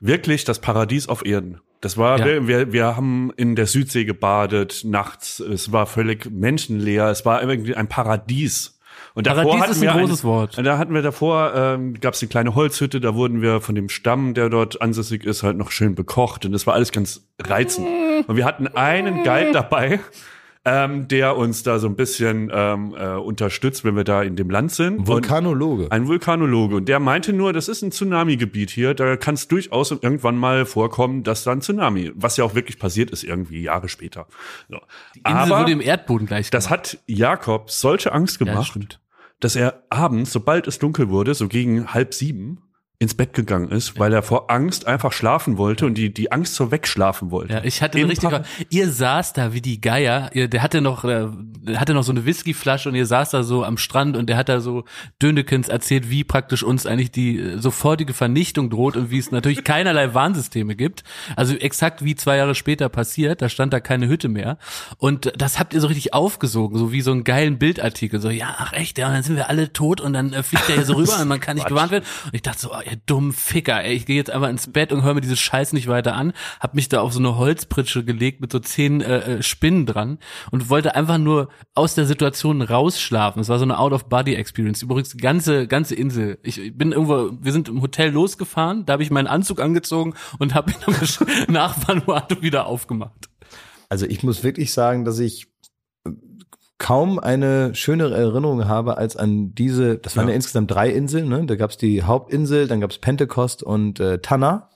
Wirklich 0.00 0.44
das 0.44 0.58
Paradies 0.58 1.08
auf 1.08 1.24
Erden. 1.24 1.60
Das 1.80 1.96
war, 1.96 2.18
Ja. 2.18 2.24
wir, 2.24 2.48
wir, 2.48 2.72
wir 2.72 2.96
haben 2.96 3.30
in 3.36 3.56
der 3.56 3.66
Südsee 3.66 4.04
gebadet, 4.04 4.82
nachts, 4.84 5.38
es 5.40 5.70
war 5.70 5.86
völlig 5.86 6.30
menschenleer, 6.30 7.08
es 7.10 7.24
war 7.24 7.42
irgendwie 7.42 7.74
ein 7.76 7.88
Paradies. 7.88 8.73
Und 9.16 9.26
davor 9.28 9.42
Paradies 9.44 9.60
hatten 9.62 9.70
ist 9.72 9.88
ein 9.88 9.94
wir 9.96 10.00
großes 10.06 10.24
Wort. 10.24 10.58
Da 10.58 10.76
hatten 10.78 10.92
wir 10.92 11.02
davor, 11.02 11.52
ähm, 11.54 11.94
gab 12.00 12.14
es 12.14 12.22
eine 12.22 12.28
kleine 12.28 12.54
Holzhütte, 12.56 13.00
da 13.00 13.14
wurden 13.14 13.42
wir 13.42 13.60
von 13.60 13.74
dem 13.76 13.88
Stamm, 13.88 14.34
der 14.34 14.48
dort 14.50 14.82
ansässig 14.82 15.24
ist, 15.24 15.42
halt 15.44 15.56
noch 15.56 15.70
schön 15.70 15.94
bekocht. 15.94 16.44
Und 16.44 16.52
das 16.52 16.66
war 16.66 16.74
alles 16.74 16.90
ganz 16.90 17.26
reizend. 17.40 17.86
Und 18.26 18.36
wir 18.36 18.44
hatten 18.44 18.66
einen 18.66 19.22
Guide 19.22 19.52
dabei, 19.52 20.00
ähm, 20.64 21.06
der 21.08 21.36
uns 21.36 21.62
da 21.62 21.78
so 21.78 21.86
ein 21.86 21.94
bisschen 21.94 22.50
ähm, 22.52 22.94
äh, 22.98 23.10
unterstützt, 23.16 23.84
wenn 23.84 23.94
wir 23.96 24.02
da 24.04 24.22
in 24.22 24.34
dem 24.34 24.48
Land 24.50 24.72
sind. 24.72 24.98
Und- 25.00 25.06
Vulkanologe. 25.06 25.92
ein 25.92 26.08
Vulkanologe. 26.08 26.74
Und 26.76 26.88
der 26.88 26.98
meinte 27.00 27.32
nur, 27.32 27.52
das 27.52 27.68
ist 27.68 27.82
ein 27.82 27.92
Tsunami-Gebiet 27.92 28.70
hier. 28.70 28.94
Da 28.94 29.16
kann 29.16 29.34
es 29.34 29.46
durchaus 29.46 29.90
irgendwann 29.92 30.36
mal 30.36 30.64
vorkommen, 30.66 31.22
dass 31.22 31.44
da 31.44 31.52
ein 31.52 31.60
Tsunami, 31.60 32.12
was 32.14 32.36
ja 32.38 32.44
auch 32.44 32.54
wirklich 32.54 32.78
passiert 32.78 33.10
ist, 33.10 33.22
irgendwie 33.22 33.62
Jahre 33.62 33.88
später. 33.88 34.26
So. 34.68 34.78
Die 35.14 35.18
Insel 35.20 35.34
Aber 35.34 35.60
wurde 35.60 35.72
im 35.72 35.80
Erdboden 35.82 36.26
gleich 36.26 36.50
das 36.50 36.68
hat 36.70 36.98
Jakob 37.06 37.70
solche 37.70 38.12
Angst 38.12 38.40
Ja, 38.40 38.46
gemacht, 38.46 38.68
stimmt. 38.68 39.00
Dass 39.40 39.56
er 39.56 39.84
abends, 39.90 40.32
sobald 40.32 40.66
es 40.66 40.78
dunkel 40.78 41.08
wurde, 41.08 41.34
so 41.34 41.48
gegen 41.48 41.92
halb 41.92 42.14
sieben, 42.14 42.62
ins 43.04 43.14
Bett 43.14 43.32
gegangen 43.34 43.70
ist, 43.70 43.98
weil 43.98 44.12
er 44.12 44.22
vor 44.22 44.50
Angst 44.50 44.86
einfach 44.86 45.12
schlafen 45.12 45.56
wollte 45.56 45.86
und 45.86 45.94
die, 45.94 46.12
die 46.12 46.32
Angst 46.32 46.54
so 46.56 46.70
wegschlafen 46.70 47.30
wollte. 47.30 47.54
Ja, 47.54 47.64
ich 47.64 47.80
hatte 47.82 47.98
Im 47.98 48.04
eine 48.04 48.12
richtige. 48.12 48.30
Par- 48.30 48.44
Ihr 48.70 48.90
saß 48.90 49.32
da 49.32 49.52
wie 49.52 49.60
die 49.60 49.80
Geier. 49.80 50.30
Ihr, 50.34 50.48
der 50.48 50.62
hatte 50.62 50.80
noch, 50.80 51.04
äh, 51.04 51.28
der 51.62 51.80
hatte 51.80 51.94
noch 51.94 52.02
so 52.02 52.12
eine 52.12 52.24
Whiskyflasche 52.26 52.88
und 52.88 52.94
ihr 52.94 53.06
saß 53.06 53.30
da 53.30 53.42
so 53.42 53.64
am 53.64 53.78
Strand 53.78 54.16
und 54.16 54.28
der 54.28 54.36
hat 54.36 54.48
da 54.48 54.60
so 54.60 54.84
Dönekens 55.22 55.68
erzählt, 55.68 56.10
wie 56.10 56.24
praktisch 56.24 56.62
uns 56.62 56.86
eigentlich 56.86 57.12
die 57.12 57.38
äh, 57.38 57.58
sofortige 57.58 58.12
Vernichtung 58.14 58.70
droht 58.70 58.96
und 58.96 59.10
wie 59.10 59.18
es 59.18 59.30
natürlich 59.30 59.64
keinerlei 59.64 60.14
Warnsysteme 60.14 60.74
gibt. 60.76 61.04
Also 61.36 61.54
exakt 61.54 62.04
wie 62.04 62.14
zwei 62.16 62.36
Jahre 62.36 62.54
später 62.54 62.88
passiert. 62.88 63.42
Da 63.42 63.48
stand 63.48 63.72
da 63.72 63.80
keine 63.80 64.08
Hütte 64.08 64.28
mehr 64.28 64.58
und 64.98 65.32
das 65.36 65.58
habt 65.58 65.74
ihr 65.74 65.80
so 65.80 65.86
richtig 65.86 66.14
aufgesogen, 66.14 66.78
so 66.78 66.92
wie 66.92 67.00
so 67.00 67.12
einen 67.12 67.24
geilen 67.24 67.58
Bildartikel. 67.58 68.20
So 68.20 68.30
ja, 68.30 68.54
ach 68.58 68.72
echt, 68.72 68.98
ja, 68.98 69.08
und 69.08 69.14
dann 69.14 69.22
sind 69.22 69.36
wir 69.36 69.48
alle 69.50 69.72
tot 69.72 70.00
und 70.00 70.12
dann 70.14 70.32
äh, 70.32 70.42
fliegt 70.42 70.68
er 70.68 70.76
hier 70.76 70.84
so 70.84 70.94
rüber 70.94 71.18
und 71.20 71.28
man 71.28 71.40
kann 71.40 71.56
nicht 71.56 71.68
gewarnt 71.68 71.90
werden. 71.92 72.04
Und 72.26 72.34
ich 72.34 72.42
dachte 72.42 72.58
so, 72.60 72.72
oh, 72.72 72.78
ihr 72.94 73.00
dummen 73.06 73.32
Ficker, 73.32 73.82
ey, 73.82 73.94
ich 73.94 74.06
gehe 74.06 74.16
jetzt 74.16 74.30
einfach 74.30 74.48
ins 74.48 74.68
Bett 74.68 74.92
und 74.92 75.02
höre 75.02 75.14
mir 75.14 75.20
diese 75.20 75.36
Scheiß 75.36 75.72
nicht 75.72 75.88
weiter 75.88 76.14
an. 76.14 76.32
Hab 76.60 76.74
mich 76.74 76.88
da 76.88 77.00
auf 77.00 77.12
so 77.12 77.18
eine 77.18 77.36
Holzpritsche 77.36 78.04
gelegt 78.04 78.40
mit 78.40 78.52
so 78.52 78.58
zehn 78.58 79.00
äh, 79.00 79.18
äh, 79.18 79.42
Spinnen 79.42 79.86
dran 79.86 80.18
und 80.50 80.70
wollte 80.70 80.94
einfach 80.94 81.18
nur 81.18 81.48
aus 81.74 81.94
der 81.94 82.06
Situation 82.06 82.62
rausschlafen. 82.62 83.40
Es 83.40 83.48
war 83.48 83.58
so 83.58 83.64
eine 83.64 83.78
Out-of-Body-Experience. 83.78 84.82
Übrigens 84.82 85.10
die 85.10 85.18
ganze 85.18 85.66
ganze 85.66 85.94
Insel. 85.94 86.38
Ich 86.42 86.76
bin 86.76 86.92
irgendwo, 86.92 87.30
wir 87.40 87.52
sind 87.52 87.68
im 87.68 87.82
Hotel 87.82 88.10
losgefahren, 88.10 88.86
da 88.86 88.94
habe 88.94 89.02
ich 89.02 89.10
meinen 89.10 89.26
Anzug 89.26 89.60
angezogen 89.60 90.14
und 90.38 90.54
habe 90.54 90.72
ihn 90.72 91.48
nach 91.52 91.76
Vanuatu 91.86 92.42
wieder 92.42 92.66
aufgemacht. 92.66 93.28
Also 93.88 94.06
ich 94.06 94.22
muss 94.22 94.42
wirklich 94.42 94.72
sagen, 94.72 95.04
dass 95.04 95.18
ich 95.18 95.53
kaum 96.78 97.18
eine 97.18 97.74
schönere 97.74 98.16
Erinnerung 98.16 98.66
habe 98.66 98.98
als 98.98 99.16
an 99.16 99.54
diese, 99.54 99.98
das 99.98 100.16
waren 100.16 100.26
ja, 100.26 100.32
Ja. 100.32 100.36
insgesamt 100.36 100.70
drei 100.70 100.90
Inseln, 100.90 101.28
ne? 101.28 101.44
Da 101.46 101.56
gab's 101.56 101.76
die 101.76 102.02
Hauptinsel, 102.02 102.66
dann 102.66 102.80
gab's 102.80 102.98
Pentecost 102.98 103.62
und 103.62 104.00
äh, 104.00 104.18
Tanna. 104.18 104.70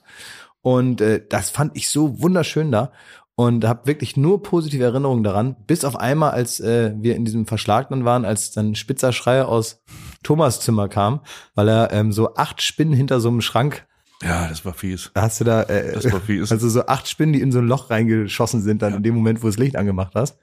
Und 0.61 1.01
äh, 1.01 1.21
das 1.27 1.49
fand 1.49 1.75
ich 1.77 1.89
so 1.89 2.21
wunderschön 2.21 2.71
da 2.71 2.91
und 3.35 3.63
habe 3.65 3.87
wirklich 3.87 4.17
nur 4.17 4.43
positive 4.43 4.83
Erinnerungen 4.83 5.23
daran, 5.23 5.55
bis 5.67 5.85
auf 5.85 5.95
einmal, 5.97 6.31
als 6.31 6.59
äh, 6.59 6.93
wir 6.97 7.15
in 7.15 7.23
diesem 7.23 7.45
Verschlag 7.45 7.89
dann 7.89 8.03
waren, 8.03 8.25
als 8.25 8.51
dann 8.51 8.75
spitzer 8.75 9.13
Schreier 9.13 9.47
aus 9.47 9.81
Thomas 10.23 10.59
Zimmer 10.59 10.89
kam, 10.89 11.21
weil 11.55 11.69
er 11.69 11.93
ähm, 11.93 12.11
so 12.11 12.35
acht 12.35 12.61
Spinnen 12.61 12.93
hinter 12.93 13.21
so 13.21 13.29
einem 13.29 13.39
Schrank 13.41 13.87
Ja, 14.21 14.49
das 14.49 14.65
war 14.65 14.73
fies. 14.73 15.11
hast 15.15 15.39
du 15.39 15.45
da, 15.45 15.63
äh, 15.63 15.93
Das 15.93 16.11
war 16.11 16.19
fies. 16.19 16.51
also 16.51 16.67
so 16.67 16.85
acht 16.87 17.07
Spinnen, 17.07 17.31
die 17.31 17.39
in 17.39 17.53
so 17.53 17.59
ein 17.59 17.67
Loch 17.67 17.89
reingeschossen 17.89 18.61
sind, 18.61 18.81
dann 18.81 18.93
in 18.93 19.03
dem 19.03 19.15
Moment, 19.15 19.39
wo 19.39 19.43
du 19.43 19.51
das 19.51 19.57
Licht 19.57 19.77
angemacht 19.77 20.13
hast. 20.13 20.37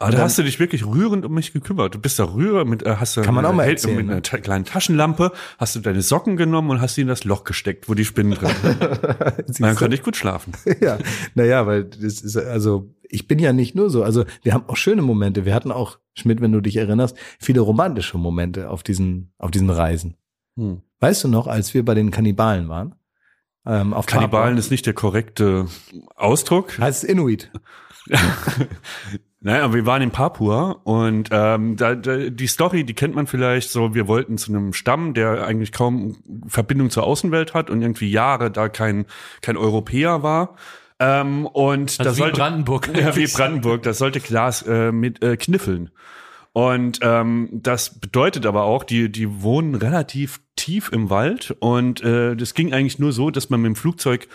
Aber 0.00 0.12
da 0.12 0.18
hast 0.18 0.38
du 0.38 0.42
dich 0.42 0.58
wirklich 0.58 0.86
rührend 0.86 1.26
um 1.26 1.34
mich 1.34 1.52
gekümmert. 1.52 1.94
Du 1.94 1.98
bist 1.98 2.18
da 2.18 2.24
rüber 2.24 2.64
mit, 2.64 2.84
äh, 2.84 2.96
hast 2.98 3.16
du 3.16 3.22
Kann 3.22 3.34
man 3.34 3.44
auch 3.44 3.52
mal 3.52 3.68
erzählen, 3.68 3.96
mit 3.96 4.06
ne? 4.06 4.12
einer 4.12 4.20
kleinen 4.22 4.64
Taschenlampe, 4.64 5.32
hast 5.58 5.76
du 5.76 5.80
deine 5.80 6.00
Socken 6.00 6.38
genommen 6.38 6.70
und 6.70 6.80
hast 6.80 6.94
sie 6.94 7.02
in 7.02 7.08
das 7.08 7.24
Loch 7.24 7.44
gesteckt, 7.44 7.88
wo 7.88 7.94
die 7.94 8.06
Spinnen 8.06 8.32
drin 8.32 8.50
sind. 8.62 8.80
Dann 9.60 9.76
konnte 9.76 9.94
ich 9.94 10.02
gut 10.02 10.16
schlafen. 10.16 10.54
ja, 10.80 10.98
naja, 11.34 11.66
weil 11.66 11.84
das 11.84 12.22
ist, 12.22 12.36
also 12.36 12.94
ich 13.10 13.28
bin 13.28 13.38
ja 13.38 13.52
nicht 13.52 13.74
nur 13.74 13.90
so, 13.90 14.04
also 14.04 14.24
wir 14.42 14.54
haben 14.54 14.64
auch 14.68 14.76
schöne 14.76 15.02
Momente. 15.02 15.44
Wir 15.44 15.54
hatten 15.54 15.70
auch, 15.70 15.98
Schmidt, 16.14 16.40
wenn 16.40 16.52
du 16.52 16.60
dich 16.60 16.76
erinnerst, 16.76 17.16
viele 17.38 17.60
romantische 17.60 18.16
Momente 18.16 18.70
auf 18.70 18.82
diesen, 18.82 19.32
auf 19.38 19.50
diesen 19.50 19.68
Reisen. 19.68 20.16
Hm. 20.56 20.80
Weißt 21.00 21.24
du 21.24 21.28
noch, 21.28 21.46
als 21.46 21.74
wir 21.74 21.84
bei 21.84 21.94
den 21.94 22.10
Kannibalen 22.10 22.68
waren? 22.68 22.94
Ähm, 23.68 23.92
auf 23.92 24.06
Kannibalen 24.06 24.54
Papua? 24.54 24.58
ist 24.58 24.70
nicht 24.70 24.86
der 24.86 24.94
korrekte 24.94 25.66
Ausdruck. 26.16 26.78
heißt 26.78 27.04
es 27.04 27.08
Inuit. 27.08 27.50
Naja, 29.40 29.64
aber 29.64 29.74
wir 29.74 29.86
waren 29.86 30.02
in 30.02 30.10
Papua 30.10 30.80
und 30.82 31.28
ähm, 31.30 31.76
da, 31.76 31.94
da, 31.94 32.16
die 32.16 32.48
Story, 32.48 32.82
die 32.82 32.94
kennt 32.94 33.14
man 33.14 33.28
vielleicht 33.28 33.70
so, 33.70 33.94
wir 33.94 34.08
wollten 34.08 34.36
zu 34.36 34.50
einem 34.50 34.72
Stamm, 34.72 35.14
der 35.14 35.46
eigentlich 35.46 35.70
kaum 35.70 36.16
Verbindung 36.48 36.90
zur 36.90 37.04
Außenwelt 37.04 37.54
hat 37.54 37.70
und 37.70 37.80
irgendwie 37.80 38.10
Jahre 38.10 38.50
da 38.50 38.68
kein, 38.68 39.06
kein 39.40 39.56
Europäer 39.56 40.24
war. 40.24 40.56
Ähm, 40.98 41.46
und 41.46 42.00
Also 42.00 42.02
da 42.02 42.10
wie 42.10 42.18
sollte, 42.18 42.40
Brandenburg 42.40 42.90
Ja, 42.96 43.14
wie. 43.14 43.28
Brandenburg, 43.28 43.84
das 43.84 43.98
sollte 43.98 44.18
Glas 44.18 44.62
äh, 44.62 44.90
mit 44.90 45.22
äh, 45.22 45.36
kniffeln. 45.36 45.90
Und 46.58 46.98
ähm, 47.02 47.50
das 47.52 48.00
bedeutet 48.00 48.44
aber 48.44 48.64
auch, 48.64 48.82
die, 48.82 49.12
die 49.12 49.42
wohnen 49.42 49.76
relativ 49.76 50.40
tief 50.56 50.90
im 50.92 51.08
Wald 51.08 51.54
und 51.60 52.02
äh, 52.02 52.34
das 52.34 52.52
ging 52.52 52.72
eigentlich 52.72 52.98
nur 52.98 53.12
so, 53.12 53.30
dass 53.30 53.48
man 53.48 53.60
mit 53.60 53.68
dem 53.68 53.76
Flugzeug 53.76 54.26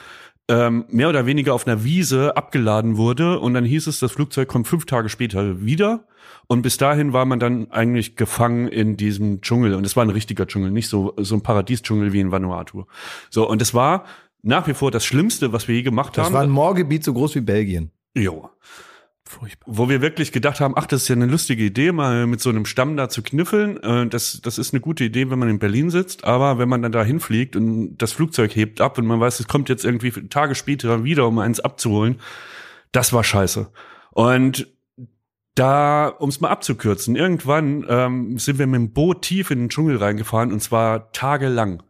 ähm, 0.47 0.85
mehr 0.87 1.09
oder 1.09 1.25
weniger 1.25 1.53
auf 1.53 1.67
einer 1.67 1.83
Wiese 1.83 2.37
abgeladen 2.37 2.95
wurde 2.95 3.41
und 3.41 3.53
dann 3.53 3.65
hieß 3.65 3.87
es, 3.87 3.99
das 3.99 4.13
Flugzeug 4.13 4.47
kommt 4.47 4.69
fünf 4.69 4.85
Tage 4.85 5.09
später 5.09 5.65
wieder 5.65 6.07
und 6.47 6.61
bis 6.61 6.77
dahin 6.77 7.11
war 7.11 7.25
man 7.25 7.41
dann 7.41 7.69
eigentlich 7.71 8.15
gefangen 8.15 8.69
in 8.69 8.95
diesem 8.95 9.41
Dschungel 9.41 9.73
und 9.73 9.85
es 9.85 9.97
war 9.97 10.05
ein 10.05 10.09
richtiger 10.09 10.47
Dschungel, 10.47 10.71
nicht 10.71 10.87
so 10.87 11.13
so 11.17 11.35
ein 11.35 11.41
Paradiesdschungel 11.43 12.13
wie 12.13 12.21
in 12.21 12.31
Vanuatu. 12.31 12.85
So 13.31 13.49
und 13.49 13.61
es 13.61 13.73
war 13.73 14.05
nach 14.43 14.65
wie 14.67 14.73
vor 14.73 14.91
das 14.91 15.03
Schlimmste, 15.03 15.51
was 15.51 15.67
wir 15.67 15.75
je 15.75 15.81
gemacht 15.83 16.17
Das 16.17 16.27
haben. 16.27 16.33
war 16.35 16.43
ein 16.43 16.49
Moorgebiet 16.49 17.03
so 17.03 17.11
groß 17.13 17.35
wie 17.35 17.41
Belgien. 17.41 17.91
jo 18.15 18.49
Furchtbar. 19.25 19.65
wo 19.75 19.87
wir 19.87 20.01
wirklich 20.01 20.31
gedacht 20.31 20.59
haben, 20.59 20.73
ach, 20.75 20.85
das 20.85 21.03
ist 21.03 21.07
ja 21.07 21.15
eine 21.15 21.25
lustige 21.27 21.63
Idee, 21.63 21.91
mal 21.93 22.27
mit 22.27 22.41
so 22.41 22.49
einem 22.49 22.65
Stamm 22.65 22.97
da 22.97 23.07
zu 23.07 23.23
kniffeln. 23.23 23.81
Äh, 23.81 24.07
Das, 24.07 24.41
das 24.41 24.57
ist 24.57 24.73
eine 24.73 24.81
gute 24.81 25.05
Idee, 25.05 25.29
wenn 25.29 25.39
man 25.39 25.49
in 25.49 25.59
Berlin 25.59 25.89
sitzt, 25.89 26.25
aber 26.25 26.59
wenn 26.59 26.67
man 26.67 26.81
dann 26.81 26.91
da 26.91 27.03
hinfliegt 27.03 27.55
und 27.55 27.97
das 27.97 28.11
Flugzeug 28.11 28.53
hebt 28.55 28.81
ab 28.81 28.97
und 28.97 29.05
man 29.05 29.19
weiß, 29.19 29.39
es 29.39 29.47
kommt 29.47 29.69
jetzt 29.69 29.85
irgendwie 29.85 30.11
Tage 30.27 30.55
später 30.55 31.03
wieder, 31.03 31.25
um 31.27 31.39
eins 31.39 31.61
abzuholen, 31.61 32.19
das 32.91 33.13
war 33.13 33.23
scheiße. 33.23 33.71
Und 34.11 34.67
da, 35.55 36.07
um 36.07 36.29
es 36.29 36.41
mal 36.41 36.49
abzukürzen, 36.49 37.15
irgendwann 37.15 37.85
ähm, 37.87 38.37
sind 38.39 38.59
wir 38.59 38.67
mit 38.67 38.79
dem 38.79 38.93
Boot 38.93 39.21
tief 39.21 39.51
in 39.51 39.59
den 39.59 39.69
Dschungel 39.69 39.97
reingefahren 39.97 40.51
und 40.51 40.61
zwar 40.61 41.11
tagelang. 41.11 41.83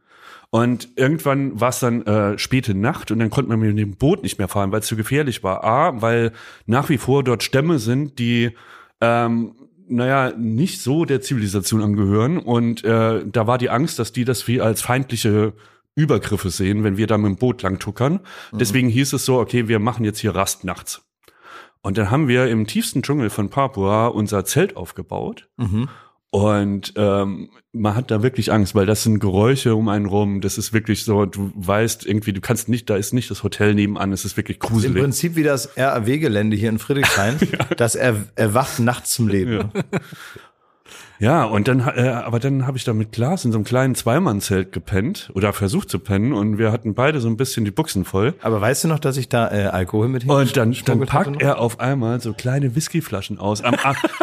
Und 0.54 0.90
irgendwann 0.98 1.60
war 1.60 1.70
es 1.70 1.80
dann 1.80 2.04
äh, 2.04 2.38
späte 2.38 2.76
Nacht 2.76 3.10
und 3.10 3.18
dann 3.18 3.32
konnte 3.32 3.50
man 3.50 3.60
mit 3.60 3.76
dem 3.76 3.96
Boot 3.96 4.22
nicht 4.22 4.38
mehr 4.38 4.48
fahren, 4.48 4.72
weil 4.72 4.82
es 4.82 4.86
zu 4.86 4.96
gefährlich 4.96 5.42
war. 5.42 5.64
A, 5.64 6.00
weil 6.00 6.32
nach 6.68 6.90
wie 6.90 7.00
vor 7.00 7.24
dort 7.24 7.42
Stämme 7.42 7.80
sind, 7.80 8.20
die 8.20 8.52
ähm, 9.02 9.56
naja, 9.88 10.32
nicht 10.38 10.80
so 10.80 11.06
der 11.06 11.22
Zivilisation 11.22 11.82
angehören. 11.82 12.38
Und 12.38 12.84
äh, 12.84 13.26
da 13.26 13.48
war 13.48 13.58
die 13.58 13.72
Angst, 13.72 13.98
dass 13.98 14.12
die 14.12 14.26
das 14.26 14.48
wie 14.48 14.62
als 14.62 14.84
feindliche 14.84 15.54
Übergriffe 15.96 16.52
sehen, 16.52 16.84
wenn 16.84 16.98
wir 16.98 17.08
da 17.08 17.18
mit 17.18 17.30
dem 17.32 17.38
Boot 17.38 17.64
lang 17.64 17.80
tuckern. 17.80 18.20
Deswegen 18.52 18.90
hieß 18.90 19.14
es 19.14 19.26
so, 19.26 19.40
okay, 19.40 19.68
wir 19.68 19.80
machen 19.80 20.06
jetzt 20.06 20.20
hier 20.20 20.36
Rast 20.36 20.66
nachts. 20.66 21.02
Und 21.82 21.98
dann 21.98 22.12
haben 22.12 22.28
wir 22.28 22.48
im 22.48 22.68
tiefsten 22.68 23.02
Dschungel 23.02 23.32
von 23.32 23.50
Papua 23.50 24.06
unser 24.06 24.46
Zelt 24.46 24.78
aufgebaut. 24.78 25.50
Mhm. 25.58 25.90
Und 26.34 26.94
ähm, 26.96 27.52
man 27.74 27.96
hat 27.96 28.10
da 28.10 28.24
wirklich 28.24 28.52
Angst, 28.52 28.74
weil 28.74 28.88
das 28.88 29.04
sind 29.04 29.20
Geräusche 29.20 29.76
um 29.76 29.88
einen 29.88 30.08
rum. 30.08 30.42
Das 30.42 30.58
ist 30.58 30.74
wirklich 30.74 31.06
so, 31.06 31.28
du 31.28 31.52
weißt 31.54 32.08
irgendwie, 32.08 32.34
du 32.34 32.42
kannst 32.42 32.70
nicht, 32.70 32.90
da 32.90 32.96
ist 32.96 33.14
nicht 33.14 33.30
das 33.30 33.44
Hotel 33.44 33.76
nebenan, 33.76 34.12
es 34.12 34.26
ist 34.26 34.36
wirklich 34.36 34.58
Im 34.58 34.68
gruselig. 34.68 35.00
Prinzip 35.00 35.36
wie 35.36 35.44
das 35.44 35.78
RAW-Gelände 35.78 36.56
hier 36.58 36.70
in 36.70 36.80
Friedrichshain, 36.80 37.38
das 37.78 37.94
er, 37.94 38.16
erwacht 38.34 38.80
nachts 38.80 39.12
zum 39.12 39.28
Leben. 39.28 39.70
Ja, 39.76 39.84
und 41.46 41.68
dann, 41.68 41.80
äh, 41.80 42.10
aber 42.10 42.40
dann 42.40 42.68
habe 42.68 42.78
ich 42.78 42.84
da 42.84 42.94
mit 42.94 43.12
Klaas 43.14 43.46
in 43.46 43.52
so 43.52 43.58
einem 43.58 43.64
kleinen 43.66 43.96
Zweimannzelt 43.96 44.72
gepennt 44.72 45.32
oder 45.36 45.54
versucht 45.54 45.90
zu 45.90 46.00
pennen 46.00 46.34
und 46.34 46.58
wir 46.58 46.72
hatten 46.72 46.94
beide 46.96 47.22
so 47.22 47.28
ein 47.30 47.38
bisschen 47.38 47.64
die 47.66 47.72
Buchsen 47.72 48.04
voll. 48.04 48.34
Aber 48.42 48.60
weißt 48.60 48.84
du 48.84 48.88
noch, 48.90 49.00
dass 49.00 49.16
ich 49.18 49.30
da 49.30 49.50
äh, 49.52 49.66
Alkohol 49.68 50.10
mit 50.10 50.28
Und 50.28 50.58
dann, 50.58 50.76
dann 50.86 51.00
packt 51.06 51.42
er 51.42 51.60
auf 51.60 51.80
einmal 51.80 52.20
so 52.20 52.34
kleine 52.34 52.76
Whiskyflaschen 52.76 53.40
aus. 53.40 53.64
Am, 53.64 53.76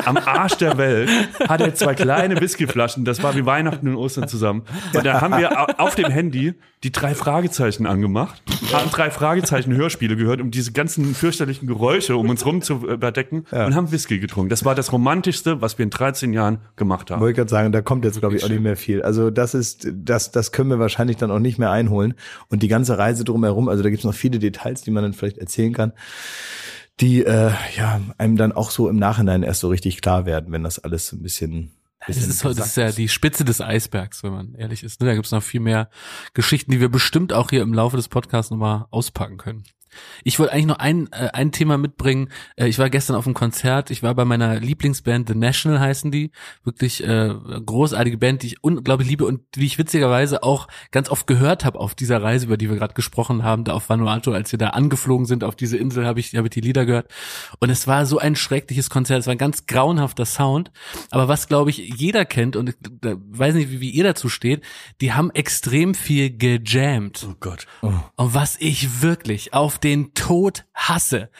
am, 0.04 0.16
Arsch 0.18 0.56
der 0.56 0.76
Welt 0.78 1.08
hat 1.48 1.60
er 1.60 1.74
zwei 1.74 1.94
kleine 1.94 2.40
Whiskyflaschen. 2.40 3.04
Das 3.04 3.22
war 3.22 3.34
wie 3.34 3.46
Weihnachten 3.46 3.88
und 3.88 3.96
Ostern 3.96 4.28
zusammen. 4.28 4.62
Und 4.94 5.04
dann 5.06 5.20
haben 5.20 5.38
wir 5.38 5.58
au- 5.58 5.72
auf 5.86 5.94
dem 5.94 6.10
Handy 6.10 6.54
die 6.82 6.92
drei 6.92 7.14
Fragezeichen 7.14 7.86
angemacht, 7.86 8.42
haben 8.72 8.90
drei 8.90 9.10
Fragezeichen 9.10 9.74
Hörspiele 9.74 10.16
gehört, 10.16 10.40
um 10.40 10.50
diese 10.50 10.72
ganzen 10.72 11.14
fürchterlichen 11.14 11.66
Geräusche 11.68 12.16
um 12.16 12.28
uns 12.30 12.44
rum 12.46 12.62
zu 12.62 12.86
überdecken 12.88 13.44
und 13.66 13.74
haben 13.74 13.92
Whisky 13.92 14.18
getrunken. 14.18 14.48
Das 14.48 14.64
war 14.64 14.74
das 14.74 14.90
Romantischste, 14.90 15.60
was 15.60 15.76
wir 15.76 15.82
in 15.84 15.90
13 15.90 16.32
Jahren 16.32 16.58
gemacht 16.76 16.89
haben. 16.90 17.20
Wollte 17.20 17.30
ich 17.32 17.36
gerade 17.36 17.50
sagen, 17.50 17.72
da 17.72 17.82
kommt 17.82 18.04
jetzt, 18.04 18.20
glaube 18.20 18.36
ich, 18.36 18.44
auch 18.44 18.48
nicht 18.48 18.62
mehr 18.62 18.76
viel. 18.76 19.02
Also 19.02 19.30
das 19.30 19.54
ist, 19.54 19.88
das, 19.92 20.30
das 20.30 20.52
können 20.52 20.70
wir 20.70 20.78
wahrscheinlich 20.78 21.16
dann 21.16 21.30
auch 21.30 21.38
nicht 21.38 21.58
mehr 21.58 21.70
einholen. 21.70 22.14
Und 22.48 22.62
die 22.62 22.68
ganze 22.68 22.98
Reise 22.98 23.24
drumherum, 23.24 23.68
also 23.68 23.82
da 23.82 23.90
gibt's 23.90 24.04
noch 24.04 24.14
viele 24.14 24.38
Details, 24.38 24.82
die 24.82 24.90
man 24.90 25.02
dann 25.02 25.12
vielleicht 25.12 25.38
erzählen 25.38 25.72
kann, 25.72 25.92
die 27.00 27.24
äh, 27.24 27.52
ja 27.76 28.00
einem 28.18 28.36
dann 28.36 28.52
auch 28.52 28.70
so 28.70 28.88
im 28.88 28.96
Nachhinein 28.96 29.42
erst 29.42 29.60
so 29.60 29.68
richtig 29.68 30.02
klar 30.02 30.26
werden, 30.26 30.52
wenn 30.52 30.62
das 30.62 30.78
alles 30.78 31.12
ein 31.12 31.22
bisschen. 31.22 31.72
Das 32.06 32.16
ist, 32.16 32.44
das 32.44 32.58
ist 32.58 32.76
ja 32.76 32.92
die 32.92 33.08
Spitze 33.08 33.44
des 33.44 33.60
Eisbergs, 33.60 34.22
wenn 34.22 34.32
man 34.32 34.54
ehrlich 34.54 34.82
ist. 34.82 35.00
ne? 35.00 35.06
Da 35.06 35.14
gibt's 35.14 35.32
noch 35.32 35.42
viel 35.42 35.60
mehr 35.60 35.90
Geschichten, 36.32 36.70
die 36.70 36.80
wir 36.80 36.88
bestimmt 36.88 37.32
auch 37.32 37.50
hier 37.50 37.60
im 37.62 37.74
Laufe 37.74 37.96
des 37.96 38.08
Podcasts 38.08 38.50
nochmal 38.50 38.86
auspacken 38.90 39.36
können. 39.36 39.64
Ich 40.24 40.38
wollte 40.38 40.52
eigentlich 40.52 40.66
noch 40.66 40.78
ein, 40.78 41.08
äh, 41.12 41.30
ein 41.32 41.52
Thema 41.52 41.78
mitbringen. 41.78 42.28
Äh, 42.56 42.68
ich 42.68 42.78
war 42.78 42.90
gestern 42.90 43.16
auf 43.16 43.26
einem 43.26 43.34
Konzert. 43.34 43.90
Ich 43.90 44.02
war 44.02 44.14
bei 44.14 44.24
meiner 44.24 44.58
Lieblingsband 44.58 45.28
The 45.28 45.34
National 45.34 45.80
heißen 45.80 46.10
die. 46.10 46.30
Wirklich 46.64 47.02
äh, 47.04 47.34
großartige 47.64 48.18
Band, 48.18 48.42
die 48.42 48.48
ich 48.48 48.64
unglaublich 48.64 49.08
liebe 49.08 49.24
und 49.24 49.42
die 49.54 49.66
ich 49.66 49.78
witzigerweise 49.78 50.42
auch 50.42 50.68
ganz 50.90 51.08
oft 51.08 51.26
gehört 51.26 51.64
habe 51.64 51.78
auf 51.78 51.94
dieser 51.94 52.22
Reise, 52.22 52.46
über 52.46 52.56
die 52.56 52.68
wir 52.68 52.76
gerade 52.76 52.94
gesprochen 52.94 53.42
haben, 53.42 53.64
da 53.64 53.72
auf 53.74 53.88
Vanuatu, 53.88 54.32
als 54.32 54.52
wir 54.52 54.58
da 54.58 54.68
angeflogen 54.68 55.26
sind 55.26 55.44
auf 55.44 55.56
diese 55.56 55.76
Insel, 55.76 56.06
habe 56.06 56.20
ich, 56.20 56.34
hab 56.36 56.44
ich 56.44 56.50
die 56.50 56.60
Lieder 56.60 56.86
gehört. 56.86 57.10
Und 57.58 57.70
es 57.70 57.86
war 57.86 58.06
so 58.06 58.18
ein 58.18 58.36
schreckliches 58.36 58.90
Konzert. 58.90 59.20
Es 59.20 59.26
war 59.26 59.32
ein 59.34 59.38
ganz 59.38 59.66
grauenhafter 59.66 60.24
Sound. 60.24 60.70
Aber 61.10 61.28
was, 61.28 61.48
glaube 61.48 61.70
ich, 61.70 61.78
jeder 61.78 62.24
kennt 62.24 62.56
und 62.56 62.70
ich 62.70 62.76
weiß 63.02 63.54
nicht, 63.54 63.70
wie, 63.70 63.80
wie 63.80 63.90
ihr 63.90 64.04
dazu 64.04 64.28
steht, 64.28 64.62
die 65.00 65.12
haben 65.12 65.30
extrem 65.30 65.94
viel 65.94 66.36
gejammt. 66.36 67.26
Oh 67.28 67.34
Gott. 67.40 67.66
Und 67.80 68.02
was 68.16 68.56
ich 68.58 69.02
wirklich 69.02 69.54
auf 69.54 69.78
den 69.82 70.14
Tod 70.14 70.64
hasse, 70.74 71.30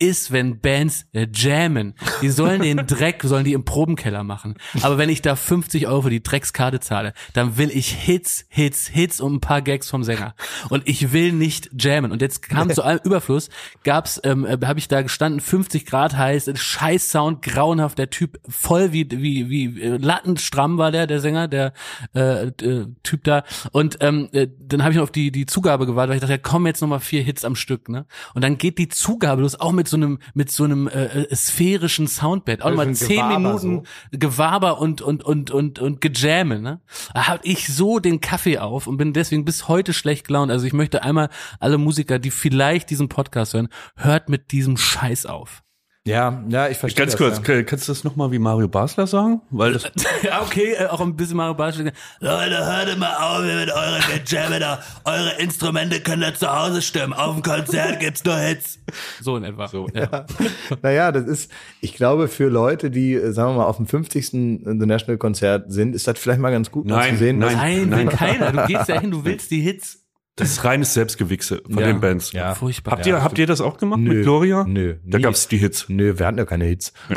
ist, 0.00 0.32
wenn 0.32 0.60
Bands 0.60 1.06
äh, 1.12 1.28
jammen. 1.32 1.94
Die 2.22 2.30
sollen 2.30 2.62
den 2.62 2.78
Dreck, 2.86 3.22
sollen 3.22 3.44
die 3.44 3.52
im 3.52 3.64
Probenkeller 3.64 4.24
machen. 4.24 4.54
Aber 4.82 4.98
wenn 4.98 5.10
ich 5.10 5.22
da 5.22 5.36
50 5.36 5.86
Euro 5.86 6.02
für 6.02 6.10
die 6.10 6.22
Dreckskarte 6.22 6.80
zahle, 6.80 7.12
dann 7.34 7.58
will 7.58 7.70
ich 7.70 7.90
Hits, 7.90 8.46
Hits, 8.48 8.88
Hits 8.88 9.20
und 9.20 9.34
ein 9.34 9.40
paar 9.40 9.62
Gags 9.62 9.90
vom 9.90 10.02
Sänger. 10.02 10.34
Und 10.70 10.88
ich 10.88 11.12
will 11.12 11.32
nicht 11.32 11.70
jammen. 11.78 12.12
Und 12.12 12.22
jetzt 12.22 12.42
kam 12.42 12.70
zu 12.70 12.82
allem 12.82 13.00
Überfluss, 13.04 13.50
gab's, 13.84 14.20
ähm, 14.24 14.44
äh, 14.44 14.58
habe 14.64 14.78
ich 14.78 14.88
da 14.88 15.02
gestanden, 15.02 15.40
50 15.40 15.84
Grad 15.86 16.16
heiß, 16.16 16.50
scheiß 16.54 17.10
Sound, 17.10 17.42
grauenhaft, 17.42 17.98
der 17.98 18.10
Typ 18.10 18.40
voll 18.48 18.92
wie, 18.92 19.06
wie, 19.10 19.50
wie, 19.50 19.80
äh, 19.80 19.98
lattenstramm 19.98 20.78
war 20.78 20.92
der, 20.92 21.06
der 21.06 21.20
Sänger, 21.20 21.46
der 21.46 21.74
äh, 22.14 22.46
äh, 22.46 22.86
Typ 23.02 23.24
da. 23.24 23.44
Und 23.72 23.98
ähm, 24.00 24.28
äh, 24.32 24.48
dann 24.58 24.82
habe 24.82 24.92
ich 24.92 24.96
noch 24.96 25.04
auf 25.04 25.12
die, 25.12 25.30
die 25.30 25.44
Zugabe 25.44 25.84
gewartet, 25.84 26.10
weil 26.10 26.16
ich 26.16 26.20
dachte, 26.20 26.32
ja, 26.32 26.38
komm 26.38 26.66
jetzt 26.66 26.80
nochmal 26.80 27.00
vier 27.00 27.22
Hits 27.22 27.44
am 27.44 27.54
Stück, 27.54 27.88
ne? 27.88 28.06
Und 28.34 28.42
dann 28.42 28.56
geht 28.56 28.78
die 28.78 28.88
Zugabe 28.88 29.42
los, 29.42 29.58
auch 29.58 29.72
mit 29.72 29.89
so 29.90 29.96
einem, 29.96 30.18
mit 30.34 30.50
so 30.50 30.64
einem 30.64 30.88
äh, 30.88 31.24
äh, 31.24 31.36
sphärischen 31.36 32.06
Soundbed, 32.06 32.62
auch 32.62 32.78
ein 32.78 32.94
zehn 32.94 33.16
Gewaber 33.18 33.38
Minuten 33.38 33.82
Gewaber 34.12 34.80
und, 34.80 35.02
und, 35.02 35.24
und, 35.24 35.50
und, 35.50 35.78
und 35.78 36.00
Gejamme, 36.00 36.60
ne? 36.60 36.80
Da 37.14 37.28
hab 37.28 37.44
ich 37.44 37.68
so 37.68 37.98
den 37.98 38.20
Kaffee 38.20 38.58
auf 38.58 38.86
und 38.86 38.96
bin 38.96 39.12
deswegen 39.12 39.44
bis 39.44 39.68
heute 39.68 39.92
schlecht 39.92 40.26
gelaunt. 40.26 40.50
Also 40.50 40.66
ich 40.66 40.72
möchte 40.72 41.02
einmal 41.02 41.28
alle 41.58 41.78
Musiker, 41.78 42.18
die 42.18 42.30
vielleicht 42.30 42.90
diesen 42.90 43.08
Podcast 43.08 43.54
hören, 43.54 43.68
hört 43.96 44.28
mit 44.28 44.52
diesem 44.52 44.76
Scheiß 44.76 45.26
auf. 45.26 45.62
Ja, 46.06 46.42
ja, 46.48 46.68
ich 46.68 46.78
verstehe. 46.78 47.04
Ganz 47.04 47.12
das, 47.12 47.20
kurz, 47.20 47.46
Ja. 47.46 47.62
kannst 47.62 47.86
du 47.86 47.92
das 47.92 48.04
nochmal 48.04 48.32
wie 48.32 48.38
Mario 48.38 48.68
Basler 48.68 49.06
sagen? 49.06 49.42
Weil 49.50 49.74
das, 49.74 49.82
ja, 50.22 50.40
okay, 50.40 50.72
äh, 50.78 50.86
auch 50.86 51.00
ein 51.02 51.14
bisschen 51.14 51.36
Mario 51.36 51.52
Bartsch. 51.54 51.76
Leute, 52.20 52.56
hört 52.66 52.98
mal 52.98 53.14
auf 53.16 53.42
mit 53.42 53.70
euren 53.70 54.02
Gejamme 54.24 54.60
da. 54.60 54.82
Eure 55.04 55.34
Instrumente 55.38 56.00
können 56.00 56.22
da 56.22 56.34
zu 56.34 56.50
Hause 56.50 56.80
stimmen. 56.80 57.12
Auf 57.12 57.34
dem 57.34 57.42
Konzert 57.42 58.00
gibt's 58.00 58.24
nur 58.24 58.36
Hits. 58.36 58.78
So 59.20 59.36
in 59.36 59.44
etwa. 59.44 59.68
So, 59.68 59.88
ja. 59.92 60.24
Naja, 60.82 61.12
das 61.12 61.26
ist, 61.26 61.52
ich 61.82 61.92
glaube, 61.94 62.28
für 62.28 62.48
Leute, 62.48 62.90
die, 62.90 63.12
äh, 63.14 63.32
sagen 63.32 63.50
wir 63.52 63.58
mal, 63.58 63.66
auf 63.66 63.76
dem 63.76 63.86
50. 63.86 64.30
The 64.30 64.62
National 64.86 65.18
Konzert 65.18 65.70
sind, 65.70 65.94
ist 65.94 66.08
das 66.08 66.18
vielleicht 66.18 66.40
mal 66.40 66.50
ganz 66.50 66.70
gut, 66.70 66.86
mal 66.86 66.96
Nein, 66.96 67.12
zu 67.12 67.18
sehen. 67.18 67.38
nein. 67.38 67.56
Nein, 67.56 67.88
Nein. 67.90 67.98
will 68.08 68.16
keiner. 68.16 68.52
Du 68.52 68.66
gehst 68.66 68.88
ja 68.88 68.98
hin, 68.98 69.10
du 69.10 69.22
willst 69.26 69.50
die 69.50 69.60
Hits. 69.60 69.98
Das 70.40 70.50
ist 70.52 70.64
reines 70.64 70.94
Selbstgewichse 70.94 71.62
von 71.64 71.78
Ja. 71.80 71.86
den 71.86 72.00
Bands. 72.00 72.32
Ja. 72.32 72.54
Furchtbar. 72.54 72.92
Habt 72.92 73.06
ihr, 73.06 73.22
habt 73.22 73.38
ihr 73.38 73.46
das 73.46 73.60
auch 73.60 73.78
gemacht 73.78 74.00
Nö. 74.00 74.14
mit 74.14 74.22
Gloria? 74.24 74.64
Nö, 74.66 74.96
Da 75.04 75.18
nie. 75.18 75.22
gab's 75.22 75.48
die 75.48 75.58
Hits. 75.58 75.86
Nö, 75.88 76.18
wir 76.18 76.26
hatten 76.26 76.38
ja 76.38 76.44
keine 76.44 76.64
Hits. 76.64 76.92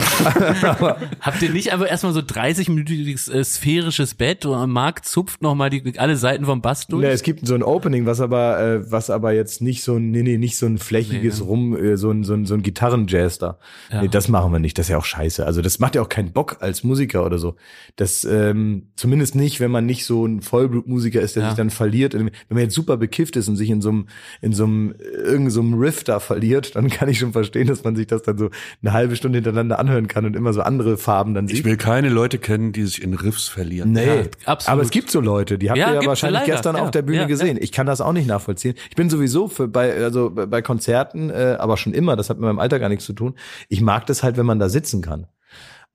Habt 1.21 1.41
ihr 1.41 1.49
nicht 1.51 1.71
einfach 1.71 1.89
erstmal 1.89 2.13
so 2.13 2.19
30-minütiges 2.19 3.31
äh, 3.31 3.43
sphärisches 3.43 4.15
Bett 4.15 4.45
und 4.45 4.69
Marc 4.71 5.05
zupft 5.05 5.41
nochmal 5.41 5.69
die, 5.69 5.97
alle 5.99 6.15
Seiten 6.17 6.45
vom 6.45 6.61
Bass 6.61 6.87
durch? 6.87 7.01
Ne, 7.03 7.09
es 7.09 7.23
gibt 7.23 7.45
so 7.47 7.55
ein 7.55 7.63
Opening, 7.63 8.05
was 8.05 8.19
aber, 8.21 8.59
äh, 8.59 8.91
was 8.91 9.09
aber 9.09 9.33
jetzt 9.33 9.61
nicht 9.61 9.83
so 9.83 9.95
ein, 9.97 10.11
nee, 10.11 10.23
nee, 10.23 10.37
nicht 10.37 10.57
so 10.57 10.65
ein 10.65 10.77
flächiges 10.77 11.39
Nee, 11.39 11.43
ne? 11.45 11.49
Rum, 11.49 11.77
äh, 11.77 11.97
so 11.97 12.11
ein, 12.11 12.23
so 12.23 12.33
ein, 12.33 12.45
so 12.45 12.53
ein 12.53 12.61
Gitarrenjazz 12.63 13.37
da. 13.39 13.57
Ja. 13.91 14.01
Nee, 14.01 14.07
das 14.09 14.27
machen 14.27 14.51
wir 14.51 14.59
nicht. 14.59 14.77
Das 14.77 14.85
ist 14.87 14.89
ja 14.89 14.97
auch 14.97 15.05
scheiße. 15.05 15.45
Also 15.45 15.61
das 15.61 15.79
macht 15.79 15.95
ja 15.95 16.01
auch 16.01 16.09
keinen 16.09 16.31
Bock 16.31 16.57
als 16.61 16.83
Musiker 16.83 17.25
oder 17.25 17.37
so. 17.37 17.55
Das, 17.95 18.23
ähm, 18.25 18.87
zumindest 18.95 19.35
nicht, 19.35 19.59
wenn 19.59 19.71
man 19.71 19.85
nicht 19.85 20.05
so 20.05 20.25
ein 20.25 20.41
Vollblutmusiker 20.41 21.21
ist, 21.21 21.35
der 21.35 21.43
Ja. 21.43 21.49
sich 21.49 21.57
dann 21.57 21.69
verliert. 21.69 22.13
Wenn 22.13 22.31
man 22.49 22.59
jetzt 22.59 22.75
super 22.75 22.97
bekifft 23.13 23.35
ist 23.35 23.47
und 23.47 23.55
sich 23.57 23.69
in 23.69 23.81
so 23.81 23.89
einem, 23.89 24.07
in 24.41 24.53
so 24.53 24.63
einem, 24.63 24.95
irgend 25.23 25.51
so 25.51 25.61
einem 25.61 25.75
Riff 25.75 26.03
da 26.03 26.19
verliert, 26.19 26.75
dann 26.75 26.89
kann 26.89 27.09
ich 27.09 27.19
schon 27.19 27.31
verstehen, 27.31 27.67
dass 27.67 27.83
man 27.83 27.95
sich 27.95 28.07
das 28.07 28.23
dann 28.23 28.37
so 28.39 28.49
eine 28.81 28.91
halbe 28.93 29.15
Stunde 29.15 29.37
hintereinander 29.37 29.77
anhören 29.77 30.07
kann 30.07 30.25
und 30.25 30.35
immer 30.35 30.51
so 30.51 30.61
andere 30.61 30.97
Farben 30.97 31.35
dann 31.35 31.45
Ich 31.47 31.57
sieht. 31.57 31.65
will 31.65 31.77
keine 31.77 32.09
Leute 32.09 32.39
kennen, 32.39 32.71
die 32.71 32.83
sich 32.85 33.03
in 33.03 33.13
Riffs 33.13 33.47
verlieren. 33.47 33.91
Nee, 33.91 34.05
Ja, 34.05 34.13
absolut. 34.45 34.73
aber 34.73 34.81
es 34.81 34.89
gibt 34.89 35.11
so 35.11 35.21
Leute, 35.21 35.59
die 35.59 35.69
habt 35.69 35.77
Ja, 35.77 35.93
ihr 35.93 36.01
ja 36.01 36.07
wahrscheinlich 36.07 36.41
leider, 36.41 36.53
gestern 36.53 36.75
ja, 36.75 36.81
auf 36.81 36.89
der 36.91 37.03
Bühne 37.03 37.19
ja, 37.21 37.25
gesehen. 37.27 37.57
Ich 37.61 37.71
kann 37.71 37.85
das 37.85 38.01
auch 38.01 38.13
nicht 38.13 38.27
nachvollziehen. 38.27 38.73
Ich 38.89 38.95
bin 38.95 39.09
sowieso 39.11 39.47
für 39.47 39.67
bei 39.67 39.95
also 40.03 40.31
bei 40.31 40.61
Konzerten, 40.63 41.29
äh, 41.29 41.57
aber 41.59 41.77
schon 41.77 41.93
immer, 41.93 42.15
das 42.15 42.29
hat 42.31 42.37
mit 42.37 42.45
meinem 42.47 42.59
Alter 42.59 42.79
gar 42.79 42.89
nichts 42.89 43.05
zu 43.05 43.13
tun. 43.13 43.35
Ich 43.69 43.81
mag 43.81 44.05
das 44.07 44.23
halt, 44.23 44.37
wenn 44.37 44.45
man 44.47 44.57
da 44.59 44.69
sitzen 44.69 45.01
kann. 45.01 45.27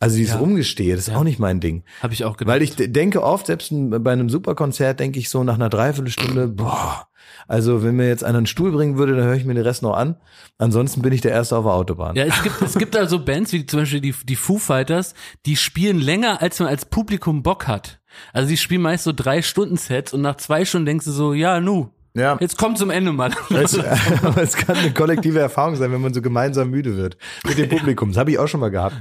Also 0.01 0.17
dieses 0.17 0.35
Ja. 0.35 0.41
Rumgestehe, 0.41 0.95
das 0.95 1.09
ist 1.09 1.15
auch 1.15 1.25
nicht 1.25 1.39
mein 1.41 1.59
Ding. 1.61 1.83
Habe 2.03 2.15
ich 2.15 2.25
auch 2.25 2.37
gedacht. 2.37 2.55
Weil 2.55 2.63
ich 2.63 2.77
de- 2.77 2.87
denke 2.89 3.23
oft, 3.23 3.47
selbst 3.47 3.73
bei 3.73 4.13
einem 4.13 4.29
Superkonzert, 4.31 5.01
denke 5.01 5.19
ich 5.19 5.29
so 5.29 5.43
nach 5.43 5.55
einer 5.57 5.69
Dreiviertelstunde, 5.69 6.47
boah, 6.49 7.09
also 7.49 7.83
wenn 7.83 7.97
mir 7.97 8.07
jetzt 8.07 8.23
einer 8.23 8.39
einen 8.39 8.47
Stuhl 8.47 8.71
bringen 8.71 8.97
würde, 8.97 9.17
dann 9.17 9.25
höre 9.27 9.35
ich 9.35 9.45
mir 9.45 9.55
den 9.55 9.65
Rest 9.65 9.83
noch 9.83 9.97
an. 9.97 10.17
Ansonsten 10.57 11.03
bin 11.03 11.13
ich 11.13 11.21
der 11.21 11.33
Erste 11.33 11.57
auf 11.57 11.65
der 11.65 11.73
Autobahn. 11.73 12.15
Ja, 12.15 12.25
es 12.25 12.43
gibt, 12.43 12.63
es 12.63 12.79
gibt 12.79 12.97
also 12.97 13.25
Bands 13.25 13.53
wie 13.53 13.67
zum 13.67 13.81
Beispiel 13.81 14.01
die, 14.01 14.15
die 14.25 14.37
Foo 14.37 14.59
Fighters, 14.59 15.15
die 15.47 15.57
spielen 15.57 15.99
länger, 16.01 16.41
als 16.43 16.61
man 16.61 16.69
als 16.69 16.85
Publikum 16.85 17.43
Bock 17.43 17.67
hat. 17.67 18.01
Also 18.33 18.49
die 18.49 18.57
spielen 18.57 18.83
meist 18.83 19.05
so 19.05 19.13
drei 19.13 19.43
Stunden 19.43 19.77
Sets 19.77 20.13
und 20.15 20.21
nach 20.23 20.37
zwei 20.37 20.65
Stunden 20.65 20.87
denkst 20.87 21.05
du 21.07 21.11
so, 21.13 21.33
ja, 21.35 21.61
nu, 21.61 21.91
Ja. 22.19 22.37
jetzt 22.41 22.59
kommt 22.59 22.79
zum 22.79 22.91
Ende 22.91 23.13
mal. 23.13 23.31
Es, 23.51 23.79
aber 24.23 24.43
es 24.43 24.57
kann 24.57 24.77
eine 24.77 24.93
kollektive 24.93 25.39
Erfahrung 25.39 25.77
sein, 25.77 25.93
wenn 25.93 26.01
man 26.01 26.15
so 26.15 26.23
gemeinsam 26.23 26.71
müde 26.71 26.97
wird 26.97 27.17
mit 27.47 27.59
dem 27.59 27.69
Publikum. 27.69 28.11
Das 28.11 28.19
habe 28.19 28.31
ich 28.31 28.39
auch 28.39 28.49
schon 28.49 28.61
mal 28.61 28.71
gehabt. 28.71 28.97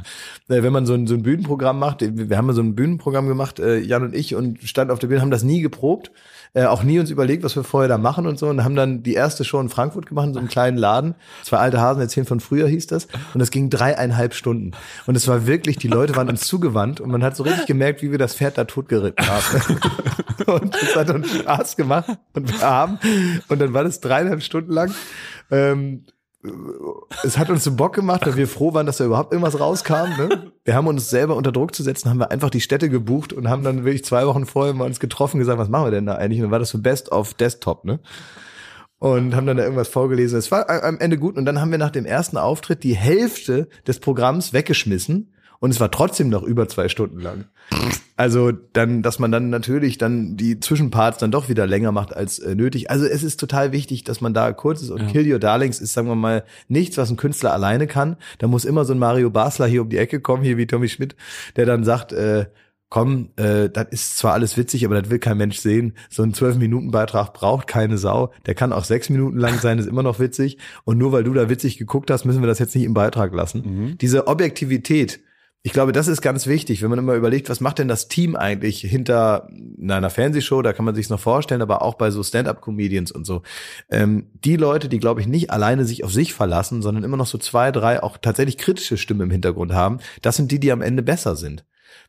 Äh, 0.49 0.63
Wenn 0.63 0.73
man 0.73 0.85
so 0.85 0.93
ein, 0.93 1.07
so 1.07 1.13
ein 1.13 1.23
Bühnenprogramm 1.23 1.79
macht, 1.79 2.01
wir 2.01 2.37
haben 2.37 2.47
mal 2.47 2.53
so 2.53 2.61
ein 2.61 2.75
Bühnenprogramm 2.75 3.27
gemacht, 3.27 3.59
äh, 3.59 3.77
Jan 3.79 4.03
und 4.03 4.15
ich, 4.15 4.35
und 4.35 4.61
standen 4.63 4.91
auf 4.91 4.99
der 4.99 5.07
Bühne, 5.07 5.21
haben 5.21 5.31
das 5.31 5.43
nie 5.43 5.61
geprobt, 5.61 6.11
äh, 6.53 6.65
auch 6.65 6.83
nie 6.83 6.99
uns 6.99 7.09
überlegt, 7.09 7.43
was 7.43 7.55
wir 7.55 7.63
vorher 7.63 7.87
da 7.87 7.97
machen 7.97 8.27
und 8.27 8.39
so, 8.39 8.47
und 8.47 8.63
haben 8.63 8.75
dann 8.75 9.03
die 9.03 9.13
erste 9.13 9.43
Show 9.43 9.59
in 9.59 9.69
Frankfurt 9.69 10.05
gemacht, 10.05 10.27
in 10.27 10.33
so 10.33 10.39
einem 10.39 10.47
kleinen 10.47 10.77
Laden. 10.77 11.15
Zwei 11.43 11.57
alte 11.57 11.79
Hasen 11.79 12.01
erzählen 12.01 12.25
von 12.25 12.39
früher 12.39 12.67
hieß 12.67 12.87
das. 12.87 13.07
Und 13.33 13.39
das 13.39 13.51
ging 13.51 13.69
dreieinhalb 13.69 14.33
Stunden. 14.33 14.71
Und 15.05 15.15
es 15.15 15.27
war 15.27 15.47
wirklich, 15.47 15.77
die 15.77 15.87
Leute 15.87 16.15
waren 16.15 16.29
uns 16.29 16.41
zugewandt 16.41 16.99
und 16.99 17.11
man 17.11 17.23
hat 17.23 17.35
so 17.35 17.43
richtig 17.43 17.65
gemerkt, 17.65 18.01
wie 18.01 18.11
wir 18.11 18.17
das 18.17 18.35
Pferd 18.35 18.57
da 18.57 18.65
totgeritten 18.65 19.25
haben. 19.27 19.77
und 20.45 20.75
es 20.75 20.95
hat 20.95 21.09
uns 21.09 21.29
Spaß 21.31 21.75
gemacht 21.75 22.17
und 22.33 22.51
wir 22.51 22.61
haben, 22.61 22.99
und 23.47 23.59
dann 23.59 23.73
war 23.73 23.83
das 23.83 23.99
dreieinhalb 23.99 24.41
Stunden 24.41 24.71
lang. 24.71 24.93
Ähm, 25.51 26.05
es 27.23 27.37
hat 27.37 27.49
uns 27.49 27.63
so 27.63 27.75
Bock 27.75 27.93
gemacht, 27.93 28.25
weil 28.25 28.35
wir 28.35 28.47
froh 28.47 28.73
waren, 28.73 28.85
dass 28.85 28.97
da 28.97 29.05
überhaupt 29.05 29.33
irgendwas 29.33 29.59
rauskam. 29.59 30.09
Ne? 30.17 30.51
Wir 30.63 30.75
haben 30.75 30.87
uns 30.87 31.09
selber 31.09 31.35
unter 31.35 31.51
Druck 31.51 31.73
zu 31.73 31.83
setzen, 31.83 32.09
haben 32.09 32.19
wir 32.19 32.31
einfach 32.31 32.49
die 32.49 32.61
Städte 32.61 32.89
gebucht 32.89 33.33
und 33.33 33.49
haben 33.49 33.63
dann 33.63 33.85
wirklich 33.85 34.05
zwei 34.05 34.27
Wochen 34.27 34.45
vorher 34.45 34.73
mal 34.73 34.85
uns 34.85 34.99
getroffen 34.99 35.39
gesagt, 35.39 35.57
was 35.57 35.69
machen 35.69 35.87
wir 35.87 35.91
denn 35.91 36.05
da 36.05 36.15
eigentlich? 36.15 36.39
Und 36.39 36.45
dann 36.45 36.51
war 36.51 36.59
das 36.59 36.69
so 36.69 36.79
Best 36.79 37.11
of 37.11 37.33
Desktop, 37.33 37.85
ne? 37.85 37.99
Und 38.99 39.35
haben 39.35 39.45
dann 39.45 39.57
da 39.57 39.63
irgendwas 39.63 39.89
vorgelesen. 39.89 40.39
Es 40.39 40.51
war 40.51 40.67
am 40.83 40.99
Ende 40.99 41.19
gut. 41.19 41.37
Und 41.37 41.45
dann 41.45 41.61
haben 41.61 41.69
wir 41.69 41.77
nach 41.77 41.91
dem 41.91 42.05
ersten 42.05 42.35
Auftritt 42.35 42.83
die 42.83 42.95
Hälfte 42.95 43.69
des 43.85 43.99
Programms 43.99 44.53
weggeschmissen. 44.53 45.33
Und 45.59 45.69
es 45.69 45.79
war 45.79 45.91
trotzdem 45.91 46.29
noch 46.29 46.41
über 46.41 46.67
zwei 46.67 46.89
Stunden 46.89 47.19
lang. 47.19 47.45
Also 48.17 48.51
dann, 48.51 49.03
dass 49.03 49.19
man 49.19 49.31
dann 49.31 49.49
natürlich 49.49 49.97
dann 49.97 50.35
die 50.35 50.59
Zwischenparts 50.59 51.19
dann 51.19 51.31
doch 51.31 51.47
wieder 51.49 51.67
länger 51.67 51.91
macht 51.91 52.15
als 52.15 52.39
äh, 52.39 52.55
nötig. 52.55 52.89
Also 52.89 53.05
es 53.05 53.23
ist 53.23 53.39
total 53.39 53.71
wichtig, 53.71 54.03
dass 54.03 54.21
man 54.21 54.33
da 54.33 54.51
kurz 54.51 54.81
ist 54.81 54.89
und 54.89 55.01
Ja. 55.03 55.07
Kill 55.07 55.31
Your 55.31 55.39
Darlings 55.39 55.79
ist, 55.79 55.93
sagen 55.93 56.07
wir 56.07 56.15
mal, 56.15 56.43
nichts, 56.67 56.97
was 56.97 57.09
ein 57.11 57.17
Künstler 57.17 57.53
alleine 57.53 57.87
kann. 57.87 58.17
Da 58.39 58.47
muss 58.47 58.65
immer 58.65 58.83
so 58.85 58.93
ein 58.93 58.99
Mario 58.99 59.29
Basler 59.29 59.67
hier 59.67 59.83
um 59.83 59.89
die 59.89 59.97
Ecke 59.97 60.19
kommen, 60.19 60.43
hier 60.43 60.57
wie 60.57 60.67
Tommy 60.67 60.89
Schmidt, 60.89 61.15
der 61.55 61.65
dann 61.67 61.83
sagt, 61.83 62.11
äh, 62.11 62.47
komm, 62.89 63.29
äh, 63.35 63.69
das 63.69 63.87
ist 63.91 64.17
zwar 64.17 64.33
alles 64.33 64.57
witzig, 64.57 64.85
aber 64.85 64.99
das 64.99 65.09
will 65.11 65.19
kein 65.19 65.37
Mensch 65.37 65.57
sehen. 65.59 65.93
So 66.09 66.23
ein 66.23 66.33
12-Minuten-Beitrag 66.33 67.33
braucht 67.33 67.67
keine 67.67 67.97
Sau. 67.97 68.31
Der 68.45 68.55
kann 68.55 68.73
auch 68.73 68.85
sechs 68.85 69.09
Minuten 69.09 69.37
lang 69.37 69.59
sein, 69.59 69.77
ist 69.77 69.87
immer 69.87 70.03
noch 70.03 70.19
witzig. 70.19 70.57
Und 70.85 70.97
nur 70.97 71.11
weil 71.11 71.23
du 71.23 71.33
da 71.33 71.49
witzig 71.49 71.77
geguckt 71.77 72.09
hast, 72.09 72.25
müssen 72.25 72.41
wir 72.41 72.47
das 72.47 72.59
jetzt 72.59 72.73
nicht 72.75 72.85
im 72.85 72.93
Beitrag 72.93 73.33
lassen. 73.33 73.97
Diese 73.99 74.27
Objektivität, 74.27 75.19
ich 75.67 75.73
glaube, 75.73 75.91
das 75.91 76.07
ist 76.07 76.21
ganz 76.21 76.47
wichtig, 76.47 76.81
wenn 76.81 76.89
man 76.89 76.97
immer 76.97 77.15
überlegt, 77.15 77.49
was 77.49 77.59
macht 77.59 77.79
denn 77.79 77.89
das 77.89 78.07
Team 78.07 78.37
eigentlich 78.37 78.79
hinter 78.79 79.49
einer 79.85 80.09
Fernsehshow, 80.09 80.61
da 80.61 80.71
kann 80.71 80.85
man 80.85 80.95
sich 80.95 81.09
noch 81.09 81.19
vorstellen, 81.19 81.61
aber 81.61 81.81
auch 81.81 81.95
bei 81.95 82.09
so 82.09 82.23
Stand-up-Comedians 82.23 83.11
und 83.11 83.25
so. 83.25 83.41
Ähm, 83.89 84.27
die 84.45 84.55
Leute, 84.55 84.87
die, 84.87 84.99
glaube 84.99 85.19
ich, 85.19 85.27
nicht 85.27 85.51
alleine 85.51 85.83
sich 85.83 86.05
auf 86.05 86.13
sich 86.13 86.33
verlassen, 86.33 86.81
sondern 86.81 87.03
immer 87.03 87.17
noch 87.17 87.27
so 87.27 87.37
zwei, 87.37 87.73
drei 87.73 88.01
auch 88.01 88.15
tatsächlich 88.15 88.57
kritische 88.57 88.95
Stimmen 88.95 89.23
im 89.23 89.29
Hintergrund 89.29 89.73
haben, 89.73 89.99
das 90.21 90.37
sind 90.37 90.53
die, 90.53 90.61
die 90.61 90.71
am 90.71 90.81
Ende 90.81 91.03
besser 91.03 91.35
sind. 91.35 91.65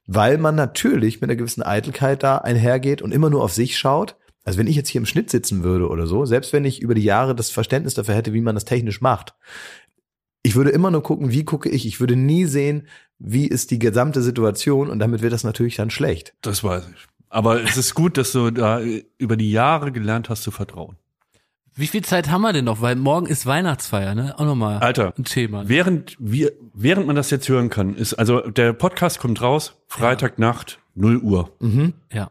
Weil 0.06 0.38
man 0.38 0.54
natürlich 0.54 1.20
mit 1.20 1.28
einer 1.28 1.36
gewissen 1.36 1.64
Eitelkeit 1.64 2.22
da 2.22 2.38
einhergeht 2.38 3.02
und 3.02 3.10
immer 3.10 3.28
nur 3.28 3.42
auf 3.42 3.52
sich 3.52 3.76
schaut. 3.76 4.14
Also 4.44 4.60
wenn 4.60 4.68
ich 4.68 4.76
jetzt 4.76 4.88
hier 4.88 5.00
im 5.00 5.06
Schnitt 5.06 5.30
sitzen 5.30 5.64
würde 5.64 5.88
oder 5.88 6.06
so, 6.06 6.26
selbst 6.26 6.52
wenn 6.52 6.64
ich 6.64 6.80
über 6.80 6.94
die 6.94 7.02
Jahre 7.02 7.34
das 7.34 7.50
Verständnis 7.50 7.94
dafür 7.94 8.14
hätte, 8.14 8.32
wie 8.34 8.40
man 8.40 8.54
das 8.54 8.64
technisch 8.64 9.00
macht, 9.00 9.34
ich 10.42 10.54
würde 10.54 10.70
immer 10.70 10.90
nur 10.90 11.02
gucken, 11.02 11.30
wie 11.30 11.44
gucke 11.44 11.68
ich. 11.68 11.86
Ich 11.86 12.00
würde 12.00 12.16
nie 12.16 12.44
sehen, 12.44 12.86
wie 13.18 13.46
ist 13.46 13.70
die 13.70 13.78
gesamte 13.78 14.22
Situation 14.22 14.88
und 14.90 14.98
damit 14.98 15.22
wird 15.22 15.32
das 15.32 15.44
natürlich 15.44 15.76
dann 15.76 15.90
schlecht. 15.90 16.34
Das 16.42 16.62
weiß 16.62 16.88
ich. 16.88 17.06
Aber 17.28 17.62
es 17.62 17.76
ist 17.76 17.94
gut, 17.94 18.16
dass 18.16 18.32
du 18.32 18.50
da 18.50 18.80
über 19.18 19.36
die 19.36 19.50
Jahre 19.50 19.92
gelernt 19.92 20.28
hast 20.30 20.42
zu 20.42 20.50
vertrauen. 20.50 20.96
Wie 21.74 21.86
viel 21.86 22.02
Zeit 22.02 22.28
haben 22.28 22.42
wir 22.42 22.52
denn 22.52 22.64
noch? 22.64 22.80
Weil 22.80 22.96
morgen 22.96 23.26
ist 23.26 23.46
Weihnachtsfeier, 23.46 24.14
ne? 24.14 24.36
Auch 24.36 24.46
nochmal 24.46 24.78
Alter, 24.78 25.14
ein 25.16 25.24
Thema. 25.24 25.62
ne? 25.62 25.68
während 25.68 26.16
wir, 26.18 26.50
während 26.74 27.06
man 27.06 27.14
das 27.14 27.30
jetzt 27.30 27.48
hören 27.48 27.70
kann, 27.70 27.94
ist, 27.94 28.14
also 28.14 28.40
der 28.40 28.72
Podcast 28.72 29.20
kommt 29.20 29.40
raus, 29.42 29.76
Freitagnacht, 29.86 30.80
0 30.96 31.18
Uhr. 31.18 31.52
Ja. 32.12 32.30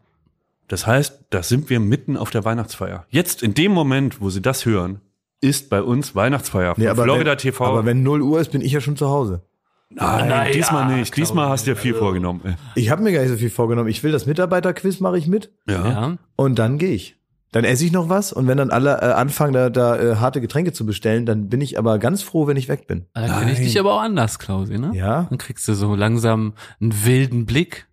Das 0.67 0.85
heißt, 0.85 1.25
da 1.29 1.43
sind 1.43 1.69
wir 1.69 1.79
mitten 1.79 2.17
auf 2.17 2.29
der 2.29 2.43
Weihnachtsfeier. 2.43 3.05
Jetzt, 3.09 3.41
in 3.41 3.53
dem 3.53 3.71
Moment, 3.71 4.19
wo 4.19 4.29
Sie 4.29 4.41
das 4.41 4.65
hören, 4.65 4.99
ist 5.41 5.69
bei 5.69 5.81
uns 5.81 6.15
Weihnachtsfeier. 6.15 6.75
Von 6.75 6.83
Florida 6.95 7.31
wenn, 7.31 7.37
TV. 7.37 7.65
aber 7.65 7.85
wenn 7.85 8.03
0 8.03 8.21
Uhr 8.21 8.39
ist, 8.39 8.51
bin 8.51 8.61
ich 8.61 8.71
ja 8.71 8.81
schon 8.81 8.95
zu 8.97 9.07
Hause. 9.09 9.41
nein, 9.89 10.27
Nein, 10.29 10.51
diesmal 10.53 10.89
ja, 10.91 10.97
nicht. 10.97 11.15
Diesmal 11.15 11.49
hast 11.49 11.67
du 11.67 11.71
dir 11.71 11.77
viel 11.77 11.93
vorgenommen. 11.93 12.41
ey. 12.43 12.55
Ich 12.75 12.89
habe 12.89 13.03
mir 13.03 13.11
gar 13.11 13.21
nicht 13.21 13.29
so 13.29 13.37
viel 13.37 13.49
vorgenommen. 13.49 13.89
Ich 13.89 14.03
will 14.03 14.11
das 14.11 14.25
Mitarbeiterquiz 14.25 14.99
mache 14.99 15.17
ich 15.17 15.27
mit 15.27 15.51
Ja. 15.67 16.17
und 16.35 16.59
dann 16.59 16.77
gehe 16.77 16.91
ich. 16.93 17.15
Dann 17.53 17.63
esse 17.63 17.85
ich 17.85 17.93
noch 17.93 18.09
was 18.09 18.33
und 18.33 18.45
wenn 18.47 18.57
dann 18.57 18.71
alle 18.71 18.95
äh, 19.01 19.13
anfangen, 19.13 19.53
da, 19.53 19.69
da 19.69 19.95
äh, 19.97 20.15
harte 20.17 20.41
Getränke 20.41 20.73
zu 20.73 20.85
bestellen, 20.85 21.25
dann 21.25 21.47
bin 21.47 21.61
ich 21.61 21.79
aber 21.79 21.97
ganz 21.97 22.21
froh, 22.21 22.45
wenn 22.45 22.57
ich 22.57 22.67
weg 22.67 22.87
bin. 22.87 23.05
Da 23.13 23.39
kenne 23.39 23.53
ich 23.53 23.59
dich 23.59 23.79
aber 23.79 23.93
auch 23.93 24.01
anders, 24.01 24.37
Klausi, 24.37 24.77
ne? 24.77 24.91
Ja. 24.93 25.27
Dann 25.29 25.37
kriegst 25.37 25.65
du 25.67 25.73
so 25.73 25.95
langsam 25.95 26.53
einen 26.81 27.05
wilden 27.05 27.45
Blick. 27.45 27.87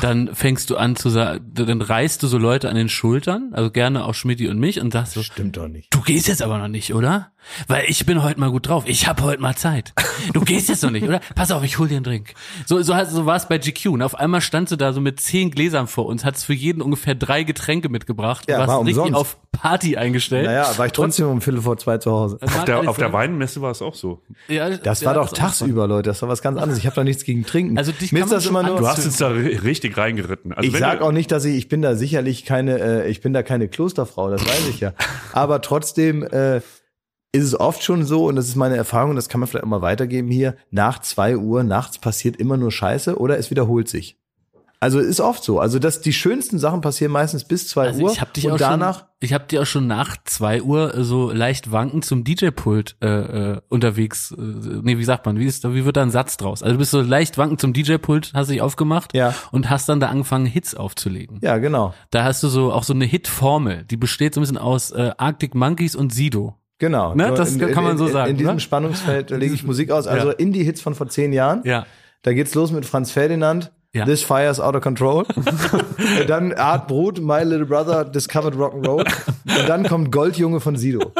Dann 0.00 0.34
fängst 0.34 0.70
du 0.70 0.76
an 0.76 0.96
zu 0.96 1.08
sagen, 1.10 1.44
dann 1.54 1.80
reißt 1.82 2.22
du 2.22 2.26
so 2.26 2.38
Leute 2.38 2.68
an 2.68 2.76
den 2.76 2.88
Schultern, 2.88 3.50
also 3.52 3.70
gerne 3.70 4.04
auch 4.04 4.14
Schmidti 4.14 4.48
und 4.48 4.58
mich 4.58 4.80
und 4.80 4.92
sagst 4.92 5.14
so, 5.14 5.22
Stimmt 5.22 5.56
doch 5.56 5.68
nicht. 5.68 5.92
du 5.94 6.00
gehst 6.02 6.28
jetzt 6.28 6.42
aber 6.42 6.58
noch 6.58 6.68
nicht, 6.68 6.94
oder? 6.94 7.30
Weil 7.68 7.84
ich 7.86 8.04
bin 8.06 8.24
heute 8.24 8.40
mal 8.40 8.50
gut 8.50 8.66
drauf. 8.68 8.82
Ich 8.88 9.06
habe 9.06 9.22
heute 9.22 9.40
mal 9.40 9.54
Zeit. 9.54 9.92
Du 10.32 10.40
gehst 10.40 10.68
jetzt 10.68 10.82
noch 10.82 10.90
nicht, 10.90 11.06
oder? 11.06 11.20
Pass 11.36 11.52
auf, 11.52 11.62
ich 11.62 11.78
hol 11.78 11.86
dir 11.86 11.94
einen 11.94 12.04
Drink. 12.04 12.34
So, 12.66 12.82
so, 12.82 12.92
so 13.08 13.24
war 13.24 13.36
es 13.36 13.46
bei 13.46 13.58
GQ. 13.58 13.86
Und 13.90 14.02
auf 14.02 14.16
einmal 14.16 14.40
standst 14.40 14.72
du 14.72 14.76
da 14.76 14.92
so 14.92 15.00
mit 15.00 15.20
zehn 15.20 15.52
Gläsern 15.52 15.86
vor 15.86 16.06
uns, 16.06 16.24
hattest 16.24 16.44
für 16.44 16.54
jeden 16.54 16.82
ungefähr 16.82 17.14
drei 17.14 17.44
Getränke 17.44 17.88
mitgebracht. 17.88 18.46
Ja, 18.48 18.58
warst 18.58 18.68
war 18.70 18.80
richtig 18.80 18.96
umsonst. 18.98 19.14
auf 19.20 19.36
Party 19.52 19.96
eingestellt. 19.96 20.46
Naja, 20.46 20.68
war 20.76 20.86
ich 20.86 20.92
trotzdem 20.92 21.28
um 21.28 21.40
Viertel 21.40 21.62
vor 21.62 21.76
zwei 21.78 21.98
zu 21.98 22.10
Hause. 22.10 22.38
Auf 22.42 22.64
der, 22.64 22.88
auf 22.90 22.96
der 22.96 23.12
Weinmesse 23.12 23.62
war 23.62 23.70
es 23.70 23.80
auch 23.80 23.94
so. 23.94 24.22
Ja, 24.48 24.68
Das 24.70 25.02
ja, 25.02 25.06
war 25.06 25.14
doch 25.14 25.32
tagsüber, 25.32 25.86
Leute. 25.86 26.08
Das 26.10 26.20
war 26.22 26.28
was 26.28 26.42
ganz 26.42 26.58
anderes. 26.58 26.78
Ich 26.78 26.86
habe 26.86 26.96
da 26.96 27.04
nichts 27.04 27.22
gegen 27.22 27.46
Trinken. 27.46 27.78
Also 27.78 27.92
dich 27.92 28.10
Mir 28.10 28.20
kann 28.20 28.26
ist 28.26 28.30
man 28.32 28.38
das 28.38 28.46
immer 28.46 28.62
nur. 28.64 28.78
Du 28.78 28.88
hast 28.88 29.04
uns 29.06 29.18
da 29.18 29.28
ri- 29.28 29.62
richtig 29.86 29.98
reingeritten. 29.98 30.52
Also 30.52 30.66
Ich 30.66 30.72
wenn 30.74 30.80
sag 30.80 30.98
du- 31.00 31.04
auch 31.06 31.12
nicht, 31.12 31.30
dass 31.32 31.44
ich, 31.44 31.56
ich 31.56 31.68
bin 31.68 31.82
da 31.82 31.94
sicherlich 31.96 32.44
keine, 32.44 32.78
äh, 33.04 33.08
ich 33.10 33.20
bin 33.20 33.32
da 33.32 33.42
keine 33.42 33.68
Klosterfrau, 33.68 34.30
das 34.30 34.42
weiß 34.46 34.68
ich 34.68 34.80
ja. 34.80 34.92
Aber 35.32 35.60
trotzdem 35.62 36.22
äh, 36.22 36.58
ist 37.32 37.44
es 37.44 37.58
oft 37.58 37.82
schon 37.82 38.04
so, 38.04 38.26
und 38.26 38.36
das 38.36 38.48
ist 38.48 38.56
meine 38.56 38.76
Erfahrung, 38.76 39.14
das 39.16 39.28
kann 39.28 39.40
man 39.40 39.48
vielleicht 39.48 39.64
auch 39.64 39.68
mal 39.68 39.82
weitergeben 39.82 40.30
hier, 40.30 40.56
nach 40.70 41.00
zwei 41.00 41.36
Uhr 41.36 41.62
nachts 41.64 41.98
passiert 41.98 42.36
immer 42.36 42.56
nur 42.56 42.72
Scheiße 42.72 43.18
oder 43.18 43.38
es 43.38 43.50
wiederholt 43.50 43.88
sich. 43.88 44.18
Also 44.78 45.00
ist 45.00 45.20
oft 45.20 45.42
so. 45.42 45.58
Also 45.58 45.78
dass 45.78 46.00
die 46.00 46.12
schönsten 46.12 46.58
Sachen 46.58 46.80
passieren 46.82 47.10
meistens 47.12 47.44
bis 47.44 47.68
zwei 47.68 47.86
Also 47.88 48.04
Uhr 48.04 48.12
ich 48.12 48.20
habe 48.20 48.30
dich 48.32 48.44
und 48.46 48.52
auch 48.52 48.58
danach. 48.58 48.98
schon, 48.98 49.06
ich 49.20 49.32
habe 49.32 49.44
dir 49.46 49.62
auch 49.62 49.66
schon 49.66 49.86
nach 49.86 50.16
zwei 50.24 50.60
Uhr 50.62 50.94
äh, 50.94 51.02
so 51.04 51.30
leicht 51.30 51.72
wankend 51.72 52.04
zum 52.04 52.24
DJ-Pult 52.24 52.96
äh, 53.02 53.06
äh, 53.54 53.60
unterwegs. 53.68 54.32
Äh, 54.36 54.40
nee, 54.82 54.98
wie 54.98 55.04
sagt 55.04 55.24
man? 55.26 55.38
Wie 55.38 55.46
ist, 55.46 55.64
wie 55.72 55.84
wird 55.84 55.96
da 55.96 56.02
ein 56.02 56.10
Satz 56.10 56.36
draus? 56.36 56.62
Also 56.62 56.74
du 56.74 56.78
bist 56.78 56.90
so 56.90 57.00
leicht 57.00 57.38
wankend 57.38 57.60
zum 57.60 57.72
DJ-Pult, 57.72 58.32
hast 58.34 58.50
dich 58.50 58.60
aufgemacht 58.60 59.14
Ja. 59.14 59.34
und 59.50 59.70
hast 59.70 59.88
dann 59.88 59.98
da 60.00 60.08
angefangen 60.08 60.46
Hits 60.46 60.74
aufzulegen. 60.74 61.38
Ja, 61.42 61.56
genau. 61.58 61.94
Da 62.10 62.24
hast 62.24 62.42
du 62.42 62.48
so 62.48 62.72
auch 62.72 62.84
so 62.84 62.92
eine 62.92 63.06
Hit-Formel, 63.06 63.84
die 63.84 63.96
besteht 63.96 64.34
so 64.34 64.40
ein 64.40 64.42
bisschen 64.42 64.58
aus 64.58 64.90
äh, 64.90 65.12
Arctic 65.16 65.54
Monkeys 65.54 65.96
und 65.96 66.12
Sido. 66.12 66.54
Genau. 66.78 67.14
Ne, 67.14 67.32
das 67.34 67.58
kann 67.58 67.82
man 67.84 67.96
so 67.96 68.06
in, 68.08 68.12
sagen, 68.12 68.26
In, 68.28 68.34
in 68.36 68.38
diesem 68.38 68.54
ne? 68.56 68.60
Spannungsfeld 68.60 69.30
lege 69.30 69.54
ich 69.54 69.62
Musik 69.66 69.90
aus. 69.90 70.06
Also 70.06 70.28
Ja. 70.28 70.34
Indie-Hits 70.34 70.82
von 70.82 70.94
vor 70.94 71.08
zehn 71.08 71.32
Jahren. 71.32 71.62
Ja. 71.64 71.86
Da 72.20 72.34
geht's 72.34 72.54
los 72.54 72.70
mit 72.72 72.84
Franz 72.84 73.10
Ferdinand. 73.12 73.72
Ja. 73.96 74.04
This 74.04 74.22
Fire's 74.22 74.60
Out 74.60 74.74
of 74.76 74.82
Control. 74.82 75.24
Und 76.20 76.28
dann 76.28 76.52
Art 76.52 76.86
Brut, 76.88 77.20
My 77.20 77.42
Little 77.42 77.66
Brother, 77.66 78.04
Discovered 78.04 78.54
Rock'n'Roll. 78.54 79.04
Und 79.06 79.68
dann 79.68 79.84
kommt 79.88 80.12
Goldjunge 80.12 80.60
von 80.60 80.76
Sido. 80.76 81.12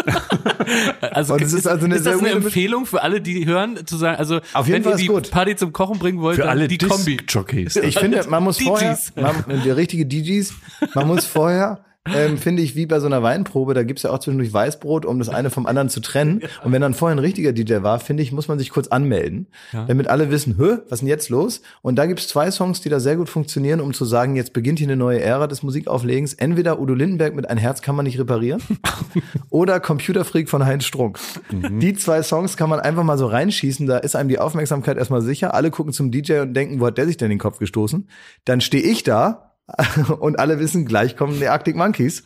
Also 1.00 1.34
Und 1.34 1.42
es 1.42 1.52
ist 1.52 1.66
also 1.66 1.86
eine 1.86 1.94
ist 1.96 2.06
das 2.06 2.18
eine 2.18 2.30
Empfehlung 2.30 2.86
für 2.86 3.02
alle, 3.02 3.20
die 3.20 3.46
hören, 3.46 3.86
zu 3.86 3.96
sagen, 3.96 4.18
also 4.18 4.40
Auf 4.52 4.66
jeden 4.66 4.76
wenn 4.78 4.82
Fall 4.84 4.92
ihr 4.92 4.96
die 4.98 5.06
gut. 5.06 5.30
Party 5.30 5.56
zum 5.56 5.72
Kochen 5.72 5.98
bringen 5.98 6.20
wollt, 6.20 6.36
für 6.36 6.48
alle 6.48 6.68
die 6.68 6.78
Kombi. 6.78 7.16
Disc-Jockeys. 7.16 7.76
Ich 7.76 7.98
finde, 7.98 8.24
man 8.28 8.42
muss 8.44 8.58
vorher, 8.62 8.94
DJs. 8.94 9.12
man, 9.16 9.62
die 9.62 9.70
richtige 9.70 10.04
DJs, 10.06 10.52
man 10.94 11.06
muss 11.06 11.24
vorher, 11.24 11.80
ähm, 12.14 12.38
finde 12.38 12.62
ich, 12.62 12.76
wie 12.76 12.86
bei 12.86 13.00
so 13.00 13.06
einer 13.06 13.22
Weinprobe, 13.22 13.74
da 13.74 13.82
gibt's 13.82 14.02
ja 14.02 14.10
auch 14.10 14.18
zwischendurch 14.18 14.52
Weißbrot, 14.52 15.04
um 15.04 15.18
das 15.18 15.28
eine 15.28 15.50
vom 15.50 15.66
anderen 15.66 15.88
zu 15.88 16.00
trennen. 16.00 16.42
Und 16.64 16.72
wenn 16.72 16.82
dann 16.82 16.94
vorher 16.94 17.16
ein 17.16 17.20
richtiger 17.20 17.52
DJ 17.52 17.82
war, 17.82 17.98
finde 17.98 18.22
ich, 18.22 18.32
muss 18.32 18.48
man 18.48 18.58
sich 18.58 18.70
kurz 18.70 18.88
anmelden, 18.88 19.46
damit 19.72 20.08
alle 20.08 20.30
wissen, 20.30 20.56
hö, 20.58 20.78
was 20.88 20.96
ist 20.96 21.00
denn 21.00 21.08
jetzt 21.08 21.28
los? 21.28 21.62
Und 21.82 21.96
da 21.96 22.06
gibt's 22.06 22.28
zwei 22.28 22.50
Songs, 22.50 22.80
die 22.80 22.88
da 22.88 23.00
sehr 23.00 23.16
gut 23.16 23.28
funktionieren, 23.28 23.80
um 23.80 23.92
zu 23.92 24.04
sagen, 24.04 24.36
jetzt 24.36 24.52
beginnt 24.52 24.78
hier 24.78 24.88
eine 24.88 24.96
neue 24.96 25.20
Ära 25.20 25.46
des 25.46 25.62
Musikauflegens. 25.62 26.34
Entweder 26.34 26.80
Udo 26.80 26.94
Lindenberg 26.94 27.34
mit 27.34 27.48
Ein 27.48 27.58
Herz 27.58 27.82
kann 27.82 27.96
man 27.96 28.04
nicht 28.04 28.18
reparieren 28.18 28.62
oder 29.50 29.80
Computerfreak 29.80 30.48
von 30.48 30.64
Heinz 30.64 30.84
Strunk. 30.84 31.18
Die 31.50 31.94
zwei 31.94 32.22
Songs 32.22 32.56
kann 32.56 32.70
man 32.70 32.80
einfach 32.80 33.04
mal 33.04 33.18
so 33.18 33.26
reinschießen, 33.26 33.86
da 33.86 33.98
ist 33.98 34.16
einem 34.16 34.28
die 34.28 34.38
Aufmerksamkeit 34.38 34.96
erstmal 34.96 35.22
sicher. 35.22 35.54
Alle 35.54 35.70
gucken 35.70 35.92
zum 35.92 36.10
DJ 36.10 36.40
und 36.40 36.54
denken, 36.54 36.80
wo 36.80 36.86
hat 36.86 36.98
der 36.98 37.06
sich 37.06 37.16
denn 37.16 37.26
in 37.26 37.36
den 37.36 37.38
Kopf 37.38 37.58
gestoßen? 37.58 38.08
Dann 38.44 38.60
stehe 38.60 38.82
ich 38.82 39.02
da 39.02 39.45
und 40.20 40.38
alle 40.38 40.58
wissen, 40.58 40.86
gleich 40.86 41.16
kommen 41.16 41.38
die 41.38 41.48
Arctic 41.48 41.76
Monkeys 41.76 42.24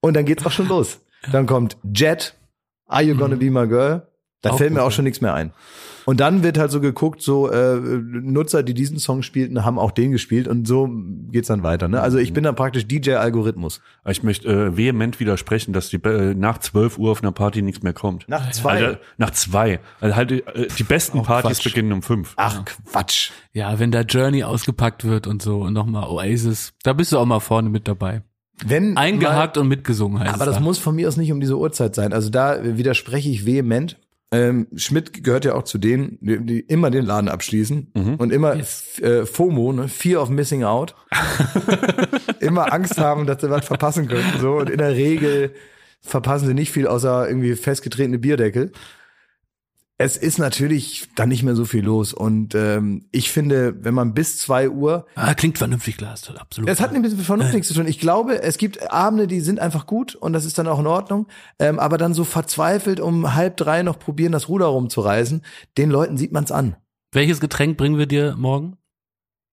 und 0.00 0.14
dann 0.14 0.24
geht's 0.24 0.44
auch 0.46 0.52
schon 0.52 0.68
los. 0.68 1.00
Dann 1.32 1.46
kommt 1.46 1.76
Jet, 1.82 2.34
Are 2.86 3.02
You 3.02 3.16
Gonna 3.16 3.36
Be 3.36 3.50
My 3.50 3.66
Girl? 3.66 4.06
Da 4.42 4.50
Auch 4.50 4.58
fällt 4.58 4.72
mir 4.72 4.82
auch 4.82 4.92
schon 4.92 5.04
nichts 5.04 5.20
mehr 5.20 5.34
ein. 5.34 5.52
Und 6.06 6.20
dann 6.20 6.42
wird 6.42 6.58
halt 6.58 6.70
so 6.70 6.80
geguckt, 6.80 7.22
so 7.22 7.50
äh, 7.50 7.76
Nutzer, 7.76 8.62
die 8.62 8.74
diesen 8.74 8.98
Song 8.98 9.22
spielten, 9.22 9.64
haben 9.64 9.78
auch 9.78 9.90
den 9.90 10.10
gespielt 10.12 10.48
und 10.48 10.66
so 10.66 10.88
geht's 11.30 11.48
dann 11.48 11.62
weiter. 11.62 11.88
Ne? 11.88 12.00
Also 12.00 12.18
ich 12.18 12.32
bin 12.32 12.44
dann 12.44 12.54
praktisch 12.54 12.86
DJ-Algorithmus. 12.86 13.80
Ich 14.08 14.22
möchte 14.22 14.48
äh, 14.48 14.76
vehement 14.76 15.20
widersprechen, 15.20 15.72
dass 15.72 15.88
die, 15.88 15.96
äh, 15.96 16.34
nach 16.34 16.58
12 16.58 16.98
Uhr 16.98 17.12
auf 17.12 17.22
einer 17.22 17.32
Party 17.32 17.62
nichts 17.62 17.82
mehr 17.82 17.92
kommt. 17.92 18.28
Nach 18.28 18.50
zwei. 18.50 18.70
Alter, 18.86 19.00
nach 19.18 19.30
zwei. 19.30 19.80
Also 20.00 20.16
halt 20.16 20.32
äh, 20.32 20.68
die 20.78 20.84
besten 20.84 21.22
Partys 21.22 21.58
Quatsch. 21.58 21.64
beginnen 21.64 21.92
um 21.92 22.02
fünf. 22.02 22.34
Ach 22.36 22.64
Quatsch. 22.64 23.30
Ja, 23.52 23.78
wenn 23.78 23.90
da 23.90 24.02
Journey 24.02 24.44
ausgepackt 24.44 25.04
wird 25.04 25.26
und 25.26 25.42
so 25.42 25.62
und 25.62 25.72
nochmal 25.72 26.04
Oasis, 26.08 26.72
da 26.82 26.92
bist 26.92 27.12
du 27.12 27.18
auch 27.18 27.26
mal 27.26 27.40
vorne 27.40 27.68
mit 27.68 27.88
dabei. 27.88 28.22
Wenn 28.64 28.96
Eingehakt 28.96 29.56
und 29.56 29.68
mitgesungen 29.68 30.20
heißt 30.20 30.34
Aber 30.34 30.42
es 30.42 30.46
das 30.50 30.56
da. 30.56 30.60
muss 30.62 30.78
von 30.78 30.94
mir 30.94 31.08
aus 31.08 31.16
nicht 31.16 31.32
um 31.32 31.40
diese 31.40 31.56
Uhrzeit 31.56 31.94
sein. 31.94 32.12
Also 32.12 32.28
da 32.30 32.58
widerspreche 32.62 33.30
ich 33.30 33.46
vehement. 33.46 33.96
Ähm, 34.32 34.68
Schmidt 34.76 35.24
gehört 35.24 35.44
ja 35.44 35.54
auch 35.54 35.64
zu 35.64 35.78
denen, 35.78 36.16
die, 36.20 36.38
die 36.38 36.60
immer 36.60 36.90
den 36.90 37.04
Laden 37.04 37.28
abschließen 37.28 37.88
und 38.18 38.32
immer 38.32 38.54
f- 38.56 39.00
äh, 39.02 39.26
FOMO, 39.26 39.72
ne? 39.72 39.88
Fear 39.88 40.22
of 40.22 40.28
Missing 40.28 40.62
Out. 40.62 40.94
immer 42.40 42.72
Angst 42.72 42.98
haben, 42.98 43.26
dass 43.26 43.40
sie 43.40 43.50
was 43.50 43.64
verpassen 43.66 44.06
könnten. 44.08 44.38
So. 44.40 44.52
Und 44.58 44.70
in 44.70 44.78
der 44.78 44.94
Regel 44.94 45.52
verpassen 46.00 46.46
sie 46.46 46.54
nicht 46.54 46.70
viel 46.70 46.86
außer 46.86 47.28
irgendwie 47.28 47.54
festgetretene 47.56 48.18
Bierdeckel. 48.18 48.70
Es 50.02 50.16
ist 50.16 50.38
natürlich 50.38 51.08
dann 51.14 51.28
nicht 51.28 51.42
mehr 51.42 51.54
so 51.54 51.66
viel 51.66 51.84
los. 51.84 52.14
Und 52.14 52.54
ähm, 52.54 53.04
ich 53.12 53.30
finde, 53.30 53.84
wenn 53.84 53.92
man 53.92 54.14
bis 54.14 54.38
zwei 54.38 54.70
Uhr 54.70 55.04
Ah, 55.14 55.34
klingt 55.34 55.58
vernünftig, 55.58 55.98
Glas, 55.98 56.34
absolut. 56.34 56.70
es 56.70 56.80
hat 56.80 56.94
ein 56.94 57.02
bisschen 57.02 57.38
nichts 57.52 57.68
zu 57.68 57.74
tun. 57.74 57.86
Ich 57.86 57.98
glaube, 58.00 58.42
es 58.42 58.56
gibt 58.56 58.90
Abende, 58.90 59.26
die 59.26 59.40
sind 59.40 59.60
einfach 59.60 59.86
gut 59.86 60.14
und 60.14 60.32
das 60.32 60.46
ist 60.46 60.56
dann 60.56 60.68
auch 60.68 60.78
in 60.78 60.86
Ordnung. 60.86 61.26
Ähm, 61.58 61.78
aber 61.78 61.98
dann 61.98 62.14
so 62.14 62.24
verzweifelt 62.24 62.98
um 62.98 63.34
halb 63.34 63.58
drei 63.58 63.82
noch 63.82 63.98
probieren, 63.98 64.32
das 64.32 64.48
Ruder 64.48 64.66
rumzureißen, 64.66 65.42
den 65.76 65.90
Leuten 65.90 66.16
sieht 66.16 66.32
man's 66.32 66.50
an. 66.50 66.76
Welches 67.12 67.38
Getränk 67.38 67.76
bringen 67.76 67.98
wir 67.98 68.06
dir 68.06 68.36
morgen? 68.38 68.78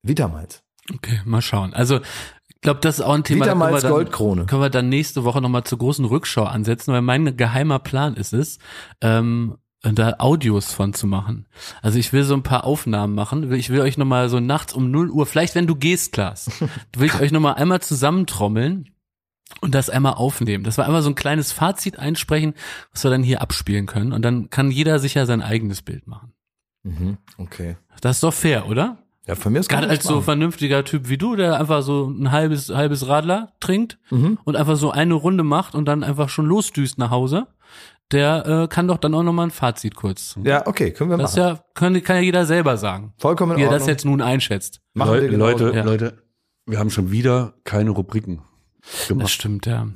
Vitamals. 0.02 0.64
Okay, 0.94 1.20
mal 1.26 1.42
schauen. 1.42 1.74
Also 1.74 2.00
ich 2.48 2.62
glaube, 2.62 2.80
das 2.80 3.00
ist 3.00 3.06
auch 3.06 3.14
ein 3.16 3.26
Thema. 3.26 3.46
da 3.46 3.54
wir 3.56 3.80
dann- 3.82 3.92
Goldkrone. 3.92 4.46
Können 4.46 4.62
wir 4.62 4.70
dann 4.70 4.88
nächste 4.88 5.26
Woche 5.26 5.42
nochmal 5.42 5.66
zur 5.66 5.78
großen 5.80 6.06
Rückschau 6.06 6.44
ansetzen, 6.46 6.94
weil 6.94 7.02
mein 7.02 7.36
geheimer 7.36 7.80
Plan 7.80 8.16
ist 8.16 8.32
es, 8.34 8.60
ähm, 9.02 9.58
da 9.96 10.16
Audios 10.20 10.74
von 10.74 10.94
zu 10.94 11.08
machen. 11.08 11.46
Also 11.82 11.98
ich 12.00 12.14
will 12.14 12.24
so 12.24 12.34
ein 12.34 12.44
paar 12.44 12.64
Aufnahmen 12.64 13.16
machen. 13.16 13.52
Ich 13.54 13.70
will 13.70 13.82
euch 13.82 13.98
nochmal 13.98 14.30
so 14.30 14.40
nachts 14.40 14.74
um 14.74 14.92
0 14.92 15.10
Uhr, 15.12 15.26
vielleicht 15.26 15.56
wenn 15.56 15.68
du 15.68 15.76
gehst, 15.76 16.14
Klaas, 16.14 16.50
will 16.98 17.08
ich 17.08 17.20
euch 17.20 17.32
nochmal 17.32 17.56
einmal 17.56 17.82
zusammentrommeln 17.82 18.90
und 19.62 19.74
das 19.76 19.90
einmal 19.90 20.14
aufnehmen. 20.16 20.64
Das 20.64 20.78
war 20.78 20.86
einmal 20.86 21.02
so 21.02 21.10
ein 21.10 21.16
kleines 21.16 21.52
Fazit 21.52 22.00
einsprechen, 22.00 22.54
was 22.92 23.04
wir 23.04 23.12
dann 23.12 23.24
hier 23.24 23.42
abspielen 23.42 23.86
können. 23.86 24.12
Und 24.14 24.24
dann 24.24 24.50
kann 24.50 24.72
jeder 24.72 25.00
sich 25.00 25.14
ja 25.14 25.26
sein 25.26 25.42
eigenes 25.42 25.82
Bild 25.82 26.08
machen. 26.08 26.34
Mhm, 26.84 27.18
okay. 27.38 27.78
Das 28.02 28.18
ist 28.18 28.24
doch 28.24 28.34
fair, 28.34 28.68
oder? 28.68 28.98
Ja, 29.26 29.36
von 29.36 29.52
mir 29.52 29.60
ist 29.60 29.68
Gerade 29.68 29.90
als 29.90 30.06
so 30.06 30.22
vernünftiger 30.22 30.86
Typ 30.86 31.10
wie 31.10 31.18
du, 31.18 31.36
der 31.36 31.60
einfach 31.60 31.82
so 31.82 32.08
ein 32.10 32.32
halbes, 32.32 32.70
halbes 32.70 33.08
Radler 33.10 33.52
trinkt 33.60 33.98
Mhm. 34.10 34.38
und 34.46 34.56
einfach 34.56 34.78
so 34.78 34.92
eine 34.92 35.16
Runde 35.16 35.44
macht 35.44 35.76
und 35.76 35.86
dann 35.86 36.04
einfach 36.04 36.30
schon 36.30 36.46
losdüst 36.46 36.98
nach 36.98 37.10
Hause, 37.10 37.48
der 38.12 38.46
äh, 38.64 38.68
kann 38.68 38.88
doch 38.88 38.98
dann 38.98 39.14
auch 39.14 39.24
nochmal 39.24 39.48
ein 39.48 39.52
Fazit 39.52 39.96
kurz. 39.96 40.36
Ja, 40.44 40.66
okay, 40.66 40.92
können 40.92 41.10
wir 41.10 41.18
Das 41.18 41.32
ist 41.32 41.38
machen. 41.38 41.56
ja, 41.58 41.64
kann, 41.74 42.04
kann 42.04 42.16
ja 42.18 42.22
jeder 42.22 42.46
selber 42.46 42.78
sagen, 42.78 43.14
Vollkommen 43.18 43.54
in 43.54 43.58
wie 43.60 43.64
er 43.64 43.70
das 43.72 43.86
jetzt 43.88 44.06
nun 44.06 44.22
einschätzt. 44.22 44.80
Machen 44.94 45.14
wir 45.14 45.22
Leute, 45.22 45.30
genauso. 45.32 45.66
Leute, 45.66 45.78
ja. 45.78 45.84
Leute, 45.84 46.24
wir 46.66 46.80
haben 46.80 46.90
schon 46.90 47.12
wieder 47.12 47.54
keine 47.64 47.90
Rubriken 47.92 48.42
Das 48.82 49.08
gemacht. 49.08 49.30
stimmt, 49.30 49.66
ja. 49.66 49.88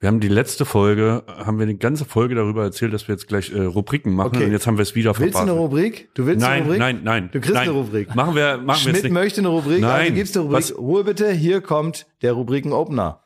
Wir 0.00 0.08
haben 0.08 0.18
die 0.18 0.28
letzte 0.28 0.64
Folge, 0.64 1.22
haben 1.28 1.60
wir 1.60 1.66
die 1.66 1.78
ganze 1.78 2.04
Folge 2.04 2.34
darüber 2.34 2.64
erzählt, 2.64 2.92
dass 2.92 3.06
wir 3.06 3.14
jetzt 3.14 3.28
gleich 3.28 3.52
äh, 3.52 3.60
Rubriken 3.62 4.12
machen 4.14 4.34
Okay. 4.36 4.46
und 4.46 4.50
jetzt 4.52 4.66
haben 4.66 4.76
wir 4.76 4.82
es 4.82 4.96
wieder 4.96 5.16
Willst 5.16 5.34
du 5.36 5.38
eine 5.38 5.52
verpasst. 5.52 5.62
Rubrik? 5.72 6.08
Du 6.14 6.26
willst 6.26 6.40
Nein, 6.40 6.50
eine 6.54 6.62
Rubrik? 6.64 6.78
nein, 6.80 7.00
nein. 7.04 7.28
Du 7.32 7.38
kriegst 7.38 7.54
nein. 7.54 7.68
eine 7.68 7.78
Rubrik. 7.78 8.12
Machen 8.16 8.34
wir, 8.34 8.56
machen 8.56 8.66
wir 8.66 8.74
Schmidt 8.74 8.94
jetzt 8.96 9.02
nicht. 9.04 9.12
möchte 9.12 9.40
eine 9.42 9.48
Rubrik, 9.48 9.84
also 9.84 9.86
Nein. 9.96 10.14
gibst 10.16 10.34
du 10.34 10.40
eine 10.40 10.48
Rubrik. 10.48 10.64
Was- 10.64 10.76
Ruhe 10.76 11.04
bitte, 11.04 11.30
hier 11.30 11.60
kommt 11.60 12.06
der 12.22 12.32
Rubriken-Opener. 12.32 13.21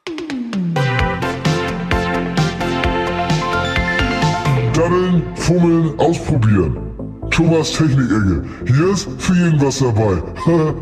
Daddeln, 4.77 5.22
fummeln, 5.37 5.99
ausprobieren. 5.99 6.77
Thomas 7.31 7.72
Technik-Ecke. 7.72 8.45
Hier 8.66 8.89
ist 8.93 9.09
für 9.18 9.35
jeden 9.35 9.61
was 9.61 9.79
dabei. 9.79 10.22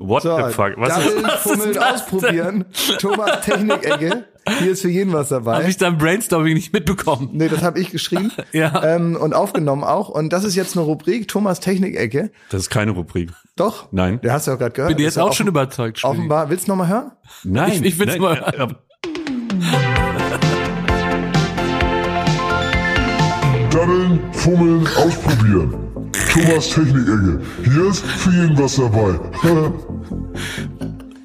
What 0.00 0.22
So, 0.24 0.36
the 0.36 0.52
fuck? 0.52 0.72
Was 0.76 0.98
ist, 0.98 1.06
Daddeln, 1.22 1.30
fummeln, 1.38 1.78
ausprobieren. 1.78 2.64
Thomas 2.98 3.40
Technik-Ecke. 3.42 4.24
Hier 4.58 4.72
ist 4.72 4.82
für 4.82 4.88
jeden 4.88 5.12
was 5.12 5.28
dabei. 5.28 5.58
Habe 5.58 5.68
ich 5.70 5.76
dann 5.76 5.98
Brainstorming 5.98 6.54
nicht 6.54 6.72
mitbekommen. 6.72 7.28
Nee, 7.32 7.48
das 7.48 7.62
habe 7.62 7.78
ich 7.78 7.90
geschrieben 7.90 8.32
Ja. 8.52 8.82
ähm, 8.96 9.16
und 9.16 9.32
aufgenommen 9.34 9.84
auch. 9.84 10.08
Und 10.08 10.32
das 10.32 10.42
ist 10.44 10.56
jetzt 10.56 10.76
eine 10.76 10.84
Rubrik, 10.84 11.28
Thomas 11.28 11.60
Technik-Ecke. 11.60 12.32
das 12.50 12.62
ist 12.62 12.70
keine 12.70 12.90
Rubrik. 12.92 13.30
Doch? 13.54 13.92
Nein. 13.92 14.20
Der 14.22 14.32
hast 14.32 14.46
du 14.48 14.50
ja 14.52 14.56
gerade 14.56 14.72
gehört. 14.72 14.88
Bin 14.88 14.96
dir 14.98 15.06
Ist 15.08 15.14
jetzt 15.16 15.22
auch 15.22 15.32
schon 15.34 15.46
überzeugt. 15.46 16.02
Offenbar. 16.02 16.50
Willst 16.50 16.66
du 16.66 16.72
noch 16.72 16.76
mal 16.78 16.88
hören? 16.88 17.12
Nein. 17.44 17.72
Ich- 17.74 17.82
ich 17.84 17.98
will's 18.00 18.12
nein, 18.12 18.20
mal- 18.20 18.54
äh, 18.56 18.66
fummeln, 24.40 24.86
ausprobieren. 24.96 25.74
Thomas 26.32 26.68
Technik-Ecke. 26.70 27.40
Hier 27.64 27.86
ist 27.90 28.04
für 28.04 28.30
jeden 28.30 28.58
was 28.58 28.76
dabei. 28.76 29.20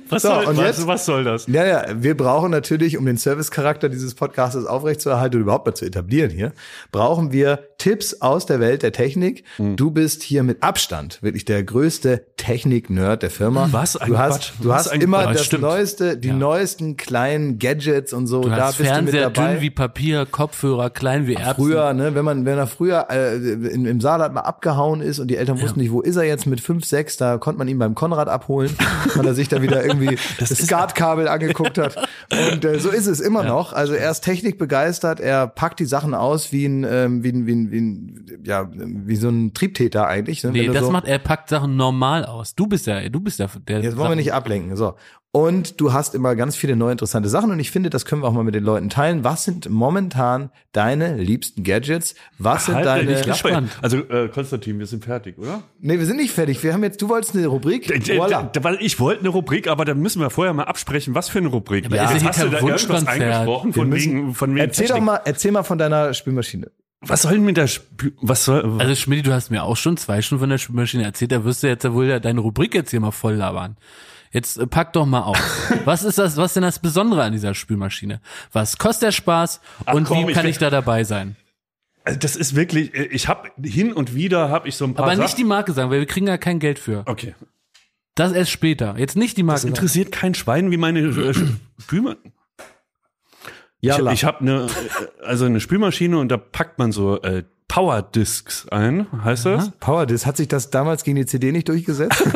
Was, 0.07 0.21
So, 0.21 0.27
soll, 0.29 0.45
und 0.45 0.57
was, 0.57 0.65
jetzt? 0.77 0.87
was 0.87 1.05
soll 1.05 1.23
das? 1.23 1.47
Ja, 1.47 1.65
ja, 1.65 1.83
wir 1.97 2.15
brauchen 2.15 2.51
natürlich, 2.51 2.95
um 2.95 3.07
den 3.07 3.17
Servicecharakter 3.17 3.89
dieses 3.89 4.13
Podcasts 4.13 4.63
aufrechtzuerhalten 4.63 5.37
und 5.37 5.41
überhaupt 5.41 5.65
mal 5.65 5.73
zu 5.73 5.83
etablieren 5.83 6.29
hier, 6.29 6.53
brauchen 6.91 7.31
wir 7.31 7.69
Tipps 7.77 8.21
aus 8.21 8.45
der 8.45 8.59
Welt 8.59 8.83
der 8.83 8.91
Technik. 8.91 9.43
Hm. 9.57 9.75
Du 9.75 9.91
bist 9.91 10.23
hier 10.23 10.43
mit 10.43 10.63
Abstand 10.63 11.21
wirklich 11.21 11.45
der 11.45 11.63
größte 11.63 12.25
Technik-Nerd 12.37 13.23
der 13.23 13.29
Firma. 13.29 13.67
Was 13.71 13.97
ein 13.97 14.09
du 14.09 14.17
hast, 14.17 14.31
Quatsch. 14.33 14.51
du 14.61 14.73
hast 14.73 14.93
immer 14.93 15.23
Quatsch. 15.23 15.35
das 15.35 15.45
Stimmt. 15.45 15.63
neueste, 15.63 16.17
die 16.17 16.29
Ja. 16.29 16.33
neuesten 16.35 16.95
kleinen 16.97 17.59
Gadgets 17.59 18.13
und 18.13 18.27
so. 18.27 18.41
Du 18.41 18.49
da 18.49 18.67
hast 18.67 18.77
bist 18.77 18.89
Fernseher 18.89 19.23
du 19.23 19.27
mit 19.29 19.37
dabei. 19.37 19.53
dünn 19.53 19.61
wie 19.61 19.69
Papier, 19.69 20.25
Kopfhörer 20.25 20.89
klein 20.89 21.27
wie 21.27 21.33
Erbsen. 21.35 21.55
Früher, 21.55 21.93
ne, 21.93 22.15
wenn 22.15 22.25
man, 22.25 22.45
wenn 22.45 22.57
er 22.57 22.67
früher 22.67 23.07
äh, 23.09 23.35
in, 23.35 23.85
im 23.85 23.99
Saarland 24.01 24.33
mal 24.33 24.41
abgehauen 24.41 25.01
ist 25.01 25.19
und 25.19 25.27
die 25.29 25.37
Eltern 25.37 25.61
wussten 25.61 25.79
nicht, 25.79 25.91
wo 25.91 26.01
ist 26.01 26.15
er 26.15 26.23
jetzt 26.23 26.45
mit 26.47 26.61
fünf, 26.61 26.85
sechs, 26.85 27.17
da 27.17 27.37
konnte 27.37 27.57
man 27.59 27.67
ihn 27.67 27.77
beim 27.79 27.95
Konrad 27.95 28.27
abholen, 28.29 28.71
weil 29.15 29.25
er 29.27 29.33
sich 29.33 29.47
da 29.49 29.61
wieder 29.61 29.83
irgendwie 29.85 30.17
das, 30.39 30.49
Skatkabel 30.49 31.27
angeguckt 31.27 31.77
hat. 31.77 31.95
Und 32.51 32.63
äh, 32.65 32.79
so 32.79 32.89
ist 32.89 33.07
es 33.07 33.19
immer 33.19 33.43
noch. 33.43 33.73
Also 33.73 33.93
er 33.93 34.11
ist 34.11 34.21
technikbegeistert, 34.21 35.19
er 35.19 35.47
packt 35.47 35.79
die 35.79 35.85
Sachen 35.85 36.13
aus 36.13 36.51
wie 36.51 36.65
ein, 36.65 36.85
ähm, 36.89 37.23
wie 37.23 37.29
ein, 37.31 37.45
wie 37.47 37.51
ein, 37.53 37.64
wie 37.71 37.81
ein 37.81 38.25
ja, 38.43 38.69
wie 38.73 39.15
so 39.15 39.29
ein 39.29 39.53
Triebtäter 39.53 40.07
eigentlich. 40.07 40.43
Ne? 40.43 40.51
Nee, 40.51 40.67
das 40.67 40.85
so, 40.85 40.91
macht, 40.91 41.07
er 41.07 41.19
packt 41.19 41.49
Sachen 41.49 41.75
normal 41.75 42.25
aus. 42.25 42.55
Du 42.55 42.67
bist 42.67 42.87
ja, 42.87 43.07
du 43.09 43.19
bist 43.19 43.39
ja 43.39 43.47
der. 43.67 43.81
Jetzt 43.81 43.97
wollen 43.97 44.09
wir 44.09 44.15
nicht 44.15 44.33
ablenken. 44.33 44.75
So. 44.75 44.95
Und 45.31 45.81
du 45.81 45.91
hast 45.91 46.15
immer 46.15 46.33
ganz 46.37 46.55
viele 46.55 46.77
neue 46.77 46.93
interessante 46.93 47.27
Sachen 47.27 47.51
und 47.51 47.59
ich 47.59 47.69
finde, 47.69 47.89
das 47.89 48.05
können 48.05 48.21
wir 48.23 48.27
auch 48.29 48.31
mal 48.33 48.45
mit 48.45 48.55
den 48.55 48.63
Leuten 48.63 48.89
teilen. 48.89 49.25
Was 49.25 49.43
sind 49.43 49.69
momentan 49.69 50.49
deine 50.71 51.17
liebsten 51.17 51.63
Gadgets? 51.65 52.15
Was 52.37 52.67
sind 52.67 52.75
Halt 52.75 52.85
deine 52.85 53.15
Klappe. 53.15 53.29
gespannt. 53.31 53.71
Also, 53.81 53.97
äh, 53.97 54.29
Konstantin, 54.29 54.79
wir 54.79 54.85
sind 54.85 55.03
fertig, 55.03 55.37
oder? 55.37 55.63
Nee, 55.81 55.99
wir 55.99 56.05
sind 56.05 56.15
nicht 56.17 56.31
fertig. 56.31 56.63
Wir 56.63 56.71
haben 56.71 56.83
jetzt, 56.83 57.01
du 57.01 57.09
wolltest 57.09 57.35
eine 57.35 57.47
Rubrik. 57.47 57.85
D- 57.85 58.17
Weil 58.17 58.77
ich 58.79 58.97
wollte 59.01 59.19
eine 59.19 59.29
Rubrik, 59.29 59.67
aber 59.67 59.83
da 59.83 59.93
müssen 59.93 60.21
wir 60.21 60.29
vorher 60.29 60.53
mal 60.53 60.63
absprechen, 60.63 61.15
was 61.15 61.27
für 61.27 61.39
eine 61.39 61.49
Rubrik. 61.49 61.87
aber 61.87 61.95
ist 61.95 62.01
ja 62.01 62.11
Jetzt 62.13 62.25
hast 62.27 62.43
du 62.43 62.49
da 62.51 62.59
irgendwas 62.61 63.05
eingesprochen 63.05 63.73
von 63.73 63.91
Wir 63.91 63.97
wegen, 63.99 64.13
müssen- 64.27 64.33
von 64.35 64.49
wegen 64.51 64.59
Erzähl 64.65 64.87
doch 64.87 64.93
Technik. 64.93 65.05
mal, 65.05 65.19
erzähl 65.25 65.51
mal 65.51 65.63
von 65.63 65.77
deiner 65.77 66.13
Spülmaschine. 66.13 66.71
Was 67.07 67.21
soll 67.23 67.33
denn 67.33 67.43
mit 67.45 67.57
der 67.57 67.67
Spü 67.67 68.11
was 68.21 68.45
soll, 68.45 68.79
Also 68.79 68.95
Schmidt, 68.95 69.25
du 69.27 69.33
hast 69.33 69.49
mir 69.51 69.63
auch 69.63 69.77
schon 69.77 69.97
zwei 69.97 70.21
Stunden 70.21 70.41
von 70.41 70.49
der 70.49 70.57
Spülmaschine 70.57 71.03
erzählt, 71.03 71.31
da 71.31 71.43
wirst 71.43 71.63
du 71.63 71.67
jetzt 71.67 71.83
ja 71.83 71.93
wohl 71.93 72.05
ja 72.07 72.19
deine 72.19 72.39
Rubrik 72.41 72.73
jetzt 72.73 72.91
hier 72.91 72.99
mal 72.99 73.11
voll 73.11 73.33
labern. 73.35 73.77
Jetzt 74.31 74.57
äh, 74.57 74.67
pack 74.67 74.93
doch 74.93 75.05
mal 75.05 75.21
auf. 75.21 75.37
was 75.85 76.03
ist 76.03 76.17
das, 76.17 76.35
was 76.37 76.47
ist 76.47 76.55
denn 76.55 76.63
das 76.63 76.79
Besondere 76.79 77.23
an 77.23 77.31
dieser 77.31 77.53
Spülmaschine? 77.53 78.19
Was 78.51 78.77
kostet 78.77 79.03
der 79.07 79.11
Spaß 79.11 79.61
und 79.93 80.05
komm, 80.05 80.25
wie 80.25 80.31
ich 80.31 80.35
kann 80.35 80.43
will- 80.43 80.49
ich 80.51 80.57
da 80.57 80.69
dabei 80.69 81.03
sein? 81.03 81.35
Also 82.03 82.19
das 82.19 82.35
ist 82.35 82.55
wirklich, 82.55 82.93
äh, 82.93 83.05
ich 83.05 83.27
habe 83.27 83.49
hin 83.63 83.91
und 83.93 84.13
wieder 84.13 84.49
habe 84.49 84.67
ich 84.67 84.75
so 84.75 84.85
ein 84.85 84.93
paar 84.93 85.05
Aber 85.05 85.15
nicht 85.15 85.29
Sachen- 85.29 85.37
die 85.37 85.43
Marke 85.45 85.73
sagen, 85.73 85.89
weil 85.89 85.99
wir 85.99 86.05
kriegen 86.05 86.27
ja 86.27 86.37
kein 86.37 86.59
Geld 86.59 86.77
für. 86.79 87.03
Okay. 87.07 87.33
Das 88.13 88.31
erst 88.31 88.51
später. 88.51 88.95
Jetzt 88.97 89.15
nicht 89.17 89.37
die 89.37 89.43
Marke. 89.43 89.55
Das 89.55 89.61
sagen. 89.63 89.73
interessiert 89.75 90.11
kein 90.11 90.33
Schwein, 90.35 90.69
wie 90.71 90.77
meine 90.77 90.99
äh, 90.99 91.33
Spülmaschine. 91.81 92.31
Ja, 93.85 93.99
ich 93.99 94.13
ich 94.13 94.25
habe 94.25 94.41
eine, 94.41 94.65
äh, 94.65 95.25
also 95.25 95.45
eine 95.45 95.59
Spülmaschine 95.59 96.17
und 96.17 96.29
da 96.29 96.37
packt 96.37 96.79
man 96.79 96.91
so 96.91 97.21
äh, 97.21 97.43
Power 97.67 98.01
Discs 98.01 98.67
ein, 98.69 99.07
heißt 99.23 99.45
das? 99.45 99.71
Power, 99.79 100.05
das 100.05 100.25
hat 100.25 100.37
sich 100.37 100.47
das 100.47 100.69
damals 100.69 101.03
gegen 101.03 101.17
die 101.17 101.25
CD 101.25 101.51
nicht 101.51 101.67
durchgesetzt? 101.67 102.23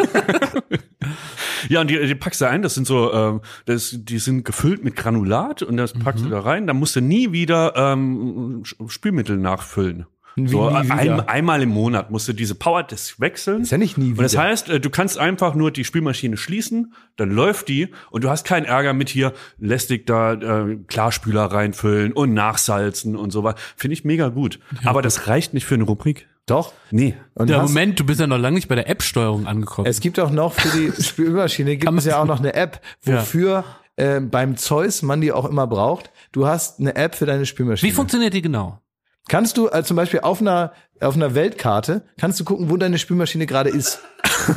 Ja, 1.67 1.81
und 1.81 1.89
die, 1.89 2.05
die 2.07 2.15
packst 2.15 2.39
du 2.39 2.47
ein, 2.47 2.61
das 2.61 2.73
sind 2.73 2.87
so, 2.87 3.13
ähm, 3.13 3.41
das, 3.65 3.93
die 3.93 4.19
sind 4.19 4.45
gefüllt 4.45 4.83
mit 4.83 4.95
Granulat 4.95 5.61
und 5.61 5.77
das 5.77 5.93
packst 5.93 6.23
du 6.23 6.29
da 6.29 6.39
rein, 6.39 6.67
dann 6.67 6.77
musst 6.77 6.95
du 6.95 7.01
nie 7.01 7.31
wieder 7.31 7.73
ähm, 7.75 8.63
Spülmittel 8.87 9.37
nachfüllen. 9.37 10.05
So 10.47 10.69
nie 10.69 10.83
wieder? 10.85 10.95
ein, 10.95 11.19
einmal 11.27 11.61
im 11.61 11.69
Monat 11.69 12.11
musst 12.11 12.27
du 12.27 12.33
diese 12.33 12.55
Power 12.55 12.83
Disc 12.83 13.19
wechseln. 13.19 13.61
Ist 13.61 13.71
ja 13.71 13.77
nicht 13.77 13.97
nie 13.97 14.11
Und 14.11 14.21
das 14.21 14.33
wieder. 14.33 14.43
heißt, 14.43 14.69
äh, 14.69 14.79
du 14.79 14.89
kannst 14.89 15.17
einfach 15.17 15.55
nur 15.55 15.71
die 15.71 15.83
Spülmaschine 15.83 16.37
schließen, 16.37 16.93
dann 17.17 17.31
läuft 17.31 17.67
die 17.67 17.89
und 18.11 18.23
du 18.23 18.29
hast 18.29 18.45
keinen 18.45 18.65
Ärger 18.65 18.93
mit 18.93 19.09
hier 19.09 19.33
lästig 19.57 20.05
da 20.07 20.33
äh, 20.33 20.77
Klarspüler 20.87 21.45
reinfüllen 21.45 22.13
und 22.13 22.33
nachsalzen 22.33 23.15
und 23.15 23.31
so 23.31 23.43
weiter. 23.43 23.59
Finde 23.75 23.93
ich 23.93 24.05
mega 24.05 24.29
gut. 24.29 24.59
Aber 24.85 25.01
das 25.01 25.27
reicht 25.27 25.53
nicht 25.53 25.65
für 25.65 25.75
eine 25.75 25.83
Rubrik. 25.83 26.27
Doch. 26.45 26.73
Nee. 26.89 27.15
Und 27.35 27.49
Ja, 27.49 27.61
Moment, 27.61 27.99
du 27.99 28.05
bist 28.05 28.19
ja 28.19 28.25
noch 28.25 28.39
lange 28.39 28.55
nicht 28.55 28.67
bei 28.67 28.75
der 28.75 28.89
App-Steuerung 28.89 29.45
angekommen. 29.45 29.87
Es 29.87 29.99
gibt 29.99 30.19
auch 30.19 30.31
noch 30.31 30.53
für 30.53 30.75
die 30.75 30.91
Spülmaschine 31.03 31.77
gibt 31.77 31.97
es 31.99 32.05
ja 32.05 32.19
auch 32.19 32.25
noch 32.25 32.39
eine 32.39 32.55
App, 32.55 32.81
wofür 33.03 33.63
äh, 33.97 34.19
beim 34.19 34.57
Zeus 34.57 35.01
man 35.03 35.21
die 35.21 35.31
auch 35.31 35.45
immer 35.45 35.67
braucht. 35.67 36.09
Du 36.31 36.47
hast 36.47 36.79
eine 36.79 36.95
App 36.95 37.13
für 37.15 37.25
deine 37.27 37.45
Spülmaschine. 37.45 37.91
wie 37.91 37.95
funktioniert 37.95 38.33
die 38.33 38.41
genau? 38.41 38.81
Kannst 39.29 39.55
du 39.57 39.69
äh, 39.69 39.83
zum 39.83 39.95
Beispiel 39.95 40.19
auf 40.19 40.41
einer 40.41 40.73
auf 41.01 41.15
einer 41.15 41.33
Weltkarte 41.33 42.01
kannst 42.19 42.39
du 42.39 42.43
gucken, 42.43 42.69
wo 42.69 42.75
deine 42.75 42.97
Spülmaschine 42.97 43.45
gerade 43.45 43.69
ist. 43.69 43.99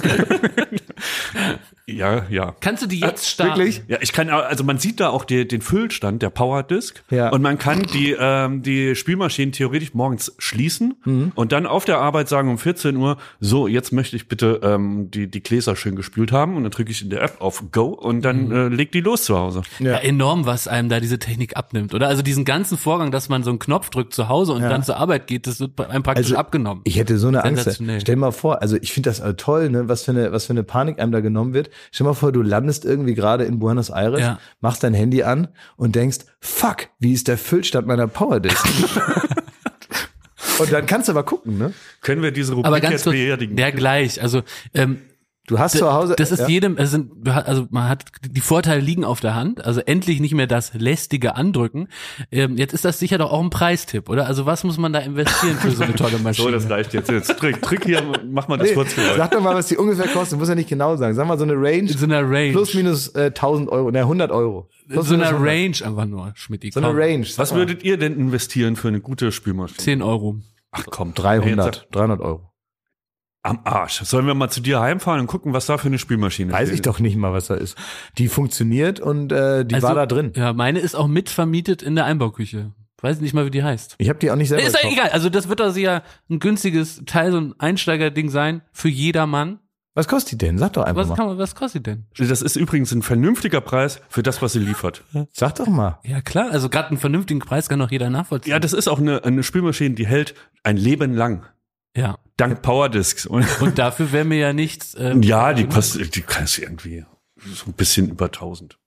Ja, 1.86 2.24
ja. 2.30 2.54
Kannst 2.60 2.82
du 2.84 2.86
die 2.86 3.00
jetzt 3.00 3.28
starten? 3.28 3.58
Wirklich? 3.58 3.82
Ja, 3.88 3.98
ich 4.00 4.12
kann, 4.12 4.28
also 4.30 4.62
man 4.62 4.78
sieht 4.78 5.00
da 5.00 5.08
auch 5.10 5.24
die, 5.24 5.46
den 5.48 5.60
Füllstand 5.60 6.22
der 6.22 6.30
Power 6.30 6.62
Disk 6.62 7.02
Ja. 7.10 7.30
und 7.30 7.42
man 7.42 7.58
kann 7.58 7.82
die, 7.82 8.14
ähm, 8.18 8.62
die 8.62 8.94
Spülmaschinen 8.94 9.50
theoretisch 9.52 9.92
morgens 9.92 10.32
schließen 10.38 10.94
Mhm. 11.04 11.32
und 11.34 11.50
dann 11.50 11.66
auf 11.66 11.84
der 11.84 11.98
Arbeit 11.98 12.28
sagen 12.28 12.48
um 12.50 12.58
14 12.58 12.96
Uhr, 12.96 13.16
so, 13.40 13.66
jetzt 13.66 13.92
möchte 13.92 14.14
ich 14.14 14.28
bitte 14.28 14.60
ähm, 14.62 15.10
die, 15.10 15.26
die 15.28 15.42
Gläser 15.42 15.74
schön 15.74 15.96
gespült 15.96 16.30
haben 16.30 16.56
und 16.56 16.62
dann 16.62 16.70
drücke 16.70 16.92
ich 16.92 17.02
in 17.02 17.10
der 17.10 17.20
App 17.22 17.40
auf 17.40 17.64
Go 17.72 17.86
und 17.86 18.22
dann 18.22 18.46
Mhm. 18.48 18.52
äh, 18.52 18.68
legt 18.68 18.94
die 18.94 19.00
los 19.00 19.24
zu 19.24 19.36
Hause. 19.36 19.62
Ja, 19.80 19.96
enorm, 19.96 20.46
was 20.46 20.68
einem 20.68 20.88
da 20.88 21.00
diese 21.00 21.18
Technik 21.18 21.56
abnimmt, 21.56 21.94
oder? 21.94 22.06
Also 22.06 22.22
diesen 22.22 22.44
ganzen 22.44 22.78
Vorgang, 22.78 23.10
dass 23.10 23.28
man 23.28 23.42
so 23.42 23.50
einen 23.50 23.58
Knopf 23.58 23.90
drückt 23.90 24.14
zu 24.14 24.28
Hause 24.28 24.52
und 24.52 24.62
dann 24.62 24.84
zur 24.84 24.96
Arbeit 24.98 25.26
geht, 25.26 25.46
das 25.48 25.58
wird 25.58 25.78
einem 25.80 26.04
praktisch 26.04 26.26
Also, 26.26 26.36
abgenommen. 26.36 26.82
Ich 26.84 26.96
hätte 26.96 27.18
so 27.18 27.26
eine 27.28 27.42
Angst. 27.44 27.82
Stell 28.00 28.16
mal 28.16 28.30
vor, 28.30 28.62
also 28.62 28.76
ich 28.80 28.92
finde 28.92 29.10
das 29.10 29.18
äh, 29.20 29.34
toll, 29.34 29.68
ne, 29.68 29.88
was 29.88 30.04
für 30.04 30.12
eine 30.12 30.30
was 30.32 30.46
für 30.46 30.52
eine 30.52 30.62
Panik 30.62 31.00
einem 31.00 31.11
da 31.12 31.20
genommen 31.20 31.54
wird. 31.54 31.70
Stell 31.92 32.06
mal 32.06 32.14
vor, 32.14 32.32
du 32.32 32.42
landest 32.42 32.84
irgendwie 32.84 33.14
gerade 33.14 33.44
in 33.44 33.58
Buenos 33.58 33.90
Aires, 33.90 34.20
Ja. 34.20 34.38
machst 34.60 34.82
dein 34.82 34.94
Handy 34.94 35.22
an 35.22 35.48
und 35.76 35.94
denkst, 35.94 36.18
fuck, 36.40 36.88
wie 36.98 37.12
ist 37.12 37.28
der 37.28 37.38
Füllstand 37.38 37.86
meiner 37.86 38.06
Powerdisk? 38.08 38.64
und 40.58 40.72
dann 40.72 40.86
kannst 40.86 41.08
du 41.08 41.12
aber 41.12 41.22
gucken, 41.24 41.58
ne? 41.58 41.72
Können 42.00 42.22
wir 42.22 42.30
diese 42.32 42.52
Rubrik 42.54 42.66
Aber 42.66 42.80
ganz 42.80 42.92
jetzt 42.92 43.04
kurz, 43.04 43.14
beerdigen? 43.16 43.56
ja 43.58 43.70
gleich. 43.70 44.20
Also 44.22 44.42
ähm, 44.74 44.98
Du 45.48 45.58
hast 45.58 45.76
zu 45.76 45.92
Hause. 45.92 46.14
Das 46.16 46.30
ist 46.30 46.38
ja? 46.40 46.46
jedem, 46.48 46.76
es 46.76 46.92
sind, 46.92 47.28
also 47.28 47.66
man 47.70 47.88
hat, 47.88 48.04
die 48.24 48.40
Vorteile 48.40 48.80
liegen 48.80 49.04
auf 49.04 49.18
der 49.18 49.34
Hand, 49.34 49.64
also 49.64 49.80
endlich 49.80 50.20
nicht 50.20 50.34
mehr 50.34 50.46
das 50.46 50.72
lästige 50.74 51.34
Andrücken. 51.34 51.88
Ähm, 52.30 52.56
jetzt 52.56 52.72
ist 52.74 52.84
das 52.84 53.00
sicher 53.00 53.18
doch 53.18 53.32
auch 53.32 53.42
ein 53.42 53.50
Preistipp, 53.50 54.08
oder? 54.08 54.26
Also 54.26 54.46
was 54.46 54.62
muss 54.62 54.78
man 54.78 54.92
da 54.92 55.00
investieren 55.00 55.56
für 55.56 55.72
so 55.72 55.82
eine 55.82 55.94
tolle 55.96 56.12
So, 56.18 56.22
Maschine? 56.22 56.52
das 56.52 56.70
reicht 56.70 56.94
jetzt. 56.94 57.10
Jetzt 57.10 57.36
Trick, 57.38 57.60
Trick 57.60 57.84
hier, 57.84 58.02
mach 58.30 58.46
mal 58.46 58.56
das 58.56 58.68
Nee, 58.68 58.74
kurz 58.74 58.92
für 58.92 59.00
euch. 59.00 59.16
sag 59.16 59.32
doch 59.32 59.40
mal, 59.42 59.56
was 59.56 59.66
die 59.66 59.76
ungefähr 59.76 60.06
kostet. 60.08 60.38
Muss 60.38 60.48
ja 60.48 60.54
nicht 60.54 60.68
genau 60.68 60.94
sagen. 60.96 61.14
Sag 61.16 61.26
mal 61.26 61.36
so 61.36 61.44
eine 61.44 61.54
Range. 61.54 61.90
In 61.90 61.98
so 61.98 62.04
einer 62.06 62.22
Range. 62.22 62.52
Plus 62.52 62.74
minus 62.74 63.08
äh, 63.08 63.26
1000 63.34 63.68
Euro, 63.68 63.90
ne 63.90 63.98
100 63.98 64.30
Euro. 64.30 64.68
In 64.86 64.92
Plus 64.92 65.08
so 65.08 65.14
einer 65.14 65.26
100. 65.26 65.44
Range 65.48 65.76
einfach 65.90 66.06
nur, 66.06 66.32
Schmidt. 66.36 66.72
So 66.72 66.78
eine 66.80 66.96
Range. 66.96 67.26
Was 67.36 67.50
mal. 67.50 67.58
würdet 67.58 67.82
ihr 67.82 67.96
denn 67.96 68.14
investieren 68.16 68.76
für 68.76 68.88
eine 68.88 69.00
gute 69.00 69.32
Spülmaschine? 69.32 69.78
10 69.78 70.02
Euro. 70.02 70.36
Ach 70.70 70.84
komm, 70.88 71.14
300, 71.14 71.88
300 71.90 72.20
Euro. 72.20 72.51
Am 73.44 73.60
Arsch. 73.64 74.00
Sollen 74.04 74.26
wir 74.26 74.34
mal 74.34 74.50
zu 74.50 74.60
dir 74.60 74.80
heimfahren 74.80 75.20
und 75.20 75.26
gucken, 75.26 75.52
was 75.52 75.66
da 75.66 75.76
für 75.78 75.88
eine 75.88 75.98
Spülmaschine 75.98 76.52
Weiß 76.52 76.68
steht? 76.68 76.74
ich 76.76 76.82
doch 76.82 77.00
nicht 77.00 77.16
mal, 77.16 77.32
was 77.32 77.48
da 77.48 77.54
ist. 77.54 77.76
Die 78.18 78.28
funktioniert 78.28 79.00
und 79.00 79.32
äh, 79.32 79.64
die 79.64 79.74
Also, 79.74 79.88
war 79.88 79.94
da 79.96 80.06
drin. 80.06 80.32
Ja, 80.36 80.52
meine 80.52 80.78
ist 80.78 80.94
auch 80.94 81.08
mitvermietet 81.08 81.82
in 81.82 81.96
der 81.96 82.04
Einbauküche. 82.04 82.70
Weiß 83.00 83.20
nicht 83.20 83.34
mal, 83.34 83.44
wie 83.44 83.50
die 83.50 83.64
heißt. 83.64 83.96
Ich 83.98 84.08
habe 84.08 84.20
die 84.20 84.30
auch 84.30 84.36
nicht 84.36 84.48
selber 84.48 84.64
Ist 84.64 84.76
gekauft. 84.76 84.92
egal. 84.94 85.08
Also 85.10 85.28
das 85.28 85.48
wird 85.48 85.58
doch 85.58 85.72
sicher 85.72 86.04
ein 86.30 86.38
günstiges 86.38 87.02
Teil, 87.04 87.32
so 87.32 87.38
ein 87.40 87.54
Einsteigerding 87.58 88.30
sein 88.30 88.62
für 88.72 88.88
jedermann. 88.88 89.58
Was 89.94 90.06
kostet 90.06 90.32
die 90.40 90.46
denn? 90.46 90.56
Sag 90.56 90.74
doch 90.74 90.84
einfach 90.84 91.02
Was 91.02 91.08
mal. 91.08 91.16
kann 91.16 91.26
man, 91.26 91.36
was 91.38 91.56
kostet 91.56 91.84
die 91.84 91.90
denn? 91.90 92.06
Das 92.16 92.40
ist 92.42 92.54
übrigens 92.54 92.92
ein 92.92 93.02
vernünftiger 93.02 93.60
Preis 93.60 94.00
für 94.08 94.22
das, 94.22 94.40
was 94.40 94.52
sie 94.52 94.60
liefert. 94.60 95.02
Sag 95.32 95.56
doch 95.56 95.66
mal. 95.66 95.98
Ja 96.04 96.20
klar, 96.20 96.50
also 96.52 96.68
gerade 96.68 96.90
einen 96.90 96.96
vernünftigen 96.98 97.40
Preis 97.40 97.68
kann 97.68 97.80
doch 97.80 97.90
jeder 97.90 98.08
nachvollziehen. 98.08 98.52
Ja, 98.52 98.60
das 98.60 98.72
ist 98.72 98.86
auch 98.88 99.00
eine, 99.00 99.24
eine 99.24 99.42
Spülmaschine, 99.42 99.96
die 99.96 100.06
hält 100.06 100.34
ein 100.62 100.76
Leben 100.76 101.12
lang. 101.12 101.42
ja. 101.96 102.16
Dank 102.36 102.62
Powerdisks. 102.62 103.26
Und 103.26 103.46
Und 103.60 103.78
dafür 103.78 104.12
wäre 104.12 104.24
mir 104.24 104.38
ja 104.38 104.52
nichts. 104.52 104.96
Ähm, 104.98 105.22
ja, 105.22 105.52
die 105.52 105.66
kostet, 105.66 106.16
die 106.16 106.22
kostet 106.22 106.64
irgendwie 106.64 107.04
so 107.44 107.66
ein 107.66 107.72
bisschen 107.74 108.08
über 108.08 108.26
1000. 108.26 108.78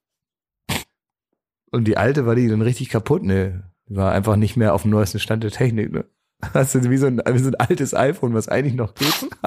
Und 1.70 1.84
die 1.84 1.96
alte 1.96 2.26
war 2.26 2.34
die 2.34 2.48
dann 2.48 2.62
richtig 2.62 2.88
kaputt? 2.88 3.22
Ne, 3.22 3.70
die 3.88 3.96
war 3.96 4.12
einfach 4.12 4.36
nicht 4.36 4.56
mehr 4.56 4.74
auf 4.74 4.82
dem 4.82 4.90
neuesten 4.90 5.18
Stand 5.18 5.44
der 5.44 5.50
Technik. 5.50 5.92
Ne? 5.92 6.04
Hast 6.52 6.74
du 6.74 6.90
wie 6.90 6.98
so, 6.98 7.06
ein, 7.06 7.20
wie 7.32 7.38
so 7.38 7.48
ein 7.48 7.54
altes 7.54 7.94
iPhone, 7.94 8.34
was 8.34 8.46
eigentlich 8.48 8.74
noch 8.74 8.94
geht? 8.94 9.08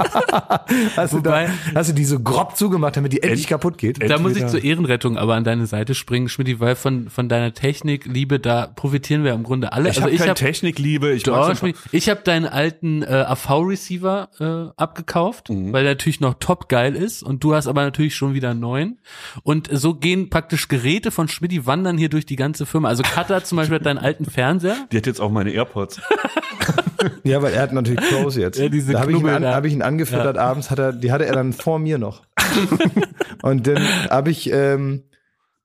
hast, 0.97 1.13
du 1.13 1.19
da, 1.19 1.29
Wobei- 1.31 1.49
hast 1.75 1.89
du 1.91 1.93
die 1.93 2.03
so 2.03 2.19
grob 2.19 2.57
zugemacht, 2.57 2.97
damit 2.97 3.13
die 3.13 3.21
endlich 3.21 3.41
End- 3.41 3.49
kaputt 3.49 3.77
geht? 3.77 4.09
Da 4.09 4.17
muss 4.17 4.35
ich 4.35 4.47
zur 4.47 4.63
Ehrenrettung 4.63 5.15
aber 5.15 5.35
an 5.35 5.43
deine 5.43 5.67
Seite 5.67 5.93
springen, 5.93 6.29
Schmidt, 6.29 6.59
weil 6.59 6.75
von, 6.75 7.09
von 7.09 7.29
deiner 7.29 7.53
Technik, 7.53 8.05
Liebe, 8.05 8.39
da 8.39 8.65
profitieren 8.65 9.23
wir 9.23 9.33
im 9.33 9.43
Grunde 9.43 9.71
alle. 9.71 9.83
Ich 9.89 9.97
also 9.97 10.01
habe 10.01 10.11
ich 10.11 10.17
keine 10.17 10.31
habe 10.31 10.39
Technikliebe. 10.39 11.11
Ich 11.11 11.21
Doch, 11.23 11.55
ich 11.91 12.09
habe 12.09 12.21
deinen 12.23 12.45
alten 12.47 13.03
äh, 13.03 13.05
AV-Receiver 13.27 14.29
äh, 14.75 14.81
abgekauft, 14.81 15.49
Mhm. 15.49 15.71
weil 15.71 15.83
der 15.83 15.91
natürlich 15.93 16.21
noch 16.21 16.35
top 16.39 16.69
geil 16.69 16.95
ist 16.95 17.21
und 17.21 17.43
du 17.43 17.53
hast 17.53 17.67
aber 17.67 17.83
natürlich 17.83 18.15
schon 18.15 18.33
wieder 18.33 18.49
einen 18.49 18.61
neuen. 18.61 18.99
Und 19.43 19.69
so 19.71 19.93
gehen 19.93 20.31
praktisch 20.31 20.67
Geräte 20.67 21.11
von 21.11 21.27
Schmidt 21.27 21.67
wandern 21.67 21.99
hier 21.99 22.09
durch 22.09 22.25
die 22.25 22.35
ganze 22.35 22.65
Firma. 22.65 22.87
Also 22.89 23.03
Katha 23.03 23.43
zum 23.43 23.57
Beispiel 23.57 23.75
hat 23.75 23.85
deinen 23.85 23.99
alten 23.99 24.25
Fernseher. 24.25 24.75
Die 24.91 24.97
hat 24.97 25.05
jetzt 25.05 25.21
auch 25.21 25.29
meine 25.31 25.51
AirPods. 25.51 26.01
Ja, 27.23 27.41
weil 27.41 27.53
er 27.53 27.61
hat 27.61 27.73
natürlich 27.73 28.01
Pros 28.09 28.35
jetzt. 28.35 28.59
Ja, 28.59 28.69
diese 28.69 28.93
da 28.93 29.01
habe 29.01 29.11
ich, 29.11 29.23
an, 29.23 29.45
hab 29.45 29.65
ich 29.65 29.73
ihn 29.73 29.81
angefüttert 29.81 30.37
abends, 30.37 30.71
hat 30.71 30.79
er, 30.79 30.93
die 30.93 31.11
hatte 31.11 31.25
er 31.25 31.33
dann 31.33 31.53
vor 31.53 31.79
mir 31.79 31.97
noch. 31.97 32.23
und 33.41 33.67
dann 33.67 33.83
habe 34.09 34.31
ich, 34.31 34.51
ähm, 34.51 35.03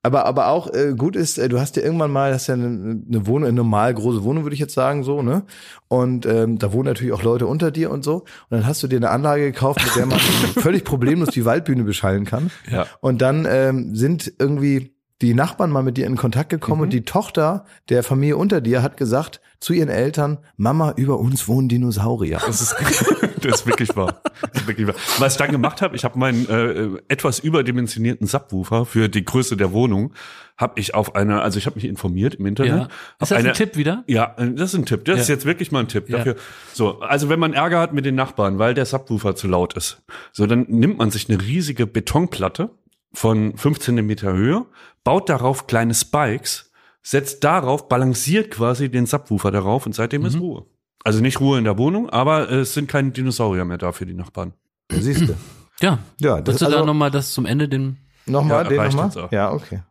aber 0.05 0.25
aber 0.25 0.49
auch 0.49 0.71
äh, 0.71 0.93
gut 0.95 1.15
ist, 1.15 1.39
äh, 1.39 1.49
du 1.49 1.59
hast 1.59 1.77
ja 1.77 1.83
irgendwann 1.83 2.11
mal, 2.11 2.33
hast 2.33 2.47
ja 2.47 2.53
eine, 2.53 2.67
eine 3.07 3.25
Wohnung, 3.25 3.47
eine 3.47 3.55
normal 3.55 3.93
große 3.93 4.23
Wohnung, 4.23 4.43
würde 4.43 4.53
ich 4.53 4.59
jetzt 4.59 4.75
sagen, 4.75 5.03
so, 5.03 5.23
ne? 5.23 5.43
Und 5.87 6.27
ähm, 6.27 6.59
da 6.59 6.73
wohnen 6.73 6.85
natürlich 6.85 7.13
auch 7.13 7.23
Leute 7.23 7.47
unter 7.47 7.71
dir 7.71 7.89
und 7.89 8.03
so. 8.03 8.17
Und 8.17 8.25
dann 8.51 8.67
hast 8.67 8.83
du 8.83 8.87
dir 8.87 8.97
eine 8.97 9.09
Anlage 9.09 9.51
gekauft, 9.51 9.83
mit 9.83 9.95
der 9.95 10.05
man 10.05 10.19
völlig 10.57 10.83
problemlos 10.83 11.29
die 11.29 11.45
Waldbühne 11.45 11.83
beschallen 11.83 12.25
kann. 12.25 12.51
Ja. 12.69 12.85
Und 13.01 13.21
dann 13.21 13.47
ähm, 13.49 13.95
sind 13.95 14.31
irgendwie 14.37 14.94
die 15.21 15.33
Nachbarn 15.33 15.71
mal 15.71 15.81
mit 15.83 15.95
dir 15.97 16.05
in 16.07 16.17
Kontakt 16.17 16.49
gekommen 16.49 16.81
und 16.81 16.89
die 16.91 17.05
Tochter 17.05 17.65
der 17.87 18.03
Familie 18.03 18.35
unter 18.35 18.59
dir 18.59 18.81
hat 18.83 18.97
gesagt 18.97 19.39
zu 19.61 19.71
ihren 19.71 19.87
Eltern, 19.89 20.39
Mama, 20.57 20.93
über 20.97 21.17
uns 21.19 21.47
wohnen 21.47 21.69
Dinosaurier. 21.69 22.39
Das 22.45 22.61
ist, 22.61 22.75
das 23.41 23.61
ist 23.61 23.65
wirklich 23.67 23.95
wahr. 23.95 24.21
Das 24.51 24.61
ist 24.61 24.67
wirklich 24.67 24.87
wahr. 24.87 24.95
Was 25.19 25.33
ich 25.33 25.37
dann 25.37 25.51
gemacht 25.51 25.81
habe, 25.81 25.95
ich 25.95 26.03
habe 26.03 26.19
meinen 26.19 26.47
äh, 26.49 27.01
etwas 27.07 27.39
überdimensionierten 27.39 28.27
Subwoofer 28.27 28.85
für 28.85 29.07
die 29.07 29.23
Größe 29.23 29.55
der 29.55 29.71
Wohnung, 29.71 30.13
habe 30.57 30.79
ich 30.79 30.93
auf 30.93 31.15
einer, 31.15 31.41
also 31.41 31.57
ich 31.59 31.65
habe 31.65 31.75
mich 31.75 31.85
informiert 31.85 32.35
im 32.35 32.45
Internet. 32.45 32.73
Ja. 32.73 32.83
Ist 32.83 32.89
das 33.19 33.31
eine, 33.31 33.49
ein 33.49 33.55
Tipp 33.55 33.77
wieder? 33.77 34.03
Ja, 34.07 34.35
äh, 34.37 34.51
das 34.53 34.73
ist 34.73 34.79
ein 34.79 34.85
Tipp. 34.85 35.05
Das 35.05 35.21
ist 35.21 35.29
Ja. 35.29 35.35
jetzt 35.35 35.45
wirklich 35.45 35.71
mal 35.71 35.79
ein 35.79 35.87
Tipp 35.87 36.09
Ja. 36.09 36.17
dafür. 36.17 36.35
So, 36.73 36.99
also 36.99 37.29
wenn 37.29 37.39
man 37.39 37.53
Ärger 37.53 37.79
hat 37.79 37.93
mit 37.93 38.05
den 38.05 38.15
Nachbarn, 38.15 38.59
weil 38.59 38.73
der 38.73 38.85
Subwoofer 38.85 39.35
zu 39.35 39.47
laut 39.47 39.75
ist, 39.75 40.03
so 40.33 40.45
dann 40.45 40.65
nimmt 40.67 40.97
man 40.97 41.09
sich 41.09 41.29
eine 41.29 41.41
riesige 41.41 41.87
Betonplatte 41.87 42.69
von 43.13 43.55
5 43.57 43.79
Zentimeter 43.79 44.33
Höhe, 44.33 44.65
baut 45.05 45.29
darauf 45.29 45.67
kleine 45.67 45.93
Spikes, 45.93 46.71
setzt 47.01 47.45
darauf, 47.45 47.87
balanciert 47.87 48.51
quasi 48.51 48.89
den 48.91 49.05
Subwoofer 49.05 49.51
darauf 49.51 49.85
und 49.85 49.95
seitdem 49.95 50.21
Mhm. 50.23 50.27
ist 50.27 50.39
Ruhe. 50.41 50.65
Also 51.05 51.21
nicht 51.21 51.39
Ruhe 51.39 51.57
in 51.59 51.63
der 51.63 51.77
Wohnung, 51.77 52.09
aber 52.09 52.51
es 52.51 52.73
sind 52.73 52.89
keine 52.89 53.11
Dinosaurier 53.11 53.63
mehr 53.63 53.77
da 53.77 53.91
für 53.93 54.05
die 54.07 54.15
Nachbarn. 54.15 54.53
Siehst 54.91 55.29
du. 55.29 55.35
Ja. 55.81 55.99
Ja, 56.19 56.41
das 56.41 56.47
Willst 56.47 56.61
du 56.61 56.65
also, 56.65 56.77
da 56.79 56.85
nochmal 56.85 57.11
das 57.11 57.31
zum 57.31 57.45
Ende 57.45 57.69
den 57.69 57.97
Nochmal, 58.25 58.63
Ja, 58.63 58.69
den 58.87 58.95
nochmal? 58.95 59.29
Ja, 59.31 59.51
okay. 59.51 59.81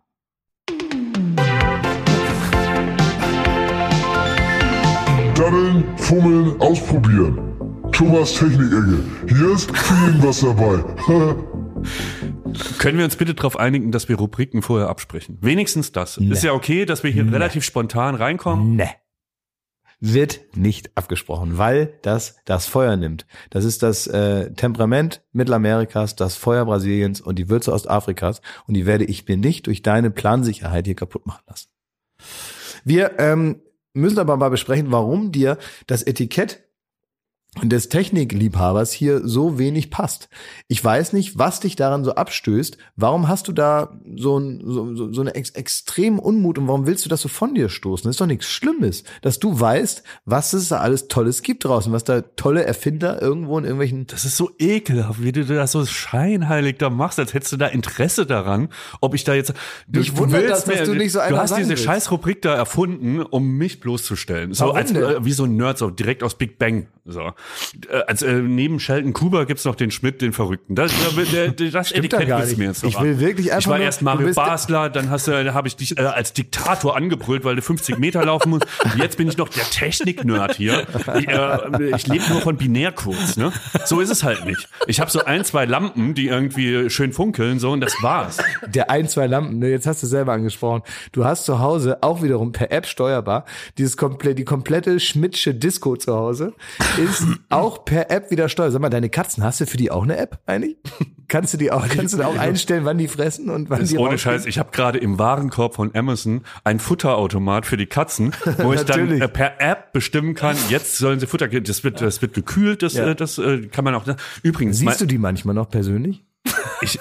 Daddeln, 5.35 5.85
fummeln, 5.97 6.61
ausprobieren. 6.61 7.39
Thomas 7.93 8.33
Technik-Ecke. 8.35 8.99
Hier 9.29 9.51
ist 9.53 9.71
für 9.77 10.07
jeden 10.07 10.23
was 10.23 10.41
dabei. 10.41 10.83
Können 12.79 12.99
wir 12.99 13.05
uns 13.05 13.17
bitte 13.17 13.35
darauf 13.35 13.59
einigen, 13.59 13.93
dass 13.93 14.09
wir 14.09 14.17
Rubriken 14.17 14.63
vorher 14.63 14.89
absprechen? 14.89 15.39
Wenigstens 15.41 15.93
das. 15.93 16.17
Ist 16.17 16.45
ja 16.45 16.53
okay, 16.53 16.85
dass 16.85 17.03
wir 17.03 17.11
hier 17.11 17.31
relativ 17.33 17.65
spontan 17.65 18.15
reinkommen. 18.15 18.77
Ne. 18.77 18.89
Wird 20.01 20.41
nicht 20.55 20.97
abgesprochen, 20.97 21.57
weil 21.57 21.99
das 22.03 22.37
das 22.45 22.67
Feuer 22.67 22.97
nimmt. 22.97 23.27
Das 23.51 23.65
ist 23.65 23.83
das 23.83 24.07
äh, 24.07 24.53
Temperament 24.53 25.23
Mittelamerikas, 25.33 26.15
das 26.15 26.37
Feuer 26.37 26.65
Brasiliens 26.67 27.21
und 27.21 27.39
die 27.39 27.49
Würze 27.49 27.73
Ostafrikas. 27.73 28.43
Und 28.67 28.75
die 28.75 28.87
werde 28.87 29.05
ich 29.05 29.27
mir 29.27 29.37
nicht 29.37 29.67
durch 29.67 29.83
deine 29.83 30.11
Plansicherheit 30.11 30.87
hier 30.87 30.97
kaputt 30.97 31.27
machen 31.27 31.43
lassen. 31.47 31.69
Wir 32.85 33.19
ähm, 33.19 33.63
müssen 33.95 34.19
aber 34.19 34.37
mal 34.37 34.51
besprechen, 34.51 34.91
warum 34.91 35.33
dir 35.33 35.57
das 35.87 36.03
Etikett 36.03 36.65
des 37.63 37.89
Technikliebhabers 37.89 38.93
hier 38.93 39.27
so 39.27 39.59
wenig 39.59 39.91
passt. 39.91 40.29
Ich 40.67 40.85
weiß 40.85 41.13
nicht, 41.13 41.39
was 41.39 41.61
dich 41.61 41.77
daran 41.77 42.05
so 42.05 42.15
abstößt. 42.15 42.79
Warum 42.97 43.29
hast 43.29 43.47
du 43.49 43.53
da 43.53 44.01
so, 44.17 44.39
ein, 44.39 44.61
so, 44.65 44.95
so, 44.97 45.13
so 45.13 45.21
eine 45.21 45.35
ex 45.35 45.51
extremen 45.51 46.19
Unmut 46.19 46.59
und 46.59 46.67
warum 46.67 46.87
willst 46.87 47.05
du 47.05 47.09
das 47.09 47.21
so 47.21 47.29
von 47.29 47.55
dir 47.55 47.69
stoßen? 47.69 48.05
Das 48.05 48.15
ist 48.15 48.21
doch 48.21 48.27
nichts 48.27 48.47
Schlimmes, 48.47 49.05
dass 49.23 49.39
du 49.39 49.59
weißt, 49.59 50.03
was 50.25 50.53
es 50.53 50.69
da 50.69 50.79
alles 50.79 51.07
Tolles 51.09 51.43
gibt 51.43 51.65
draußen, 51.65 51.93
was 51.93 52.03
da 52.05 52.23
tolle 52.23 52.65
Erfinder 52.65 53.23
irgendwo 53.23 53.57
in 53.59 53.65
irgendwelchen 53.65 54.07
Das 54.09 54.25
ist 54.25 54.37
so 54.37 54.51
ekelhaft, 54.59 55.23
wie 55.23 55.33
du 55.33 55.45
das 55.45 55.73
so 55.73 55.87
scheinheilig 55.87 56.79
da 56.79 56.91
machst, 56.91 57.19
als 57.19 57.35
hättest 57.35 57.53
du 57.53 57.57
da 57.57 57.67
Interesse 57.69 58.27
daran, 58.27 58.69
ob 59.01 59.15
ich 59.15 59.23
da 59.25 59.35
jetzt. 59.35 59.55
Du, 59.87 60.01
Mich 60.01 60.17
wundert 60.17 60.43
willst 60.43 60.67
das, 60.69 60.79
dass 60.79 60.89
du 60.89 60.95
nicht 60.95 61.13
so 61.13 61.21
einer 61.21 61.37
Du 61.37 61.43
hast 61.43 61.57
diese 61.57 61.71
willst. 61.71 61.85
scheiß 61.85 62.11
Rubrik 62.11 62.43
da 62.43 62.55
erfunden, 62.55 63.23
um 63.23 63.57
mich 63.57 63.81
bloßzustellen. 63.81 64.55
So 64.55 64.65
Warum 64.65 64.77
als 64.77 64.93
denn? 64.93 65.03
äh, 65.03 65.25
wie 65.25 65.33
so 65.33 65.45
ein 65.45 65.57
Nerd, 65.57 65.79
so 65.79 65.91
direkt 65.91 66.23
aus 66.23 66.37
Big 66.37 66.59
Bang. 66.59 66.89
So. 67.05 67.33
Äh, 67.91 67.97
als 68.07 68.23
äh, 68.23 68.35
neben 68.35 68.81
Sheldon 68.81 69.13
Cooper 69.13 69.47
gibt's 69.47 69.65
noch 69.65 69.75
den 69.75 69.91
Schmidt, 69.91 70.21
den 70.23 70.33
Verrückten. 70.33 70.75
Das, 70.75 70.93
der, 71.33 71.49
der, 71.49 71.71
das 71.71 71.89
Stimmt 71.89 72.13
da 72.13 72.19
Etikett 72.19 72.41
du 72.43 72.47
nicht. 72.47 72.59
mir 72.59 72.65
jetzt 72.67 72.85
Ich 72.85 72.95
noch 72.95 73.03
will 73.03 73.15
an. 73.15 73.21
wirklich 73.21 73.47
einfach 73.53 73.61
Ich 73.61 73.69
war 73.69 73.77
nur- 73.79 73.85
erst 73.85 74.03
Mario 74.03 74.33
Basler, 74.35 74.91
dann 74.91 75.11
hast 75.11 75.29
du, 75.29 75.45
da 75.45 75.55
habe 75.55 75.69
ich 75.69 75.77
dich 75.77 75.99
äh, 75.99 76.03
als 76.03 76.33
Diktator 76.33 76.97
angebrüllt, 76.97 77.45
weil 77.45 77.57
du 77.57 77.63
50 77.63 77.99
Meter 77.99 78.25
laufen 78.25 78.51
musst. 78.51 78.67
Jetzt 78.97 79.17
bin 79.17 79.29
ich 79.29 79.37
noch 79.37 79.49
der 79.49 79.65
Technik-Nerd 79.65 80.57
hier. 80.57 80.87
Ich, 81.19 81.29
äh, 81.29 81.97
ich 81.97 82.07
lebe 82.07 82.25
nur 82.31 82.41
von 82.41 82.57
Binärcodes, 82.57 83.37
ne? 83.37 83.53
So 83.87 84.01
ist 84.01 84.11
es 84.11 84.23
halt 84.25 84.45
nicht. 84.47 84.69
Ich 84.87 85.01
habe 85.01 85.11
so 85.11 85.25
ein, 85.25 85.45
zwei 85.45 85.65
Lampen, 85.65 86.15
die 86.15 86.29
irgendwie 86.29 86.89
schön 86.91 87.13
funkeln, 87.13 87.59
so 87.59 87.71
und 87.73 87.81
das 87.81 87.95
war's. 88.03 88.39
der 88.67 88.91
ein, 88.91 89.09
zwei 89.09 89.27
Lampen, 89.27 89.59
ne, 89.59 89.69
jetzt 89.69 89.87
hast 89.87 90.03
du 90.03 90.07
selber 90.07 90.33
angesprochen. 90.33 90.83
Du 91.13 91.25
hast 91.25 91.45
zu 91.45 91.59
Hause 91.59 91.99
auch 92.03 92.23
wiederum 92.23 92.53
per 92.53 92.71
App 92.73 92.87
steuerbar 92.87 93.45
dieses 93.79 93.97
komplett, 93.97 94.39
die 94.39 94.45
komplette 94.45 95.01
Schmidtsche 95.01 95.55
Disco 95.55 95.97
zu 95.97 96.15
Hause 96.15 96.53
ist 97.03 97.25
auch 97.51 97.85
per 97.85 98.11
App 98.11 98.31
wieder 98.31 98.49
steuerbar. 98.49 98.73
Sag 98.73 98.81
mal, 98.83 98.89
deine 98.91 99.11
Katzen, 99.11 99.43
hast 99.45 99.61
du 99.61 99.67
für 99.67 99.77
die 99.77 99.91
auch 99.91 100.03
eine 100.03 100.17
App 100.17 100.41
eigentlich? 100.47 100.77
Kannst 101.29 101.55
du 101.55 101.59
die 101.59 101.73
auch, 101.73 101.89
kannst 101.89 102.13
du 102.13 102.19
da 102.19 102.27
auch 102.27 102.37
einstellen, 102.39 102.85
wann 102.85 102.99
die 102.99 103.09
fressen 103.09 103.49
und 103.49 103.71
wann 103.71 103.81
Das 103.81 103.89
die 103.89 103.97
ohne? 103.97 104.19
Scheiß. 104.19 104.45
Ich 104.45 104.59
habe 104.59 104.71
gerade 104.73 104.99
im 104.99 105.19
Warenkorb 105.19 105.75
von 105.75 105.91
Amazon 105.97 106.43
ein 106.65 106.79
Futterautomat 106.79 107.65
für 107.65 107.79
die 107.79 107.87
Katzen, 107.87 108.33
wo 108.59 108.75
ich 108.75 108.83
dann 108.83 109.11
äh, 109.21 109.27
per 109.27 109.59
App 109.59 109.95
bestimmen 109.95 110.35
kann, 110.35 110.55
jetzt 110.69 110.99
sollen 110.99 111.19
sie 111.21 111.27
Futter. 111.27 111.49
Das 111.49 111.83
wird, 111.83 112.03
das 112.03 112.21
wird 112.21 112.35
gekühlt, 112.35 112.83
das, 112.83 112.93
Ja. 112.93 113.09
äh, 113.09 113.15
das 113.17 113.39
äh, 113.39 113.63
kann 113.69 113.85
man 113.85 113.95
auch. 113.95 114.05
Übrigens, 114.43 114.79
Siehst 114.79 115.01
du 115.01 115.07
die 115.07 115.17
manchmal 115.19 115.55
noch 115.55 115.71
persönlich? 115.71 116.23
ich, 116.83 116.99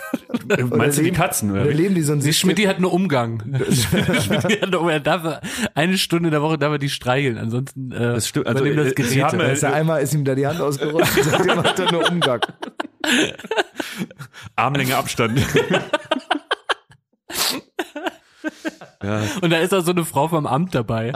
meinst 0.70 0.98
du 0.98 1.04
die 1.04 1.12
Katzen? 1.12 1.52
Oder? 1.52 1.66
Leben 1.66 1.96
die 1.96 2.02
so 2.02 2.14
ein 2.14 2.20
Die 2.20 2.26
System? 2.26 2.52
Schmidt 2.52 2.68
hat 2.68 2.80
nur 2.80 2.94
Umgang. 2.94 3.42
Schmidt 3.72 4.62
hat 4.62 4.70
nur, 4.72 4.92
er 4.92 5.00
darf 5.00 5.42
eine 5.76 5.98
Stunde 5.98 6.28
in 6.28 6.32
der 6.32 6.42
Woche 6.42 6.58
darf 6.58 6.72
er 6.72 6.80
die 6.80 6.90
streicheln, 6.90 7.38
ansonsten 7.38 7.92
äh, 7.92 8.00
Das 8.14 8.28
stimmt. 8.28 8.48
Also, 8.48 8.66
das 8.66 8.88
äh, 8.88 9.04
sie 9.04 9.16
Gerät. 9.16 9.24
haben, 9.24 9.40
Da 9.40 9.46
ist 9.46 9.64
er 9.64 9.74
einmal 9.74 10.02
ist 10.02 10.14
ihm 10.14 10.26
da 10.26 10.36
die 10.36 10.48
Hand 10.48 10.60
ausgerutscht 10.62 11.18
und 11.18 11.24
seitdem 11.24 11.64
hat 11.64 11.80
er 11.80 11.92
nur 11.92 12.10
Umgang. 12.10 12.42
Armlänge 14.56 14.96
Abstand. 14.96 15.40
Und 19.42 19.50
da 19.52 19.58
ist 19.58 19.74
auch 19.74 19.82
so 19.84 19.92
eine 19.92 20.06
Frau 20.06 20.28
vom 20.30 20.46
Amt 20.48 20.74
dabei. 20.76 21.14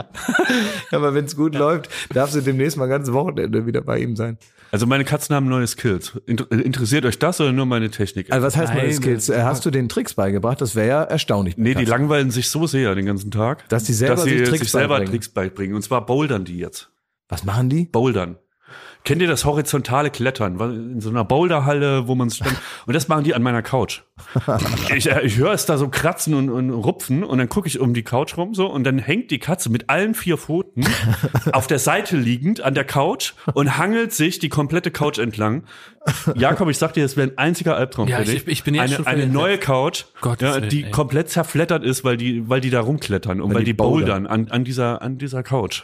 Aber 0.92 1.14
wenn 1.14 1.24
es 1.24 1.36
gut 1.36 1.54
läuft, 1.54 1.88
darfst 2.14 2.34
du 2.36 2.40
demnächst 2.42 2.76
mal 2.76 2.86
ganz 2.86 3.10
Wochenende 3.12 3.66
wieder 3.66 3.80
bei 3.80 3.98
ihm 3.98 4.14
sein. 4.16 4.38
Also 4.70 4.86
meine 4.86 5.04
Katzen 5.04 5.34
haben 5.34 5.48
neue 5.48 5.66
Skills. 5.66 6.20
Inter 6.26 6.50
interessiert 6.52 7.04
euch 7.06 7.18
das 7.18 7.40
oder 7.40 7.52
nur 7.52 7.66
meine 7.66 7.90
Technik? 7.90 8.30
Also 8.32 8.46
was 8.46 8.56
heißt 8.56 8.74
Nein, 8.74 8.84
neue 8.84 8.94
Skills? 8.94 9.28
Äh, 9.28 9.42
Hast 9.42 9.64
du 9.64 9.70
den 9.70 9.88
Tricks 9.88 10.14
beigebracht? 10.14 10.60
Das 10.60 10.74
wäre 10.74 10.88
ja 10.88 11.02
erstaunlich. 11.04 11.56
Nee, 11.56 11.74
die 11.74 11.84
langweilen 11.84 12.30
sich 12.30 12.50
so 12.50 12.66
sehr 12.66 12.94
den 12.94 13.06
ganzen 13.06 13.30
Tag, 13.30 13.68
Dass 13.68 13.84
die 13.84 13.94
selber 13.94 14.16
dass 14.16 14.24
sie 14.24 14.38
sich 14.38 14.48
Tricks 14.48 14.60
sich 14.64 14.70
selber 14.72 14.88
beibringen. 14.94 15.12
Tricks 15.12 15.28
beibringen. 15.28 15.76
Und 15.76 15.82
zwar 15.82 16.04
bouldern 16.04 16.44
die 16.44 16.58
jetzt. 16.58 16.90
Was 17.28 17.44
machen 17.44 17.70
die? 17.70 17.84
Bouldern. 17.86 18.36
Kennt 19.04 19.22
ihr 19.22 19.28
das 19.28 19.44
horizontale 19.44 20.10
Klettern? 20.10 20.60
In 20.60 21.00
so 21.00 21.08
einer 21.08 21.24
Boulderhalle, 21.24 22.08
wo 22.08 22.14
man 22.14 22.28
sich 22.28 22.40
dann, 22.40 22.54
und 22.86 22.94
das 22.94 23.08
machen 23.08 23.24
die 23.24 23.34
an 23.34 23.42
meiner 23.42 23.62
Couch. 23.62 24.02
Ich, 24.96 25.10
äh, 25.10 25.22
ich 25.22 25.36
höre 25.36 25.52
es 25.52 25.66
da 25.66 25.76
so 25.78 25.88
kratzen 25.88 26.34
und, 26.34 26.50
und 26.50 26.70
rupfen 26.70 27.22
und 27.24 27.38
dann 27.38 27.48
gucke 27.48 27.68
ich 27.68 27.78
um 27.80 27.94
die 27.94 28.02
Couch 28.02 28.36
rum 28.36 28.54
so 28.54 28.66
und 28.66 28.84
dann 28.84 28.98
hängt 28.98 29.30
die 29.30 29.38
Katze 29.38 29.70
mit 29.70 29.88
allen 29.90 30.14
vier 30.14 30.36
Pfoten 30.38 30.84
auf 31.52 31.66
der 31.66 31.78
Seite 31.78 32.16
liegend 32.16 32.60
an 32.60 32.74
der 32.74 32.84
Couch 32.84 33.32
und 33.54 33.76
hangelt 33.78 34.12
sich 34.12 34.38
die 34.38 34.48
komplette 34.48 34.90
Couch 34.90 35.18
entlang. 35.18 35.64
Jakob, 36.34 36.68
ich 36.70 36.78
sag 36.78 36.94
dir, 36.94 37.02
das 37.02 37.16
wäre 37.16 37.28
ein 37.28 37.38
einziger 37.38 37.76
Albtraum 37.76 38.08
Ja, 38.08 38.18
für 38.18 38.24
dich. 38.24 38.34
ich- 38.42 38.48
ich 38.48 38.64
bin 38.64 38.74
jetzt 38.74 38.84
eine, 38.84 38.94
schon 38.96 39.06
eine 39.06 39.26
neue 39.26 39.58
Couch, 39.58 40.04
Gottes 40.20 40.48
ja, 40.48 40.54
Willen, 40.56 40.68
die 40.70 40.84
ey. 40.84 40.90
komplett 40.90 41.28
zerflettert 41.28 41.84
ist, 41.84 42.02
weil 42.04 42.16
die, 42.16 42.48
weil 42.48 42.60
die 42.60 42.70
da 42.70 42.80
rumklettern 42.80 43.40
und 43.40 43.52
weil, 43.52 43.60
die 43.60 43.66
die 43.66 43.72
bouldern 43.74 44.26
an, 44.26 44.48
an 44.50 44.64
dieser, 44.64 45.02
an 45.02 45.18
dieser 45.18 45.42
Couch. 45.42 45.82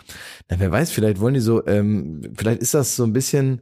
Na, 0.48 0.56
wer 0.58 0.70
weiß, 0.72 0.90
vielleicht 0.92 1.20
wollen 1.20 1.34
die 1.34 1.40
so, 1.40 1.66
ähm, 1.66 2.22
vielleicht 2.36 2.62
ist 2.62 2.72
das 2.74 2.96
so 2.96 3.04
ein 3.04 3.12
bisschen, 3.12 3.60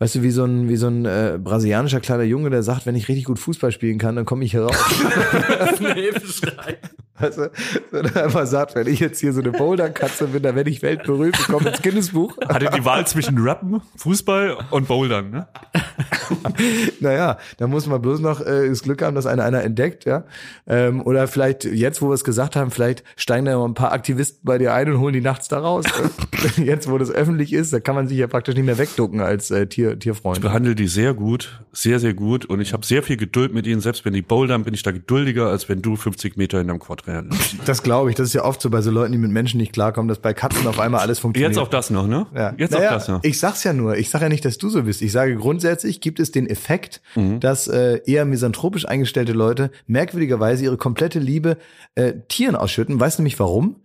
weißt 0.00 0.16
du, 0.16 0.22
wie 0.22 0.30
so 0.30 0.44
ein, 0.44 0.68
wie 0.68 0.76
so 0.76 0.88
ein 0.88 1.04
äh, 1.04 1.38
brasilianischer 1.42 2.00
kleiner 2.00 2.24
Junge, 2.24 2.50
der 2.50 2.62
sagt, 2.62 2.86
wenn 2.86 2.96
ich 2.96 3.08
richtig 3.08 3.26
gut 3.26 3.38
Fußball 3.38 3.70
spielen 3.70 3.98
kann, 3.98 4.16
dann 4.16 4.24
komme 4.24 4.44
ich 4.44 4.50
hier 4.50 4.62
raus. 4.62 4.76
Weißt 7.20 7.38
du, 7.38 7.50
wenn 7.90 8.06
er 8.06 8.24
einfach 8.24 8.46
sagt, 8.46 8.74
wenn 8.74 8.86
ich 8.86 9.00
jetzt 9.00 9.20
hier 9.20 9.32
so 9.32 9.40
eine 9.40 9.52
Boulderkatze 9.52 10.28
bin, 10.28 10.42
dann 10.42 10.56
werde 10.56 10.70
ich 10.70 10.82
weltberühmt, 10.82 11.38
ich 11.38 11.46
komme 11.46 11.70
ins 11.70 11.82
Guinness-Buch. 11.82 12.36
Hatte 12.48 12.70
die 12.74 12.84
Wahl 12.84 13.06
zwischen 13.06 13.38
Rappen, 13.38 13.80
Fußball 13.96 14.58
und 14.70 14.88
Bouldern, 14.88 15.30
ne? 15.30 15.48
Naja, 17.00 17.38
da 17.58 17.66
muss 17.66 17.86
man 17.86 18.00
bloß 18.00 18.20
noch 18.20 18.40
äh, 18.40 18.68
das 18.68 18.82
Glück 18.82 19.02
haben, 19.02 19.14
dass 19.14 19.26
einer 19.26 19.44
einer 19.44 19.62
entdeckt, 19.62 20.04
ja. 20.04 20.24
Ähm, 20.66 21.04
oder 21.04 21.26
vielleicht, 21.28 21.64
jetzt, 21.64 22.02
wo 22.02 22.08
wir 22.08 22.14
es 22.14 22.24
gesagt 22.24 22.56
haben, 22.56 22.70
vielleicht 22.70 23.04
steigen 23.16 23.46
da 23.46 23.52
noch 23.52 23.64
ein 23.64 23.74
paar 23.74 23.92
Aktivisten 23.92 24.40
bei 24.44 24.58
dir 24.58 24.72
ein 24.74 24.90
und 24.90 25.00
holen 25.00 25.12
die 25.12 25.20
nachts 25.20 25.48
da 25.48 25.58
raus. 25.58 25.84
Jetzt, 26.56 26.90
wo 26.90 26.98
das 26.98 27.10
öffentlich 27.10 27.52
ist, 27.52 27.72
da 27.72 27.80
kann 27.80 27.94
man 27.94 28.08
sich 28.08 28.18
ja 28.18 28.26
praktisch 28.26 28.54
nicht 28.54 28.64
mehr 28.64 28.78
wegducken 28.78 29.20
als 29.20 29.50
äh, 29.50 29.66
Tier, 29.66 29.98
Tierfreund. 29.98 30.38
Ich 30.38 30.42
behandle 30.42 30.74
die 30.74 30.88
sehr 30.88 31.14
gut, 31.14 31.60
sehr, 31.72 31.98
sehr 31.98 32.14
gut 32.14 32.46
und 32.46 32.60
ich 32.60 32.72
habe 32.72 32.84
sehr 32.84 33.02
viel 33.02 33.16
Geduld 33.16 33.52
mit 33.52 33.66
ihnen. 33.66 33.80
Selbst 33.80 34.04
wenn 34.04 34.12
die 34.12 34.22
bouldern, 34.22 34.64
bin 34.64 34.74
ich 34.74 34.82
da 34.82 34.90
geduldiger, 34.90 35.48
als 35.48 35.68
wenn 35.68 35.82
du 35.82 35.96
50 35.96 36.36
Meter 36.36 36.60
in 36.60 36.70
einem 36.70 36.78
Quad 36.78 37.06
rennen. 37.10 37.30
Das 37.66 37.82
glaube 37.82 38.10
ich. 38.10 38.16
Das 38.16 38.28
ist 38.28 38.34
ja 38.34 38.44
oft 38.44 38.60
so 38.60 38.70
bei 38.70 38.80
so 38.80 38.90
Leuten, 38.90 39.12
die 39.12 39.18
mit 39.18 39.30
Menschen 39.30 39.58
nicht 39.58 39.72
klarkommen, 39.72 40.08
dass 40.08 40.18
bei 40.18 40.32
Katzen 40.34 40.66
auf 40.66 40.78
einmal 40.80 41.00
alles 41.00 41.18
funktioniert. 41.18 41.52
Jetzt 41.52 41.58
auch 41.62 41.68
das 41.68 41.90
noch, 41.90 42.06
ne? 42.06 42.26
Ja. 42.34 42.54
Jetzt 42.56 42.72
naja, 42.72 42.88
auch 42.88 42.94
das 42.94 43.08
noch. 43.08 43.24
Ich 43.24 43.38
sag's 43.38 43.62
ja 43.64 43.72
nur. 43.72 43.96
Ich 43.96 44.08
sage 44.10 44.24
ja 44.24 44.28
nicht, 44.28 44.44
dass 44.44 44.58
du 44.58 44.68
so 44.70 44.82
bist. 44.84 45.02
Ich 45.02 45.12
sage 45.12 45.36
grundsätzlich 45.36 46.00
gibt 46.00 46.20
es 46.20 46.30
den 46.32 46.46
Effekt, 46.46 47.00
Mhm. 47.14 47.40
dass 47.40 47.68
äh, 47.68 48.00
eher 48.06 48.24
misanthropisch 48.24 48.86
eingestellte 48.86 49.32
Leute 49.32 49.70
merkwürdigerweise 49.86 50.64
ihre 50.64 50.76
komplette 50.76 51.18
Liebe 51.18 51.56
äh, 51.94 52.12
Tieren 52.28 52.56
ausschütten. 52.56 52.98
Weißt 53.00 53.18
du 53.18 53.22
nämlich 53.22 53.38
warum? 53.38 53.76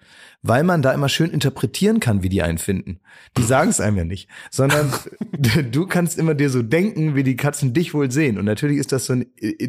Weil 0.47 0.63
man 0.63 0.81
da 0.81 0.93
immer 0.93 1.09
schön 1.09 1.31
interpretieren 1.31 1.99
kann, 1.99 2.21
wie 2.21 2.29
die 2.29 2.43
einen 2.43 2.59
finden. 2.59 2.99
Die 3.35 3.43
sagen 3.43 3.69
es 3.69 3.79
einem 3.79 3.97
ja 3.97 4.03
nicht, 4.03 4.29
sondern 4.51 4.93
du 5.71 5.87
kannst 5.87 6.19
immer 6.19 6.35
dir 6.35 6.49
so 6.49 6.61
denken, 6.61 7.15
wie 7.15 7.23
die 7.23 7.35
Katzen 7.35 7.73
dich 7.73 7.93
wohl 7.93 8.11
sehen. 8.11 8.37
Und 8.37 8.45
natürlich 8.45 8.77
ist 8.77 8.91
das 8.91 9.05
so 9.07 9.13
ein, 9.13 9.25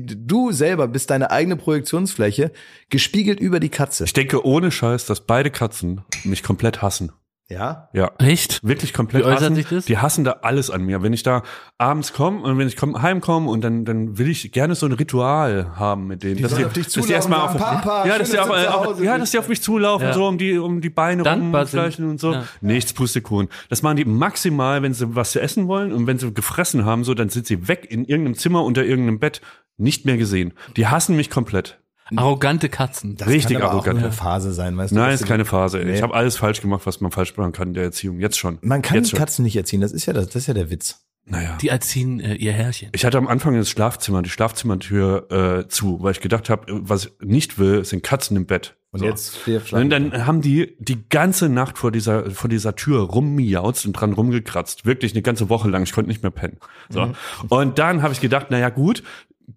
du 0.07 0.53
selber 0.53 0.87
bist 0.89 1.11
deine 1.11 1.31
eigene 1.31 1.57
Projektionsfläche, 1.57 2.53
gespiegelt 2.91 3.41
über 3.41 3.59
die 3.59 3.70
Katze. 3.70 4.05
Ich 4.05 4.12
denke 4.12 4.45
ohne 4.45 4.70
Scheiß, 4.70 5.07
dass 5.07 5.22
beide 5.22 5.51
Katzen 5.51 6.03
mich 6.24 6.43
komplett 6.43 6.83
hassen. 6.83 7.12
Ja? 7.49 7.89
Ja. 7.93 8.11
Echt? 8.19 8.61
Wirklich 8.65 8.93
komplett 8.93 9.23
Wie 9.23 9.29
äußert 9.29 9.43
hassen. 9.43 9.55
sich 9.55 9.69
das? 9.69 9.85
Die 9.85 9.99
hassen 9.99 10.25
da 10.25 10.39
alles 10.43 10.69
an 10.69 10.83
mir. 10.83 11.03
Wenn 11.05 11.13
ich 11.13 11.23
da 11.23 11.43
abends 11.79 12.13
komme 12.13 12.41
und 12.43 12.59
wenn 12.59 12.67
ich 12.67 12.77
komm, 12.77 13.01
heimkomme 13.01 13.49
und 13.49 13.61
dann, 13.63 13.85
dann 13.85 14.19
will 14.19 14.29
ich 14.29 14.51
gerne 14.51 14.75
so 14.75 14.87
ein 14.87 14.93
Ritual 14.93 15.77
haben 15.77 16.09
mit 16.09 16.25
denen. 16.25 16.43
dass 16.43 16.51
sollen 16.51 16.63
die, 16.63 16.67
auf 16.67 16.73
dich 16.73 16.89
dass 16.93 17.07
die 17.07 17.13
erstmal 17.13 17.41
auf, 17.41 17.57
"Papa, 17.57 18.05
ja, 18.05 18.19
dass 18.19 18.31
die 18.31 18.37
dass 18.37 18.49
auf, 18.51 18.87
auf, 18.87 19.01
ja, 19.01 19.13
bist." 19.13 19.23
dass 19.23 19.31
die 19.31 19.39
auf 19.39 19.49
mich 19.49 19.63
zulaufen, 19.63 20.09
Ja. 20.09 20.13
so 20.13 20.27
um 20.27 20.39
die, 20.39 20.59
um 20.59 20.81
die 20.81 20.91
Beine 20.91 21.23
rumschleichen 21.23 22.11
und 22.11 22.19
so. 22.19 22.33
Ja. 22.33 22.45
Nichts 22.63 22.93
Pustekuchen. 22.93 23.49
Das 23.69 23.81
machen 23.83 23.97
die 23.97 24.05
maximal, 24.05 24.83
wenn 24.83 24.93
sie 24.93 25.15
was 25.15 25.31
zu 25.31 25.41
essen 25.41 25.69
wollen 25.69 25.93
und 25.93 26.09
wenn 26.09 26.19
sie 26.19 26.33
gefressen 26.33 26.85
haben, 26.85 27.05
so, 27.05 27.15
dann 27.15 27.29
sind 27.29 27.47
sie 27.47 27.69
weg 27.69 27.87
in 27.89 28.05
irgendeinem 28.05 28.35
Zimmer 28.35 28.65
unter 28.65 28.85
irgendeinem 28.85 29.21
Bett. 29.21 29.41
Nicht 29.79 30.05
mehr 30.05 30.17
gesehen. 30.17 30.53
Die 30.77 30.87
hassen 30.89 31.15
mich 31.15 31.31
komplett. 31.31 31.79
Arrogante 32.15 32.69
Katzen. 32.69 33.17
Das 33.17 33.27
Richtig 33.29 33.55
kann 33.55 33.63
aber 33.63 33.71
auch 33.71 33.75
arrogant. 33.79 33.99
nur 33.99 34.09
eine 34.09 34.13
Phase 34.13 34.53
sein, 34.53 34.77
weißt 34.77 34.93
du? 34.93 34.97
Nein, 34.97 35.13
ist 35.15 35.27
keine 35.27 35.45
Phase. 35.45 35.79
Nee. 35.79 35.95
Ich 35.95 36.03
habe 36.03 36.15
alles 36.15 36.37
falsch 36.37 36.61
gemacht, 36.61 36.83
was 36.87 37.01
man 37.01 37.11
falsch 37.11 37.37
machen 37.37 37.53
kann 37.53 37.69
in 37.69 37.75
der 37.75 37.85
Erziehung. 37.85 38.21
Jetzt 38.21 38.39
schon. 38.39 38.59
Man 38.63 38.83
kann 38.83 38.97
Jetzt 38.97 39.07
die 39.07 39.11
schon. 39.11 39.19
Katzen 39.19 39.45
nicht 39.45 39.57
erziehen, 39.57 39.81
das 39.81 39.93
ist 39.93 40.07
ja 40.07 40.13
das, 40.13 40.27
das 40.27 40.37
ist 40.37 40.47
ja 40.47 40.55
der 40.55 40.71
Witz. 40.71 41.03
Naja. 41.29 41.59
Die 41.61 41.69
erziehen 41.69 42.21
äh, 42.21 42.35
ihr 42.35 42.53
Herrchen. 42.53 42.91
Ich 42.93 43.05
hatte 43.05 43.19
am 43.19 43.27
Anfang 43.27 43.57
das 43.57 43.69
Schlafzimmer, 43.69 44.23
die 44.23 44.31
Schlafzimmertür 44.31 45.65
äh, 45.65 45.69
zu, 45.69 46.01
weil 46.01 46.13
ich 46.13 46.21
gedacht 46.21 46.49
habe, 46.51 46.67
was 46.69 47.07
ich 47.07 47.13
nicht 47.27 47.59
will, 47.59 47.85
sind 47.85 48.05
Katzen 48.05 48.37
im 48.37 48.47
Bett. 48.47 48.77
Und 48.93 49.01
So. 49.01 49.07
jetzt 49.07 49.37
vier 49.37 49.61
Und 49.73 49.91
dann 49.91 50.25
haben 50.27 50.41
die 50.41 50.77
die 50.79 51.09
ganze 51.09 51.49
Nacht 51.49 51.79
vor 51.79 51.91
dieser, 51.91 52.31
vor 52.31 52.49
dieser 52.49 52.77
Tür 52.77 53.01
rummiauzt 53.01 53.87
und 53.87 53.95
dran 53.95 54.13
rumgekratzt. 54.13 54.87
Wirklich 54.87 55.13
eine 55.15 55.23
ganze 55.23 55.49
Woche 55.49 55.69
lang. 55.69 55.83
Ich 55.83 55.93
konnte 55.93 56.09
nicht 56.09 56.23
mehr 56.23 56.31
pennen. 56.31 56.59
So. 56.91 57.11
Und 57.49 57.79
dann 57.81 58.03
habe 58.03 58.13
ich 58.15 58.21
gedacht, 58.21 58.53
naja 58.53 58.69
gut, 58.69 59.03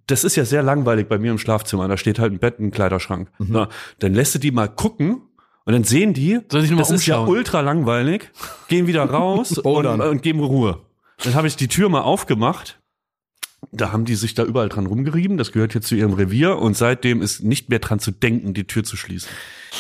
das 0.08 0.24
ist 0.24 0.36
ja 0.36 0.46
sehr 0.46 0.64
langweilig 0.64 1.08
bei 1.08 1.18
mir 1.18 1.32
im 1.32 1.38
Schlafzimmer. 1.38 1.88
Da 1.88 1.98
steht 1.98 2.20
halt 2.20 2.34
ein 2.34 2.40
Bett, 2.40 2.60
ein 2.60 2.72
Kleiderschrank. 2.72 3.30
So. 3.40 3.68
Dann 4.00 4.14
lässt 4.14 4.36
du 4.36 4.40
die 4.40 4.52
mal 4.52 4.68
gucken 4.68 5.22
und 5.66 5.74
dann 5.74 5.84
sehen 5.84 6.14
die, 6.14 6.40
das 6.50 6.64
ist 6.64 6.72
ja 6.72 6.78
umschauen. 6.78 7.30
ultra 7.30 7.62
langweilig, 7.62 8.32
gehen 8.68 8.88
wieder 8.88 9.04
raus 9.04 9.52
und, 9.58 9.64
Bouldern. 9.64 10.02
und 10.02 10.22
geben 10.22 10.40
Ruhe. 10.40 10.82
Dann 11.24 11.36
habe 11.36 11.48
ich 11.48 11.56
die 11.56 11.68
Tür 11.68 11.90
mal 11.90 12.02
aufgemacht. 12.02 12.80
Da 13.72 13.92
haben 13.92 14.06
die 14.06 14.16
sich 14.16 14.36
da 14.36 14.44
überall 14.44 14.70
dran 14.70 14.86
rumgerieben. 14.86 15.38
Das 15.38 15.52
gehört 15.52 15.74
jetzt 15.74 15.88
zu 15.88 15.96
ihrem 15.96 16.14
Revier 16.14 16.58
und 16.58 16.78
seitdem 16.78 17.22
ist 17.22 17.44
nicht 17.44 17.70
mehr 17.70 17.80
dran 17.80 18.00
zu 18.00 18.12
denken, 18.12 18.54
die 18.54 18.64
Tür 18.66 18.84
zu 18.84 18.96
schließen. 18.96 19.30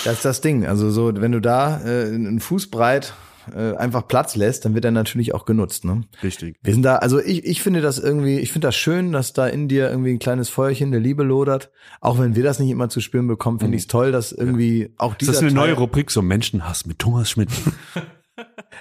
Das 0.03 0.15
ist 0.15 0.25
das 0.25 0.41
Ding. 0.41 0.65
Also 0.65 0.91
so, 0.91 1.11
wenn 1.15 1.31
du 1.31 1.39
da 1.39 1.81
äh, 1.85 2.07
einen 2.07 2.39
Fuß 2.41 2.69
breit 2.69 3.13
äh, 3.55 3.75
einfach 3.77 4.07
Platz 4.07 4.35
lässt, 4.35 4.65
dann 4.65 4.75
wird 4.75 4.85
er 4.85 4.91
natürlich 4.91 5.33
auch 5.33 5.45
genutzt. 5.45 5.85
Ne? 5.85 6.01
Richtig. 6.23 6.57
Wir 6.61 6.73
sind 6.73 6.83
da, 6.83 6.97
also 6.97 7.19
ich, 7.19 7.45
ich 7.45 7.61
finde 7.61 7.81
das 7.81 7.99
irgendwie, 7.99 8.39
ich 8.39 8.51
finde 8.51 8.67
das 8.67 8.75
schön, 8.75 9.11
dass 9.11 9.33
da 9.33 9.47
in 9.47 9.67
dir 9.67 9.89
irgendwie 9.89 10.11
ein 10.11 10.19
kleines 10.19 10.49
Feuerchen 10.49 10.91
der 10.91 10.99
Liebe 10.99 11.23
lodert. 11.23 11.71
Auch 12.01 12.19
wenn 12.19 12.35
wir 12.35 12.43
das 12.43 12.59
nicht 12.59 12.69
immer 12.69 12.89
zu 12.89 13.01
spüren 13.01 13.27
bekommen, 13.27 13.59
finde 13.59 13.75
ich 13.75 13.83
es 13.83 13.87
toll, 13.87 14.11
dass 14.11 14.31
irgendwie 14.31 14.93
auch 14.97 15.13
Ist 15.13 15.21
dieser 15.21 15.31
das 15.33 15.41
eine 15.41 15.49
Teil, 15.49 15.67
neue 15.67 15.73
Rubrik, 15.73 16.11
so 16.11 16.21
Menschenhass 16.21 16.85
mit 16.85 16.99
Thomas 16.99 17.29
Schmidt? 17.29 17.49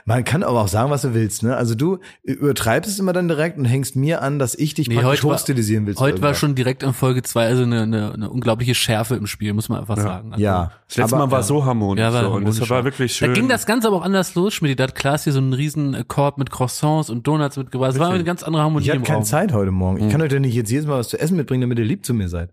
Man 0.05 0.25
kann 0.25 0.43
aber 0.43 0.61
auch 0.61 0.69
sagen, 0.69 0.91
was 0.91 1.03
du 1.03 1.15
willst. 1.15 1.43
Ne? 1.43 1.57
Also 1.57 1.75
du 1.75 1.99
übertreibst 2.23 2.91
es 2.91 2.99
immer 2.99 3.13
dann 3.13 3.29
direkt 3.29 3.59
und 3.59 3.65
hängst 3.65 3.97
mir 3.97 4.23
an, 4.23 4.39
dass 4.39 4.55
ich 4.55 4.75
dich 4.75 4.89
Nee, 4.89 4.95
praktisch 4.97 5.11
heute 5.21 5.25
war- 5.29 5.35
hochstilisieren 5.35 5.87
will. 5.87 5.95
zu 5.95 6.01
Heute 6.01 6.23
war 6.23 6.35
schon 6.35 6.55
direkt 6.55 6.83
in 6.83 6.93
Folge 6.93 7.23
zwei 7.23 7.47
also 7.47 7.63
eine, 7.65 7.83
eine, 7.83 8.13
eine 8.13 8.31
unglaubliche 8.31 8.75
Schärfe 8.75 9.17
im 9.17 9.27
Spiel, 9.27 9.53
muss 9.55 9.69
man 9.69 9.81
einfach 9.81 9.97
sagen. 9.97 10.33
Also, 10.33 10.43
ja. 10.45 10.73
Das 10.89 10.97
letzte 10.97 11.17
aber, 11.17 11.27
Mal 11.27 11.33
war 11.33 11.43
so 11.43 11.65
harmonisch. 11.65 12.01
Ja, 12.01 12.13
war 12.13 12.23
so, 12.23 12.29
und 12.31 12.45
das 12.45 12.55
harmonisch, 12.55 12.71
war 12.71 12.79
ja. 12.79 12.85
wirklich 12.85 13.13
schön. 13.15 13.29
Da 13.29 13.35
ging 13.35 13.49
das 13.49 13.67
Ganze 13.67 13.89
aber 13.89 13.97
auch 13.99 14.03
anders 14.05 14.35
los, 14.35 14.55
Schmidt. 14.55 14.79
Da 14.79 14.85
hat 14.85 14.95
Klaas 14.95 15.25
hier 15.25 15.33
so 15.33 15.39
einen 15.41 15.53
riesen 15.53 15.95
äh, 15.95 16.05
Korb 16.07 16.39
mit 16.39 16.51
Croissants 16.51 17.11
und 17.11 17.27
Donuts 17.27 17.57
mitgebracht. 17.57 17.93
Es 17.93 17.99
war 17.99 18.11
eine 18.11 18.25
ganz 18.25 18.43
andere 18.43 18.63
Harmonie 18.63 18.85
Ich 18.87 18.91
hatte 18.91 19.01
keine 19.03 19.17
Raum. 19.19 19.25
Zeit 19.25 19.53
heute 19.53 19.71
Morgen. 19.71 20.05
Ich 20.05 20.11
kann 20.13 20.23
euch 20.23 20.31
doch 20.31 20.39
nicht 20.39 20.55
jetzt 20.55 20.71
jedes 20.71 20.87
Mal 20.87 20.99
was 20.99 21.09
zu 21.09 21.19
essen 21.21 21.37
mitbringen, 21.37 21.63
damit 21.63 21.79
ihr 21.79 21.85
lieb 21.85 22.05
zu 22.07 22.15
mir 22.15 22.29
seid. 22.29 22.51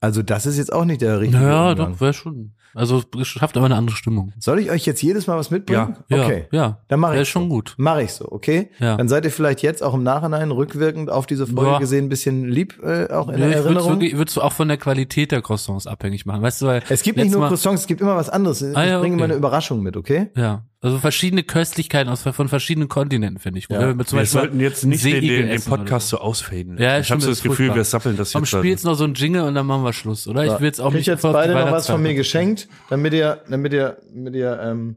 Also 0.00 0.22
das 0.22 0.46
ist 0.46 0.58
jetzt 0.58 0.72
auch 0.72 0.84
nicht 0.84 1.00
der 1.00 1.20
richtige 1.20 1.42
Naja, 1.42 1.70
Umgang. 1.70 1.92
doch, 1.92 2.00
wäre 2.00 2.12
schon. 2.12 2.52
Also 2.74 3.02
es 3.20 3.26
schafft 3.26 3.56
aber 3.56 3.66
eine 3.66 3.76
andere 3.76 3.96
Stimmung. 3.96 4.32
Soll 4.38 4.58
ich 4.60 4.70
euch 4.70 4.86
jetzt 4.86 5.02
jedes 5.02 5.26
Mal 5.26 5.36
was 5.36 5.50
mitbringen? 5.50 5.96
Ja, 6.08 6.24
Okay. 6.24 6.46
ja. 6.52 6.78
Dann 6.88 7.00
mache 7.00 7.20
ich 7.20 7.28
schon 7.28 7.44
so. 7.44 7.48
gut. 7.48 7.74
Mache 7.78 8.02
ich 8.02 8.12
so, 8.12 8.30
okay? 8.30 8.70
Ja. 8.78 8.96
Dann 8.96 9.08
seid 9.08 9.24
ihr 9.24 9.30
vielleicht 9.30 9.62
jetzt 9.62 9.82
auch 9.82 9.94
im 9.94 10.02
Nachhinein 10.02 10.50
rückwirkend 10.50 11.10
auf 11.10 11.26
diese 11.26 11.46
Folge 11.46 11.70
Ja. 11.72 11.78
gesehen 11.78 12.06
ein 12.06 12.08
bisschen 12.08 12.44
lieb 12.48 12.78
äh, 12.82 13.08
auch 13.12 13.28
in 13.28 13.34
Ja, 13.34 13.40
der 13.40 13.48
ich 13.48 13.54
würde 13.56 13.64
Erinnerung. 13.66 13.90
wirklich, 13.92 14.16
würdest 14.16 14.36
du 14.36 14.42
auch 14.42 14.52
von 14.52 14.68
der 14.68 14.76
Qualität 14.76 15.32
der 15.32 15.42
Croissants 15.42 15.86
abhängig 15.86 16.26
machen, 16.26 16.42
weißt 16.42 16.62
du, 16.62 16.66
weil 16.66 16.82
es 16.88 17.02
gibt 17.02 17.18
nicht 17.18 17.30
nur 17.32 17.40
Mal- 17.40 17.48
Croissants, 17.48 17.82
es 17.82 17.86
gibt 17.86 18.00
immer 18.00 18.16
was 18.16 18.28
anderes. 18.28 18.62
Ich 18.62 18.76
Ah, 18.76 18.84
ja, 18.84 18.98
bringe 19.00 19.14
okay. 19.14 19.20
mal 19.20 19.24
eine 19.24 19.34
Überraschung 19.34 19.82
mit, 19.82 19.96
okay? 19.96 20.30
Ja, 20.36 20.64
also 20.80 20.98
verschiedene 20.98 21.42
Köstlichkeiten 21.42 22.08
aus 22.10 22.22
von 22.22 22.48
verschiedenen 22.48 22.88
Kontinenten 22.88 23.40
finde 23.40 23.58
ich. 23.58 23.68
Wo 23.68 23.74
Ja. 23.74 23.96
wir 23.98 24.06
zum 24.06 24.18
wir 24.18 24.26
sollten 24.26 24.60
jetzt 24.60 24.84
nicht 24.84 25.04
den, 25.04 25.20
den, 25.22 25.48
den 25.48 25.62
Podcast 25.62 26.08
so 26.08 26.18
ausfaden. 26.18 26.78
Ja, 26.78 26.98
ich 27.00 27.10
habe 27.10 27.20
so 27.20 27.30
das 27.30 27.42
Gefühl, 27.42 27.56
furchtbar. 27.56 27.76
wir 27.76 27.84
sappeln 27.84 28.16
das 28.16 28.32
Komm, 28.32 28.42
jetzt. 28.42 28.50
spiel 28.50 28.70
jetzt 28.70 28.84
noch 28.84 28.94
so 28.94 29.04
einen 29.04 29.14
Jingle 29.14 29.42
und 29.42 29.54
dann 29.54 29.66
machen 29.66 29.82
wir 29.82 29.92
Schluss, 29.92 30.28
oder? 30.28 30.44
Ich 30.44 30.60
will 30.60 30.66
jetzt 30.66 30.80
auch 30.80 30.86
Kriegt 30.90 30.98
nicht 30.98 31.06
jetzt 31.08 31.22
beide 31.22 31.52
noch 31.54 31.72
was 31.72 31.86
von 31.88 32.00
mir 32.00 32.14
geschenkt, 32.14 32.68
damit 32.90 33.12
ihr, 33.12 33.42
damit 33.50 33.72
ihr, 33.72 33.98
damit 34.14 34.34
ihr 34.36 34.60
ähm, 34.62 34.96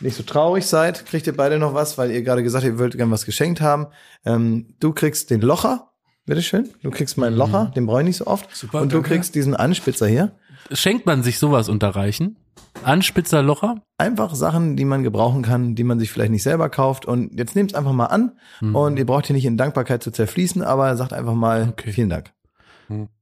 nicht 0.00 0.14
so 0.16 0.22
traurig 0.22 0.66
seid. 0.66 1.06
Kriegt 1.06 1.26
ihr 1.26 1.36
beide 1.36 1.58
noch 1.58 1.72
was, 1.74 1.96
weil 1.96 2.10
ihr 2.10 2.22
gerade 2.22 2.42
gesagt 2.42 2.64
habt, 2.64 2.74
ihr 2.74 2.78
wollt 2.78 2.96
gerne 2.96 3.10
was 3.10 3.24
geschenkt 3.24 3.60
haben. 3.62 3.86
Ähm, 4.26 4.74
du 4.78 4.92
kriegst 4.92 5.30
den 5.30 5.40
Locher, 5.40 5.88
bitteschön. 6.26 6.68
Du 6.82 6.90
kriegst 6.90 7.16
meinen 7.16 7.34
Locher, 7.36 7.72
den 7.74 7.86
brauche 7.86 8.00
ich 8.00 8.06
nicht 8.06 8.16
so 8.18 8.26
oft. 8.26 8.54
Super, 8.54 8.82
und 8.82 8.92
du 8.92 8.96
danke. 8.98 9.08
kriegst 9.14 9.34
diesen 9.34 9.56
Anspitzer 9.56 10.06
hier. 10.06 10.32
Schenkt 10.70 11.06
man 11.06 11.22
sich 11.22 11.38
sowas 11.38 11.70
unterreichen? 11.70 12.36
Anspitzer 12.82 13.42
Locher? 13.42 13.82
einfach 14.00 14.34
Sachen, 14.36 14.76
die 14.76 14.84
man 14.84 15.02
gebrauchen 15.02 15.42
kann, 15.42 15.74
die 15.74 15.82
man 15.82 15.98
sich 15.98 16.12
vielleicht 16.12 16.30
nicht 16.30 16.44
selber 16.44 16.68
kauft. 16.70 17.04
Und 17.04 17.36
jetzt 17.36 17.56
nehmt 17.56 17.72
es 17.72 17.76
einfach 17.76 17.92
mal 17.92 18.06
an. 18.06 18.38
Mhm. 18.60 18.76
Und 18.76 18.96
ihr 18.98 19.06
braucht 19.06 19.26
hier 19.26 19.34
nicht 19.34 19.44
in 19.44 19.56
Dankbarkeit 19.56 20.02
zu 20.04 20.12
zerfließen, 20.12 20.62
aber 20.62 20.96
sagt 20.96 21.12
einfach 21.12 21.34
mal 21.34 21.68
Okay. 21.70 21.90
vielen 21.92 22.08
Dank. 22.08 22.32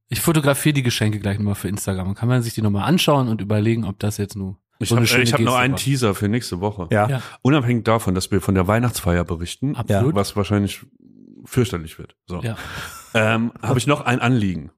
Ich 0.09 0.21
fotografiere 0.21 0.73
die 0.73 0.83
Geschenke 0.83 1.19
gleich 1.19 1.37
nochmal 1.39 1.55
für 1.55 1.67
Instagram. 1.67 2.13
Kann 2.15 2.29
man 2.29 2.41
sich 2.43 2.53
die 2.53 2.61
nochmal 2.61 2.87
anschauen 2.87 3.27
und 3.27 3.41
überlegen, 3.41 3.83
ob 3.85 3.99
das 3.99 4.17
jetzt 4.17 4.35
nur 4.35 4.57
Ich 4.79 4.89
so 4.89 4.95
habe 4.95 5.05
hab 5.07 5.39
noch 5.39 5.55
einen 5.55 5.73
war. 5.73 5.79
Teaser 5.79 6.13
für 6.15 6.29
nächste 6.29 6.61
Woche. 6.61 6.87
Ja. 6.91 7.09
Ja. 7.09 7.21
Unabhängig 7.41 7.83
davon, 7.83 8.13
dass 8.13 8.31
wir 8.31 8.39
von 8.39 8.53
der 8.55 8.67
Weihnachtsfeier 8.67 9.23
berichten, 9.25 9.75
Absolut. 9.75 10.13
was 10.15 10.35
wahrscheinlich 10.35 10.85
fürchterlich 11.43 11.97
wird. 11.99 12.15
So. 12.27 12.41
Ja. 12.41 12.55
ähm, 13.15 13.51
habe 13.61 13.79
ich 13.79 13.87
noch 13.87 14.01
ein 14.01 14.19
Anliegen. 14.19 14.69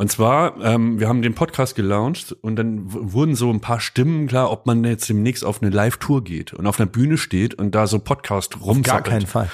Und 0.00 0.12
zwar, 0.12 0.60
ähm, 0.64 1.00
wir 1.00 1.08
haben 1.08 1.22
den 1.22 1.34
Podcast 1.34 1.74
gelauncht 1.74 2.30
und 2.40 2.54
dann 2.54 2.82
wurden 2.86 3.34
so 3.34 3.50
ein 3.50 3.60
paar 3.60 3.80
Stimmen 3.80 4.28
klar, 4.28 4.50
ob 4.52 4.64
man 4.64 4.84
jetzt 4.84 5.08
demnächst 5.08 5.44
auf 5.44 5.60
eine 5.60 5.72
Live-Tour 5.72 6.22
geht 6.22 6.54
und 6.54 6.68
auf 6.68 6.78
einer 6.78 6.88
Bühne 6.88 7.18
steht 7.18 7.54
und 7.54 7.74
da 7.74 7.88
so 7.88 7.98
Podcast 7.98 8.52
Gar 8.54 8.62
rumzappelt. 8.62 9.06
keinen 9.06 9.26
Fall. 9.26 9.50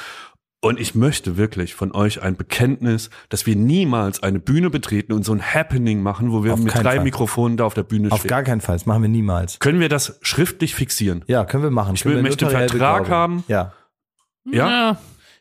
Und 0.61 0.79
ich 0.79 0.95
möchte 0.95 1.39
wirklich 1.39 1.75
von 1.75 1.93
euch 1.93 2.21
ein 2.23 2.37
Bekenntnis, 2.37 3.09
dass 3.31 3.47
wir 3.47 3.57
niemals 3.57 4.23
eine 4.23 4.39
Bühne 4.39 4.69
betreten 4.69 5.15
und 5.15 5.25
so 5.25 5.33
ein 5.33 5.41
Happening 5.43 6.03
machen, 6.03 6.31
wo 6.31 6.45
wir 6.45 6.53
Auf 6.55 6.61
mit 6.61 6.75
drei 6.75 6.97
Fall. 6.97 7.01
Mikrofonen 7.05 7.57
da 7.57 7.65
auf 7.65 7.75
der 7.75 7.83
Bühne 7.83 8.11
Auf 8.13 8.19
stehen. 8.21 8.29
gar 8.29 8.43
keinen 8.43 8.61
Fall. 8.61 8.77
Das 8.77 8.85
machen 8.85 9.01
wir 9.01 9.09
niemals. 9.09 9.59
Können 9.61 9.81
wir 9.81 9.89
das 9.89 10.19
schriftlich 10.21 10.75
fixieren? 10.75 11.25
Ja, 11.27 11.45
können 11.47 11.63
wir 11.63 11.71
machen. 11.71 11.95
Ich 11.95 12.05
will- 12.05 12.21
möchte 12.23 12.47
einen 12.47 12.69
Vertrag 12.69 13.09
haben. 13.09 13.45
Ja. 13.49 13.73
Ja? 14.51 14.99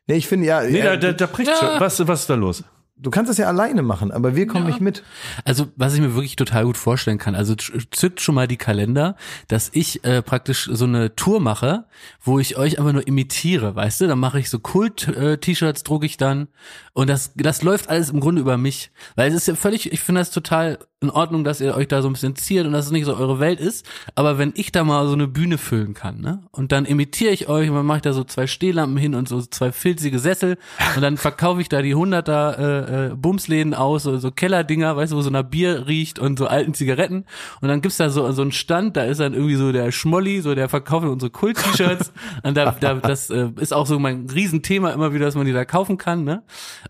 Nee, 0.07 0.15
ich 0.15 0.27
finde 0.27 0.45
ja, 0.45 0.61
Nee, 0.63 0.79
ja, 0.79 0.95
da, 0.95 0.97
da, 0.97 1.11
da 1.13 1.25
bricht 1.25 1.51
schon. 1.57 1.67
Was, 1.79 2.05
was 2.07 2.21
ist 2.21 2.29
da 2.29 2.35
los? 2.35 2.63
Du 3.03 3.11
kannst 3.11 3.29
das 3.29 3.37
ja 3.37 3.47
alleine 3.47 3.81
machen, 3.81 4.11
aber 4.11 4.35
wir 4.35 4.47
kommen 4.47 4.65
nicht 4.65 4.81
mit. 4.81 5.03
Also, 5.45 5.67
was 5.75 5.93
ich 5.93 5.99
mir 5.99 6.15
wirklich 6.15 6.35
total 6.35 6.65
gut 6.65 6.77
vorstellen 6.77 7.17
kann, 7.17 7.35
also 7.35 7.53
zückt 7.55 8.21
schon 8.21 8.33
mal 8.33 8.47
die 8.47 8.57
Kalender, 8.57 9.15
dass 9.47 9.69
ich 9.73 10.03
äh, 10.05 10.21
praktisch 10.21 10.69
so 10.71 10.85
eine 10.85 11.15
Tour 11.15 11.39
mache, 11.39 11.85
wo 12.21 12.39
ich 12.39 12.57
euch 12.57 12.79
einfach 12.79 12.93
nur 12.93 13.05
imitiere, 13.05 13.75
weißt 13.75 14.01
du? 14.01 14.07
Dann 14.07 14.19
mache 14.19 14.39
ich 14.39 14.49
so 14.49 14.59
Kult-T-Shirts, 14.59 15.83
drucke 15.83 16.05
ich 16.05 16.17
dann 16.17 16.47
und 16.93 17.09
das, 17.09 17.33
das 17.35 17.61
läuft 17.61 17.89
alles 17.89 18.09
im 18.09 18.19
Grunde 18.19 18.41
über 18.41 18.57
mich. 18.57 18.91
Weil 19.15 19.29
es 19.29 19.35
ist 19.35 19.47
ja 19.47 19.55
völlig, 19.55 19.91
ich 19.91 19.99
finde 19.99 20.21
das 20.21 20.31
total 20.31 20.79
in 21.01 21.09
Ordnung, 21.09 21.43
dass 21.43 21.59
ihr 21.59 21.75
euch 21.75 21.87
da 21.87 22.01
so 22.01 22.07
ein 22.07 22.13
bisschen 22.13 22.35
ziert 22.35 22.65
und 22.65 22.71
dass 22.71 22.85
es 22.85 22.91
nicht 22.91 23.05
so 23.05 23.15
eure 23.15 23.39
Welt 23.39 23.59
ist, 23.59 23.85
aber 24.15 24.37
wenn 24.37 24.53
ich 24.55 24.71
da 24.71 24.83
mal 24.83 25.05
so 25.05 25.13
eine 25.13 25.27
Bühne 25.27 25.57
füllen 25.57 25.93
kann, 25.93 26.21
ne? 26.21 26.43
Und 26.51 26.71
dann 26.71 26.85
imitiere 26.85 27.33
ich 27.33 27.49
euch 27.49 27.69
und 27.69 27.75
dann 27.75 27.85
mache 27.85 27.97
ich 27.97 28.03
da 28.03 28.13
so 28.13 28.23
zwei 28.23 28.47
Stehlampen 28.47 28.97
hin 28.97 29.13
und 29.13 29.27
so 29.27 29.41
zwei 29.41 29.71
filzige 29.71 30.17
Sessel 30.17 30.57
und 30.95 31.01
dann 31.01 31.17
verkaufe 31.17 31.59
ich 31.61 31.67
da 31.67 31.81
die 31.81 31.93
hunderter 31.93 32.57
äh, 32.57 32.92
äh, 32.93 33.15
Bumsläden 33.15 33.73
aus, 33.73 34.03
so, 34.03 34.17
so 34.17 34.31
Kellerdinger, 34.31 34.95
weißt 34.95 35.11
du, 35.13 35.17
wo 35.17 35.21
so 35.21 35.29
nach 35.29 35.43
Bier 35.43 35.87
riecht 35.87 36.19
und 36.19 36.37
so 36.37 36.47
alten 36.47 36.73
Zigaretten 36.73 37.25
und 37.61 37.67
dann 37.67 37.81
gibt's 37.81 37.97
da 37.97 38.09
so 38.09 38.31
so 38.31 38.41
einen 38.41 38.51
Stand, 38.51 38.95
da 38.97 39.03
ist 39.03 39.19
dann 39.19 39.33
irgendwie 39.33 39.55
so 39.55 39.71
der 39.71 39.91
Schmolli, 39.91 40.41
so 40.41 40.55
der 40.55 40.69
verkauft 40.69 41.05
unsere 41.07 41.31
Kult-T-Shirts 41.31 42.13
und 42.43 42.55
da, 42.57 42.71
da 42.79 42.93
das 42.95 43.29
äh, 43.29 43.49
ist 43.59 43.73
auch 43.73 43.87
so 43.87 43.99
mein 43.99 44.27
Riesenthema 44.29 44.91
immer 44.91 45.13
wieder, 45.13 45.25
dass 45.25 45.35
man 45.35 45.45
die 45.45 45.53
da 45.53 45.65
kaufen 45.65 45.97
kann, 45.97 46.23
ne? 46.23 46.43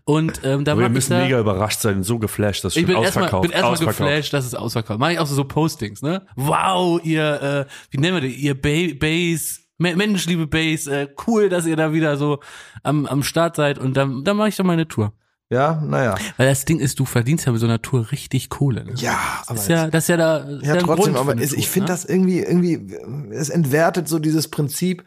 Und 0.04 0.40
ähm, 0.44 0.64
da 0.64 0.72
Aber 0.72 0.80
wir 0.80 0.84
mach 0.88 0.90
ich 0.90 0.94
müssen 0.94 1.10
da, 1.12 1.24
mega 1.24 1.40
überrascht 1.40 1.80
sein, 1.80 2.02
so 2.02 2.18
geflasht, 2.18 2.64
dass 2.64 2.76
ich 2.76 2.82
schon 2.82 2.94
bin 2.94 3.02
erstmal 3.02 3.24
ausverkauft. 3.24 3.42
bin 3.42 3.50
erstmal 3.52 3.88
geflasht, 3.88 4.32
dass 4.32 4.44
es 4.46 4.54
ausverkauft. 4.54 5.00
Mache 5.00 5.12
ich 5.14 5.18
auch 5.18 5.26
so, 5.26 5.34
so 5.34 5.44
Postings, 5.44 6.02
ne? 6.02 6.26
Wow, 6.36 7.00
ihr, 7.04 7.42
äh, 7.42 7.64
wie 7.90 7.98
nennen 7.98 8.20
wir 8.22 8.28
das? 8.28 8.38
Ihr 8.38 8.54
ba 8.60 8.94
Base, 8.98 9.60
Me- 9.78 9.96
Mensch, 9.96 10.26
liebe 10.26 10.46
Base, 10.46 10.90
äh, 10.94 11.08
cool, 11.26 11.48
dass 11.48 11.66
ihr 11.66 11.76
da 11.76 11.92
wieder 11.92 12.16
so 12.16 12.40
am, 12.82 13.06
am 13.06 13.22
Start 13.22 13.56
seid 13.56 13.78
und 13.78 13.96
dann, 13.96 14.22
dann 14.24 14.36
mache 14.36 14.48
ich 14.48 14.56
doch 14.56 14.64
meine 14.64 14.86
Tour. 14.86 15.12
Ja, 15.50 15.80
naja. 15.84 16.16
Weil 16.36 16.48
das 16.48 16.64
Ding 16.64 16.78
ist, 16.80 16.98
du 16.98 17.04
verdienst 17.04 17.44
ja 17.46 17.52
mit 17.52 17.60
so 17.60 17.66
einer 17.66 17.80
Tour 17.82 18.10
richtig 18.10 18.48
Kohle. 18.48 18.84
Ne? 18.84 18.94
Ja, 18.96 19.42
aber 19.46 19.54
Das 19.56 19.64
ist 19.64 19.68
ja, 19.68 19.88
das 19.88 20.04
ist 20.04 20.08
ja 20.08 20.16
da. 20.16 20.36
ist 20.38 20.66
Ja, 20.66 20.76
trotzdem, 20.76 21.16
aber 21.16 21.36
Tour, 21.36 21.42
ich 21.42 21.68
finde 21.68 21.88
ne? 21.88 21.94
das 21.94 22.04
irgendwie, 22.04 22.40
irgendwie, 22.40 22.94
es 23.30 23.50
entwertet 23.50 24.08
so 24.08 24.18
dieses 24.18 24.48
Prinzip, 24.48 25.04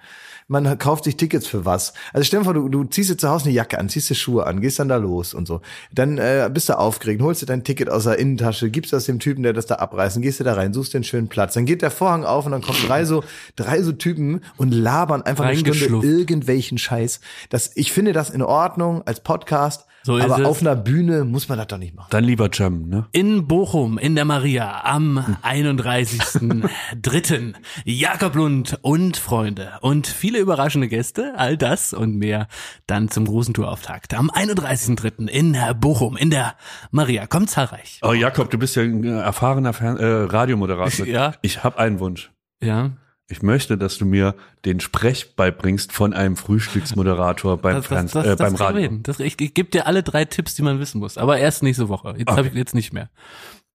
man 0.47 0.77
kauft 0.77 1.03
sich 1.03 1.17
Tickets 1.17 1.45
für 1.47 1.65
was. 1.65 1.93
Also 2.13 2.23
stell 2.23 2.39
dir 2.39 2.45
vor, 2.45 2.53
du, 2.53 2.69
du 2.69 2.85
ziehst 2.85 3.09
dir 3.09 3.17
zu 3.17 3.29
Hause 3.29 3.45
eine 3.45 3.53
Jacke 3.53 3.77
an, 3.79 3.89
ziehst 3.89 4.09
dir 4.09 4.15
Schuhe 4.15 4.45
an, 4.45 4.61
gehst 4.61 4.79
dann 4.79 4.87
da 4.87 4.95
los 4.95 5.33
und 5.33 5.45
so. 5.45 5.61
Dann 5.91 6.17
äh, 6.17 6.49
bist 6.53 6.69
du 6.69 6.77
aufgeregt, 6.77 7.21
holst 7.21 7.41
dir 7.41 7.47
dein 7.47 7.63
Ticket 7.63 7.89
aus 7.89 8.05
der 8.05 8.17
Innentasche, 8.17 8.69
gibst 8.69 8.93
das 8.93 9.05
dem 9.05 9.19
Typen, 9.19 9.43
der 9.43 9.53
das 9.53 9.65
da 9.65 9.75
abreißt, 9.75 10.15
dann 10.15 10.23
gehst 10.23 10.39
du 10.39 10.43
da 10.45 10.53
rein, 10.53 10.73
suchst 10.73 10.93
dir 10.93 10.99
einen 10.99 11.03
schönen 11.03 11.27
Platz. 11.27 11.55
Dann 11.55 11.65
geht 11.65 11.81
der 11.81 11.91
Vorhang 11.91 12.23
auf 12.23 12.45
und 12.45 12.53
dann 12.53 12.61
kommen 12.61 12.79
drei 12.85 13.03
so, 13.03 13.23
drei 13.57 13.81
so 13.81 13.91
Typen 13.91 14.41
und 14.55 14.71
labern 14.71 15.21
einfach 15.21 15.45
eine 15.45 15.57
Stunde 15.57 16.07
irgendwelchen 16.07 16.77
Scheiß. 16.77 17.19
Das, 17.49 17.71
ich 17.75 17.91
finde 17.91 18.13
das 18.13 18.29
in 18.29 18.41
Ordnung 18.41 19.01
als 19.05 19.19
Podcast, 19.19 19.85
So 20.07 20.15
ist 20.15 20.23
aber 20.23 20.39
es. 20.39 20.47
auf 20.47 20.61
einer 20.61 20.77
Bühne 20.77 21.25
muss 21.25 21.49
man 21.49 21.57
das 21.57 21.67
doch 21.67 21.77
nicht 21.77 21.93
machen. 21.93 22.07
Dann 22.11 22.23
lieber 22.23 22.49
Jam, 22.53 22.87
ne? 22.87 23.07
In 23.11 23.45
Bochum, 23.45 23.97
in 23.97 24.15
der 24.15 24.23
Maria, 24.23 24.85
am 24.85 25.17
31.03. 25.43 27.53
Jakob 27.83 28.35
Lund 28.35 28.79
und 28.83 29.17
Freunde 29.17 29.73
und 29.81 30.07
viele 30.07 30.39
überraschende 30.39 30.87
Gäste, 30.87 31.33
all 31.35 31.57
das 31.57 31.91
und 31.91 32.15
mehr 32.15 32.47
dann 32.85 33.09
zum 33.09 33.25
großen 33.25 33.53
Tourauftakt. 33.53 34.13
Am 34.13 34.31
31.03. 34.31 35.27
in 35.27 35.57
Bochum, 35.81 36.15
in 36.15 36.29
der 36.29 36.55
Maria. 36.89 37.27
Kommt 37.27 37.49
zahlreich. 37.49 37.99
Oh, 38.01 38.13
Jakob, 38.13 38.49
du 38.49 38.57
bist 38.57 38.77
ja 38.77 38.83
ein 38.83 39.03
äh, 39.03 39.19
erfahrener 39.19 39.73
Fern 39.73 39.97
äh, 39.97 40.05
Radiomoderator. 40.05 41.05
Ja. 41.17 41.33
Ich 41.41 41.65
habe 41.65 41.79
einen 41.79 41.99
Wunsch. 41.99 42.31
Ja. 42.63 42.91
Ich 43.29 43.41
möchte, 43.41 43.77
dass 43.77 43.97
du 43.97 44.05
mir 44.05 44.35
den 44.63 44.79
Sprech 44.79 45.35
beibringst 45.35 45.91
von 45.91 46.13
einem 46.13 46.37
Frühstücksmoderator 46.37 47.57
beim, 47.57 47.75
Das, 47.75 47.87
das, 47.89 48.11
das, 48.11 48.25
äh, 48.25 48.35
beim 48.37 48.55
Radio. 48.55 48.89
Das, 49.03 49.19
ich, 49.19 49.39
ich 49.41 49.53
gebe 49.53 49.69
dir 49.69 49.85
alle 49.85 50.01
drei 50.01 50.23
Tipps, 50.23 50.55
die 50.55 50.61
man 50.61 50.79
wissen 50.79 50.99
muss. 50.99 51.17
Aber 51.17 51.37
erst 51.37 51.61
nächste 51.61 51.89
Woche. 51.89 52.15
Jetzt 52.17 52.29
Okay. 52.29 52.37
habe 52.37 52.47
ich 52.47 52.53
jetzt 52.53 52.73
nicht 52.73 52.93
mehr. 52.93 53.09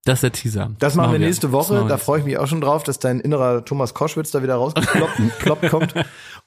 Das 0.04 0.14
ist 0.18 0.22
der 0.22 0.32
Teaser. 0.32 0.70
Das 0.80 0.96
machen 0.96 1.12
wir 1.12 1.20
nächste 1.20 1.46
Das 1.46 1.52
Woche. 1.52 1.82
wir 1.82 1.88
Da 1.88 1.96
freue 1.96 2.18
ich 2.18 2.24
mich 2.24 2.36
auch 2.36 2.48
schon 2.48 2.60
drauf, 2.60 2.82
dass 2.82 2.98
dein 2.98 3.20
innerer 3.20 3.64
Thomas 3.64 3.94
Koschwitz 3.94 4.32
da 4.32 4.42
wieder 4.42 4.56
rausgekloppt 4.56 5.20
kloppt 5.38 5.68
kommt. 5.70 5.94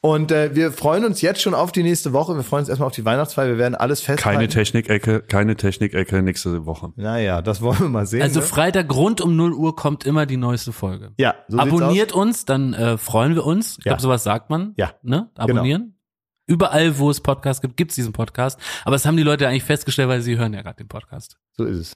Und 0.01 0.32
äh, 0.34 0.53
wir 0.53 0.74
freuen 0.74 1.06
uns 1.06 1.22
jetzt 1.22 1.41
schon 1.41 1.53
auf 1.53 1.72
die 1.72 1.82
nächste 1.82 2.12
Woche. 2.12 2.36
Wir 2.36 2.43
freuen 2.43 2.60
uns 2.64 2.70
erstmal 2.70 2.88
auf 2.88 2.93
die 2.93 3.06
Weihnachtsfeier. 3.06 3.47
Wir 3.47 3.58
werden 3.58 3.74
alles 3.76 4.01
festhalten. 4.01 4.38
Keine 4.39 4.49
Technikecke, 4.49 5.22
keine 5.22 5.56
Technikecke 5.56 6.22
nächste 6.22 6.66
Woche. 6.66 6.91
Naja, 6.97 7.41
das 7.41 7.62
wollen 7.62 7.80
wir 7.80 7.88
mal 7.89 8.06
sehen. 8.06 8.22
Also 8.24 8.41
ne? 8.41 8.45
Freitag 8.45 8.93
rund 8.93 9.22
um 9.22 9.38
0 9.38 9.53
Uhr 9.53 9.74
kommt 9.76 10.06
immer 10.06 10.26
die 10.26 10.38
neueste 10.38 10.74
Folge. 10.74 11.14
Ja, 11.18 11.36
so 11.47 11.58
Abonniert 11.58 12.12
uns, 12.12 12.43
dann 12.43 12.74
äh, 12.74 12.97
freuen 12.97 13.36
wir 13.36 13.45
uns. 13.45 13.78
Ich 13.80 13.86
Ja. 13.86 13.91
glaube, 13.91 14.01
sowas 14.01 14.24
sagt 14.26 14.49
man. 14.49 14.74
Ja. 14.76 14.91
Ne? 15.01 15.30
Abonnieren. 15.36 15.97
Überall, 16.45 16.99
wo 16.99 17.10
es 17.10 17.22
Podcasts 17.22 17.62
gibt, 17.62 17.78
gibt's 17.78 17.95
diesen 17.95 18.12
Podcast. 18.12 18.60
Aber 18.84 18.95
das 18.95 19.06
haben 19.06 19.16
die 19.18 19.24
Leute 19.24 19.47
eigentlich 19.47 19.64
festgestellt, 19.64 20.10
weil 20.10 20.22
sie 20.22 20.38
hören 20.38 20.53
ja 20.53 20.62
gerade 20.62 20.76
den 20.78 20.89
Podcast. 20.89 21.38
so 21.58 21.64
ist 21.64 21.78
es. 21.78 21.93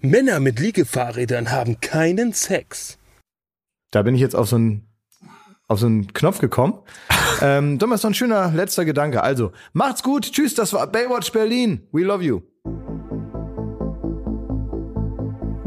Männer 0.00 0.40
mit 0.40 0.60
Liegefahrrädern 0.60 1.50
haben 1.50 1.80
keinen 1.80 2.32
Sex. 2.32 2.98
Da 3.90 4.02
bin 4.02 4.14
ich 4.14 4.20
jetzt 4.20 4.36
auf 4.36 4.48
so 4.48 4.56
einen 4.56 4.84
auf 5.68 5.80
so 5.80 5.86
einen 5.86 6.12
Knopf 6.12 6.38
gekommen. 6.38 6.78
ähm, 7.42 7.78
Thomas, 7.78 8.02
noch 8.02 8.10
ein 8.10 8.14
schöner 8.14 8.50
letzter 8.50 8.84
Gedanke. 8.84 9.22
Also, 9.22 9.52
macht's 9.72 10.02
gut. 10.02 10.32
Tschüss, 10.32 10.54
das 10.54 10.72
war 10.72 10.86
Baywatch 10.86 11.30
Berlin. 11.30 11.86
We 11.92 12.02
love 12.02 12.24
you. 12.24 12.40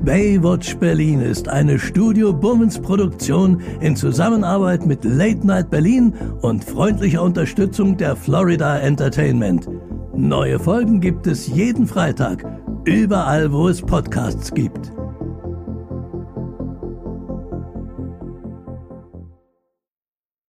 Baywatch 0.04 0.78
Berlin 0.78 1.22
ist 1.22 1.48
eine 1.48 1.78
Studio 1.78 2.34
Bummens 2.34 2.82
Produktion 2.82 3.62
in 3.82 3.96
Zusammenarbeit 3.96 4.84
mit 4.84 5.04
Late 5.04 5.46
Night 5.46 5.70
Berlin 5.70 6.16
und 6.42 6.64
freundlicher 6.64 7.22
Unterstützung 7.22 7.98
der 7.98 8.16
Florida 8.16 8.80
Entertainment. 8.80 9.70
Neue 10.14 10.60
Folgen 10.60 11.00
gibt 11.00 11.26
es 11.26 11.48
jeden 11.48 11.88
Freitag, 11.88 12.46
überall 12.84 13.52
wo 13.54 13.70
es 13.70 13.82
Podcasts 13.82 14.54
gibt. 14.54 14.92